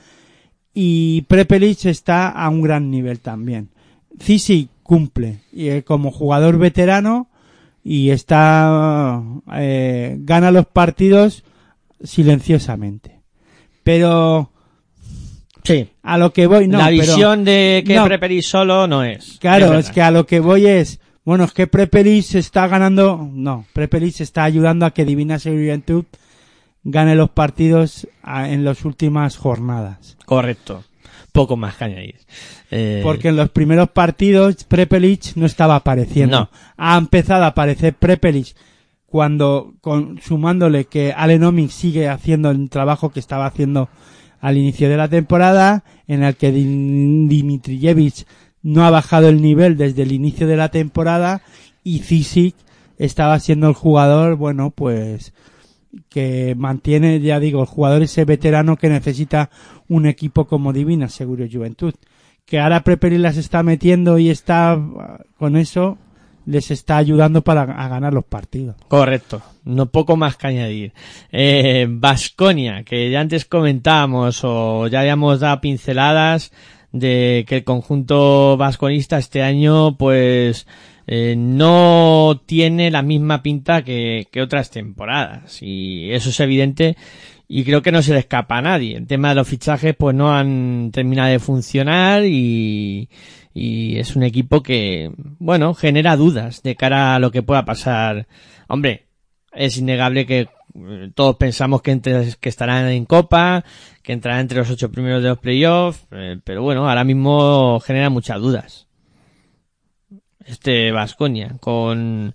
y 0.75 1.23
Prepelic 1.29 1.85
está 1.85 2.29
a 2.31 2.49
un 2.49 2.63
gran 2.63 2.91
nivel 2.91 3.21
también. 3.21 3.69
Cisis 4.21 4.67
cumple 4.83 5.39
y 5.53 5.69
eh, 5.69 5.85
como 5.85 6.11
jugador 6.11 6.59
veterano 6.59 7.29
y 7.85 8.11
está 8.11 9.23
eh, 9.55 10.17
gana 10.19 10.51
los 10.51 10.67
partidos 10.67 11.45
silenciosamente. 12.03 13.21
Pero 13.83 14.51
Sí. 15.63 15.89
a 16.03 16.19
lo 16.19 16.33
que 16.33 16.47
voy 16.47 16.67
no, 16.69 16.79
la 16.79 16.87
pero- 16.87 17.01
visión 17.01 17.45
de 17.45 17.85
que 17.87 17.95
no. 17.95 18.05
Preperis 18.05 18.47
solo 18.49 18.87
no 18.87 19.03
es. 19.05 19.39
Claro, 19.41 19.75
Es 19.79 19.87
es, 19.87 19.93
que 19.93 20.03
a 20.03 20.11
lo 20.11 20.27
que 20.27 20.41
voy 20.41 20.67
es, 20.67 20.99
bueno, 21.25 21.45
es 21.45 21.53
que 21.53 21.67
Prepelis 21.67 22.35
está 22.35 22.67
ganando, 22.69 23.29
no, 23.33 23.65
Prepelis 23.73 24.21
está 24.21 24.45
ayudando 24.45 24.87
a 24.87 24.91
que 24.93 25.05
Divina 25.05 25.39
Juventud 25.39 26.05
gane 26.83 27.15
los 27.15 27.31
partidos 27.31 28.07
a- 28.23 28.51
en 28.51 28.65
las 28.65 28.85
últimas 28.85 29.37
jornadas. 29.37 30.17
Correcto. 30.27 30.85
Poco 31.33 31.57
más 31.57 31.77
que 31.77 31.85
añadir. 31.85 32.17
Eh, 32.71 33.01
Porque 33.03 33.29
en 33.29 33.37
los 33.37 33.49
primeros 33.51 33.89
partidos 33.91 34.63
Prepelic 34.65 35.35
no 35.37 35.47
estaba 35.47 35.75
apareciendo. 35.77 36.41
No. 36.41 36.51
Ha 36.77 36.97
empezado 36.97 37.45
a 37.45 37.49
aparecer 37.49 37.95
Prepelic 37.95 38.55
cuando, 39.07 39.75
con, 39.81 40.21
sumándole 40.21 40.85
que 40.85 41.13
Alenomic 41.17 41.71
sigue 41.71 42.09
haciendo 42.09 42.51
el 42.51 42.69
trabajo 42.71 43.11
que 43.11 43.21
estaba 43.21 43.47
haciendo 43.47 43.89
al 44.41 44.59
inicio 44.59 44.89
de 44.89 44.97
la 44.97 45.09
temporada, 45.09 45.85
en 46.07 46.23
el 46.23 46.37
que 46.37 46.53
Dim- 46.53 47.29
Dimitrijevic 47.29 48.27
no 48.65 48.85
ha 48.85 48.91
bajado 48.91 49.29
el 49.29 49.41
nivel 49.41 49.77
desde 49.77 50.03
el 50.03 50.11
inicio 50.11 50.49
de 50.49 50.57
la 50.57 50.71
temporada 50.71 51.43
y 51.85 52.01
Zisic 52.01 52.57
estaba 52.99 53.39
siendo 53.39 53.69
el 53.69 53.75
jugador, 53.75 54.35
bueno, 54.37 54.71
pues 54.71 55.33
que 56.09 56.55
mantiene, 56.57 57.21
ya 57.21 57.39
digo, 57.39 57.61
el 57.61 57.69
jugador 57.69 58.03
ese 58.03 58.25
veterano 58.25 58.77
que 58.77 58.89
necesita 58.89 59.51
un 59.89 60.07
equipo 60.07 60.47
como 60.47 60.73
Divina 60.73 61.09
Seguro 61.09 61.47
Juventud. 61.51 61.95
Que 62.47 62.59
ahora 62.59 62.83
Preperi 62.83 63.19
las 63.19 63.37
está 63.37 63.63
metiendo 63.63 64.19
y 64.19 64.31
está 64.31 64.79
con 65.39 65.57
eso 65.57 65.99
les 66.47 66.71
está 66.71 66.99
ayudando 66.99 67.43
para 67.43 67.63
a 67.63 67.89
ganar 67.89 68.13
los 68.13 68.25
partidos. 68.25 68.77
Correcto, 68.89 69.41
no 69.65 69.87
poco 69.87 70.17
más 70.17 70.37
que 70.37 70.47
añadir. 70.47 70.93
Eh, 71.33 71.87
Vasconia, 71.89 72.83
que 72.85 73.11
ya 73.11 73.21
antes 73.21 73.45
comentábamos 73.47 74.41
o 74.43 74.87
ya 74.89 75.01
habíamos 75.01 75.41
dado 75.41 75.61
pinceladas 75.61 76.53
de 76.95 77.45
que 77.49 77.57
el 77.57 77.65
conjunto 77.65 78.57
vasconista 78.57 79.19
este 79.19 79.43
año 79.43 79.97
pues 79.97 80.65
eh, 81.09 81.35
no 81.37 82.41
tiene 82.47 82.93
la 82.93 83.03
misma 83.03 83.43
pinta 83.43 83.83
que, 83.83 84.29
que 84.31 84.41
otras 84.41 84.71
temporadas 84.71 85.61
y 85.61 86.13
eso 86.13 86.31
es 86.31 86.39
evidente 86.39 86.97
y 87.49 87.65
creo 87.65 87.83
que 87.83 87.91
no 87.91 88.01
se 88.01 88.13
le 88.13 88.21
escapa 88.21 88.59
a 88.59 88.63
nadie. 88.63 88.97
El 88.97 89.09
tema 89.09 89.31
de 89.31 89.35
los 89.35 89.49
fichajes 89.49 89.97
pues 89.99 90.15
no 90.15 90.33
han 90.33 90.93
terminado 90.93 91.31
de 91.31 91.41
funcionar 91.41 92.25
y, 92.25 93.09
y 93.53 93.99
es 93.99 94.15
un 94.15 94.23
equipo 94.23 94.63
que, 94.63 95.11
bueno, 95.41 95.75
genera 95.75 96.17
dudas 96.17 96.63
de 96.63 96.77
cara 96.77 97.17
a 97.17 97.19
lo 97.19 97.33
que 97.33 97.43
pueda 97.43 97.65
pasar. 97.65 98.29
Hombre, 98.69 99.07
es 99.53 99.77
innegable 99.79 100.27
que 100.27 100.49
todos 101.15 101.37
pensamos 101.37 101.83
que, 101.83 101.93
entre, 101.93 102.35
que 102.41 102.49
estarán 102.49 102.89
en 102.89 103.05
Copa, 103.05 103.65
que 104.03 104.13
entrarán 104.13 104.41
entre 104.41 104.59
los 104.59 104.71
ocho 104.71 104.91
primeros 104.91 105.23
de 105.23 105.29
los 105.29 105.39
playoffs, 105.39 106.07
eh, 106.11 106.39
pero 106.43 106.63
bueno, 106.63 106.89
ahora 106.89 107.05
mismo 107.05 107.81
genera 107.81 108.11
muchas 108.11 108.41
dudas. 108.41 108.89
Este 110.45 110.93
Vasconia, 110.93 111.57
con, 111.61 112.35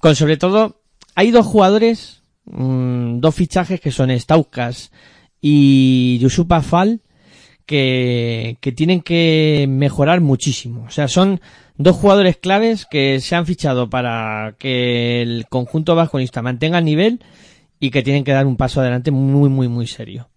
con 0.00 0.16
sobre 0.16 0.36
todo, 0.36 0.80
hay 1.14 1.30
dos 1.30 1.46
jugadores, 1.46 2.22
mm, 2.46 3.20
dos 3.20 3.34
fichajes 3.34 3.80
que 3.80 3.92
son 3.92 4.10
Stauskas 4.10 4.90
y 5.40 6.18
Yusupa 6.20 6.62
Fall, 6.62 7.02
que, 7.66 8.58
que 8.60 8.72
tienen 8.72 9.02
que 9.02 9.66
mejorar 9.68 10.20
muchísimo. 10.20 10.84
O 10.86 10.90
sea, 10.90 11.06
son 11.06 11.40
dos 11.76 11.96
jugadores 11.96 12.36
claves 12.38 12.86
que 12.90 13.20
se 13.20 13.36
han 13.36 13.46
fichado 13.46 13.88
para 13.88 14.54
que 14.58 15.22
el 15.22 15.46
conjunto 15.48 15.94
vasconista 15.94 16.42
mantenga 16.42 16.78
el 16.78 16.84
nivel 16.84 17.20
y 17.84 17.90
que 17.90 18.02
tienen 18.02 18.24
que 18.24 18.32
dar 18.32 18.46
un 18.46 18.56
paso 18.56 18.80
adelante 18.80 19.10
muy, 19.10 19.50
muy, 19.50 19.68
muy 19.68 19.86
serio. 19.86 20.30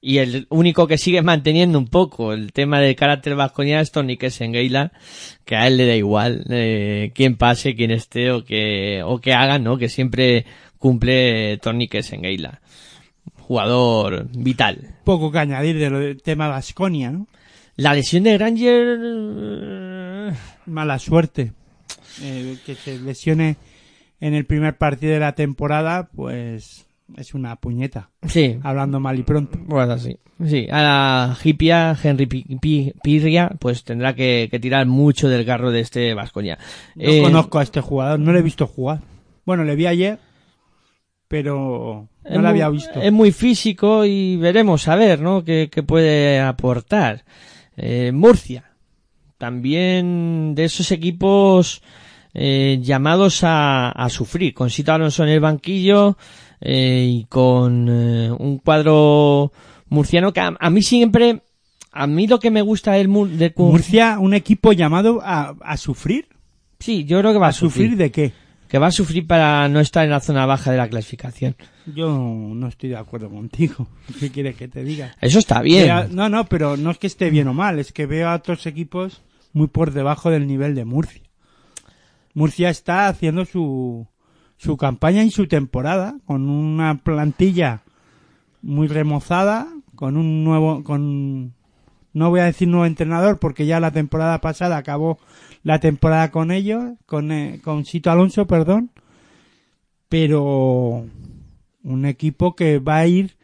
Y 0.00 0.16
el 0.16 0.46
único 0.48 0.86
que 0.86 0.96
sigue 0.96 1.20
manteniendo 1.20 1.78
un 1.78 1.88
poco 1.88 2.32
el 2.32 2.54
tema 2.54 2.80
del 2.80 2.96
carácter 2.96 3.34
vasconiano 3.34 3.82
es 3.82 3.92
Tony 3.92 4.16
Kessengeila, 4.16 4.92
que 5.44 5.56
a 5.56 5.66
él 5.66 5.76
le 5.76 5.86
da 5.86 5.94
igual 5.94 6.46
eh, 6.48 7.12
quién 7.14 7.36
pase, 7.36 7.74
quién 7.74 7.90
esté 7.90 8.30
o 8.30 8.44
que, 8.44 9.02
o 9.04 9.20
que 9.20 9.34
haga, 9.34 9.58
¿no? 9.58 9.76
Que 9.76 9.90
siempre 9.90 10.46
cumple 10.78 11.58
Tony 11.58 11.86
Kessengeila. 11.86 12.62
Jugador 13.34 14.28
vital. 14.30 14.96
Poco 15.04 15.30
que 15.30 15.38
añadir 15.38 15.78
de 15.78 15.90
lo 15.90 15.98
del 15.98 16.22
tema 16.22 16.48
Vasconia, 16.48 17.10
¿no? 17.10 17.26
La 17.76 17.92
lesión 17.92 18.22
de 18.22 18.38
Granger... 18.38 18.98
eh, 19.02 20.32
Mala 20.64 20.98
suerte. 20.98 21.52
Eh, 22.22 22.56
que 22.64 22.74
se 22.74 22.98
lesione 22.98 23.56
en 24.18 24.32
el 24.32 24.46
primer 24.46 24.78
partido 24.78 25.12
de 25.12 25.20
la 25.20 25.34
temporada, 25.34 26.08
pues 26.14 26.85
es 27.16 27.34
una 27.34 27.56
puñeta. 27.56 28.10
Sí, 28.26 28.58
Hablando 28.62 28.98
mal 29.00 29.18
y 29.18 29.22
pronto. 29.22 29.58
pues 29.68 29.88
así. 29.88 30.16
Sí, 30.44 30.66
a 30.70 30.82
la 30.82 31.38
hipia 31.42 31.96
Henry 32.02 32.26
Pi- 32.26 32.58
Pi- 32.60 32.92
Pirria 33.02 33.50
pues 33.58 33.84
tendrá 33.84 34.14
que, 34.14 34.48
que 34.50 34.58
tirar 34.60 34.84
mucho 34.86 35.28
del 35.28 35.46
carro 35.46 35.70
de 35.70 35.80
este 35.80 36.12
Vasconia. 36.14 36.58
No 36.94 37.22
conozco 37.22 37.58
a 37.58 37.62
este 37.62 37.80
jugador, 37.80 38.18
no 38.20 38.32
le 38.32 38.40
he 38.40 38.42
visto 38.42 38.66
jugar. 38.66 39.00
Bueno, 39.46 39.64
le 39.64 39.76
vi 39.76 39.86
ayer, 39.86 40.18
pero 41.28 42.08
no 42.28 42.40
lo 42.42 42.48
había 42.48 42.68
visto. 42.68 43.00
Es 43.00 43.12
muy 43.12 43.32
físico 43.32 44.04
y 44.04 44.36
veremos 44.36 44.86
a 44.88 44.96
ver, 44.96 45.20
¿no? 45.20 45.44
Qué, 45.44 45.68
qué 45.72 45.82
puede 45.82 46.40
aportar. 46.40 47.24
Eh, 47.76 48.12
Murcia. 48.12 48.72
También 49.38 50.54
de 50.54 50.64
esos 50.64 50.90
equipos 50.92 51.82
eh, 52.34 52.78
llamados 52.82 53.42
a, 53.44 53.90
a 53.90 54.08
sufrir. 54.08 54.54
Con 54.54 54.70
Sito 54.70 54.92
Alonso 54.92 55.24
en 55.24 55.30
el 55.30 55.40
banquillo 55.40 56.16
eh, 56.60 57.06
y 57.08 57.24
con 57.24 57.88
eh, 57.90 58.30
un 58.30 58.58
cuadro 58.58 59.52
murciano 59.88 60.32
que 60.32 60.40
a, 60.40 60.54
a 60.58 60.70
mí 60.70 60.82
siempre... 60.82 61.42
A 61.98 62.06
mí 62.06 62.26
lo 62.26 62.38
que 62.38 62.50
me 62.50 62.60
gusta 62.60 62.92
del 62.92 63.08
Mur- 63.08 63.30
del 63.30 63.54
Murcia, 63.56 64.18
un 64.20 64.34
equipo 64.34 64.72
llamado 64.74 65.20
a, 65.24 65.54
a 65.62 65.78
sufrir. 65.78 66.28
Sí, 66.78 67.06
yo 67.06 67.18
creo 67.20 67.32
que 67.32 67.38
va 67.38 67.46
a, 67.46 67.50
¿A 67.50 67.52
sufrir 67.54 67.96
de 67.96 68.10
qué? 68.10 68.32
Que 68.68 68.78
va 68.78 68.88
a 68.88 68.90
sufrir 68.90 69.26
para 69.26 69.66
no 69.70 69.80
estar 69.80 70.04
en 70.04 70.10
la 70.10 70.20
zona 70.20 70.44
baja 70.44 70.70
de 70.72 70.76
la 70.76 70.88
clasificación. 70.90 71.56
Yo 71.94 72.10
no 72.18 72.68
estoy 72.68 72.90
de 72.90 72.96
acuerdo 72.98 73.30
contigo. 73.30 73.88
¿Qué 74.20 74.30
quieres 74.30 74.56
que 74.56 74.68
te 74.68 74.84
diga? 74.84 75.16
Eso 75.22 75.38
está 75.38 75.62
bien. 75.62 75.90
No, 76.14 76.28
no, 76.28 76.44
pero 76.44 76.76
no 76.76 76.90
es 76.90 76.98
que 76.98 77.06
esté 77.06 77.30
bien 77.30 77.48
o 77.48 77.54
mal, 77.54 77.78
es 77.78 77.92
que 77.92 78.04
veo 78.04 78.28
a 78.28 78.34
otros 78.34 78.66
equipos 78.66 79.22
muy 79.54 79.68
por 79.68 79.92
debajo 79.92 80.28
del 80.30 80.46
nivel 80.46 80.74
de 80.74 80.84
Murcia. 80.84 81.22
Murcia 82.34 82.68
está 82.68 83.08
haciendo 83.08 83.46
su, 83.46 84.06
su 84.56 84.76
campaña 84.76 85.24
y 85.24 85.30
su 85.30 85.46
temporada 85.46 86.16
con 86.24 86.48
una 86.48 86.98
plantilla 86.98 87.82
muy 88.62 88.88
remozada, 88.88 89.68
con 89.94 90.16
un 90.16 90.44
nuevo, 90.44 90.82
con, 90.82 91.54
no 92.12 92.30
voy 92.30 92.40
a 92.40 92.44
decir 92.44 92.68
nuevo 92.68 92.86
entrenador 92.86 93.38
porque 93.38 93.66
ya 93.66 93.80
la 93.80 93.90
temporada 93.90 94.40
pasada 94.40 94.76
acabó 94.76 95.18
la 95.62 95.80
temporada 95.80 96.30
con 96.30 96.50
ellos, 96.50 96.82
con, 97.06 97.32
eh, 97.32 97.60
con 97.62 97.84
Sito 97.84 98.10
Alonso, 98.10 98.46
perdón, 98.46 98.90
pero 100.08 101.06
un 101.82 102.04
equipo 102.04 102.54
que 102.54 102.78
va 102.78 102.98
a 102.98 103.06
ir 103.06 103.36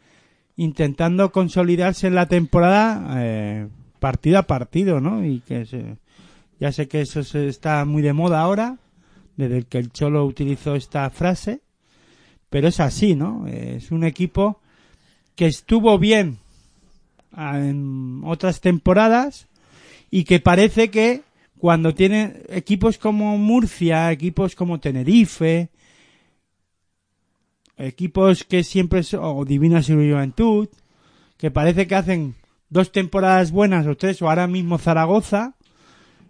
intentando 0.55 1.31
consolidarse 1.31 2.07
en 2.07 2.15
la 2.15 2.27
temporada 2.27 3.15
eh, 3.17 3.67
partido 3.99 4.39
a 4.39 4.43
partido, 4.43 4.99
¿no? 4.99 5.25
Y 5.25 5.39
que 5.41 5.65
se, 5.65 5.97
ya 6.59 6.71
sé 6.71 6.87
que 6.87 7.01
eso 7.01 7.23
se 7.23 7.47
está 7.47 7.85
muy 7.85 8.01
de 8.01 8.13
moda 8.13 8.41
ahora, 8.41 8.77
desde 9.35 9.63
que 9.63 9.77
el 9.77 9.91
Cholo 9.91 10.25
utilizó 10.25 10.75
esta 10.75 11.09
frase, 11.09 11.61
pero 12.49 12.67
es 12.67 12.79
así, 12.79 13.15
¿no? 13.15 13.47
Es 13.47 13.91
un 13.91 14.03
equipo 14.03 14.59
que 15.35 15.47
estuvo 15.47 15.97
bien 15.97 16.37
en 17.35 18.21
otras 18.25 18.61
temporadas 18.61 19.47
y 20.11 20.23
que 20.23 20.39
parece 20.39 20.91
que 20.91 21.23
cuando 21.57 21.93
tiene 21.93 22.43
equipos 22.49 22.97
como 22.97 23.37
Murcia, 23.37 24.11
equipos 24.11 24.55
como 24.55 24.79
Tenerife, 24.79 25.69
equipos 27.77 28.43
que 28.43 28.63
siempre 28.63 29.03
son, 29.03 29.21
o 29.23 29.45
Divina 29.45 29.81
Juventud, 29.81 30.67
que 31.37 31.51
parece 31.51 31.87
que 31.87 31.95
hacen 31.95 32.35
dos 32.69 32.91
temporadas 32.91 33.51
buenas 33.51 33.87
o 33.87 33.95
tres, 33.95 34.21
o 34.21 34.29
ahora 34.29 34.47
mismo 34.47 34.77
Zaragoza. 34.77 35.55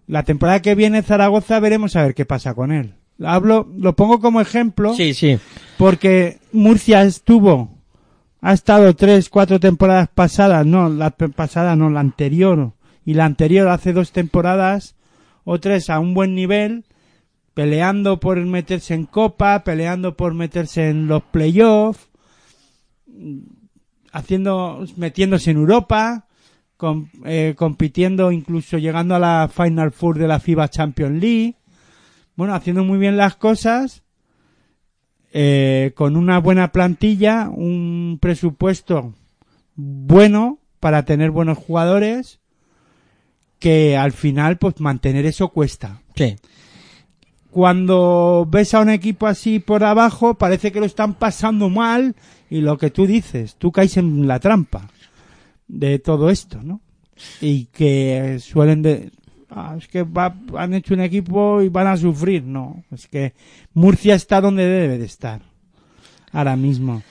La 0.08 0.24
temporada 0.24 0.62
que 0.62 0.76
viene 0.76 1.02
Zaragoza 1.02 1.60
veremos 1.60 1.96
a 1.96 2.04
ver 2.04 2.14
qué 2.14 2.26
pasa 2.26 2.54
con 2.54 2.72
él. 2.72 2.96
Hablo, 3.24 3.70
lo 3.78 3.96
pongo 3.96 4.20
como 4.20 4.42
ejemplo 4.42 4.96
Sí, 4.96 5.14
sí. 5.14 5.38
porque 5.78 6.40
Murcia 6.52 7.04
estuvo, 7.04 7.70
ha 8.42 8.54
estado 8.54 8.96
tres, 8.96 9.30
cuatro 9.30 9.60
temporadas 9.60 10.10
pasadas, 10.14 10.66
no, 10.66 10.90
la 10.90 11.12
pasada 11.12 11.76
no, 11.76 11.90
la 11.90 12.00
anterior, 12.00 12.74
y 13.06 13.14
la 13.14 13.26
anterior 13.26 13.68
hace 13.70 13.94
dos 13.94 14.12
temporadas 14.12 14.96
o 15.46 15.60
tres 15.60 15.90
a 15.90 16.00
un 16.00 16.14
buen 16.14 16.36
nivel, 16.36 16.86
peleando 17.54 18.20
por 18.20 18.38
meterse 18.44 18.94
en 18.96 19.06
Copa, 19.06 19.64
peleando 19.64 20.18
por 20.18 20.34
meterse 20.34 20.90
en 20.90 21.08
los 21.08 21.22
playoffs, 21.24 22.10
haciendo, 24.12 24.86
metiéndose 24.98 25.52
en 25.52 25.58
Europa, 25.58 26.26
com- 26.84 27.08
eh, 27.24 27.54
compitiendo, 27.56 28.34
incluso 28.34 28.78
llegando 28.78 29.16
a 29.16 29.20
la 29.20 29.50
Final 29.50 29.94
Four 29.94 30.18
de 30.20 30.28
la 30.28 30.42
FIBA 30.42 30.68
Champions 30.68 31.22
League, 31.22 31.56
bueno, 32.36 32.54
haciendo 32.54 32.84
muy 32.84 33.00
bien 33.00 33.16
las 33.16 33.38
cosas, 33.38 34.04
eh, 35.32 35.94
con 35.96 36.18
una 36.18 36.40
buena 36.40 36.74
plantilla, 36.74 37.48
un 37.50 38.18
presupuesto 38.22 39.14
bueno 39.78 40.60
para 40.82 41.06
tener 41.06 41.32
buenos 41.32 41.58
jugadores, 41.58 42.42
que 43.60 43.96
al 43.96 44.12
final, 44.12 44.58
pues 44.58 44.82
mantener 44.82 45.26
eso 45.26 45.48
cuesta. 45.48 46.02
Sí. 46.16 46.36
Cuando 47.50 48.46
ves 48.50 48.74
a 48.74 48.82
un 48.82 48.90
equipo 48.90 49.26
así 49.26 49.60
por 49.60 49.86
abajo, 49.86 50.34
parece 50.34 50.74
que 50.74 50.82
lo 50.82 50.86
están 50.86 51.14
pasando 51.14 51.70
mal 51.70 52.18
y 52.50 52.60
lo 52.60 52.78
que 52.78 52.90
tú 52.90 53.08
dices, 53.08 53.56
tú 53.56 53.72
caes 53.72 53.96
en 53.96 54.28
la 54.28 54.42
trampa 54.42 54.90
de 55.68 56.00
todo 56.00 56.30
esto, 56.30 56.62
¿no? 56.64 56.82
Y 57.42 57.66
que 57.66 58.38
suelen 58.40 58.82
de... 58.82 59.12
"Ah, 59.50 59.76
es 59.78 59.88
que 59.88 60.04
va- 60.04 60.36
han 60.58 60.74
hecho 60.74 60.94
un 60.94 61.02
equipo 61.02 61.62
y 61.62 61.70
van 61.70 61.88
a 61.88 61.98
sufrir, 61.98 62.44
no. 62.44 62.84
Es 62.92 63.08
que 63.08 63.34
Murcia 63.74 64.16
está 64.16 64.42
donde 64.42 64.66
debe 64.66 64.98
de 64.98 65.06
estar 65.06 65.42
ahora 66.32 66.56
mismo. 66.56 67.02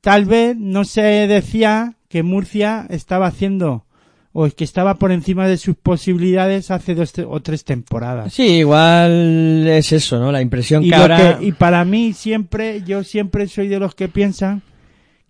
Tal 0.00 0.24
vez 0.24 0.56
no 0.56 0.84
se 0.84 1.02
decía 1.02 1.94
que 2.08 2.22
Murcia 2.22 2.86
estaba 2.90 3.26
haciendo 3.26 3.84
o 4.32 4.44
es 4.46 4.54
que 4.54 4.64
estaba 4.64 4.96
por 4.96 5.12
encima 5.12 5.48
de 5.48 5.56
sus 5.56 5.76
posibilidades 5.76 6.70
hace 6.70 6.94
dos 6.94 7.12
o 7.26 7.40
tres 7.40 7.64
temporadas. 7.64 8.34
Sí, 8.34 8.42
igual 8.58 9.66
es 9.66 9.92
eso, 9.92 10.18
¿no? 10.20 10.30
La 10.30 10.42
impresión 10.42 10.84
Y, 10.84 10.90
que 10.90 10.94
ahora... 10.94 11.38
que- 11.38 11.46
y 11.46 11.52
para 11.52 11.84
mí 11.86 12.12
siempre, 12.12 12.82
yo 12.82 13.02
siempre 13.02 13.48
soy 13.48 13.68
de 13.68 13.78
los 13.80 13.94
que 13.94 14.08
piensan 14.08 14.62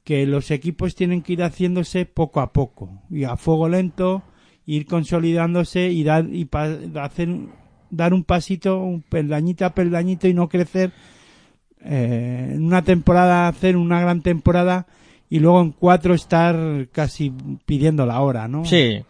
que 0.07 0.25
los 0.25 0.53
equipos 0.53 0.95
tienen 0.95 1.21
que 1.21 1.33
ir 1.33 1.43
haciéndose 1.43 2.07
poco 2.07 2.41
a 2.41 2.53
poco 2.53 3.03
y 3.11 3.25
a 3.25 3.37
fuego 3.37 3.69
lento, 3.69 4.23
ir 4.65 4.87
consolidándose 4.87 5.91
y 5.91 6.05
dar 6.05 6.27
y 6.33 6.45
pa- 6.45 6.79
hacer 7.03 7.29
dar 7.91 8.15
un 8.15 8.23
pasito, 8.23 8.79
un 8.79 9.03
peldañito 9.03 9.67
a 9.67 9.75
peldañito 9.75 10.29
y 10.29 10.33
no 10.35 10.49
crecer 10.49 10.93
eh, 11.85 12.53
en 12.55 12.65
una 12.65 12.83
temporada 12.83 13.49
hacer 13.49 13.77
una 13.77 14.01
gran 14.01 14.23
temporada 14.23 14.87
y 15.29 15.41
luego 15.41 15.61
en 15.61 15.73
cuatro 15.73 16.15
estar 16.15 16.57
casi 16.93 17.33
pidiendo 17.65 18.07
la 18.07 18.21
hora, 18.21 18.47
¿no? 18.47 18.65
Sí. 18.65 19.03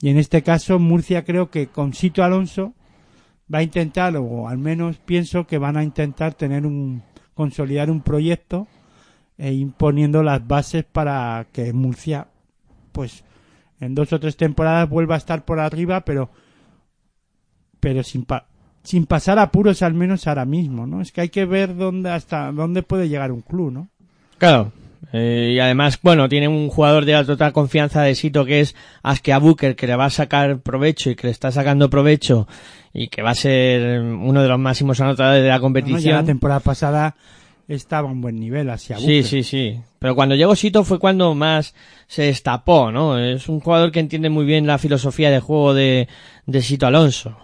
Y 0.00 0.08
en 0.08 0.18
este 0.18 0.42
caso, 0.42 0.78
Murcia 0.78 1.24
creo 1.24 1.50
que 1.50 1.66
con 1.66 1.94
Sito 1.94 2.22
Alonso 2.22 2.74
va 3.52 3.58
a 3.58 3.62
intentar, 3.64 4.16
o 4.16 4.48
al 4.48 4.58
menos 4.58 4.98
pienso 4.98 5.48
que 5.48 5.58
van 5.58 5.76
a 5.76 5.82
intentar 5.82 6.34
tener 6.34 6.64
un, 6.64 7.02
consolidar 7.34 7.90
un 7.90 8.02
proyecto 8.02 8.68
e 9.38 9.52
imponiendo 9.52 10.22
las 10.22 10.46
bases 10.46 10.84
para 10.84 11.46
que 11.52 11.72
Murcia, 11.72 12.28
pues, 12.92 13.24
en 13.80 13.94
dos 13.94 14.12
o 14.12 14.20
tres 14.20 14.36
temporadas 14.36 14.88
vuelva 14.88 15.16
a 15.16 15.18
estar 15.18 15.44
por 15.44 15.58
arriba, 15.60 16.04
pero, 16.04 16.30
pero 17.80 18.02
sin, 18.02 18.24
pa- 18.24 18.46
sin 18.82 19.06
pasar 19.06 19.38
apuros 19.38 19.82
al 19.82 19.94
menos 19.94 20.26
ahora 20.26 20.44
mismo, 20.44 20.86
¿no? 20.86 21.00
Es 21.00 21.12
que 21.12 21.22
hay 21.22 21.28
que 21.28 21.44
ver 21.44 21.76
dónde, 21.76 22.10
hasta 22.10 22.52
dónde 22.52 22.82
puede 22.82 23.08
llegar 23.08 23.32
un 23.32 23.42
club, 23.42 23.72
¿no? 23.72 23.88
Claro. 24.38 24.72
Eh, 25.12 25.52
y 25.54 25.60
además, 25.60 25.98
bueno, 26.02 26.28
tiene 26.30 26.48
un 26.48 26.68
jugador 26.70 27.04
de 27.04 27.12
la 27.12 27.24
total 27.24 27.52
confianza 27.52 28.02
de 28.02 28.14
Sito 28.14 28.44
que 28.46 28.60
es 28.60 28.74
Askia 29.02 29.38
Booker, 29.38 29.76
que 29.76 29.86
le 29.86 29.96
va 29.96 30.06
a 30.06 30.10
sacar 30.10 30.60
provecho 30.60 31.10
y 31.10 31.14
que 31.14 31.26
le 31.26 31.30
está 31.30 31.50
sacando 31.52 31.90
provecho 31.90 32.48
y 32.92 33.08
que 33.08 33.20
va 33.22 33.30
a 33.30 33.34
ser 33.34 34.00
uno 34.00 34.40
de 34.42 34.48
los 34.48 34.58
máximos 34.58 35.00
anotadores 35.02 35.42
de 35.42 35.48
la 35.48 35.54
¿no? 35.54 35.58
Ya 35.58 35.60
competición. 35.60 36.14
la 36.14 36.24
temporada 36.24 36.60
pasada 36.60 37.16
estaba 37.68 38.08
a 38.08 38.12
un 38.12 38.20
buen 38.20 38.38
nivel 38.38 38.70
hacia 38.70 38.98
Sí, 38.98 39.22
sí, 39.22 39.42
sí. 39.42 39.80
Pero 39.98 40.14
cuando 40.14 40.34
llegó 40.34 40.54
Sito 40.54 40.84
fue 40.84 40.98
cuando 40.98 41.34
más 41.34 41.74
se 42.06 42.24
destapó, 42.24 42.92
¿no? 42.92 43.18
Es 43.18 43.48
un 43.48 43.60
jugador 43.60 43.90
que 43.90 44.00
entiende 44.00 44.28
muy 44.28 44.44
bien 44.44 44.66
la 44.66 44.78
filosofía 44.78 45.30
de 45.30 45.40
juego 45.40 45.74
de, 45.74 46.08
de 46.46 46.62
Sito 46.62 46.86
Alonso. 46.86 47.36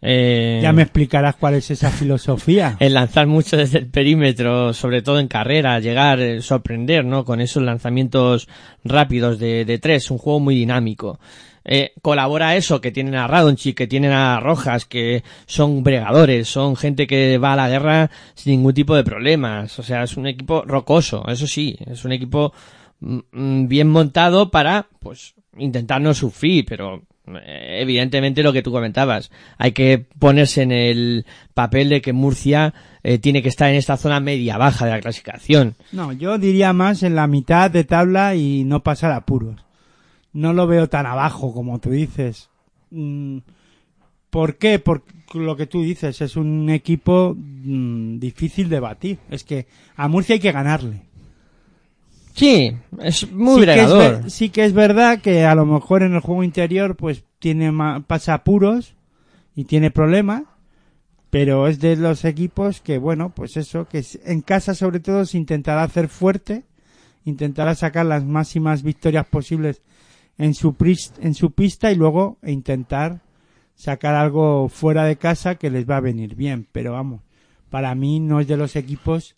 Eh, 0.00 0.60
Ya 0.62 0.72
me 0.72 0.82
explicarás 0.82 1.36
cuál 1.36 1.54
es 1.54 1.70
esa 1.70 1.90
filosofía. 1.90 2.76
el 2.80 2.94
lanzar 2.94 3.26
mucho 3.26 3.56
desde 3.56 3.78
el 3.78 3.86
perímetro, 3.86 4.72
sobre 4.72 5.02
todo 5.02 5.18
en 5.18 5.28
carrera, 5.28 5.80
llegar, 5.80 6.20
eh, 6.20 6.40
sorprender, 6.40 7.04
¿no? 7.04 7.24
Con 7.24 7.40
esos 7.40 7.62
lanzamientos 7.62 8.48
rápidos 8.84 9.38
de, 9.38 9.64
de 9.64 9.78
tres, 9.78 10.10
un 10.10 10.18
juego 10.18 10.40
muy 10.40 10.54
dinámico. 10.54 11.18
Eh, 11.70 11.92
colabora 12.00 12.56
eso, 12.56 12.80
que 12.80 12.90
tienen 12.90 13.14
a 13.14 13.26
Radonchi, 13.26 13.74
que 13.74 13.86
tienen 13.86 14.12
a 14.12 14.40
Rojas, 14.40 14.86
que 14.86 15.22
son 15.44 15.84
bregadores, 15.84 16.48
son 16.48 16.76
gente 16.76 17.06
que 17.06 17.36
va 17.36 17.52
a 17.52 17.56
la 17.56 17.68
guerra 17.68 18.10
sin 18.34 18.52
ningún 18.52 18.72
tipo 18.72 18.96
de 18.96 19.04
problemas. 19.04 19.78
O 19.78 19.82
sea, 19.82 20.02
es 20.02 20.16
un 20.16 20.26
equipo 20.26 20.62
rocoso, 20.62 21.28
eso 21.28 21.46
sí, 21.46 21.76
es 21.86 22.06
un 22.06 22.12
equipo 22.12 22.54
mm, 23.00 23.18
mm, 23.32 23.68
bien 23.68 23.88
montado 23.88 24.50
para, 24.50 24.86
pues, 24.98 25.34
intentar 25.58 26.00
no 26.00 26.14
sufrir, 26.14 26.64
pero 26.66 27.02
eh, 27.26 27.80
evidentemente 27.82 28.42
lo 28.42 28.54
que 28.54 28.62
tú 28.62 28.72
comentabas, 28.72 29.30
hay 29.58 29.72
que 29.72 30.06
ponerse 30.18 30.62
en 30.62 30.72
el 30.72 31.26
papel 31.52 31.90
de 31.90 32.00
que 32.00 32.14
Murcia 32.14 32.72
eh, 33.02 33.18
tiene 33.18 33.42
que 33.42 33.50
estar 33.50 33.68
en 33.68 33.76
esta 33.76 33.98
zona 33.98 34.20
media 34.20 34.56
baja 34.56 34.86
de 34.86 34.92
la 34.92 35.00
clasificación. 35.00 35.74
No, 35.92 36.14
yo 36.14 36.38
diría 36.38 36.72
más 36.72 37.02
en 37.02 37.14
la 37.14 37.26
mitad 37.26 37.70
de 37.70 37.84
tabla 37.84 38.36
y 38.36 38.64
no 38.64 38.82
pasar 38.82 39.12
apuros. 39.12 39.67
No 40.32 40.52
lo 40.52 40.66
veo 40.66 40.88
tan 40.88 41.06
abajo 41.06 41.52
como 41.52 41.78
tú 41.78 41.90
dices. 41.90 42.50
Mm, 42.90 43.38
¿Por 44.30 44.56
qué? 44.56 44.78
Por 44.78 45.02
lo 45.34 45.56
que 45.56 45.66
tú 45.66 45.82
dices, 45.82 46.20
es 46.20 46.36
un 46.36 46.68
equipo 46.70 47.34
mm, 47.36 48.18
difícil 48.18 48.68
de 48.68 48.80
batir. 48.80 49.18
Es 49.30 49.44
que 49.44 49.66
a 49.96 50.08
Murcia 50.08 50.34
hay 50.34 50.40
que 50.40 50.52
ganarle. 50.52 51.02
Sí, 52.34 52.72
es 53.00 53.32
muy 53.32 53.62
sí, 53.62 53.66
que 53.66 53.82
es, 53.82 54.32
sí 54.32 54.48
que 54.50 54.64
es 54.64 54.72
verdad 54.72 55.20
que 55.20 55.44
a 55.44 55.56
lo 55.56 55.66
mejor 55.66 56.04
en 56.04 56.14
el 56.14 56.20
juego 56.20 56.44
interior 56.44 56.94
pues 56.94 57.24
tiene 57.40 57.72
pasa 58.06 58.34
apuros 58.34 58.94
y 59.56 59.64
tiene 59.64 59.90
problemas, 59.90 60.44
pero 61.30 61.66
es 61.66 61.80
de 61.80 61.96
los 61.96 62.24
equipos 62.24 62.80
que 62.80 62.98
bueno, 62.98 63.32
pues 63.34 63.56
eso, 63.56 63.88
que 63.88 64.04
en 64.24 64.42
casa 64.42 64.74
sobre 64.74 65.00
todo 65.00 65.24
se 65.24 65.36
intentará 65.36 65.82
hacer 65.82 66.06
fuerte, 66.06 66.62
intentará 67.24 67.74
sacar 67.74 68.06
las 68.06 68.24
máximas 68.24 68.84
victorias 68.84 69.26
posibles 69.26 69.82
en 70.38 70.54
su 70.54 70.74
en 71.20 71.34
su 71.34 71.50
pista 71.50 71.90
y 71.90 71.96
luego 71.96 72.38
e 72.42 72.52
intentar 72.52 73.20
sacar 73.74 74.14
algo 74.14 74.68
fuera 74.68 75.04
de 75.04 75.16
casa 75.16 75.56
que 75.56 75.70
les 75.70 75.88
va 75.88 75.98
a 75.98 76.00
venir 76.00 76.34
bien, 76.34 76.66
pero 76.72 76.92
vamos, 76.92 77.20
para 77.70 77.94
mí 77.94 78.18
no 78.20 78.40
es 78.40 78.48
de 78.48 78.56
los 78.56 78.76
equipos 78.76 79.36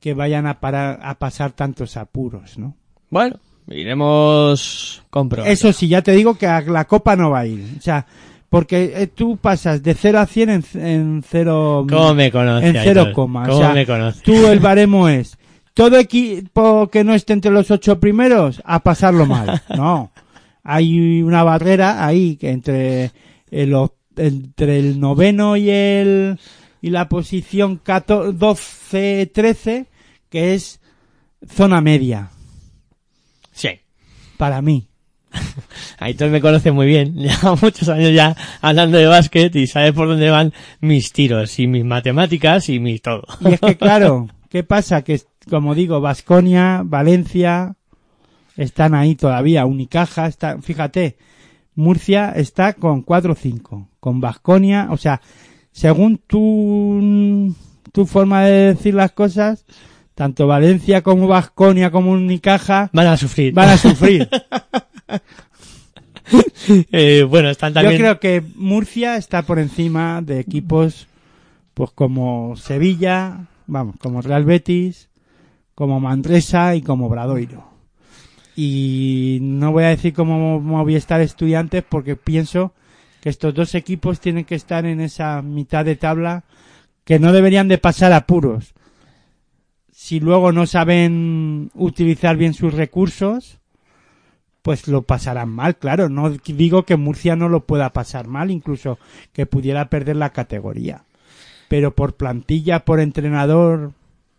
que 0.00 0.14
vayan 0.14 0.46
a 0.46 0.60
parar 0.60 1.00
a 1.02 1.14
pasar 1.14 1.52
tantos 1.52 1.96
apuros, 1.96 2.58
¿no? 2.58 2.76
Bueno, 3.10 3.40
iremos 3.68 5.02
comprobando. 5.10 5.52
Eso 5.52 5.72
sí, 5.72 5.88
ya 5.88 6.02
te 6.02 6.12
digo 6.12 6.36
que 6.36 6.46
a 6.46 6.60
la 6.60 6.84
copa 6.84 7.16
no 7.16 7.30
va 7.30 7.40
a 7.40 7.46
ir. 7.46 7.64
O 7.78 7.80
sea, 7.80 8.06
porque 8.48 8.92
eh, 8.94 9.06
tú 9.08 9.36
pasas 9.36 9.82
de 9.82 9.94
0 9.94 10.20
a 10.20 10.26
100 10.26 10.50
en, 10.50 10.64
en 10.74 11.24
0 11.28 11.86
¿Cómo 11.88 12.14
me 12.14 12.30
conoce? 12.30 12.68
en 12.68 12.76
cero 12.82 13.00
Aitor? 13.00 13.12
coma. 13.14 13.46
¿Cómo 13.46 13.58
o 13.58 13.60
sea, 13.60 13.72
me 13.72 13.86
conoce? 13.86 14.20
tú 14.22 14.46
el 14.46 14.60
baremo 14.60 15.08
es 15.08 15.38
todo 15.76 15.98
equipo 15.98 16.88
que 16.88 17.04
no 17.04 17.12
esté 17.14 17.34
entre 17.34 17.50
los 17.50 17.70
ocho 17.70 18.00
primeros 18.00 18.62
a 18.64 18.80
pasarlo 18.82 19.26
mal. 19.26 19.62
No. 19.76 20.10
Hay 20.64 21.22
una 21.22 21.44
barrera 21.44 22.04
ahí 22.06 22.36
que 22.36 22.50
entre 22.50 23.12
el, 23.50 23.76
entre 24.16 24.78
el 24.78 24.98
noveno 24.98 25.56
y 25.56 25.68
el 25.70 26.40
y 26.80 26.90
la 26.90 27.08
posición 27.10 27.80
12 27.86 29.30
13 29.32 29.86
que 30.30 30.54
es 30.54 30.80
zona 31.46 31.80
media 31.82 32.30
Sí. 33.52 33.68
para 34.38 34.62
mí. 34.62 34.88
Aitor 35.98 36.30
me 36.30 36.40
conoce 36.40 36.72
muy 36.72 36.86
bien. 36.86 37.14
Lleva 37.16 37.54
muchos 37.60 37.88
años 37.90 38.12
ya 38.14 38.34
hablando 38.62 38.96
de 38.96 39.06
básquet 39.06 39.54
y 39.54 39.66
sabe 39.66 39.92
por 39.92 40.08
dónde 40.08 40.30
van 40.30 40.52
mis 40.80 41.12
tiros 41.12 41.58
y 41.58 41.66
mis 41.66 41.84
matemáticas 41.84 42.70
y 42.70 42.80
mi 42.80 42.98
todo. 42.98 43.24
Y 43.40 43.52
es 43.52 43.60
que 43.60 43.76
claro, 43.76 44.26
¿qué 44.48 44.64
pasa? 44.64 45.02
Que 45.02 45.20
como 45.48 45.74
digo, 45.74 46.00
Vasconia, 46.00 46.82
Valencia 46.84 47.76
están 48.56 48.94
ahí 48.94 49.14
todavía, 49.14 49.66
Unicaja 49.66 50.26
está, 50.26 50.60
fíjate, 50.60 51.16
Murcia 51.74 52.32
está 52.34 52.72
con 52.72 53.04
4-5, 53.04 53.88
con 54.00 54.20
Vasconia, 54.20 54.88
o 54.90 54.96
sea, 54.96 55.20
según 55.72 56.18
tu 56.18 57.54
tu 57.92 58.06
forma 58.06 58.44
de 58.44 58.74
decir 58.74 58.94
las 58.94 59.12
cosas, 59.12 59.64
tanto 60.14 60.46
Valencia 60.46 61.02
como 61.02 61.28
Vasconia 61.28 61.90
como 61.90 62.12
Unicaja 62.12 62.90
Van 62.92 63.06
a 63.06 63.16
sufrir. 63.16 63.54
van 63.54 63.70
a 63.70 63.76
sufrir. 63.76 64.28
Eh, 66.92 67.22
bueno, 67.22 67.50
están 67.50 67.72
también... 67.72 67.94
Yo 67.94 67.98
creo 67.98 68.20
que 68.20 68.42
Murcia 68.56 69.16
está 69.16 69.42
por 69.42 69.58
encima 69.58 70.20
de 70.22 70.40
equipos 70.40 71.06
pues 71.74 71.90
como 71.90 72.56
Sevilla, 72.56 73.46
vamos, 73.66 73.96
como 73.98 74.22
Real 74.22 74.44
Betis, 74.44 75.08
como 75.76 76.00
Manresa 76.00 76.74
y 76.74 76.82
como 76.82 77.08
Bradoiro. 77.08 77.68
Y 78.56 79.38
no 79.42 79.70
voy 79.70 79.84
a 79.84 79.88
decir 79.90 80.14
como 80.14 80.58
Movistar 80.58 81.20
Estudiantes 81.20 81.84
porque 81.86 82.16
pienso 82.16 82.72
que 83.20 83.28
estos 83.28 83.54
dos 83.54 83.74
equipos 83.74 84.18
tienen 84.18 84.46
que 84.46 84.54
estar 84.54 84.86
en 84.86 85.00
esa 85.00 85.42
mitad 85.42 85.84
de 85.84 85.94
tabla 85.94 86.44
que 87.04 87.18
no 87.18 87.30
deberían 87.30 87.68
de 87.68 87.76
pasar 87.76 88.14
apuros. 88.14 88.72
Si 89.92 90.18
luego 90.18 90.50
no 90.50 90.66
saben 90.66 91.70
utilizar 91.74 92.38
bien 92.38 92.54
sus 92.54 92.72
recursos, 92.72 93.58
pues 94.62 94.88
lo 94.88 95.02
pasarán 95.02 95.50
mal, 95.50 95.76
claro. 95.76 96.08
No 96.08 96.30
digo 96.30 96.84
que 96.84 96.96
Murcia 96.96 97.36
no 97.36 97.50
lo 97.50 97.66
pueda 97.66 97.92
pasar 97.92 98.28
mal, 98.28 98.50
incluso 98.50 98.98
que 99.34 99.44
pudiera 99.44 99.90
perder 99.90 100.16
la 100.16 100.30
categoría. 100.30 101.04
Pero 101.68 101.94
por 101.94 102.14
plantilla, 102.14 102.86
por 102.86 103.00
entrenador, 103.00 103.92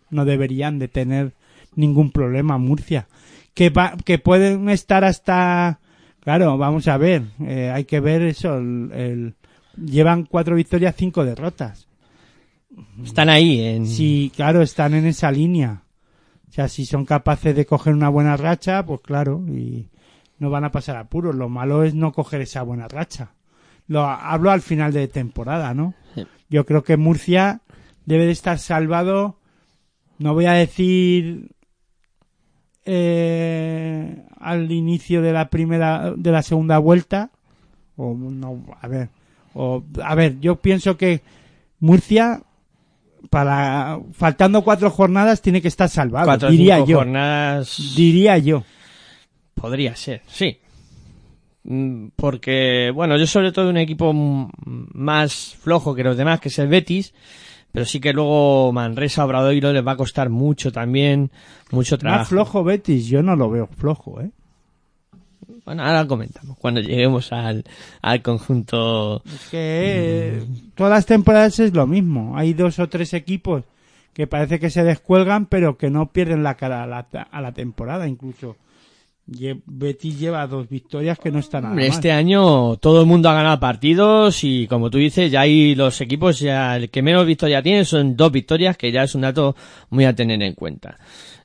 no 0.10 0.26
deberían 0.26 0.80
de 0.80 0.88
tener 0.88 1.34
ningún 1.76 2.12
problema 2.12 2.58
Murcia. 2.58 3.08
Que, 3.54 3.70
va- 3.70 3.96
que 4.06 4.20
pueden 4.20 4.70
estar 4.70 5.04
hasta... 5.04 5.80
Claro, 6.22 6.58
vamos 6.58 6.88
a 6.88 6.98
ver, 6.98 7.24
eh, 7.42 7.72
hay 7.74 7.86
que 7.86 8.00
ver 8.00 8.22
eso. 8.22 8.58
el- 8.58 8.92
el- 8.94 9.36
llevan 9.78 10.24
cuatro 10.26 10.56
victorias, 10.56 10.96
cinco 10.98 11.24
derrotas. 11.24 11.88
Están 13.04 13.30
ahí 13.30 13.60
en... 13.62 13.88
Sí, 13.88 14.32
claro, 14.36 14.62
están 14.62 14.94
en 14.94 15.06
esa 15.06 15.32
línea. 15.32 15.84
O 16.50 16.52
sea, 16.52 16.68
si 16.68 16.86
son 16.86 17.06
capaces 17.06 17.56
de 17.56 17.66
coger 17.66 17.94
una 17.94 18.10
buena 18.10 18.38
racha, 18.38 18.86
pues 18.86 19.02
claro, 19.02 19.44
y 19.48 19.90
no 20.40 20.50
van 20.50 20.64
a 20.66 20.72
pasar 20.72 20.98
apuros. 20.98 21.36
Lo 21.36 21.50
malo 21.50 21.84
es 21.84 21.94
no 21.96 22.12
coger 22.12 22.42
esa 22.42 22.62
buena 22.64 22.88
racha. 22.88 23.32
Lo 23.88 24.04
hablo 24.06 24.52
al 24.52 24.62
final 24.62 24.92
de 24.94 25.08
temporada, 25.08 25.74
¿no? 25.74 25.94
Sí. 26.16 26.26
Yo 26.50 26.66
creo 26.66 26.84
que 26.84 26.98
Murcia 26.98 27.62
debe 28.06 28.26
de 28.26 28.32
estar 28.32 28.60
salvado. 28.60 29.37
No 30.20 30.34
voy 30.34 30.46
a 30.46 30.54
decir 30.54 31.50
eh, 32.86 34.24
al 34.40 34.72
inicio 34.72 35.22
de 35.22 35.34
la 35.34 35.50
primera, 35.50 36.14
de 36.16 36.32
la 36.32 36.42
segunda 36.42 36.78
vuelta. 36.78 37.32
O 37.96 38.14
no, 38.16 38.64
a 38.80 38.88
ver, 38.88 39.10
o 39.54 39.84
a 40.04 40.16
ver, 40.16 40.40
yo 40.40 40.56
pienso 40.58 40.98
que 40.98 41.22
Murcia 41.80 42.42
para 43.30 44.00
faltando 44.14 44.64
cuatro 44.64 44.90
jornadas 44.90 45.42
tiene 45.42 45.62
que 45.62 45.68
estar 45.68 45.90
salvado, 45.90 46.26
cuatro 46.28 46.50
diría 46.50 46.76
cinco 46.78 46.90
yo. 46.90 46.98
jornadas... 46.98 47.94
Diría 47.96 48.38
yo. 48.38 48.64
Podría 49.56 49.96
ser, 49.96 50.22
sí. 50.28 50.60
Mm, 51.64 52.10
Porque, 52.16 52.92
bueno, 52.94 53.18
yo 53.18 53.26
sobre 53.26 53.52
todo 53.52 53.70
un 53.70 53.78
equipo 53.78 54.14
más 54.14 55.56
flojo 55.60 55.96
que 55.96 56.04
los 56.04 56.16
demás, 56.16 56.40
que 56.40 56.50
es 56.50 56.60
el 56.60 56.68
Betis, 56.68 57.14
pero 57.78 57.86
sí 57.86 58.00
que 58.00 58.12
luego 58.12 58.74
Manresa 58.74 59.24
Obradoiro 59.24 59.72
les 59.72 59.86
va 59.86 59.92
a 59.92 59.98
costar 59.98 60.32
mucho 60.32 60.72
también, 60.72 61.30
mucho 61.70 62.00
trabajo. 62.00 62.22
Más 62.22 62.28
flojo 62.28 62.64
Betis, 62.64 63.06
yo 63.06 63.22
no 63.22 63.36
lo 63.36 63.52
veo 63.52 63.68
flojo, 63.68 64.20
¿eh? 64.20 64.32
Bueno, 65.64 65.84
ahora 65.84 66.08
comentamos, 66.08 66.58
cuando 66.58 66.82
lleguemos 66.82 67.32
al, 67.32 67.66
al 68.02 68.24
conjunto... 68.24 69.22
Es 69.28 69.50
que 69.52 69.60
eh, 69.60 70.44
todas 70.74 70.92
las 70.92 71.06
temporadas 71.06 71.60
es 71.60 71.72
lo 71.76 71.86
mismo. 71.86 72.36
Hay 72.36 72.54
dos 72.54 72.80
o 72.80 72.90
tres 72.90 73.14
equipos 73.14 73.64
que 74.12 74.26
parece 74.26 74.60
que 74.60 74.72
se 74.72 74.84
descuelgan, 74.84 75.46
pero 75.46 75.78
que 75.78 75.92
no 75.92 76.08
pierden 76.08 76.42
la 76.42 76.56
cara 76.56 76.82
a 76.82 76.88
la, 76.88 77.06
a 77.30 77.42
la 77.42 77.52
temporada, 77.52 78.08
incluso. 78.08 78.56
Betis 79.28 80.20
lleva 80.20 80.48
dos 80.48 80.70
victorias 80.70 81.20
que 81.20 81.32
no 81.32 81.40
están 81.40 81.64
nada 81.64 81.76
mal. 81.76 81.84
Este 81.84 82.12
año 82.12 82.78
todo 82.78 83.02
el 83.02 83.08
mundo 83.08 83.30
ha 83.30 83.34
ganado 83.34 83.60
partidos 83.60 84.44
y 84.44 84.68
como 84.68 84.90
tú 84.90 84.98
dices, 84.98 85.30
ya 85.30 85.42
hay 85.42 85.76
los 85.76 86.00
equipos, 86.00 86.40
ya 86.40 86.78
el 86.78 86.90
que 86.90 87.02
menos 87.02 87.26
victorias 87.26 87.62
tiene 87.62 87.84
son 87.84 88.16
dos 88.16 88.32
victorias, 88.32 88.78
que 88.78 88.92
ya 88.92 89.04
es 89.04 89.16
un 89.16 89.22
dato 89.22 89.56
muy 89.90 90.06
a 90.06 90.16
tener 90.16 90.42
en 90.42 90.54
cuenta. 90.54 90.98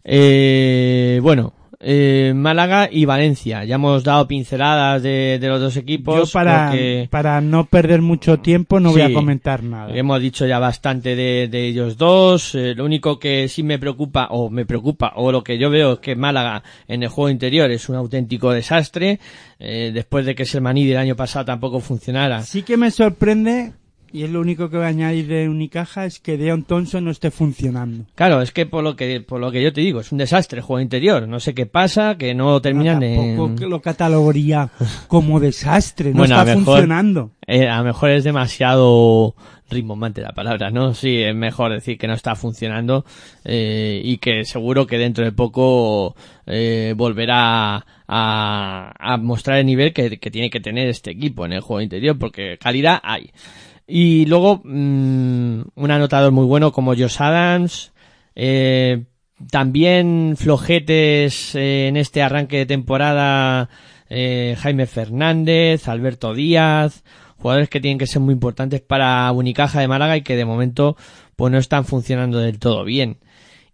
Eh, 0.04 1.18
bueno, 1.22 1.54
eh, 1.82 2.32
Málaga 2.34 2.88
y 2.90 3.04
Valencia. 3.04 3.64
Ya 3.64 3.74
hemos 3.74 4.04
dado 4.04 4.26
pinceladas 4.28 5.02
de, 5.02 5.38
de 5.40 5.48
los 5.48 5.60
dos 5.60 5.76
equipos. 5.76 6.16
Yo 6.16 6.32
para, 6.32 6.66
porque 6.68 7.08
para 7.10 7.40
no 7.40 7.66
perder 7.66 8.00
mucho 8.00 8.38
tiempo 8.38 8.80
no 8.80 8.92
voy 8.92 9.02
a 9.02 9.12
comentar 9.12 9.62
nada. 9.62 9.94
hemos 9.94 10.20
dicho 10.20 10.46
ya 10.46 10.58
bastante 10.58 11.16
de, 11.16 11.48
de 11.48 11.66
ellos 11.66 11.96
dos. 11.96 12.54
Eh, 12.54 12.74
lo 12.74 12.84
único 12.84 13.18
que 13.18 13.48
sí 13.48 13.62
me 13.62 13.78
preocupa, 13.78 14.28
o 14.30 14.48
me 14.48 14.64
preocupa, 14.64 15.12
o 15.16 15.32
lo 15.32 15.42
que 15.42 15.58
yo 15.58 15.70
veo 15.70 15.94
es 15.94 15.98
que 15.98 16.14
Málaga 16.14 16.62
en 16.86 17.02
el 17.02 17.08
juego 17.08 17.30
interior 17.30 17.70
es 17.70 17.88
un 17.88 17.96
auténtico 17.96 18.52
desastre. 18.52 19.18
Eh, 19.58 19.90
después 19.94 20.26
de 20.26 20.34
que 20.34 20.44
Sermaní 20.44 20.84
del 20.86 20.96
año 20.96 21.14
pasado 21.14 21.44
tampoco 21.44 21.78
funcionara. 21.80 22.42
Sí 22.42 22.62
que 22.62 22.76
me 22.76 22.90
sorprende, 22.90 23.72
y 24.12 24.22
es 24.24 24.30
lo 24.30 24.40
único 24.40 24.68
que 24.70 24.76
voy 24.76 24.86
a 24.86 24.88
añadir 24.88 25.26
de 25.26 25.48
Unicaja, 25.48 26.04
es 26.06 26.20
que 26.20 26.36
Deon 26.36 26.64
Thompson 26.64 27.04
no 27.04 27.10
esté 27.10 27.30
funcionando. 27.30 28.04
Claro, 28.14 28.42
es 28.42 28.52
que 28.52 28.66
por 28.66 28.84
lo 28.84 28.94
que 28.96 29.20
por 29.20 29.40
lo 29.40 29.50
que 29.50 29.62
yo 29.62 29.72
te 29.72 29.80
digo, 29.80 30.00
es 30.00 30.12
un 30.12 30.18
desastre 30.18 30.58
el 30.58 30.64
juego 30.64 30.80
interior. 30.80 31.26
No 31.28 31.40
sé 31.40 31.54
qué 31.54 31.66
pasa, 31.66 32.16
que 32.18 32.34
no 32.34 32.60
terminan 32.60 33.00
Tampoco 33.00 33.46
en... 33.48 33.56
que 33.56 33.66
lo 33.66 33.80
catalogaría 33.80 34.70
como 35.08 35.40
desastre, 35.40 36.10
no 36.10 36.18
Bueno, 36.18 36.34
está 36.40 36.44
mejor- 36.54 36.64
funcionando. 36.64 37.30
Eh, 37.46 37.68
a 37.68 37.78
lo 37.78 37.84
mejor 37.84 38.10
es 38.10 38.24
demasiado 38.24 39.34
rimbombante 39.70 40.20
la 40.20 40.32
palabra, 40.32 40.70
¿no? 40.70 40.92
Sí, 40.94 41.22
es 41.22 41.34
mejor 41.34 41.72
decir 41.72 41.96
que 41.96 42.06
no 42.06 42.12
está 42.12 42.34
funcionando 42.36 43.06
eh, 43.44 44.00
y 44.04 44.18
que 44.18 44.44
seguro 44.44 44.86
que 44.86 44.98
dentro 44.98 45.24
de 45.24 45.32
poco 45.32 46.14
eh, 46.46 46.92
volverá 46.94 47.84
a, 48.06 48.92
a 48.98 49.16
mostrar 49.16 49.58
el 49.58 49.66
nivel 49.66 49.92
que, 49.94 50.18
que 50.18 50.30
tiene 50.30 50.50
que 50.50 50.60
tener 50.60 50.88
este 50.88 51.10
equipo 51.12 51.46
en 51.46 51.54
el 51.54 51.60
juego 51.62 51.80
interior, 51.80 52.18
porque 52.18 52.58
calidad 52.60 53.00
hay. 53.02 53.30
Y 53.86 54.26
luego, 54.26 54.60
mm, 54.64 55.62
un 55.74 55.90
anotador 55.90 56.32
muy 56.32 56.46
bueno 56.46 56.72
como 56.72 56.94
Josh 56.94 57.16
Adams, 57.20 57.92
eh, 58.34 59.04
también 59.50 60.34
flojetes 60.38 61.54
eh, 61.54 61.88
en 61.88 61.96
este 61.96 62.22
arranque 62.22 62.58
de 62.58 62.66
temporada 62.66 63.68
eh, 64.08 64.56
Jaime 64.58 64.86
Fernández, 64.86 65.88
Alberto 65.88 66.34
Díaz, 66.34 67.02
jugadores 67.38 67.68
que 67.68 67.80
tienen 67.80 67.98
que 67.98 68.06
ser 68.06 68.20
muy 68.22 68.34
importantes 68.34 68.80
para 68.80 69.30
Unicaja 69.32 69.80
de 69.80 69.88
Málaga 69.88 70.16
y 70.16 70.22
que 70.22 70.36
de 70.36 70.44
momento 70.44 70.96
pues 71.34 71.50
no 71.50 71.58
están 71.58 71.84
funcionando 71.84 72.38
del 72.38 72.58
todo 72.58 72.84
bien. 72.84 73.18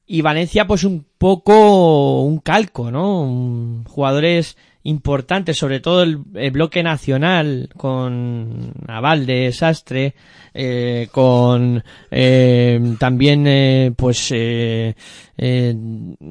Y 0.06 0.22
Valencia 0.22 0.66
pues 0.66 0.84
un 0.84 1.06
poco 1.18 2.22
un 2.22 2.38
calco, 2.38 2.90
¿no? 2.90 3.84
Jugadores 3.86 4.56
importantes, 4.88 5.58
sobre 5.58 5.80
todo 5.80 6.02
el, 6.02 6.16
bloque 6.50 6.82
nacional 6.82 7.68
con 7.76 8.72
Avalde, 8.86 9.52
Sastre, 9.52 10.14
eh, 10.54 11.08
con 11.12 11.84
eh, 12.10 12.80
también 12.98 13.46
eh, 13.46 13.92
pues 13.94 14.30
eh, 14.32 14.94
eh, 15.36 15.74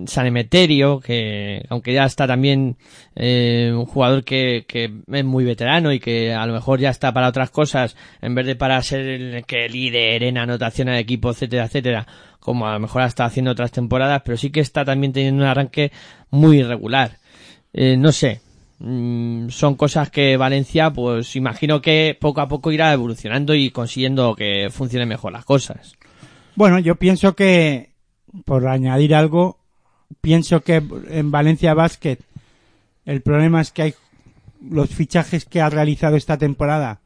San 0.08 0.26
Emeterio, 0.26 1.00
que 1.00 1.64
aunque 1.70 1.94
ya 1.94 2.06
está 2.06 2.26
también 2.26 2.78
eh, 3.16 3.72
un 3.74 3.86
jugador 3.86 4.24
que, 4.24 4.66
que 4.68 4.92
es 5.12 5.26
muy 5.26 5.44
veterano 5.44 5.94
y 5.94 6.00
que 6.00 6.34
a 6.34 6.46
lo 6.48 6.54
mejor 6.54 6.80
ya 6.80 6.90
está 6.90 7.14
para 7.14 7.28
otras 7.30 7.52
cosas, 7.52 7.96
en 8.22 8.34
vez 8.34 8.48
de 8.48 8.56
para 8.56 8.82
ser 8.82 9.02
el 9.02 9.46
que 9.46 9.70
líder 9.70 10.24
en 10.24 10.40
anotación 10.40 10.90
al 10.90 10.98
equipo, 10.98 11.30
etcétera, 11.30 11.66
etcétera, 11.66 12.08
como 12.40 12.68
a 12.68 12.74
lo 12.74 12.80
mejor 12.80 13.04
está 13.04 13.26
haciendo 13.26 13.52
otras 13.52 13.72
temporadas, 13.72 14.24
pero 14.26 14.36
sí 14.36 14.50
que 14.50 14.62
está 14.62 14.84
también 14.84 15.14
teniendo 15.14 15.44
un 15.44 15.50
arranque 15.50 15.92
muy 16.32 16.60
irregular. 16.60 17.18
Eh, 17.74 17.96
no 17.96 18.12
sé, 18.12 18.42
mm, 18.80 19.49
son 19.49 19.76
cosas 19.76 20.10
que 20.10 20.38
Valencia, 20.38 20.91
pues 20.91 21.36
imagino 21.36 21.82
que 21.82 22.18
poco 22.20 22.41
a 22.41 22.48
poco 22.48 22.72
irá 22.72 22.94
evolucionando 22.94 23.54
y 23.56 23.72
consiguiendo 23.72 24.36
que 24.36 24.70
funcionen 24.72 25.10
mejor 25.10 25.32
las 25.34 25.45
cosas. 25.45 25.95
Bueno, 26.56 26.80
yo 26.80 26.95
pienso 26.95 27.36
que, 27.36 27.91
por 28.45 28.68
añadir 28.68 29.14
algo, 29.16 29.60
pienso 30.22 30.62
que 30.62 30.82
en 31.10 31.32
Valencia 31.32 31.74
Basket 31.74 32.20
el 33.06 33.22
problema 33.22 33.62
es 33.62 33.72
que 33.72 33.82
hay 33.84 33.94
los 34.62 34.90
fichajes 34.90 35.45
que 35.45 35.62
ha 35.62 35.70
realizado 35.70 36.16
esta 36.16 36.38
temporada 36.38 37.02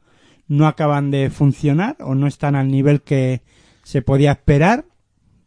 no 0.48 0.66
acaban 0.66 1.10
de 1.10 1.30
funcionar 1.30 1.96
o 2.00 2.14
no 2.14 2.26
están 2.26 2.56
al 2.56 2.68
nivel 2.68 3.02
que 3.02 3.42
se 3.84 4.02
podía 4.02 4.32
esperar. 4.32 4.84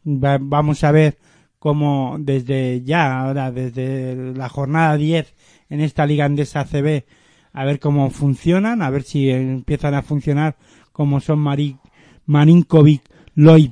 Va- 0.07 0.37
vamos 0.39 0.83
a 0.83 0.91
ver 0.91 1.17
cómo 1.59 2.15
desde 2.19 2.81
ya, 2.83 3.19
ahora 3.19 3.51
desde 3.51 4.33
la 4.35 4.49
jornada 4.49 4.95
10 4.97 5.33
en 5.69 5.81
esta 5.81 6.05
liga 6.05 6.25
andesa 6.25 6.65
CB, 6.65 7.05
a 7.53 7.65
ver 7.65 7.79
cómo 7.79 8.09
funcionan, 8.09 8.81
a 8.81 8.89
ver 8.89 9.03
si 9.03 9.29
empiezan 9.29 9.93
a 9.93 10.01
funcionar 10.01 10.55
como 10.91 11.19
son 11.19 11.39
Mari, 11.39 11.77
Marinkovic, 12.25 13.01
Lloyd 13.35 13.71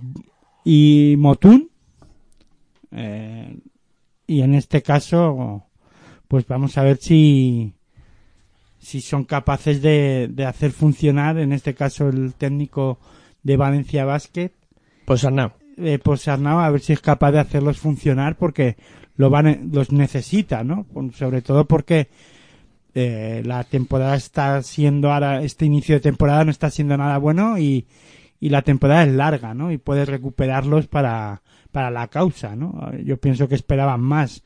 y 0.65 1.15
Motun. 1.17 1.69
Eh, 2.91 3.57
y 4.27 4.41
en 4.41 4.55
este 4.55 4.81
caso, 4.81 5.65
pues 6.27 6.47
vamos 6.47 6.77
a 6.77 6.83
ver 6.83 6.97
si, 6.97 7.73
si 8.79 9.01
son 9.01 9.25
capaces 9.25 9.81
de, 9.81 10.29
de 10.31 10.45
hacer 10.45 10.71
funcionar, 10.71 11.37
en 11.37 11.53
este 11.53 11.73
caso 11.73 12.09
el 12.09 12.33
técnico 12.35 12.99
de 13.43 13.57
Valencia 13.57 14.05
Basket, 14.05 14.51
Pues 15.05 15.25
Arnau. 15.25 15.51
eh, 15.77 15.99
pues 16.01 16.27
Arnau 16.27 16.59
a 16.59 16.69
ver 16.69 16.79
si 16.81 16.93
es 16.93 17.01
capaz 17.01 17.31
de 17.31 17.39
hacerlos 17.39 17.79
funcionar 17.79 18.37
porque 18.37 18.77
lo 19.15 19.29
van, 19.29 19.69
los 19.71 19.91
necesita, 19.91 20.63
¿no? 20.63 20.85
Sobre 21.13 21.41
todo 21.41 21.65
porque 21.65 22.07
eh, 22.95 23.41
la 23.45 23.63
temporada 23.63 24.15
está 24.15 24.61
siendo 24.61 25.11
ahora, 25.11 25.43
este 25.43 25.65
inicio 25.65 25.95
de 25.95 26.01
temporada 26.01 26.45
no 26.45 26.51
está 26.51 26.69
siendo 26.69 26.97
nada 26.97 27.17
bueno 27.17 27.57
y, 27.57 27.85
y 28.39 28.49
la 28.49 28.61
temporada 28.61 29.03
es 29.03 29.13
larga, 29.13 29.53
¿no? 29.53 29.71
Y 29.71 29.77
puedes 29.77 30.07
recuperarlos 30.07 30.87
para, 30.87 31.41
para 31.71 31.91
la 31.91 32.07
causa, 32.07 32.55
¿no? 32.55 32.91
Yo 33.03 33.17
pienso 33.17 33.47
que 33.47 33.55
esperaban 33.55 34.01
más 34.01 34.43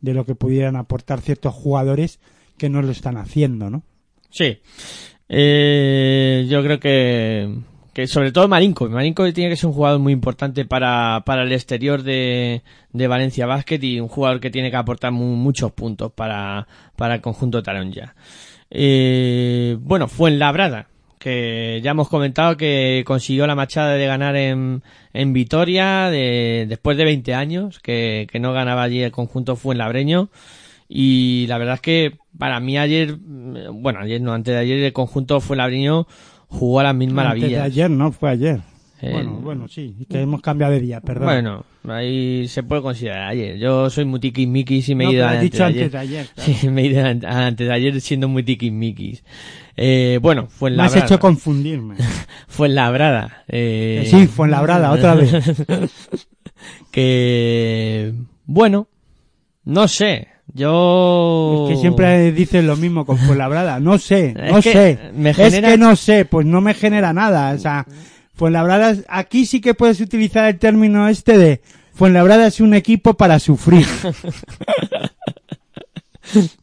de 0.00 0.14
lo 0.14 0.24
que 0.24 0.34
pudieran 0.34 0.76
aportar 0.76 1.20
ciertos 1.20 1.54
jugadores 1.54 2.20
que 2.56 2.68
no 2.68 2.82
lo 2.82 2.90
están 2.90 3.16
haciendo, 3.16 3.70
¿no? 3.70 3.82
Sí. 4.30 4.58
Eh, 5.28 6.46
yo 6.48 6.62
creo 6.62 6.80
que, 6.80 7.58
sobre 8.06 8.32
todo 8.32 8.48
Marinko. 8.48 8.88
Marinko 8.88 9.32
tiene 9.32 9.50
que 9.50 9.56
ser 9.56 9.66
un 9.68 9.72
jugador 9.74 9.98
muy 9.98 10.12
importante 10.12 10.64
para, 10.64 11.22
para 11.26 11.42
el 11.42 11.52
exterior 11.52 12.02
de, 12.02 12.62
de 12.92 13.06
Valencia 13.08 13.46
Basket 13.46 13.80
y 13.82 14.00
un 14.00 14.08
jugador 14.08 14.40
que 14.40 14.50
tiene 14.50 14.70
que 14.70 14.76
aportar 14.76 15.12
mu- 15.12 15.36
muchos 15.36 15.72
puntos 15.72 16.12
para, 16.12 16.66
para 16.96 17.16
el 17.16 17.20
conjunto 17.20 17.62
Taronja. 17.62 18.14
Eh, 18.70 19.76
bueno, 19.80 20.08
fue 20.08 20.30
en 20.30 20.38
Labrada, 20.38 20.88
que 21.18 21.80
ya 21.82 21.92
hemos 21.92 22.08
comentado 22.08 22.56
que 22.56 23.02
consiguió 23.06 23.46
la 23.46 23.54
machada 23.54 23.94
de 23.94 24.06
ganar 24.06 24.36
en, 24.36 24.82
en 25.12 25.32
Vitoria 25.32 26.10
de, 26.10 26.66
después 26.68 26.96
de 26.96 27.04
20 27.04 27.34
años, 27.34 27.80
que, 27.80 28.26
que 28.30 28.38
no 28.38 28.52
ganaba 28.52 28.82
allí 28.82 29.02
el 29.02 29.10
conjunto 29.12 29.56
Fuenlabreño. 29.56 30.28
Y 30.88 31.46
la 31.48 31.58
verdad 31.58 31.74
es 31.74 31.80
que 31.80 32.12
para 32.38 32.60
mí 32.60 32.78
ayer, 32.78 33.16
mm, 33.18 33.82
bueno, 33.82 34.00
ayer 34.00 34.20
no, 34.20 34.32
antes 34.32 34.54
de 34.54 34.60
ayer 34.60 34.78
el 34.78 34.92
conjunto 34.92 35.40
Fuenlabreño 35.40 36.06
jugó 36.48 36.80
a 36.80 36.84
las 36.84 36.94
mil 36.94 37.10
Antes 37.10 37.16
de 37.16 37.24
maravillas. 37.38 37.62
ayer, 37.64 37.90
¿no? 37.90 38.12
Fue 38.12 38.30
ayer. 38.30 38.60
Eh, 39.00 39.12
Bueno, 39.12 39.32
bueno, 39.40 39.68
sí, 39.68 39.94
que 40.10 40.20
hemos 40.20 40.40
cambiado 40.42 40.72
de 40.72 40.80
día, 40.80 41.00
perdón. 41.00 41.26
Bueno, 41.26 41.64
ahí 41.86 42.48
se 42.48 42.64
puede 42.64 42.82
considerar 42.82 43.28
ayer. 43.28 43.56
Yo 43.56 43.88
soy 43.90 44.04
muy 44.04 44.18
tiquismiquis 44.18 44.88
y 44.88 44.94
me 44.96 45.04
he 45.04 45.06
No, 45.06 45.12
ido 45.12 45.26
antes 45.26 45.42
dicho 45.42 45.58
de 45.58 45.64
antes 45.64 45.80
ayer. 45.82 45.90
de 45.92 45.98
ayer, 45.98 46.26
claro. 46.34 46.52
Sí, 46.52 46.68
me 46.68 46.82
he 46.82 46.86
ido 46.86 47.04
an- 47.06 47.24
antes 47.24 47.68
de 47.68 47.72
ayer 47.72 48.00
siendo 48.00 48.26
muy 48.26 48.42
tiquismiquis. 48.42 49.22
Eh, 49.76 50.18
bueno, 50.20 50.48
fue 50.48 50.70
en 50.70 50.76
Me 50.78 50.82
has 50.82 50.96
hecho 50.96 51.20
confundirme. 51.20 51.94
Fue 52.48 52.66
en 52.66 52.74
Labrada. 52.74 53.44
Eh, 53.46 54.02
sí, 54.10 54.26
fue 54.26 54.46
en 54.46 54.50
Labrada, 54.50 54.90
otra 54.90 55.14
vez. 55.14 55.30
que, 56.90 58.12
bueno, 58.46 58.88
no 59.64 59.86
sé. 59.86 60.28
Yo... 60.54 61.66
Es 61.68 61.74
que 61.74 61.80
siempre 61.80 62.32
dices 62.32 62.64
lo 62.64 62.76
mismo 62.76 63.04
con 63.04 63.18
Fuenlabrada. 63.18 63.80
No 63.80 63.98
sé, 63.98 64.34
Es 64.42 64.52
no 64.52 64.62
sé. 64.62 64.98
me 65.14 65.30
Es 65.30 65.60
que 65.60 65.78
no 65.78 65.96
sé, 65.96 66.24
pues 66.24 66.46
no 66.46 66.60
me 66.60 66.74
genera 66.74 67.12
nada. 67.12 67.54
O 67.54 67.58
sea, 67.58 67.86
Fuenlabrada, 68.34 68.96
aquí 69.08 69.46
sí 69.46 69.60
que 69.60 69.74
puedes 69.74 70.00
utilizar 70.00 70.48
el 70.48 70.58
término 70.58 71.08
este 71.08 71.36
de 71.36 71.60
Fuenlabrada 71.92 72.46
es 72.46 72.60
un 72.60 72.74
equipo 72.74 73.14
para 73.14 73.40
sufrir. 73.40 73.86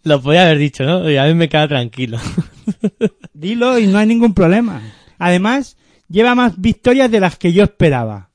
Lo 0.04 0.22
podía 0.22 0.44
haber 0.44 0.58
dicho, 0.58 0.86
¿no? 0.86 1.10
Y 1.10 1.18
a 1.18 1.26
mí 1.26 1.34
me 1.34 1.50
queda 1.50 1.68
tranquilo. 1.68 2.18
Dilo 3.34 3.78
y 3.78 3.88
no 3.88 3.98
hay 3.98 4.08
ningún 4.08 4.34
problema. 4.34 4.82
Además, 5.18 5.76
lleva 6.08 6.36
más 6.36 6.62
victorias 6.62 7.12
de 7.12 7.20
las 7.20 7.38
que 7.38 7.52
yo 7.52 7.64
esperaba. 7.64 8.30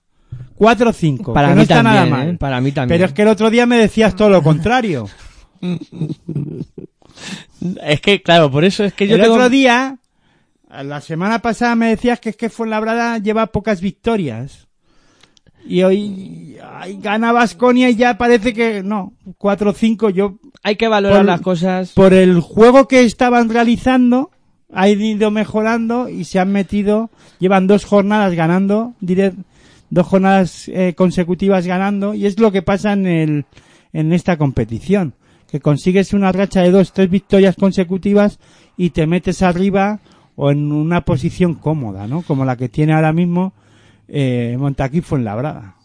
Cuatro 0.55 0.91
o 0.91 0.93
cinco. 0.93 1.33
Para 1.33 1.49
que 1.49 1.55
mí 1.55 1.57
no 1.57 1.63
está 1.63 1.77
también, 1.77 1.95
nada 1.95 2.07
¿eh? 2.07 2.11
mal. 2.11 2.39
Para 2.39 2.61
mí 2.61 2.73
también. 2.73 2.99
Pero 2.99 3.09
es 3.09 3.15
que 3.15 3.23
el 3.23 3.29
otro 3.29 3.49
día 3.49 3.65
me 3.65 3.79
decías 3.79 4.15
todo 4.15 4.29
lo 4.29 4.43
contrario. 4.43 5.09
Es 7.83 8.01
que, 8.01 8.23
claro, 8.23 8.51
por 8.51 8.65
eso 8.65 8.85
es 8.85 8.93
que 8.95 9.07
yo 9.07 9.17
el 9.17 9.23
tengo... 9.23 9.35
otro 9.35 9.49
día, 9.51 9.99
la 10.71 11.01
semana 11.01 11.41
pasada 11.41 11.75
me 11.77 11.89
decías 11.89 12.21
que 12.21 12.31
es 12.31 12.37
que 12.37 12.49
Fuenlabrada 12.49 13.19
lleva 13.19 13.47
pocas 13.49 13.81
victorias. 13.81 14.69
Y 15.67 15.83
hoy 15.83 16.57
ay, 16.73 16.99
gana 17.03 17.33
Vasconia 17.33 17.91
y 17.91 17.97
ya 17.97 18.17
parece 18.17 18.55
que 18.55 18.83
no, 18.83 19.13
4 19.37 19.71
o 19.71 19.75
5 19.75 20.09
yo 20.09 20.39
Hay 20.63 20.77
que 20.77 20.89
valorar 20.89 21.19
por- 21.19 21.27
las 21.27 21.41
cosas... 21.43 21.93
por 21.93 22.15
el 22.15 22.41
juego 22.41 22.89
que 22.89 23.03
estaban 23.03 23.51
realizando 23.51 24.31
ha 24.73 24.89
ido 24.89 25.31
mejorando 25.31 26.09
y 26.09 26.25
se 26.25 26.39
han 26.39 26.51
metido, 26.53 27.11
llevan 27.41 27.67
dos 27.67 27.85
jornadas 27.85 28.33
ganando, 28.35 28.95
diré, 29.01 29.35
dos 29.91 30.07
jornadas 30.07 30.69
eh, 30.69 30.95
consecutivas 30.97 31.67
ganando 31.67 32.15
y 32.15 32.25
es 32.25 32.39
lo 32.39 32.53
que 32.53 32.63
pasa 32.63 32.93
en 32.95 33.07
el 33.07 33.45
en 33.93 34.13
esta 34.13 34.39
competición, 34.39 35.15
que 35.51 35.61
consigues 35.61 36.13
una 36.13 36.33
racha 36.33 36.63
de 36.63 36.71
dos, 36.71 36.93
tres 36.93 37.11
victorias 37.11 37.57
consecutivas 37.57 38.39
y 38.77 38.91
te 38.91 39.07
metes 39.07 39.43
arriba 39.43 40.01
o 40.37 40.51
en 40.51 40.73
una 40.73 41.03
posición 41.03 41.55
cómoda, 41.55 42.07
¿no? 42.07 42.23
Como 42.23 42.45
la 42.45 42.57
que 42.57 42.69
tiene 42.69 42.93
ahora 42.95 43.13
mismo 43.13 43.53
eh, 44.09 44.57
Montaquí 44.59 45.01
Fuenlabrada. 45.01 45.77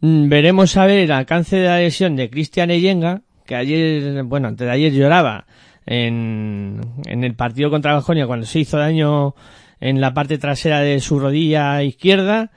Mm, 0.00 0.28
Veremos 0.28 0.76
a 0.76 0.86
ver 0.86 1.00
el 1.00 1.12
alcance 1.12 1.56
de 1.56 1.66
la 1.66 1.78
lesión 1.78 2.16
de 2.16 2.30
Cristian 2.30 2.70
Eyenga, 2.70 3.22
que 3.44 3.56
ayer, 3.56 4.22
bueno, 4.24 4.48
antes 4.48 4.66
de 4.66 4.72
ayer 4.72 4.92
lloraba 4.92 5.46
en, 5.84 6.80
en 7.06 7.24
el 7.24 7.34
partido 7.34 7.70
contra 7.70 7.94
Bajonia 7.94 8.26
cuando 8.26 8.46
se 8.46 8.60
hizo 8.60 8.78
daño 8.78 9.34
en 9.80 10.00
la 10.00 10.14
parte 10.14 10.38
trasera 10.38 10.80
de 10.80 11.00
su 11.00 11.18
rodilla 11.18 11.82
izquierda 11.82 12.50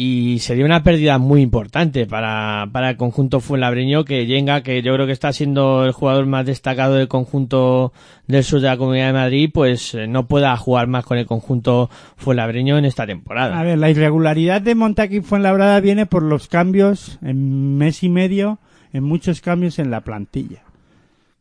y 0.00 0.38
sería 0.38 0.64
una 0.64 0.84
pérdida 0.84 1.18
muy 1.18 1.42
importante 1.42 2.06
para, 2.06 2.68
para 2.70 2.90
el 2.90 2.96
conjunto 2.96 3.40
fuenlabreño 3.40 4.04
que 4.04 4.26
Yenga, 4.26 4.62
que 4.62 4.80
yo 4.80 4.94
creo 4.94 5.06
que 5.06 5.12
está 5.12 5.32
siendo 5.32 5.84
el 5.84 5.90
jugador 5.90 6.26
más 6.26 6.46
destacado 6.46 6.94
del 6.94 7.08
conjunto 7.08 7.92
del 8.28 8.44
sur 8.44 8.60
de 8.60 8.68
la 8.68 8.76
Comunidad 8.76 9.08
de 9.08 9.12
Madrid, 9.14 9.50
pues 9.52 9.94
eh, 9.94 10.06
no 10.06 10.28
pueda 10.28 10.56
jugar 10.56 10.86
más 10.86 11.04
con 11.04 11.18
el 11.18 11.26
conjunto 11.26 11.90
fuenlabreño 12.16 12.78
en 12.78 12.84
esta 12.84 13.08
temporada. 13.08 13.58
A 13.58 13.64
ver, 13.64 13.76
la 13.76 13.90
irregularidad 13.90 14.62
de 14.62 14.76
Montaquí 14.76 15.20
Fuenlabrada 15.20 15.80
viene 15.80 16.06
por 16.06 16.22
los 16.22 16.46
cambios 16.46 17.18
en 17.20 17.76
mes 17.76 18.04
y 18.04 18.08
medio, 18.08 18.60
en 18.92 19.02
muchos 19.02 19.40
cambios 19.40 19.80
en 19.80 19.90
la 19.90 20.02
plantilla 20.02 20.62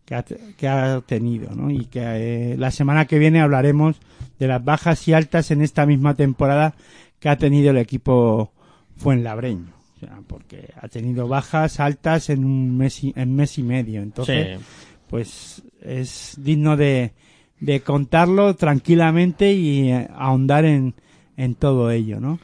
que 0.03 0.15
ha, 0.15 0.25
que 0.57 0.67
ha 0.67 1.01
tenido, 1.01 1.51
¿no? 1.53 1.69
Y 1.69 1.85
que 1.85 2.01
eh, 2.01 2.55
la 2.57 2.71
semana 2.71 3.05
que 3.05 3.19
viene 3.19 3.39
hablaremos 3.39 3.97
de 4.39 4.47
las 4.47 4.63
bajas 4.63 5.07
y 5.07 5.13
altas 5.13 5.51
en 5.51 5.61
esta 5.61 5.85
misma 5.85 6.15
temporada 6.15 6.73
que 7.19 7.29
ha 7.29 7.37
tenido 7.37 7.71
el 7.71 7.77
equipo 7.77 8.51
Fuenlabreño. 8.97 9.73
O 9.95 9.99
sea, 9.99 10.19
porque 10.27 10.69
ha 10.79 10.87
tenido 10.87 11.27
bajas 11.27 11.79
altas 11.79 12.29
en 12.29 12.45
un 12.45 12.77
mes 12.77 13.03
y, 13.03 13.13
en 13.15 13.35
mes 13.35 13.57
y 13.57 13.63
medio. 13.63 14.01
Entonces, 14.01 14.59
Sí. 14.59 14.65
pues 15.09 15.63
es 15.81 16.35
digno 16.37 16.77
de, 16.77 17.13
de 17.59 17.81
contarlo 17.81 18.55
tranquilamente 18.55 19.53
y 19.53 19.89
eh, 19.91 20.07
ahondar 20.15 20.65
en, 20.65 20.93
en 21.35 21.55
todo 21.55 21.89
ello, 21.91 22.19
¿no? 22.19 22.39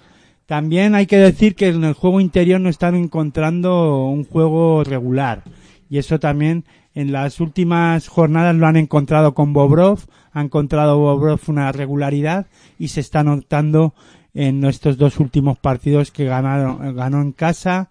También 0.46 0.94
hay 0.96 1.06
que 1.06 1.18
decir 1.18 1.56
que 1.56 1.70
en 1.70 1.84
el 1.84 1.94
juego 1.94 2.20
interior 2.20 2.60
no 2.60 2.70
están 2.70 2.96
encontrando 2.96 4.06
un 4.08 4.26
juego 4.26 4.84
regular 4.84 5.44
y 5.90 6.00
eso 6.00 6.20
también 6.20 6.66
en 6.96 7.12
las 7.12 7.40
últimas 7.40 8.08
jornadas 8.08 8.56
lo 8.56 8.68
han 8.68 8.76
encontrado 8.76 9.34
con 9.34 9.54
Bobrov, 9.54 10.00
ha 10.32 10.42
encontrado 10.42 10.98
Bobrov 10.98 11.40
una 11.48 11.72
regularidad 11.72 12.48
y 12.78 12.90
se 12.90 13.00
está 13.00 13.24
notando 13.24 13.94
en 14.34 14.64
estos 14.66 14.98
dos 14.98 15.20
últimos 15.20 15.58
partidos 15.58 16.12
que 16.12 16.26
ganaron, 16.26 16.96
ganó 16.96 17.22
en 17.22 17.32
casa 17.32 17.88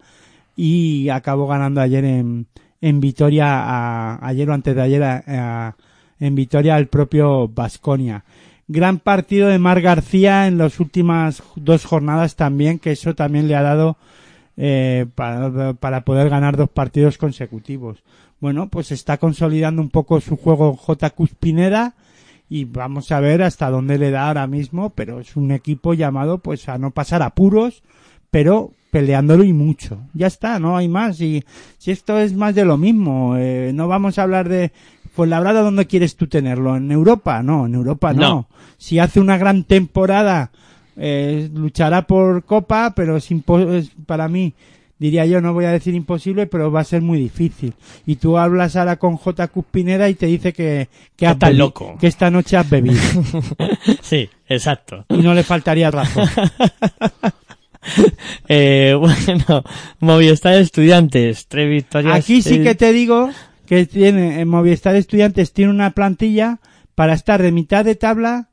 y 0.55 1.09
acabó 1.09 1.47
ganando 1.47 1.81
ayer 1.81 2.03
en, 2.05 2.47
en 2.81 2.99
Vitoria, 2.99 3.45
a- 3.63 4.27
ayer 4.27 4.49
o 4.49 4.53
antes 4.53 4.75
de 4.75 4.81
ayer 4.81 5.03
a- 5.03 5.75
en 6.19 6.35
Vitoria 6.35 6.77
el 6.77 6.87
propio 6.87 7.47
Vasconia. 7.47 8.23
Gran 8.67 8.99
partido 8.99 9.49
de 9.49 9.59
Mar 9.59 9.81
García 9.81 10.47
en 10.47 10.57
las 10.57 10.79
últimas 10.79 11.43
dos 11.55 11.85
jornadas 11.85 12.35
también, 12.35 12.79
que 12.79 12.91
eso 12.91 13.13
también 13.13 13.47
le 13.47 13.55
ha 13.55 13.61
dado 13.61 13.97
eh, 14.55 15.05
para, 15.15 15.73
para 15.73 16.01
poder 16.05 16.29
ganar 16.29 16.55
dos 16.55 16.69
partidos 16.69 17.17
consecutivos. 17.17 18.03
Bueno, 18.39 18.69
pues 18.69 18.91
está 18.91 19.17
consolidando 19.17 19.81
un 19.81 19.89
poco 19.89 20.21
su 20.21 20.37
juego 20.37 20.75
J. 20.75 21.09
Cuspinera 21.11 21.93
y 22.49 22.65
vamos 22.65 23.11
a 23.11 23.19
ver 23.19 23.41
hasta 23.41 23.69
dónde 23.69 23.97
le 23.97 24.11
da 24.11 24.27
ahora 24.27 24.47
mismo, 24.47 24.91
pero 24.91 25.19
es 25.19 25.35
un 25.35 25.51
equipo 25.51 25.93
llamado 25.93 26.37
pues 26.39 26.69
a 26.69 26.77
no 26.77 26.91
pasar 26.91 27.21
apuros, 27.21 27.83
pero 28.31 28.71
peleándolo 28.91 29.43
y 29.43 29.53
mucho. 29.53 29.99
Ya 30.13 30.27
está, 30.27 30.59
no 30.59 30.77
hay 30.77 30.87
más 30.87 31.19
y 31.19 31.43
si 31.77 31.91
esto 31.91 32.19
es 32.19 32.33
más 32.33 32.53
de 32.55 32.65
lo 32.65 32.77
mismo, 32.77 33.35
eh, 33.37 33.71
no 33.73 33.87
vamos 33.87 34.19
a 34.19 34.23
hablar 34.23 34.49
de 34.49 34.71
pues 35.15 35.29
la 35.29 35.39
verdad 35.39 35.63
dónde 35.63 35.85
quieres 35.85 36.15
tú 36.15 36.27
tenerlo 36.27 36.75
en 36.75 36.91
Europa, 36.91 37.41
no, 37.43 37.65
en 37.65 37.75
Europa 37.75 38.13
no. 38.13 38.21
No. 38.21 38.47
Si 38.77 38.99
hace 38.99 39.19
una 39.19 39.37
gran 39.37 39.63
temporada 39.63 40.51
eh, 40.95 41.49
luchará 41.53 42.05
por 42.05 42.43
Copa, 42.43 42.93
pero 42.95 43.17
es 43.17 43.29
para 44.05 44.27
mí 44.27 44.53
diría 45.03 45.25
yo, 45.25 45.41
no 45.41 45.51
voy 45.53 45.65
a 45.65 45.71
decir 45.71 45.93
imposible, 45.95 46.47
pero 46.47 46.71
va 46.71 46.79
a 46.79 46.85
ser 46.85 47.01
muy 47.01 47.19
difícil. 47.19 47.73
Y 48.05 48.15
tú 48.15 48.37
hablas 48.37 48.77
ahora 48.77 48.95
con 48.95 49.17
J. 49.17 49.49
Cuspinera 49.49 50.07
y 50.07 50.13
te 50.13 50.27
dice 50.27 50.53
que, 50.53 50.87
que, 51.17 51.27
has 51.27 51.33
estás 51.33 51.51
bebi- 51.51 51.57
loco. 51.57 51.97
que 51.99 52.07
esta 52.07 52.31
noche 52.31 52.55
has 52.55 52.69
bebido. 52.69 53.01
sí, 54.01 54.29
exacto. 54.47 55.05
y 55.09 55.17
no 55.17 55.33
le 55.33 55.43
faltaría 55.43 55.91
razón. 55.91 56.27
Eh, 58.47 58.95
bueno, 58.97 59.61
Movistar 59.99 60.53
Estudiantes, 60.53 61.47
tres 61.47 61.69
victorias. 61.69 62.15
Aquí 62.15 62.41
sí 62.41 62.55
eh, 62.55 62.63
que 62.63 62.75
te 62.75 62.93
digo 62.93 63.29
que 63.65 63.85
tiene, 63.85 64.39
en 64.39 64.47
Movistar 64.47 64.95
Estudiantes 64.95 65.51
tiene 65.51 65.69
una 65.69 65.91
plantilla 65.91 66.59
para 66.95 67.13
estar 67.13 67.41
de 67.41 67.51
mitad 67.51 67.83
de 67.83 67.95
tabla 67.95 68.47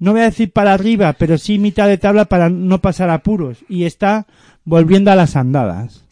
no 0.00 0.12
voy 0.12 0.22
a 0.22 0.24
decir 0.24 0.50
para 0.50 0.74
arriba, 0.74 1.12
pero 1.14 1.38
sí 1.38 1.58
mitad 1.58 1.86
de 1.86 1.98
tabla 1.98 2.24
para 2.24 2.50
no 2.50 2.80
pasar 2.80 3.10
apuros. 3.10 3.58
Y 3.68 3.84
está 3.84 4.26
volviendo 4.64 5.10
a 5.10 5.16
las 5.16 5.36
andadas. 5.36 6.04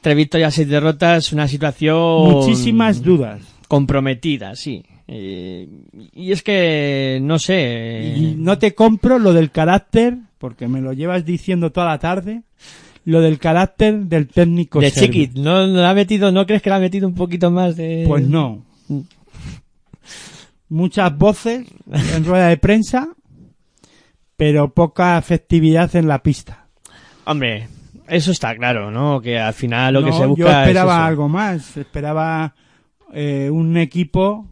Tres 0.00 0.16
victorias, 0.16 0.54
seis 0.54 0.68
derrotas, 0.68 1.32
una 1.32 1.46
situación... 1.46 2.30
Muchísimas 2.30 3.02
dudas. 3.02 3.42
Comprometida, 3.68 4.56
sí. 4.56 4.82
Eh, 5.06 5.68
y 6.12 6.32
es 6.32 6.42
que, 6.42 7.18
no 7.22 7.38
sé... 7.38 8.14
Y 8.16 8.34
no 8.36 8.58
te 8.58 8.74
compro 8.74 9.18
lo 9.18 9.32
del 9.32 9.50
carácter, 9.50 10.16
porque 10.38 10.68
me 10.68 10.80
lo 10.80 10.92
llevas 10.92 11.24
diciendo 11.24 11.70
toda 11.70 11.86
la 11.86 11.98
tarde, 11.98 12.42
lo 13.04 13.20
del 13.20 13.38
carácter 13.38 14.06
del 14.06 14.28
técnico 14.28 14.80
de 14.80 14.90
serbio. 14.90 15.06
Chiquit, 15.06 15.36
¿no, 15.36 15.66
no 15.66 15.86
ha 15.86 15.94
metido, 15.94 16.32
¿no 16.32 16.46
crees 16.46 16.62
que 16.62 16.70
la 16.70 16.76
ha 16.76 16.80
metido 16.80 17.06
un 17.06 17.14
poquito 17.14 17.50
más 17.50 17.76
de...? 17.76 18.04
Pues 18.06 18.26
no. 18.26 18.64
Muchas 20.68 21.18
voces 21.18 21.66
en 22.14 22.24
rueda 22.24 22.48
de 22.48 22.56
prensa, 22.56 23.08
pero 24.36 24.72
poca 24.72 25.18
efectividad 25.18 25.94
en 25.96 26.08
la 26.08 26.22
pista. 26.22 26.68
Hombre, 27.24 27.68
eso 28.10 28.32
está 28.32 28.54
claro, 28.56 28.90
¿no? 28.90 29.20
Que 29.20 29.38
al 29.38 29.54
final 29.54 29.94
lo 29.94 30.04
que 30.04 30.12
se 30.12 30.26
busca 30.26 30.42
yo 30.42 30.48
esperaba 30.48 30.94
es 30.94 31.00
algo 31.00 31.28
más, 31.28 31.76
esperaba 31.76 32.54
eh, 33.12 33.48
un 33.50 33.76
equipo 33.76 34.46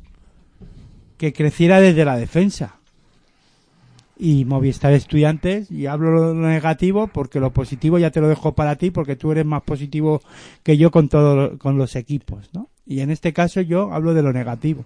que 1.17 1.33
creciera 1.33 1.81
desde 1.81 2.05
la 2.05 2.17
defensa. 2.17 2.77
Y 4.21 4.45
Movistar 4.45 4.93
Estudiantes, 4.93 5.71
y 5.71 5.87
hablo 5.87 6.11
lo 6.11 6.35
negativo 6.35 7.07
porque 7.07 7.39
lo 7.39 7.53
positivo 7.53 7.99
ya 7.99 8.11
te 8.11 8.21
lo 8.21 8.29
dejo 8.29 8.53
para 8.53 8.75
ti 8.75 8.91
porque 8.91 9.15
tú 9.15 9.31
eres 9.31 9.47
más 9.47 9.63
positivo 9.63 10.21
que 10.65 10.77
yo 10.77 10.91
con 10.91 11.09
todo, 11.09 11.57
con 11.59 11.79
los 11.79 11.95
equipos, 11.95 12.51
¿no? 12.53 12.69
Y 12.85 13.01
en 13.01 13.11
este 13.11 13.33
caso 13.33 13.61
yo 13.61 13.93
hablo 13.93 14.15
de 14.15 14.23
lo 14.23 14.33
negativo. 14.33 14.85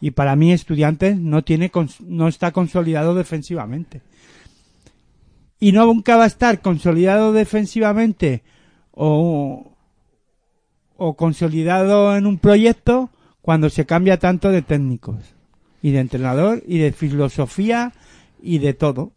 Y 0.00 0.12
para 0.12 0.34
mí 0.36 0.52
Estudiantes 0.52 1.16
no 1.16 1.42
tiene, 1.42 1.70
no 2.00 2.28
está 2.28 2.50
consolidado 2.50 3.14
defensivamente. 3.14 4.02
Y 5.58 5.72
no 5.72 5.86
nunca 5.86 6.16
va 6.16 6.24
a 6.24 6.28
estar 6.28 6.60
consolidado 6.60 7.32
defensivamente 7.32 8.42
o, 8.92 9.72
o 10.96 11.16
consolidado 11.16 12.16
en 12.16 12.26
un 12.26 12.38
proyecto 12.38 13.10
cuando 13.40 13.70
se 13.70 13.86
cambia 13.86 14.18
tanto 14.18 14.50
de 14.50 14.62
técnicos 14.62 15.34
y 15.82 15.92
de 15.92 16.00
entrenador 16.00 16.62
y 16.66 16.78
de 16.78 16.92
filosofía 16.92 17.92
y 18.42 18.58
de 18.58 18.74
todo. 18.74 19.12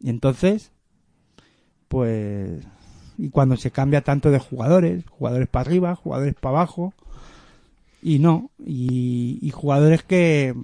Y 0.00 0.10
entonces, 0.10 0.72
pues, 1.88 2.64
y 3.18 3.30
cuando 3.30 3.56
se 3.56 3.70
cambia 3.70 4.02
tanto 4.02 4.30
de 4.30 4.38
jugadores, 4.38 5.04
jugadores 5.08 5.48
para 5.48 5.68
arriba, 5.68 5.94
jugadores 5.94 6.34
para 6.34 6.56
abajo, 6.56 6.94
y 8.02 8.18
no, 8.18 8.50
y, 8.58 9.38
y 9.40 9.50
jugadores 9.50 10.02
que, 10.02 10.54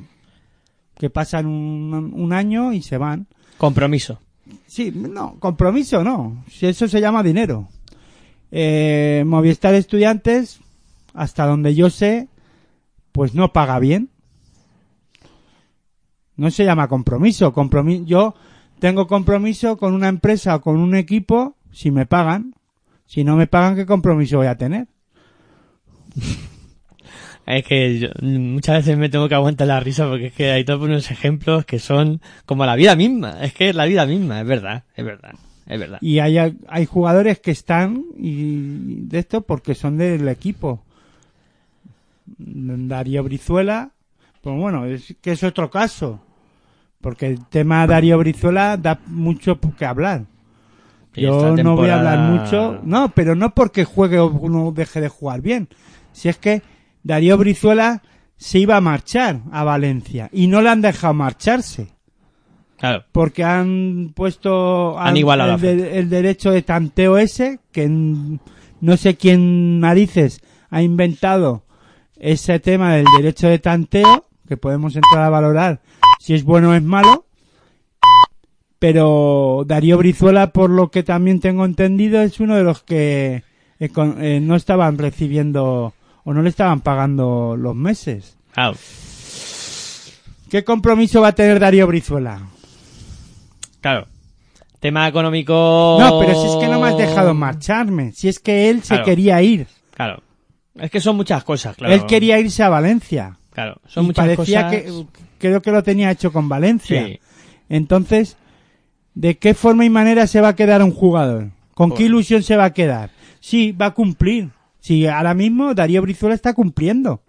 que 0.96 1.10
pasan 1.10 1.46
un, 1.46 2.12
un 2.14 2.32
año 2.32 2.72
y 2.72 2.82
se 2.82 2.98
van. 2.98 3.26
Compromiso. 3.59 4.20
Sí, 4.69 4.93
no, 4.95 5.40
compromiso 5.40 6.05
no. 6.05 6.45
Si 6.51 6.66
eso 6.66 6.86
se 6.89 7.01
llama 7.01 7.23
dinero. 7.23 7.69
Eh, 8.51 9.24
Movistar 9.27 9.74
Estudiantes, 9.74 10.61
hasta 11.15 11.47
donde 11.47 11.74
yo 11.74 11.89
sé, 11.89 12.28
pues 13.12 13.35
no 13.35 13.53
paga 13.55 13.78
bien. 13.78 14.11
No 16.36 16.51
se 16.51 16.66
llama 16.66 16.86
compromiso. 16.86 17.55
Compromiso. 17.55 18.05
Yo 18.05 18.35
tengo 18.78 19.07
compromiso 19.07 19.78
con 19.78 19.95
una 19.95 20.09
empresa 20.09 20.57
o 20.57 20.61
con 20.61 20.77
un 20.78 20.95
equipo 20.95 21.57
si 21.73 21.90
me 21.90 22.05
pagan. 22.05 22.55
Si 23.07 23.24
no 23.24 23.36
me 23.36 23.47
pagan, 23.47 23.74
¿qué 23.74 23.86
compromiso 23.86 24.36
voy 24.36 24.49
a 24.49 24.59
tener? 24.59 24.86
Es 27.56 27.64
que 27.64 27.98
yo- 27.98 28.08
muchas 28.20 28.76
veces 28.84 28.98
me 28.98 29.08
tengo 29.08 29.28
que 29.28 29.34
aguantar 29.34 29.66
la 29.68 29.80
risa 29.80 30.06
porque 30.08 30.26
es 30.26 30.32
que 30.34 30.50
hay 30.50 30.64
todos 30.64 30.82
unos 30.82 31.10
ejemplos 31.10 31.64
que 31.64 31.78
son 31.78 32.20
como 32.44 32.66
la 32.66 32.76
vida 32.76 32.94
misma. 32.94 33.42
Es 33.42 33.54
que 33.54 33.70
es 33.70 33.74
la 33.74 33.86
vida 33.86 34.04
misma, 34.04 34.40
es 34.42 34.46
verdad, 34.46 34.84
es 34.94 35.04
verdad, 35.04 35.32
es 35.66 35.80
verdad. 35.80 35.98
Y 36.02 36.18
hay, 36.18 36.36
hay 36.68 36.84
jugadores 36.86 37.38
que 37.40 37.50
están 37.50 38.04
y 38.18 39.00
de 39.06 39.18
esto 39.18 39.40
porque 39.42 39.74
son 39.74 39.96
del 39.96 40.28
equipo. 40.28 40.82
Darío 42.26 43.24
Brizuela, 43.24 43.90
pues 44.42 44.56
bueno, 44.56 44.84
es 44.84 45.14
que 45.20 45.32
es 45.32 45.42
otro 45.42 45.70
caso. 45.70 46.20
Porque 47.00 47.26
el 47.28 47.46
tema 47.46 47.86
Darío 47.86 48.18
Brizuela 48.18 48.76
da 48.76 48.98
mucho 49.06 49.58
que 49.78 49.84
hablar. 49.84 50.24
Sí, 51.14 51.22
Yo 51.22 51.56
no 51.56 51.76
voy 51.76 51.88
a 51.90 51.98
hablar 51.98 52.18
mucho. 52.18 52.80
No, 52.84 53.08
pero 53.10 53.34
no 53.34 53.54
porque 53.54 53.84
juegue 53.84 54.18
o 54.18 54.48
no 54.48 54.72
deje 54.72 55.00
de 55.00 55.08
jugar 55.08 55.40
bien. 55.40 55.68
Si 56.12 56.28
es 56.28 56.36
que 56.36 56.60
Darío 57.02 57.38
Brizuela 57.38 58.02
se 58.36 58.58
iba 58.58 58.76
a 58.76 58.80
marchar 58.80 59.40
a 59.52 59.64
Valencia 59.64 60.28
y 60.32 60.46
no 60.46 60.60
le 60.62 60.68
han 60.70 60.80
dejado 60.80 61.14
marcharse. 61.14 61.88
Claro, 62.76 63.04
porque 63.10 63.42
han 63.42 64.12
puesto 64.14 64.96
Han 64.98 65.16
igualado 65.16 65.54
el, 65.56 65.60
la 65.60 65.84
de- 65.84 65.98
el 65.98 66.08
derecho 66.08 66.52
de 66.52 66.62
tanteo 66.62 67.18
ese 67.18 67.58
que 67.72 67.88
no 67.88 68.96
sé 68.96 69.16
quién 69.16 69.80
narices 69.80 70.40
ha 70.70 70.82
inventado 70.82 71.64
ese 72.16 72.60
tema 72.60 72.94
del 72.94 73.06
derecho 73.16 73.48
de 73.48 73.58
tanteo 73.58 74.26
que 74.46 74.56
podemos 74.56 74.94
entrar 74.94 75.24
a 75.24 75.30
valorar 75.30 75.80
si 76.20 76.34
es 76.34 76.44
bueno 76.44 76.70
o 76.70 76.74
es 76.74 76.82
malo. 76.82 77.24
Pero 78.78 79.64
Darío 79.66 79.98
Brizuela 79.98 80.52
por 80.52 80.70
lo 80.70 80.90
que 80.90 81.02
también 81.02 81.40
tengo 81.40 81.64
entendido 81.64 82.20
es 82.22 82.38
uno 82.38 82.54
de 82.54 82.62
los 82.62 82.82
que 82.84 83.42
eh, 83.80 83.88
con- 83.88 84.22
eh, 84.22 84.38
no 84.40 84.54
estaban 84.54 84.98
recibiendo 84.98 85.94
o 86.28 86.34
no 86.34 86.42
le 86.42 86.50
estaban 86.50 86.82
pagando 86.82 87.56
los 87.56 87.74
meses 87.74 88.36
claro. 88.52 88.76
¿qué 90.50 90.62
compromiso 90.62 91.22
va 91.22 91.28
a 91.28 91.32
tener 91.34 91.59
Darío 91.59 91.86
Brizuela? 91.86 92.42
Claro. 93.80 94.06
Tema 94.78 95.09
económico. 95.09 95.96
No, 95.98 96.20
pero 96.20 96.38
si 96.38 96.48
es 96.48 96.56
que 96.56 96.68
no 96.68 96.80
me 96.80 96.88
has 96.88 96.98
dejado 96.98 97.32
marcharme. 97.32 98.12
Si 98.12 98.28
es 98.28 98.38
que 98.40 98.68
él 98.68 98.82
se 98.82 99.02
quería 99.02 99.40
ir. 99.40 99.68
Claro. 99.94 100.22
Es 100.74 100.90
que 100.90 101.00
son 101.00 101.16
muchas 101.16 101.44
cosas, 101.44 101.76
claro. 101.76 101.94
Él 101.94 102.05
quería 102.05 102.38
irse 102.38 102.62
a 102.62 102.68
Valencia. 102.68 103.38
Claro, 103.50 103.80
son 103.86 104.05
y 104.05 104.06
muchas 104.09 104.26
parecía 104.26 104.66
cosas. 104.66 104.82
que 104.82 105.06
creo 105.38 105.62
que 105.62 105.72
lo 105.72 105.82
tenía 105.82 106.10
hecho 106.10 106.30
con 106.30 106.48
Valencia. 106.48 107.06
Sí. 107.06 107.20
Entonces, 107.70 108.36
¿de 109.14 109.38
qué 109.38 109.55
forma 109.55 109.86
y 109.86 109.90
manera 109.90 110.26
se 110.26 110.42
va 110.42 110.48
a 110.48 110.56
quedar 110.56 110.82
un 110.82 110.92
jugador? 110.92 111.48
¿Con 111.74 111.90
qué 111.90 111.96
Pues- 111.96 112.06
ilusión 112.06 112.42
se 112.42 112.56
va 112.56 112.66
a 112.66 112.74
quedar? 112.74 113.10
Sí, 113.40 113.72
va 113.72 113.86
a 113.86 113.94
cumplir. 113.94 114.50
Sí, 114.89 115.06
ahora 115.06 115.35
mismo 115.35 115.74
Darío 115.74 116.01
Brizuela 116.01 116.35
está 116.35 116.55
cumpliendo. 116.55 117.23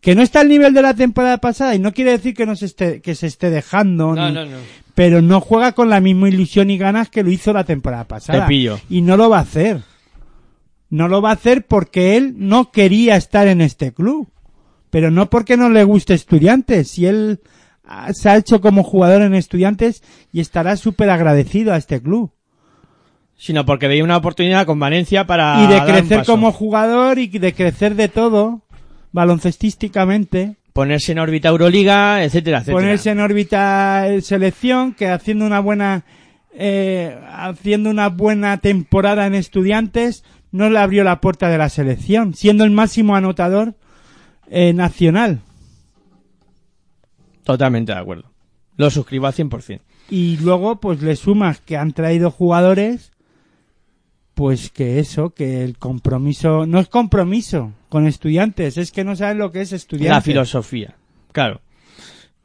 Que 0.00 0.14
no 0.14 0.22
está 0.22 0.40
al 0.40 0.48
nivel 0.48 0.72
de 0.72 0.80
la 0.80 0.94
temporada 0.94 1.36
pasada 1.36 1.74
y 1.74 1.78
no 1.78 1.92
quiere 1.92 2.12
decir 2.12 2.32
que 2.32 2.46
no 2.46 2.56
se 2.56 2.64
esté, 2.64 3.02
que 3.02 3.14
se 3.14 3.26
esté 3.26 3.50
dejando. 3.50 4.14
No, 4.14 4.28
ni- 4.28 4.34
no, 4.34 4.46
no. 4.46 4.56
pero 4.94 5.20
no 5.20 5.42
juega 5.42 5.72
con 5.72 5.90
la 5.90 6.00
misma 6.00 6.30
ilusión 6.30 6.70
y 6.70 6.78
ganas 6.78 7.10
que 7.10 7.22
lo 7.22 7.30
hizo 7.30 7.52
la 7.52 7.64
temporada 7.64 8.04
pasada. 8.04 8.40
Te 8.44 8.48
pillo. 8.48 8.80
Y 8.88 9.02
no 9.02 9.18
lo 9.18 9.28
va 9.28 9.40
a 9.40 9.42
hacer. 9.42 9.82
No 10.88 11.06
lo 11.06 11.20
va 11.20 11.30
a 11.30 11.34
hacer 11.34 11.66
porque 11.66 12.16
él 12.16 12.32
no 12.38 12.70
quería 12.70 13.16
estar 13.16 13.46
en 13.46 13.60
este 13.60 13.92
club. 13.92 14.30
Pero 14.88 15.10
no 15.10 15.28
porque 15.28 15.58
no 15.58 15.68
le 15.68 15.84
guste 15.84 16.14
estudiantes. 16.14 16.88
Si 16.92 17.04
él 17.04 17.40
ah, 17.84 18.10
se 18.14 18.30
ha 18.30 18.38
hecho 18.38 18.62
como 18.62 18.82
jugador 18.84 19.20
en 19.20 19.34
estudiantes 19.34 20.02
y 20.32 20.40
estará 20.40 20.76
súper 20.76 21.10
agradecido 21.10 21.74
a 21.74 21.76
este 21.76 22.00
club. 22.00 22.32
Sino 23.38 23.64
porque 23.64 23.88
veía 23.88 24.04
una 24.04 24.16
oportunidad 24.18 24.66
con 24.66 24.78
Valencia 24.78 25.26
para. 25.26 25.62
y 25.64 25.66
de 25.68 25.80
crecer 25.84 26.26
como 26.26 26.52
jugador 26.52 27.18
y 27.18 27.28
de 27.28 27.54
crecer 27.54 27.94
de 27.94 28.08
todo, 28.08 28.62
baloncestísticamente. 29.12 30.56
Ponerse 30.72 31.12
en 31.12 31.20
órbita 31.20 31.48
Euroliga, 31.48 32.22
etcétera, 32.22 32.58
etcétera. 32.58 32.76
ponerse 32.76 33.10
en 33.10 33.20
órbita 33.20 34.06
selección 34.20 34.92
que 34.92 35.08
haciendo 35.08 35.46
una 35.46 35.60
buena 35.60 36.04
eh, 36.52 37.16
haciendo 37.32 37.90
una 37.90 38.08
buena 38.08 38.58
temporada 38.58 39.26
en 39.26 39.34
estudiantes 39.34 40.24
no 40.50 40.68
le 40.70 40.78
abrió 40.78 41.04
la 41.04 41.20
puerta 41.20 41.48
de 41.48 41.58
la 41.58 41.68
selección 41.68 42.34
siendo 42.34 42.64
el 42.64 42.70
máximo 42.70 43.16
anotador 43.16 43.74
eh, 44.50 44.72
nacional 44.72 45.40
Totalmente 47.48 47.92
de 47.92 47.98
acuerdo. 47.98 48.30
Lo 48.76 48.90
suscribo 48.90 49.26
al 49.26 49.32
100%. 49.32 49.80
y 50.10 50.36
luego 50.36 50.80
pues 50.80 51.00
le 51.02 51.16
sumas 51.16 51.60
que 51.60 51.76
han 51.78 51.92
traído 51.92 52.30
jugadores 52.30 53.12
pues 54.38 54.70
que 54.70 55.00
eso 55.00 55.30
que 55.30 55.64
el 55.64 55.78
compromiso 55.78 56.64
no 56.64 56.78
es 56.78 56.86
compromiso 56.86 57.72
con 57.88 58.06
estudiantes 58.06 58.76
es 58.76 58.92
que 58.92 59.02
no 59.02 59.16
saben 59.16 59.38
lo 59.38 59.50
que 59.50 59.62
es 59.62 59.72
estudiantes 59.72 60.10
La 60.14 60.20
filosofía. 60.20 60.94
Claro. 61.32 61.60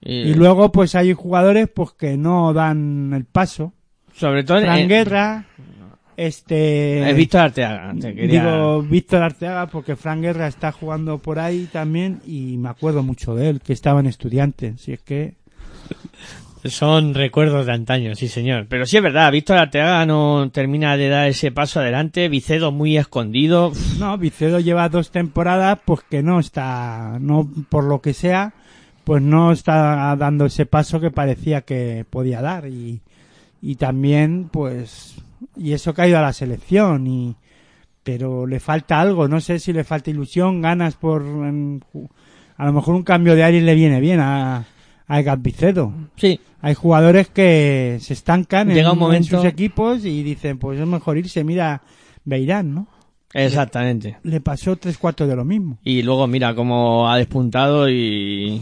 y 0.02 0.34
luego 0.34 0.72
pues 0.72 0.96
hay 0.96 1.14
jugadores 1.14 1.70
pues 1.72 1.92
que 1.92 2.18
no 2.18 2.52
dan 2.52 3.14
el 3.14 3.26
paso 3.26 3.74
Sobre 4.16 4.44
todo. 4.44 4.60
Fran 4.60 4.80
eh, 4.80 4.88
Guerra, 4.88 5.46
este... 6.18 7.08
He 7.08 7.14
visto 7.14 7.38
Arteaga. 7.38 7.94
te 8.02 8.16
quería- 8.16 8.42
Digo 8.44 8.82
Víctor 8.82 9.22
Arteaga 9.22 9.68
porque 9.68 9.96
Fran 9.96 10.24
Guerra 10.24 10.48
está 10.48 10.72
jugando 10.72 11.20
por 11.20 11.38
ahí 11.38 11.70
también 11.72 12.22
y 12.26 12.58
me 12.58 12.70
acuerdo 12.70 13.04
mucho 13.04 13.36
de 13.36 13.50
él, 13.50 13.62
que 13.62 13.74
estaba 13.74 14.00
en 14.00 14.08
estudiantes. 14.08 14.82
Si 14.82 14.94
es 14.94 15.02
que... 15.04 15.36
Son 16.66 17.14
recuerdos 17.14 17.66
de 17.66 17.74
antaño, 17.74 18.16
sí 18.16 18.30
señor. 18.30 18.68
Pero 18.70 18.86
sí 18.86 18.96
es 18.98 19.04
verdad, 19.04 19.32
Víctor 19.32 19.58
Arteaga 19.58 20.06
no 20.06 20.50
termina 20.52 20.96
de 20.96 21.10
dar 21.10 21.28
ese 21.28 21.52
paso 21.52 21.82
adelante. 21.82 22.30
Vicedo 22.30 22.72
muy 22.72 22.98
escondido. 22.98 23.74
No, 24.00 24.18
Vicedo 24.18 24.60
lleva 24.60 24.88
dos 24.88 25.12
temporadas 25.12 25.80
pues 25.84 26.02
que 26.10 26.24
no 26.24 26.40
está, 26.40 27.18
no 27.20 27.50
por 27.70 27.84
lo 27.84 28.02
que 28.02 28.14
sea, 28.14 28.54
pues 29.04 29.22
no 29.22 29.52
está 29.52 30.16
dando 30.16 30.46
ese 30.46 30.66
paso 30.66 31.02
que 31.02 31.12
parecía 31.12 31.62
que 31.62 32.06
podía 32.10 32.42
dar 32.42 32.68
y, 32.68 33.02
y 33.62 33.76
también 33.76 34.50
pues 34.50 35.16
y 35.58 35.74
eso 35.74 35.94
que 35.94 36.02
ha 36.02 36.06
a 36.06 36.22
la 36.22 36.34
selección 36.34 37.08
y 37.08 37.36
pero 38.04 38.46
le 38.46 38.60
falta 38.60 39.00
algo 39.00 39.28
no 39.28 39.40
sé 39.40 39.60
si 39.60 39.74
le 39.74 39.84
falta 39.84 40.10
ilusión 40.10 40.62
ganas 40.62 40.96
por 40.96 41.22
a 41.24 42.66
lo 42.66 42.74
mejor 42.74 42.96
un 42.96 43.04
cambio 43.04 43.36
de 43.36 43.44
aire 43.44 43.62
le 43.62 43.76
viene 43.76 44.00
bien 44.00 44.20
a 44.20 44.66
a 45.08 45.20
Egat 45.20 45.42
Vicedo 45.42 45.94
Sí, 46.16 46.40
hay 46.62 46.74
jugadores 46.74 47.30
que 47.30 47.98
se 48.02 48.14
estancan 48.14 48.72
en, 48.72 49.24
sus 49.24 49.46
equipos 49.46 50.06
y 50.06 50.24
dicen 50.24 50.58
pues 50.58 50.80
es 50.80 50.88
mejor 50.88 51.18
irse 51.18 51.44
mira 51.44 51.82
Beirán 52.24 52.74
no 52.74 52.88
exactamente. 53.34 54.18
le 54.24 54.42
pasó 54.42 54.76
tres 54.76 54.98
cuartos 54.98 55.28
de 55.28 55.36
lo 55.36 55.46
mismo 55.46 55.78
Y 55.84 56.04
luego 56.04 56.28
mira 56.28 56.56
cómo 56.56 57.10
ha 57.10 57.18
despuntado 57.18 57.90
y, 57.90 58.62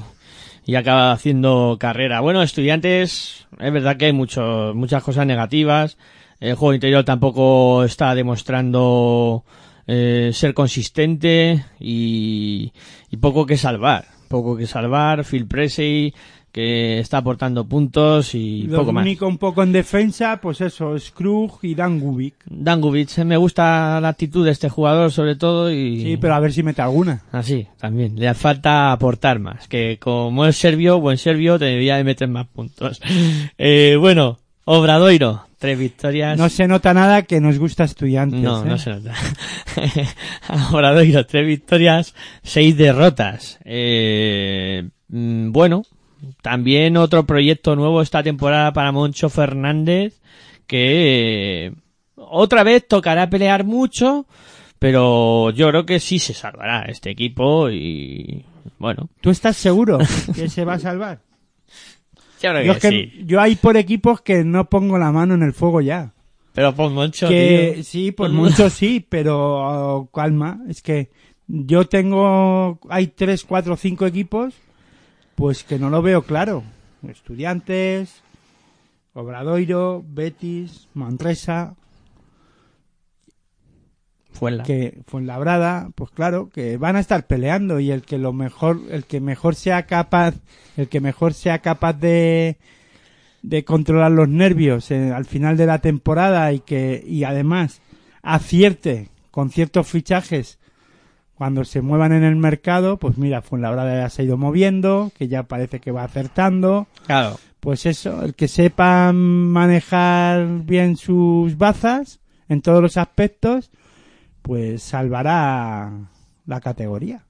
y 0.66 0.76
acaba 0.76 1.12
haciendo 1.12 1.78
carrera. 1.80 2.22
Bueno, 2.22 2.42
estudiantes, 2.42 3.48
es 3.60 3.74
verdad 3.74 3.98
que 3.98 4.06
hay 4.06 4.14
mucho, 4.14 4.74
muchas 4.76 5.04
cosas 5.04 5.26
negativas. 5.26 5.98
El 6.40 6.56
juego 6.56 6.74
interior 6.74 7.04
tampoco 7.04 7.84
está 7.84 8.16
demostrando 8.16 9.44
eh, 9.88 10.32
ser 10.34 10.54
consistente 10.54 11.66
y, 11.80 12.72
y 13.10 13.18
poco 13.18 13.46
que 13.46 13.58
salvar. 13.58 14.06
Poco 14.32 14.58
que 14.58 14.66
salvar. 14.66 15.24
Phil 15.24 15.46
Presley 15.46 16.14
que 16.52 17.00
está 17.00 17.20
aportando 17.20 17.64
puntos 17.64 18.36
y 18.36 18.64
lo 18.64 18.80
poco 18.80 18.92
más. 18.92 19.04
único 19.04 19.26
un 19.26 19.38
poco 19.38 19.64
en 19.64 19.72
defensa 19.72 20.42
pues 20.42 20.60
eso 20.60 21.00
Scrooge 21.00 21.66
y 21.66 21.76
Dan 21.76 21.98
Gubik 21.98 22.36
Dangubic, 22.46 23.18
me 23.20 23.38
gusta 23.38 24.02
la 24.02 24.10
actitud 24.10 24.44
de 24.44 24.52
este 24.52 24.68
jugador 24.68 25.14
sobre 25.14 25.38
todo 25.38 25.72
y... 25.72 26.02
sí 26.02 26.18
pero 26.18 26.36
a 26.36 26.42
ver 26.42 26.52
si 26.52 26.62
mete 26.62 26.82
alguna 26.82 27.22
Así, 27.32 27.68
también. 27.80 28.16
Le 28.18 28.34
falta 28.34 28.92
aportar 28.92 29.40
más. 29.40 29.68
Que 29.68 29.98
como 30.00 30.46
es 30.46 30.58
serbio, 30.58 31.00
buen 31.00 31.18
serbio, 31.18 31.58
debería 31.58 31.98
de 31.98 32.04
meter 32.04 32.28
más 32.28 32.48
puntos. 32.48 33.02
Eh, 33.58 33.96
bueno, 34.00 34.40
Obradoiro, 34.66 35.46
tres 35.62 35.78
victorias. 35.78 36.40
No 36.40 36.50
se 36.50 36.68
nota 36.68 36.92
nada 36.92 37.22
que 37.22 37.40
nos 37.40 37.60
gusta 37.60 37.84
estudiantes. 37.84 38.42
No, 38.42 38.64
¿eh? 38.64 38.66
no 38.68 38.78
se 38.80 38.90
nota. 38.90 39.14
Obradoiro, 40.72 41.24
tres 41.28 41.46
victorias, 41.46 42.16
seis 42.42 42.76
derrotas. 42.76 43.60
Eh, 43.64 44.90
mm, 45.10 45.52
bueno, 45.52 45.84
también 46.42 46.98
otro 46.98 47.28
proyecto 47.28 47.76
nuevo 47.76 48.02
esta 48.02 48.24
temporada 48.24 48.74
para 48.74 48.92
Moncho 48.92 49.30
Fernández, 49.30 50.20
que 50.66 51.68
eh, 51.68 51.74
otra 52.16 52.64
vez 52.64 52.88
tocará 52.88 53.30
pelear 53.30 53.64
mucho, 53.64 54.26
pero 54.80 55.52
yo 55.52 55.70
creo 55.70 55.86
que 55.86 56.00
sí 56.00 56.18
se 56.18 56.34
salvará 56.34 56.86
este 56.86 57.12
equipo 57.12 57.70
y 57.70 58.44
bueno, 58.80 59.10
¿Tú 59.22 59.30
estás 59.30 59.58
seguro 59.58 60.00
que 60.36 60.50
se 60.50 60.66
va 60.66 60.74
a 60.74 60.80
salvar? 60.80 61.20
Yo 62.42 62.50
creo 62.52 62.74
Yo, 62.74 62.80
que, 62.80 62.90
sí. 62.90 63.24
yo 63.26 63.42
hay 63.42 63.56
por 63.56 63.78
equipos 63.78 64.22
que 64.22 64.44
no 64.44 64.70
pongo 64.70 64.98
la 64.98 65.12
mano 65.12 65.34
en 65.34 65.44
el 65.44 65.54
fuego 65.54 65.82
ya. 65.82 66.14
Pero 66.54 66.76
por 66.76 66.92
que 67.12 67.72
tío. 67.76 67.84
sí, 67.84 68.12
por 68.12 68.30
mucho 68.30 68.70
sí, 68.70 69.06
pero 69.08 70.00
oh, 70.00 70.10
calma. 70.14 70.60
Es 70.68 70.82
que 70.82 71.10
yo 71.48 71.86
tengo, 71.88 72.80
hay 72.90 73.08
tres, 73.08 73.46
cuatro, 73.46 73.78
cinco 73.78 74.06
equipos, 74.06 74.54
pues 75.36 75.64
que 75.64 75.80
no 75.80 75.90
lo 75.90 76.02
veo 76.02 76.24
claro. 76.24 76.64
Estudiantes, 77.08 78.22
Obradoiro, 79.14 80.04
Betis, 80.08 80.88
Manresa, 80.94 81.76
Fuenla. 84.42 84.64
que 84.64 84.98
Fuenlabrada, 85.06 85.92
pues 85.94 86.10
claro, 86.12 86.50
que 86.50 86.76
van 86.78 86.96
a 86.96 87.00
estar 87.00 87.28
peleando 87.28 87.80
y 87.80 87.92
el 87.92 88.02
que 88.02 88.18
lo 88.18 88.34
mejor, 88.34 88.80
el 88.90 89.06
que 89.06 89.22
mejor 89.22 89.54
sea 89.56 89.86
capaz, 89.86 90.34
el 90.78 90.90
que 90.90 91.00
mejor 91.00 91.34
sea 91.36 91.60
capaz 91.60 91.94
de 91.94 92.58
de 93.44 93.64
controlar 93.64 94.12
los 94.12 94.28
nervios 94.30 94.90
eh, 94.92 95.12
al 95.12 95.26
final 95.26 95.58
de 95.58 95.66
la 95.68 95.78
temporada 95.80 96.52
y 96.54 96.60
que 96.60 97.04
y 97.08 97.24
además 97.24 97.82
acierte 98.24 99.10
con 99.32 99.50
ciertos 99.52 99.88
fichajes 99.88 100.58
cuando 101.36 101.64
se 101.64 101.82
muevan 101.82 102.12
en 102.12 102.24
el 102.24 102.36
mercado, 102.36 102.98
pues 102.98 103.18
mira, 103.18 103.42
Fuenlabrada 103.42 103.96
ya 104.04 104.10
se 104.10 104.22
ha 104.22 104.26
ido 104.26 104.38
moviendo, 104.38 105.12
que 105.18 105.28
ya 105.28 105.44
parece 105.44 105.80
que 105.80 105.92
va 105.92 106.04
acertando, 106.04 106.88
Claro. 107.08 107.38
pues 107.60 107.86
eso, 107.88 108.24
el 108.24 108.36
que 108.36 108.48
sepa 108.48 109.12
manejar 109.12 110.48
bien 110.66 110.98
sus 110.98 111.58
bazas 111.58 112.20
en 112.48 112.62
todos 112.62 112.82
los 112.82 112.98
aspectos, 112.98 113.72
pues 114.42 114.84
salvará 114.84 116.10
la 116.46 116.62
categoría. 116.62 117.24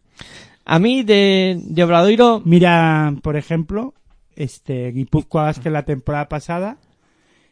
A 0.66 0.80
mí 0.80 1.04
de, 1.04 1.60
de 1.64 1.84
Obradoiro, 1.84 2.42
Mira, 2.46 3.14
por 3.22 3.36
ejemplo, 3.36 3.94
este 4.36 4.92
Guipúzcoa 4.92 5.54
que 5.56 5.70
la 5.70 5.84
temporada 5.84 6.30
pasada 6.30 6.78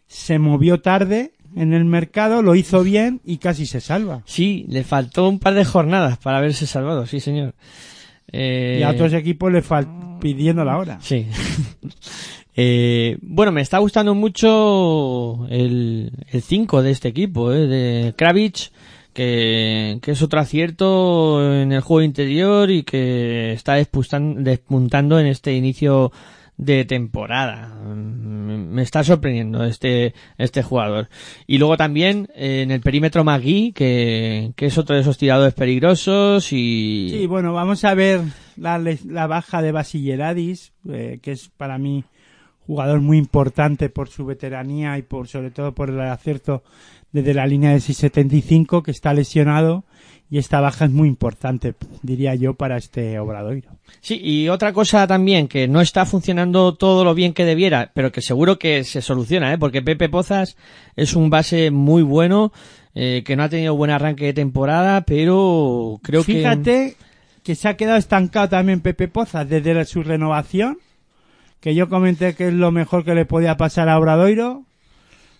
se 0.08 0.40
movió 0.40 0.82
tarde 0.82 1.34
en 1.56 1.74
el 1.74 1.86
mercado, 1.86 2.42
lo 2.42 2.56
hizo 2.56 2.84
bien 2.84 3.22
y 3.26 3.38
casi 3.38 3.66
se 3.66 3.82
salva. 3.82 4.22
sí, 4.26 4.66
le 4.70 4.84
faltó 4.84 5.28
un 5.28 5.40
par 5.40 5.56
de 5.56 5.66
jornadas 5.66 6.18
para 6.20 6.38
haberse 6.38 6.68
salvado, 6.68 7.06
sí 7.08 7.20
señor. 7.20 7.56
Eh, 8.32 8.78
Y 8.80 8.84
a 8.84 8.90
otros 8.92 9.12
equipos 9.14 9.52
le 9.52 9.64
fal 9.64 9.88
pidiendo 10.22 10.64
la 10.64 10.78
hora. 10.78 11.00
Sí. 11.02 11.28
Eh, 12.62 13.18
bueno, 13.22 13.54
me 13.54 13.62
está 13.62 13.78
gustando 13.78 14.14
mucho 14.16 15.48
el 15.50 16.12
5 16.42 16.82
de 16.82 16.92
este 16.92 17.08
equipo, 17.08 17.54
eh, 17.54 17.68
de 17.68 18.14
Kravitz, 18.18 18.72
que, 19.14 20.00
que 20.02 20.12
es 20.12 20.22
otro 20.22 20.40
acierto 20.40 21.54
en 21.54 21.72
el 21.72 21.82
juego 21.82 22.02
interior 22.02 22.72
y 22.72 22.84
que 22.84 23.54
está 23.54 23.78
despuntan- 23.78 24.44
despuntando 24.44 25.20
en 25.20 25.28
este 25.28 25.54
inicio 25.56 26.12
de 26.58 26.84
temporada. 26.84 27.74
Me 27.86 28.82
está 28.82 29.02
sorprendiendo 29.04 29.64
este, 29.64 30.14
este 30.38 30.62
jugador. 30.62 31.08
Y 31.48 31.58
luego 31.58 31.78
también 31.78 32.28
eh, 32.36 32.64
en 32.64 32.72
el 32.72 32.82
perímetro 32.82 33.24
Magui, 33.24 33.72
que, 33.72 34.52
que 34.58 34.66
es 34.66 34.78
otro 34.78 34.96
de 34.96 35.02
esos 35.02 35.18
tiradores 35.18 35.54
peligrosos 35.54 36.52
y... 36.52 37.10
Sí, 37.12 37.28
bueno, 37.28 37.54
vamos 37.54 37.86
a 37.86 37.94
ver 37.94 38.20
la, 38.58 38.78
la 38.78 39.28
baja 39.28 39.62
de 39.62 39.72
Basileradis, 39.72 40.74
eh, 40.90 41.20
que 41.22 41.32
es 41.32 41.48
para 41.48 41.78
mí 41.78 42.04
jugador 42.68 43.00
muy 43.00 43.18
importante 43.18 43.90
por 43.90 44.10
su 44.10 44.26
veteranía 44.26 44.98
y 44.98 45.02
por 45.02 45.28
sobre 45.30 45.52
todo 45.52 45.74
por 45.74 45.90
el 45.90 46.02
acierto 46.02 46.62
desde 47.12 47.34
la 47.34 47.48
línea 47.48 47.72
de 47.72 47.80
675 47.80 48.84
que 48.84 48.92
está 48.92 49.14
lesionado 49.14 49.84
y 50.32 50.38
esta 50.38 50.62
baja 50.62 50.86
es 50.86 50.92
muy 50.92 51.08
importante, 51.08 51.74
diría 52.04 52.36
yo, 52.36 52.54
para 52.54 52.78
este 52.78 53.18
Obradoiro. 53.18 53.72
Sí, 54.00 54.20
y 54.24 54.48
otra 54.50 54.74
cosa 54.74 55.08
también 55.08 55.48
que 55.48 55.68
no 55.68 55.82
está 55.82 56.06
funcionando 56.06 56.76
todo 56.76 57.04
lo 57.04 57.16
bien 57.16 57.34
que 57.34 57.46
debiera, 57.46 57.92
pero 57.96 58.12
que 58.12 58.22
seguro 58.22 58.60
que 58.60 58.84
se 58.84 59.02
soluciona, 59.02 59.52
¿eh? 59.52 59.58
porque 59.58 59.82
Pepe 59.82 60.08
Pozas 60.08 60.56
es 60.96 61.16
un 61.16 61.32
base 61.32 61.72
muy 61.72 62.04
bueno, 62.04 62.52
eh, 62.94 63.24
que 63.26 63.36
no 63.36 63.44
ha 63.44 63.50
tenido 63.50 63.76
buen 63.76 63.90
arranque 63.90 64.26
de 64.26 64.34
temporada, 64.34 65.02
pero 65.02 66.00
creo 66.04 66.24
que... 66.24 66.34
Fíjate 66.34 66.96
que 67.44 67.56
se 67.56 67.68
ha 67.68 67.78
quedado 67.78 67.98
estancado 67.98 68.50
también 68.50 68.82
Pepe 68.82 69.08
Pozas 69.08 69.50
desde 69.50 69.84
su 69.86 70.04
renovación, 70.04 70.78
que 71.60 71.74
yo 71.74 71.90
comenté 71.90 72.36
que 72.36 72.50
es 72.50 72.54
lo 72.54 72.72
mejor 72.72 73.04
que 73.04 73.16
le 73.16 73.26
podía 73.26 73.58
pasar 73.58 73.90
a 73.90 73.98
Obradoiro. 73.98 74.66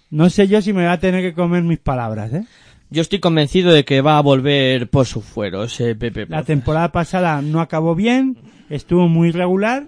No 0.10 0.30
sé 0.30 0.48
yo 0.48 0.62
si 0.62 0.74
me 0.74 0.86
va 0.86 0.94
a 0.94 1.00
tener 1.00 1.22
que 1.22 1.34
comer 1.34 1.64
mis 1.64 1.80
palabras, 1.80 2.34
¿eh? 2.34 2.46
Yo 2.92 3.04
estoy 3.04 3.20
convencido 3.20 3.72
de 3.72 3.86
que 3.86 4.02
va 4.02 4.18
a 4.18 4.22
volver 4.22 4.90
por 4.90 5.06
su 5.06 5.22
fuero 5.22 5.64
ese 5.64 5.96
Pepe 5.96 6.26
La 6.28 6.44
temporada 6.44 6.92
pasada 6.92 7.40
no 7.44 7.62
acabó 7.62 7.94
bien, 7.94 8.38
estuvo 8.70 9.08
muy 9.08 9.32
regular, 9.32 9.88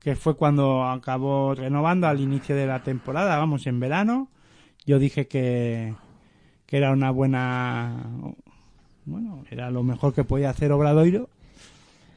que 0.00 0.16
fue 0.16 0.34
cuando 0.34 0.84
acabó 0.84 1.54
renovando 1.54 2.08
al 2.08 2.20
inicio 2.20 2.56
de 2.56 2.66
la 2.66 2.82
temporada, 2.82 3.38
vamos, 3.38 3.68
en 3.68 3.78
verano. 3.78 4.28
Yo 4.84 4.98
dije 4.98 5.28
que, 5.28 5.94
que 6.66 6.76
era 6.78 6.90
una 6.90 7.12
buena, 7.12 7.94
bueno, 9.04 9.44
era 9.48 9.70
lo 9.70 9.84
mejor 9.84 10.12
que 10.12 10.24
podía 10.24 10.50
hacer 10.50 10.72
Obradoiro. 10.72 11.28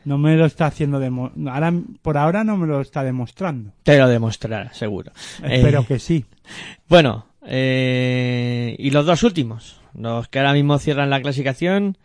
No 0.06 0.18
me 0.18 0.36
lo 0.36 0.46
está 0.46 0.66
haciendo, 0.68 1.00
demo- 1.00 1.32
ahora, 1.50 1.74
por 2.02 2.18
ahora 2.18 2.44
no 2.44 2.58
me 2.58 2.68
lo 2.68 2.82
está 2.82 3.04
demostrando. 3.04 3.72
Te 3.84 3.98
lo 3.98 4.08
demostrará, 4.08 4.74
seguro. 4.74 5.12
Espero 5.44 5.82
Eh, 5.82 5.86
que 5.88 6.00
sí. 6.00 6.26
Bueno, 6.90 7.26
eh, 7.46 8.76
y 8.80 8.90
los 8.92 9.06
dos 9.06 9.24
últimos, 9.24 9.80
los 9.98 10.28
que 10.28 10.40
ahora 10.40 10.54
mismo 10.54 10.78
cierran 10.80 11.10
la 11.10 11.22
clasificación, 11.22 11.98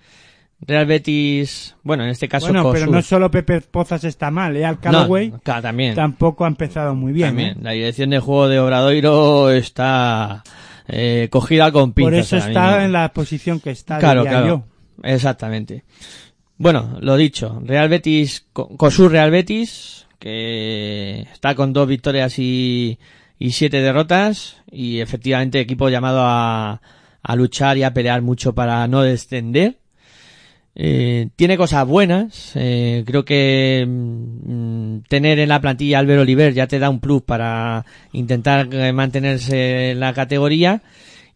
Real 0.61 0.87
Betis, 0.87 1.77
bueno, 1.85 2.03
en 2.03 2.11
este 2.11 2.29
caso 2.29 2.47
Bueno, 2.49 2.73
pero 2.73 2.87
no 2.89 3.01
solo 3.03 3.31
Pepe 3.31 3.61
Pozas 3.61 4.03
está 4.03 4.31
mal, 4.33 4.57
¿eh? 4.57 4.65
Al 4.65 4.75
No, 4.77 4.81
Callaway 4.81 5.31
claro, 5.45 5.63
también. 5.63 5.95
tampoco 5.95 6.45
ha 6.45 6.49
empezado 6.49 6.95
muy 6.97 7.13
bien. 7.13 7.29
También, 7.29 7.51
¿eh? 7.51 7.61
la 7.63 7.71
dirección 7.73 8.11
de 8.11 8.19
juego 8.19 8.49
de 8.49 8.59
Obradoiro 8.59 9.51
está 9.51 10.43
eh, 10.89 11.29
cogida 11.31 11.71
con 11.71 11.93
pinzas. 11.93 12.11
Por 12.11 12.19
eso 12.19 12.37
está 12.39 12.85
en 12.85 12.93
la 12.93 13.13
posición 13.13 13.61
que 13.61 13.71
está, 13.71 13.99
Claro, 13.99 14.23
claro. 14.25 14.47
yo. 14.47 14.65
Exactamente. 15.05 15.85
Bueno, 16.59 16.99
lo 17.01 17.17
dicho, 17.17 17.61
Real 17.65 17.89
Betis, 17.89 18.47
Co- 18.53 18.69
Cosur 18.77 19.13
Real 19.13 19.31
Betis, 19.31 20.07
que 20.19 21.21
está 21.33 21.55
con 21.55 21.73
dos 21.73 21.87
victorias 21.87 22.39
y, 22.39 22.99
siete 23.51 23.81
derrotas, 23.81 24.57
y 24.71 24.99
efectivamente 25.01 25.61
equipo 25.61 25.89
llamado 25.89 26.21
a, 26.23 26.81
a 27.23 27.37
luchar 27.37 27.79
y 27.79 27.85
a 27.85 27.95
pelear 27.95 28.23
mucho 28.23 28.55
para 28.55 28.87
no 28.89 29.03
descender. 29.03 29.77
Eh, 30.75 31.29
tiene 31.37 31.57
cosas 31.57 31.87
buenas. 31.87 32.53
eh, 32.57 33.05
creo 33.07 33.25
que 33.25 33.85
mm, 33.89 34.99
tener 35.09 35.39
en 35.39 35.49
la 35.49 35.61
plantilla 35.61 35.99
a 35.99 36.01
Álvaro 36.01 36.23
Oliver 36.23 36.55
ya 36.55 36.67
te 36.67 36.79
da 36.81 36.91
un 36.91 37.01
plus 37.01 37.23
para 37.23 37.85
intentar 38.13 38.69
eh, 38.73 38.93
mantenerse 38.93 39.93
en 39.93 40.01
la 40.01 40.13
categoría. 40.13 40.83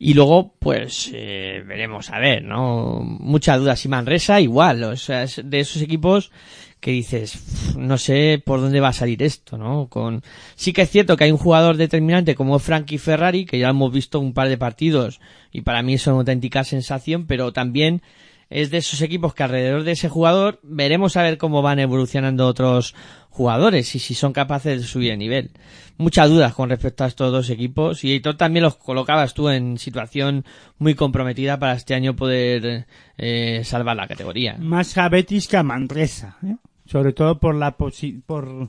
Y 0.05 0.15
luego, 0.15 0.57
pues, 0.59 1.12
eh, 1.15 1.62
veremos 1.65 2.11
a 2.11 2.19
ver, 2.19 2.43
¿no? 2.43 3.03
Muchas 3.05 3.61
dudas. 3.61 3.85
Y 3.85 3.89
Manresa 3.89 4.41
igual. 4.41 4.83
O 4.83 4.97
sea, 4.97 5.23
es 5.23 5.41
de 5.45 5.61
esos 5.61 5.81
equipos 5.81 6.33
que 6.81 6.91
dices, 6.91 7.37
"Uf, 7.37 7.77
no 7.77 7.97
sé 7.99 8.43
por 8.45 8.61
dónde 8.61 8.81
va 8.81 8.89
a 8.89 8.93
salir 8.93 9.23
esto, 9.23 9.57
¿no? 9.57 9.87
Con, 9.89 10.24
sí 10.57 10.73
que 10.73 10.83
es 10.83 10.91
cierto 10.91 11.16
que 11.16 11.23
hay 11.23 11.31
un 11.31 11.39
jugador 11.39 11.77
determinante 11.77 12.35
como 12.35 12.59
Frankie 12.59 12.99
Ferrari, 12.99 13.45
que 13.47 13.61
ya 13.61 13.69
hemos 13.69 13.93
visto 13.93 14.19
un 14.19 14.35
par 14.35 14.49
de 14.49 14.59
partidos 14.59 15.20
y 15.53 15.61
para 15.61 15.85
mí 15.85 15.95
es 15.95 16.05
una 16.09 16.16
auténtica 16.16 16.65
sensación, 16.65 17.29
pero 17.29 17.53
también 17.53 18.03
es 18.51 18.73
de 18.73 18.79
esos 18.79 19.01
equipos 19.03 19.35
que 19.35 19.45
alrededor 19.45 19.85
de 19.85 19.93
ese 19.93 20.09
jugador 20.09 20.59
veremos 20.65 21.16
a 21.16 21.23
ver 21.23 21.39
cómo 21.39 21.62
van 21.62 21.79
evolucionando 21.79 22.49
otros 22.49 22.97
jugadores 23.33 23.95
y 23.95 23.99
si 23.99 24.15
son 24.15 24.33
capaces 24.33 24.81
de 24.81 24.87
subir 24.87 25.11
de 25.11 25.17
nivel. 25.17 25.51
Muchas 25.99 26.29
dudas 26.29 26.55
con 26.55 26.69
respecto 26.71 27.05
a 27.05 27.07
estos 27.09 27.33
dos 27.33 27.51
equipos 27.51 28.05
y 28.05 28.21
tú 28.21 28.35
también 28.35 28.63
los 28.65 28.77
colocabas 28.77 29.35
tú 29.35 29.49
en 29.49 29.79
situación 29.79 30.45
muy 30.79 30.95
comprometida 30.95 31.59
para 31.59 31.75
este 31.75 31.95
año 31.95 32.15
poder 32.15 32.87
eh, 33.19 33.63
salvar 33.65 33.97
la 33.97 34.07
categoría. 34.09 34.57
Más 34.59 34.97
a 34.99 35.09
Betis 35.09 35.49
que 35.49 35.57
a 35.57 35.63
Manresa, 35.63 36.37
¿eh? 36.45 36.57
sobre 36.87 37.13
todo 37.13 37.39
por 37.41 37.55
la 37.55 37.77
posi- 37.77 38.23
por 38.25 38.69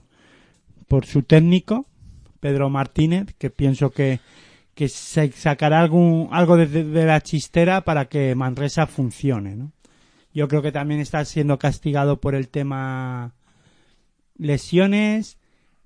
por 0.87 1.05
su 1.05 1.23
técnico 1.23 1.85
Pedro 2.39 2.69
Martínez, 2.69 3.33
que 3.37 3.49
pienso 3.49 3.91
que 3.91 4.19
que 4.75 4.89
se 4.89 5.31
sacará 5.31 5.81
algún 5.81 6.29
algo 6.31 6.57
de, 6.57 6.67
de 6.67 7.05
la 7.05 7.21
chistera 7.21 7.81
para 7.81 8.05
que 8.05 8.33
Manresa 8.35 8.87
funcione, 8.87 9.55
¿no? 9.55 9.71
Yo 10.33 10.47
creo 10.47 10.61
que 10.63 10.71
también 10.71 10.99
está 10.99 11.23
siendo 11.25 11.59
castigado 11.59 12.19
por 12.19 12.33
el 12.33 12.49
tema 12.49 13.33
lesiones, 14.37 15.37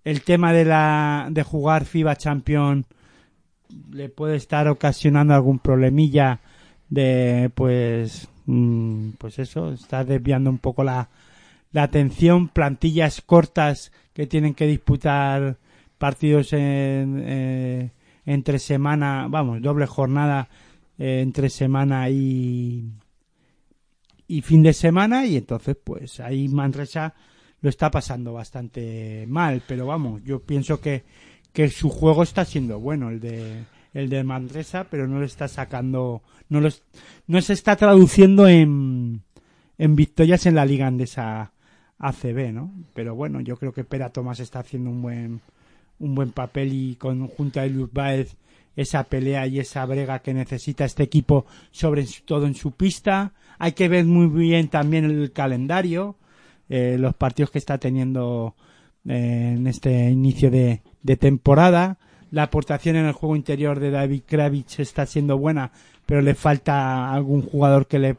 el 0.03 0.21
tema 0.21 0.53
de 0.53 0.65
la 0.65 1.27
de 1.29 1.43
jugar 1.43 1.85
FIBA 1.85 2.15
Champion 2.15 2.85
le 3.91 4.09
puede 4.09 4.37
estar 4.37 4.67
ocasionando 4.67 5.33
algún 5.33 5.59
problemilla 5.59 6.39
de 6.89 7.51
pues 7.53 8.29
mm, 8.45 9.11
pues 9.17 9.39
eso 9.39 9.73
está 9.73 10.03
desviando 10.03 10.49
un 10.49 10.59
poco 10.59 10.83
la, 10.83 11.09
la 11.71 11.83
atención. 11.83 12.47
Plantillas 12.47 13.21
cortas 13.21 13.91
que 14.13 14.27
tienen 14.27 14.53
que 14.53 14.67
disputar 14.67 15.57
partidos 15.97 16.53
en, 16.53 17.21
eh, 17.25 17.91
entre 18.25 18.59
semana 18.59 19.27
vamos 19.29 19.61
doble 19.61 19.87
jornada 19.87 20.47
eh, 20.97 21.21
entre 21.21 21.49
semana 21.49 22.09
y 22.09 22.91
y 24.27 24.41
fin 24.41 24.63
de 24.63 24.73
semana. 24.73 25.25
Y 25.25 25.37
entonces 25.37 25.75
pues 25.83 26.19
ahí 26.19 26.47
Manresa 26.47 27.13
lo 27.67 27.69
está 27.69 27.91
pasando 27.91 28.31
bastante 28.31 29.25
mal 29.27 29.61
pero 29.67 29.85
vamos 29.85 30.23
yo 30.23 30.39
pienso 30.39 30.79
que 30.79 31.03
que 31.51 31.67
su 31.67 31.89
juego 31.89 32.23
está 32.23 32.45
siendo 32.45 32.79
bueno 32.79 33.09
el 33.09 33.19
de 33.19 33.65
el 33.93 34.09
de 34.09 34.23
Manresa 34.23 34.85
pero 34.89 35.05
no 35.05 35.19
le 35.19 35.25
está 35.25 35.49
sacando 35.49 36.21
no 36.47 36.61
lo 36.61 36.69
no 37.27 37.41
se 37.41 37.51
está 37.51 37.75
traduciendo 37.75 38.47
en 38.47 39.21
en 39.77 39.95
victorias 39.97 40.45
en 40.45 40.55
la 40.55 40.65
liga 40.65 40.87
andesa 40.87 41.51
ACB 41.99 42.53
no 42.53 42.71
pero 42.93 43.15
bueno 43.15 43.41
yo 43.41 43.57
creo 43.57 43.73
que 43.73 43.83
Pera 43.83 44.11
Tomás 44.11 44.39
está 44.39 44.59
haciendo 44.59 44.89
un 44.89 45.01
buen 45.01 45.41
un 45.99 46.15
buen 46.15 46.31
papel 46.31 46.71
y 46.71 46.95
con 46.95 47.27
junto 47.27 47.59
a 47.59 47.65
Eliud 47.65 47.89
Baez 47.91 48.37
esa 48.77 49.03
pelea 49.03 49.45
y 49.45 49.59
esa 49.59 49.85
brega 49.85 50.19
que 50.19 50.33
necesita 50.33 50.85
este 50.85 51.03
equipo 51.03 51.45
sobre 51.71 52.05
todo 52.23 52.45
en 52.45 52.55
su 52.55 52.71
pista. 52.71 53.33
Hay 53.57 53.71
que 53.73 53.89
ver 53.89 54.05
muy 54.05 54.27
bien 54.27 54.69
también 54.69 55.03
el 55.03 55.33
calendario 55.33 56.15
eh, 56.69 56.97
los 56.99 57.15
partidos 57.15 57.51
que 57.51 57.57
está 57.59 57.77
teniendo 57.77 58.55
eh, 59.07 59.53
en 59.55 59.67
este 59.67 60.09
inicio 60.09 60.51
de, 60.51 60.81
de 61.03 61.17
temporada. 61.17 61.97
La 62.31 62.43
aportación 62.43 62.97
en 62.97 63.05
el 63.05 63.13
juego 63.13 63.35
interior 63.35 63.79
de 63.79 63.91
David 63.91 64.23
Kravitz 64.25 64.79
está 64.79 65.05
siendo 65.05 65.37
buena, 65.37 65.71
pero 66.05 66.21
le 66.21 66.35
falta 66.35 67.11
algún 67.11 67.41
jugador 67.41 67.87
que 67.87 67.99
le, 67.99 68.17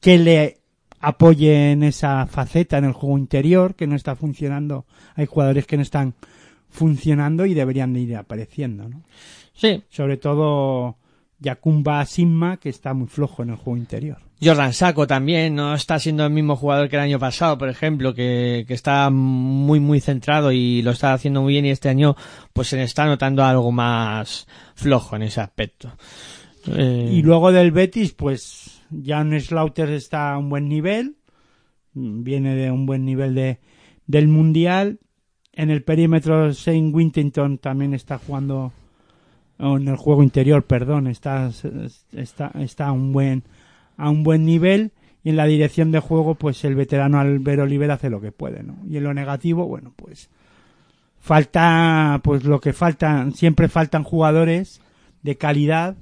que 0.00 0.18
le 0.18 0.58
apoye 1.00 1.72
en 1.72 1.82
esa 1.82 2.26
faceta 2.26 2.78
en 2.78 2.84
el 2.84 2.92
juego 2.92 3.18
interior, 3.18 3.74
que 3.74 3.86
no 3.86 3.96
está 3.96 4.14
funcionando. 4.14 4.86
Hay 5.14 5.26
jugadores 5.26 5.66
que 5.66 5.76
no 5.76 5.82
están 5.82 6.14
funcionando 6.70 7.44
y 7.44 7.54
deberían 7.54 7.92
de 7.92 8.00
ir 8.00 8.16
apareciendo, 8.16 8.88
¿no? 8.88 9.02
Sí, 9.54 9.82
Sobre 9.90 10.16
todo 10.16 10.96
Yakumba 11.38 12.04
Simma, 12.06 12.56
que 12.56 12.70
está 12.70 12.94
muy 12.94 13.06
flojo 13.06 13.42
en 13.42 13.50
el 13.50 13.56
juego 13.56 13.76
interior. 13.76 14.18
Jordan 14.42 14.72
Saco 14.72 15.06
también 15.06 15.54
no 15.54 15.74
está 15.74 15.98
siendo 15.98 16.26
el 16.26 16.32
mismo 16.32 16.56
jugador 16.56 16.88
que 16.88 16.96
el 16.96 17.02
año 17.02 17.18
pasado, 17.20 17.56
por 17.58 17.68
ejemplo, 17.68 18.12
que, 18.12 18.66
está 18.68 19.08
muy 19.10 19.78
muy 19.78 20.00
centrado 20.00 20.50
y 20.50 20.82
lo 20.82 20.90
está 20.90 21.12
haciendo 21.12 21.42
muy 21.42 21.52
bien 21.52 21.66
y 21.66 21.70
este 21.70 21.88
año 21.88 22.16
pues 22.52 22.68
se 22.68 22.76
le 22.76 22.82
está 22.82 23.06
notando 23.06 23.44
algo 23.44 23.70
más 23.70 24.48
flojo 24.74 25.14
en 25.14 25.22
ese 25.22 25.40
aspecto. 25.40 25.92
Eh, 26.66 27.10
Y 27.12 27.22
luego 27.22 27.52
del 27.52 27.70
Betis, 27.70 28.12
pues 28.12 28.82
Jan 29.04 29.38
Slaughter 29.40 29.90
está 29.90 30.32
a 30.32 30.38
un 30.38 30.48
buen 30.48 30.68
nivel, 30.68 31.16
viene 31.94 32.56
de 32.56 32.70
un 32.70 32.84
buen 32.84 33.04
nivel 33.04 33.34
de, 33.34 33.60
del 34.06 34.26
Mundial. 34.28 34.98
En 35.52 35.70
el 35.70 35.84
perímetro, 35.84 36.50
Shane 36.52 36.90
Wintington 36.90 37.58
también 37.58 37.94
está 37.94 38.18
jugando, 38.18 38.72
o 39.58 39.76
en 39.76 39.86
el 39.86 39.96
juego 39.96 40.22
interior, 40.22 40.64
perdón, 40.64 41.06
está, 41.06 41.50
está, 42.12 42.50
está 42.58 42.90
un 42.90 43.12
buen, 43.12 43.44
a 43.96 44.10
un 44.10 44.22
buen 44.22 44.44
nivel. 44.44 44.92
Y 45.24 45.30
en 45.30 45.36
la 45.36 45.46
dirección 45.46 45.92
de 45.92 46.00
juego, 46.00 46.34
pues 46.34 46.64
el 46.64 46.74
veterano 46.74 47.20
Albert 47.20 47.60
Oliver 47.60 47.90
hace 47.92 48.10
lo 48.10 48.20
que 48.20 48.32
puede, 48.32 48.62
¿no? 48.64 48.76
Y 48.88 48.96
en 48.96 49.04
lo 49.04 49.14
negativo, 49.14 49.66
bueno, 49.68 49.92
pues 49.94 50.28
falta, 51.20 52.20
pues 52.22 52.44
lo 52.44 52.60
que 52.60 52.72
falta, 52.72 53.28
siempre 53.34 53.68
faltan 53.68 54.02
jugadores 54.02 54.80
de 55.22 55.36
calidad 55.36 55.94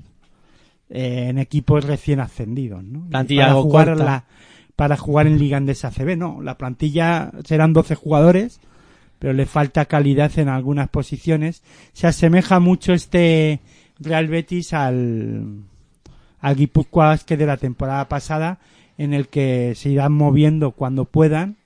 eh, 0.89 1.27
en 1.29 1.39
equipos 1.39 1.85
recién 1.85 2.21
ascendidos, 2.21 2.83
¿no? 2.83 3.07
Plantilla 3.09 3.49
para 3.49 3.61
jugar 3.61 3.89
corta. 3.89 4.05
la- 4.05 4.25
para 4.77 4.97
jugar 4.97 5.27
en 5.27 5.39
Liga 5.39 5.59
Andesa 5.59 5.91
CB, 5.91 6.17
no, 6.17 6.41
la 6.41 6.57
plantilla 6.57 7.31
serán 7.45 7.75
12 7.75 7.95
jugadores, 7.97 8.61
pero 9.19 9.35
le 9.35 9.45
falta 9.45 9.85
calidad 9.85 10.33
en 10.39 10.49
algunas 10.49 10.89
posiciones. 10.89 11.63
Se 11.93 12.07
asemeja 12.07 12.61
mucho 12.61 12.95
este 12.95 13.61
Real 13.99 14.29
Betis 14.29 14.73
al 14.73 15.65
al 16.41 16.57
Guipúzcoa 16.57 17.07
Basket 17.07 17.37
de 17.37 17.47
la 17.47 17.57
temporada 17.57 18.09
pasada, 18.09 18.59
en 18.99 19.15
el 19.15 19.29
que 19.29 19.75
se 19.77 19.91
irán 19.91 20.13
moviendo 20.13 20.73
cuando 20.73 21.05
puedan 21.05 21.57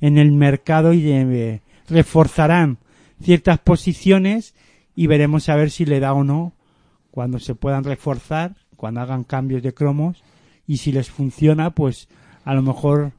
en 0.00 0.18
el 0.18 0.32
mercado 0.32 0.92
y 0.92 1.10
eh, 1.10 1.60
reforzarán 1.88 2.78
ciertas 3.22 3.58
posiciones 3.60 4.54
y 4.94 5.06
veremos 5.06 5.48
a 5.48 5.56
ver 5.56 5.70
si 5.70 5.86
le 5.86 6.00
da 6.00 6.12
o 6.12 6.24
no 6.24 6.52
cuando 7.10 7.38
se 7.38 7.54
puedan 7.54 7.84
reforzar, 7.84 8.56
cuando 8.76 9.00
hagan 9.00 9.24
cambios 9.24 9.62
de 9.62 9.74
cromos 9.74 10.22
y 10.66 10.78
si 10.78 10.92
les 10.92 11.10
funciona, 11.10 11.70
pues 11.70 12.08
a 12.44 12.54
lo 12.54 12.62
mejor 12.62 13.12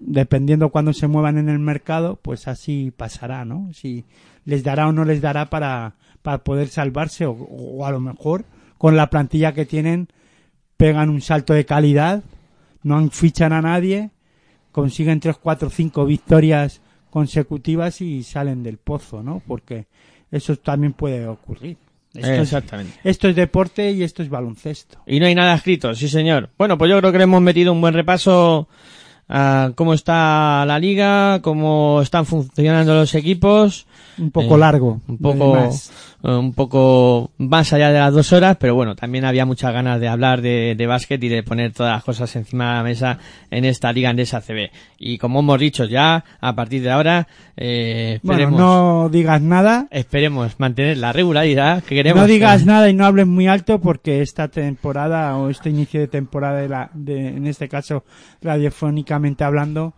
dependiendo 0.00 0.70
cuando 0.70 0.92
se 0.92 1.06
muevan 1.06 1.38
en 1.38 1.48
el 1.48 1.58
mercado, 1.58 2.18
pues 2.20 2.48
así 2.48 2.92
pasará, 2.96 3.44
¿no? 3.44 3.72
Si 3.72 4.04
les 4.44 4.64
dará 4.64 4.88
o 4.88 4.92
no 4.92 5.04
les 5.04 5.20
dará 5.20 5.50
para, 5.50 5.94
para 6.22 6.38
poder 6.38 6.68
salvarse 6.68 7.26
o, 7.26 7.32
o 7.32 7.86
a 7.86 7.92
lo 7.92 8.00
mejor 8.00 8.44
con 8.78 8.96
la 8.96 9.10
plantilla 9.10 9.52
que 9.52 9.66
tienen 9.66 10.08
pegan 10.80 11.10
un 11.10 11.20
salto 11.20 11.52
de 11.52 11.66
calidad, 11.66 12.22
no 12.82 12.96
han 12.96 13.10
fichan 13.10 13.52
a 13.52 13.60
nadie, 13.60 14.08
consiguen 14.72 15.20
3, 15.20 15.36
4, 15.36 15.68
5 15.68 16.06
victorias 16.06 16.80
consecutivas 17.10 18.00
y 18.00 18.22
salen 18.22 18.62
del 18.62 18.78
pozo, 18.78 19.22
¿no? 19.22 19.42
Porque 19.46 19.88
eso 20.30 20.56
también 20.56 20.94
puede 20.94 21.26
ocurrir. 21.26 21.76
Esto, 22.14 22.32
es, 22.32 22.40
exactamente. 22.40 22.94
esto 23.04 23.28
es 23.28 23.36
deporte 23.36 23.90
y 23.92 24.02
esto 24.02 24.22
es 24.22 24.30
baloncesto. 24.30 24.98
Y 25.06 25.20
no 25.20 25.26
hay 25.26 25.34
nada 25.34 25.54
escrito, 25.54 25.94
sí 25.94 26.08
señor. 26.08 26.48
Bueno, 26.56 26.78
pues 26.78 26.90
yo 26.90 26.98
creo 26.98 27.12
que 27.12 27.18
le 27.18 27.24
hemos 27.24 27.42
metido 27.42 27.72
un 27.74 27.82
buen 27.82 27.92
repaso 27.92 28.66
a 29.28 29.70
cómo 29.76 29.92
está 29.92 30.64
la 30.66 30.78
liga, 30.78 31.40
cómo 31.42 32.00
están 32.02 32.24
funcionando 32.24 32.94
los 32.94 33.14
equipos. 33.14 33.86
Un 34.18 34.30
poco 34.30 34.56
Eh, 34.56 34.58
largo. 34.58 35.00
un 35.06 35.18
poco 35.18 35.56
un 36.22 36.52
poco 36.52 37.30
más 37.38 37.72
allá 37.72 37.90
de 37.90 37.98
las 37.98 38.12
dos 38.12 38.32
horas 38.32 38.56
pero 38.60 38.74
bueno 38.74 38.94
también 38.94 39.24
había 39.24 39.46
muchas 39.46 39.72
ganas 39.72 40.00
de 40.00 40.08
hablar 40.08 40.42
de, 40.42 40.74
de 40.76 40.86
básquet 40.86 41.22
y 41.24 41.28
de 41.28 41.42
poner 41.42 41.72
todas 41.72 41.94
las 41.94 42.04
cosas 42.04 42.34
encima 42.36 42.70
de 42.70 42.76
la 42.76 42.82
mesa 42.82 43.18
en 43.50 43.64
esta 43.64 43.92
liga 43.92 44.10
andesa 44.10 44.40
CB 44.40 44.70
y 44.98 45.18
como 45.18 45.40
hemos 45.40 45.58
dicho 45.58 45.84
ya 45.86 46.24
a 46.40 46.54
partir 46.54 46.82
de 46.82 46.90
ahora 46.90 47.26
eh, 47.56 48.18
Bueno, 48.22 48.38
esperemos 48.40 48.60
no 48.60 49.08
digas 49.10 49.40
nada. 49.40 49.86
esperemos 49.90 50.58
mantener 50.60 50.98
la 50.98 51.12
regularidad 51.12 51.82
que 51.84 51.94
queremos 51.94 52.20
No 52.22 52.26
digas 52.26 52.66
nada 52.66 52.88
y 52.90 52.94
no 52.94 53.06
hables 53.06 53.26
muy 53.26 53.46
alto 53.48 53.80
porque 53.80 54.22
esta 54.22 54.48
temporada 54.48 55.36
o 55.36 55.48
este 55.50 55.70
inicio 55.70 56.00
de 56.00 56.08
temporada 56.08 56.60
de 56.60 56.68
la, 56.68 56.90
de, 56.94 57.28
en 57.28 57.46
este 57.46 57.68
caso 57.68 58.04
radiofónicamente 58.42 59.44
hablando, 59.44 59.94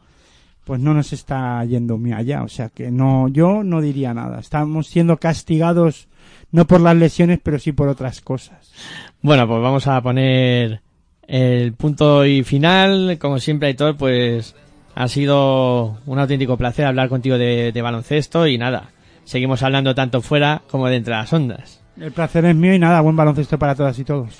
pues 0.65 0.81
no 0.81 0.95
nos 0.95 1.13
está 1.13 1.65
yendo 1.65 1.99
muy 1.99 2.13
allá. 2.13 2.43
O 2.43 2.49
sea 2.49 2.69
que 2.69 2.91
no, 2.91 3.29
yo 3.29 3.63
no 3.65 3.81
diría 3.81 4.15
nada. 4.15 4.41
Estamos 4.41 4.87
siendo 4.87 5.17
castigados 5.17 6.09
no 6.53 6.67
por 6.67 6.81
las 6.81 6.97
lesiones, 6.97 7.41
pero 7.43 7.59
sí 7.59 7.73
por 7.73 7.89
otras 7.89 8.21
cosas. 8.21 8.73
bueno 9.21 9.49
pues 9.49 9.61
vamos 9.61 9.87
a 9.87 10.01
poner 10.01 10.81
el 11.27 11.73
punto 11.73 12.25
y 12.27 12.45
final, 12.45 13.17
como 13.19 13.39
siempre, 13.39 13.69
Aitor, 13.69 13.97
pues 13.97 14.55
ha 14.95 15.09
sido 15.09 15.99
un 16.07 16.19
auténtico 16.19 16.57
placer 16.57 16.85
hablar 16.85 17.09
contigo 17.09 17.39
de, 17.39 17.73
de 17.73 17.83
baloncesto 17.83 18.47
y 18.47 18.59
nada, 18.59 18.91
seguimos 19.25 19.63
hablando 19.63 19.95
tanto 19.95 20.21
fuera 20.21 20.63
como 20.71 20.89
dentro 20.89 21.15
de 21.15 21.21
las 21.21 21.33
ondas. 21.33 21.81
El 22.01 22.13
placer 22.13 22.45
es 22.45 22.55
mío 22.55 22.75
y 22.75 22.79
nada, 22.79 23.01
buen 23.01 23.17
baloncesto 23.17 23.59
para 23.59 23.75
todas 23.75 23.99
y 23.99 24.05
todos. 24.05 24.39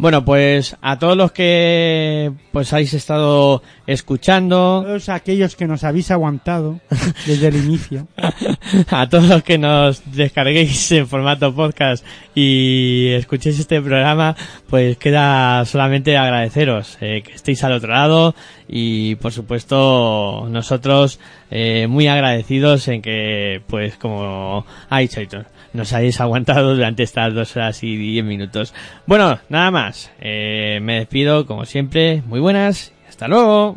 Bueno, 0.00 0.24
pues 0.24 0.78
a 0.80 0.98
todos 0.98 1.14
los 1.14 1.30
que 1.30 2.32
pues 2.52 2.72
habéis 2.72 2.94
estado 2.94 3.62
escuchando, 3.86 4.82
Todos 4.86 5.10
aquellos 5.10 5.56
que 5.56 5.66
nos 5.66 5.84
habéis 5.84 6.10
aguantado 6.10 6.80
desde 7.26 7.48
el 7.48 7.56
inicio. 7.56 8.08
a 8.90 9.10
todos 9.10 9.24
los 9.24 9.42
que 9.42 9.58
nos 9.58 10.00
descarguéis 10.10 10.90
en 10.92 11.06
formato 11.06 11.54
podcast 11.54 12.02
y 12.34 13.08
escuchéis 13.10 13.60
este 13.60 13.82
programa, 13.82 14.36
pues 14.70 14.96
queda 14.96 15.66
solamente 15.66 16.16
agradeceros 16.16 16.96
eh, 17.02 17.22
que 17.22 17.34
estéis 17.34 17.62
al 17.64 17.72
otro 17.72 17.92
lado 17.92 18.34
y 18.68 19.16
por 19.16 19.32
supuesto 19.32 20.46
nosotros 20.48 21.20
eh, 21.50 21.86
muy 21.88 22.08
agradecidos 22.08 22.88
en 22.88 23.02
que 23.02 23.60
pues 23.66 23.96
como 23.96 24.64
ha 24.88 24.98
dicho 25.00 25.20
Aitor, 25.20 25.46
nos 25.72 25.92
hayáis 25.92 26.20
aguantado 26.20 26.74
durante 26.74 27.02
estas 27.02 27.34
dos 27.34 27.56
horas 27.56 27.82
y 27.82 27.96
diez 27.96 28.24
minutos. 28.24 28.74
Bueno, 29.06 29.38
nada 29.48 29.70
más, 29.70 30.10
eh, 30.20 30.78
me 30.82 30.98
despido 30.98 31.46
como 31.46 31.64
siempre, 31.64 32.22
muy 32.26 32.40
buenas, 32.40 32.92
hasta 33.08 33.28
luego. 33.28 33.76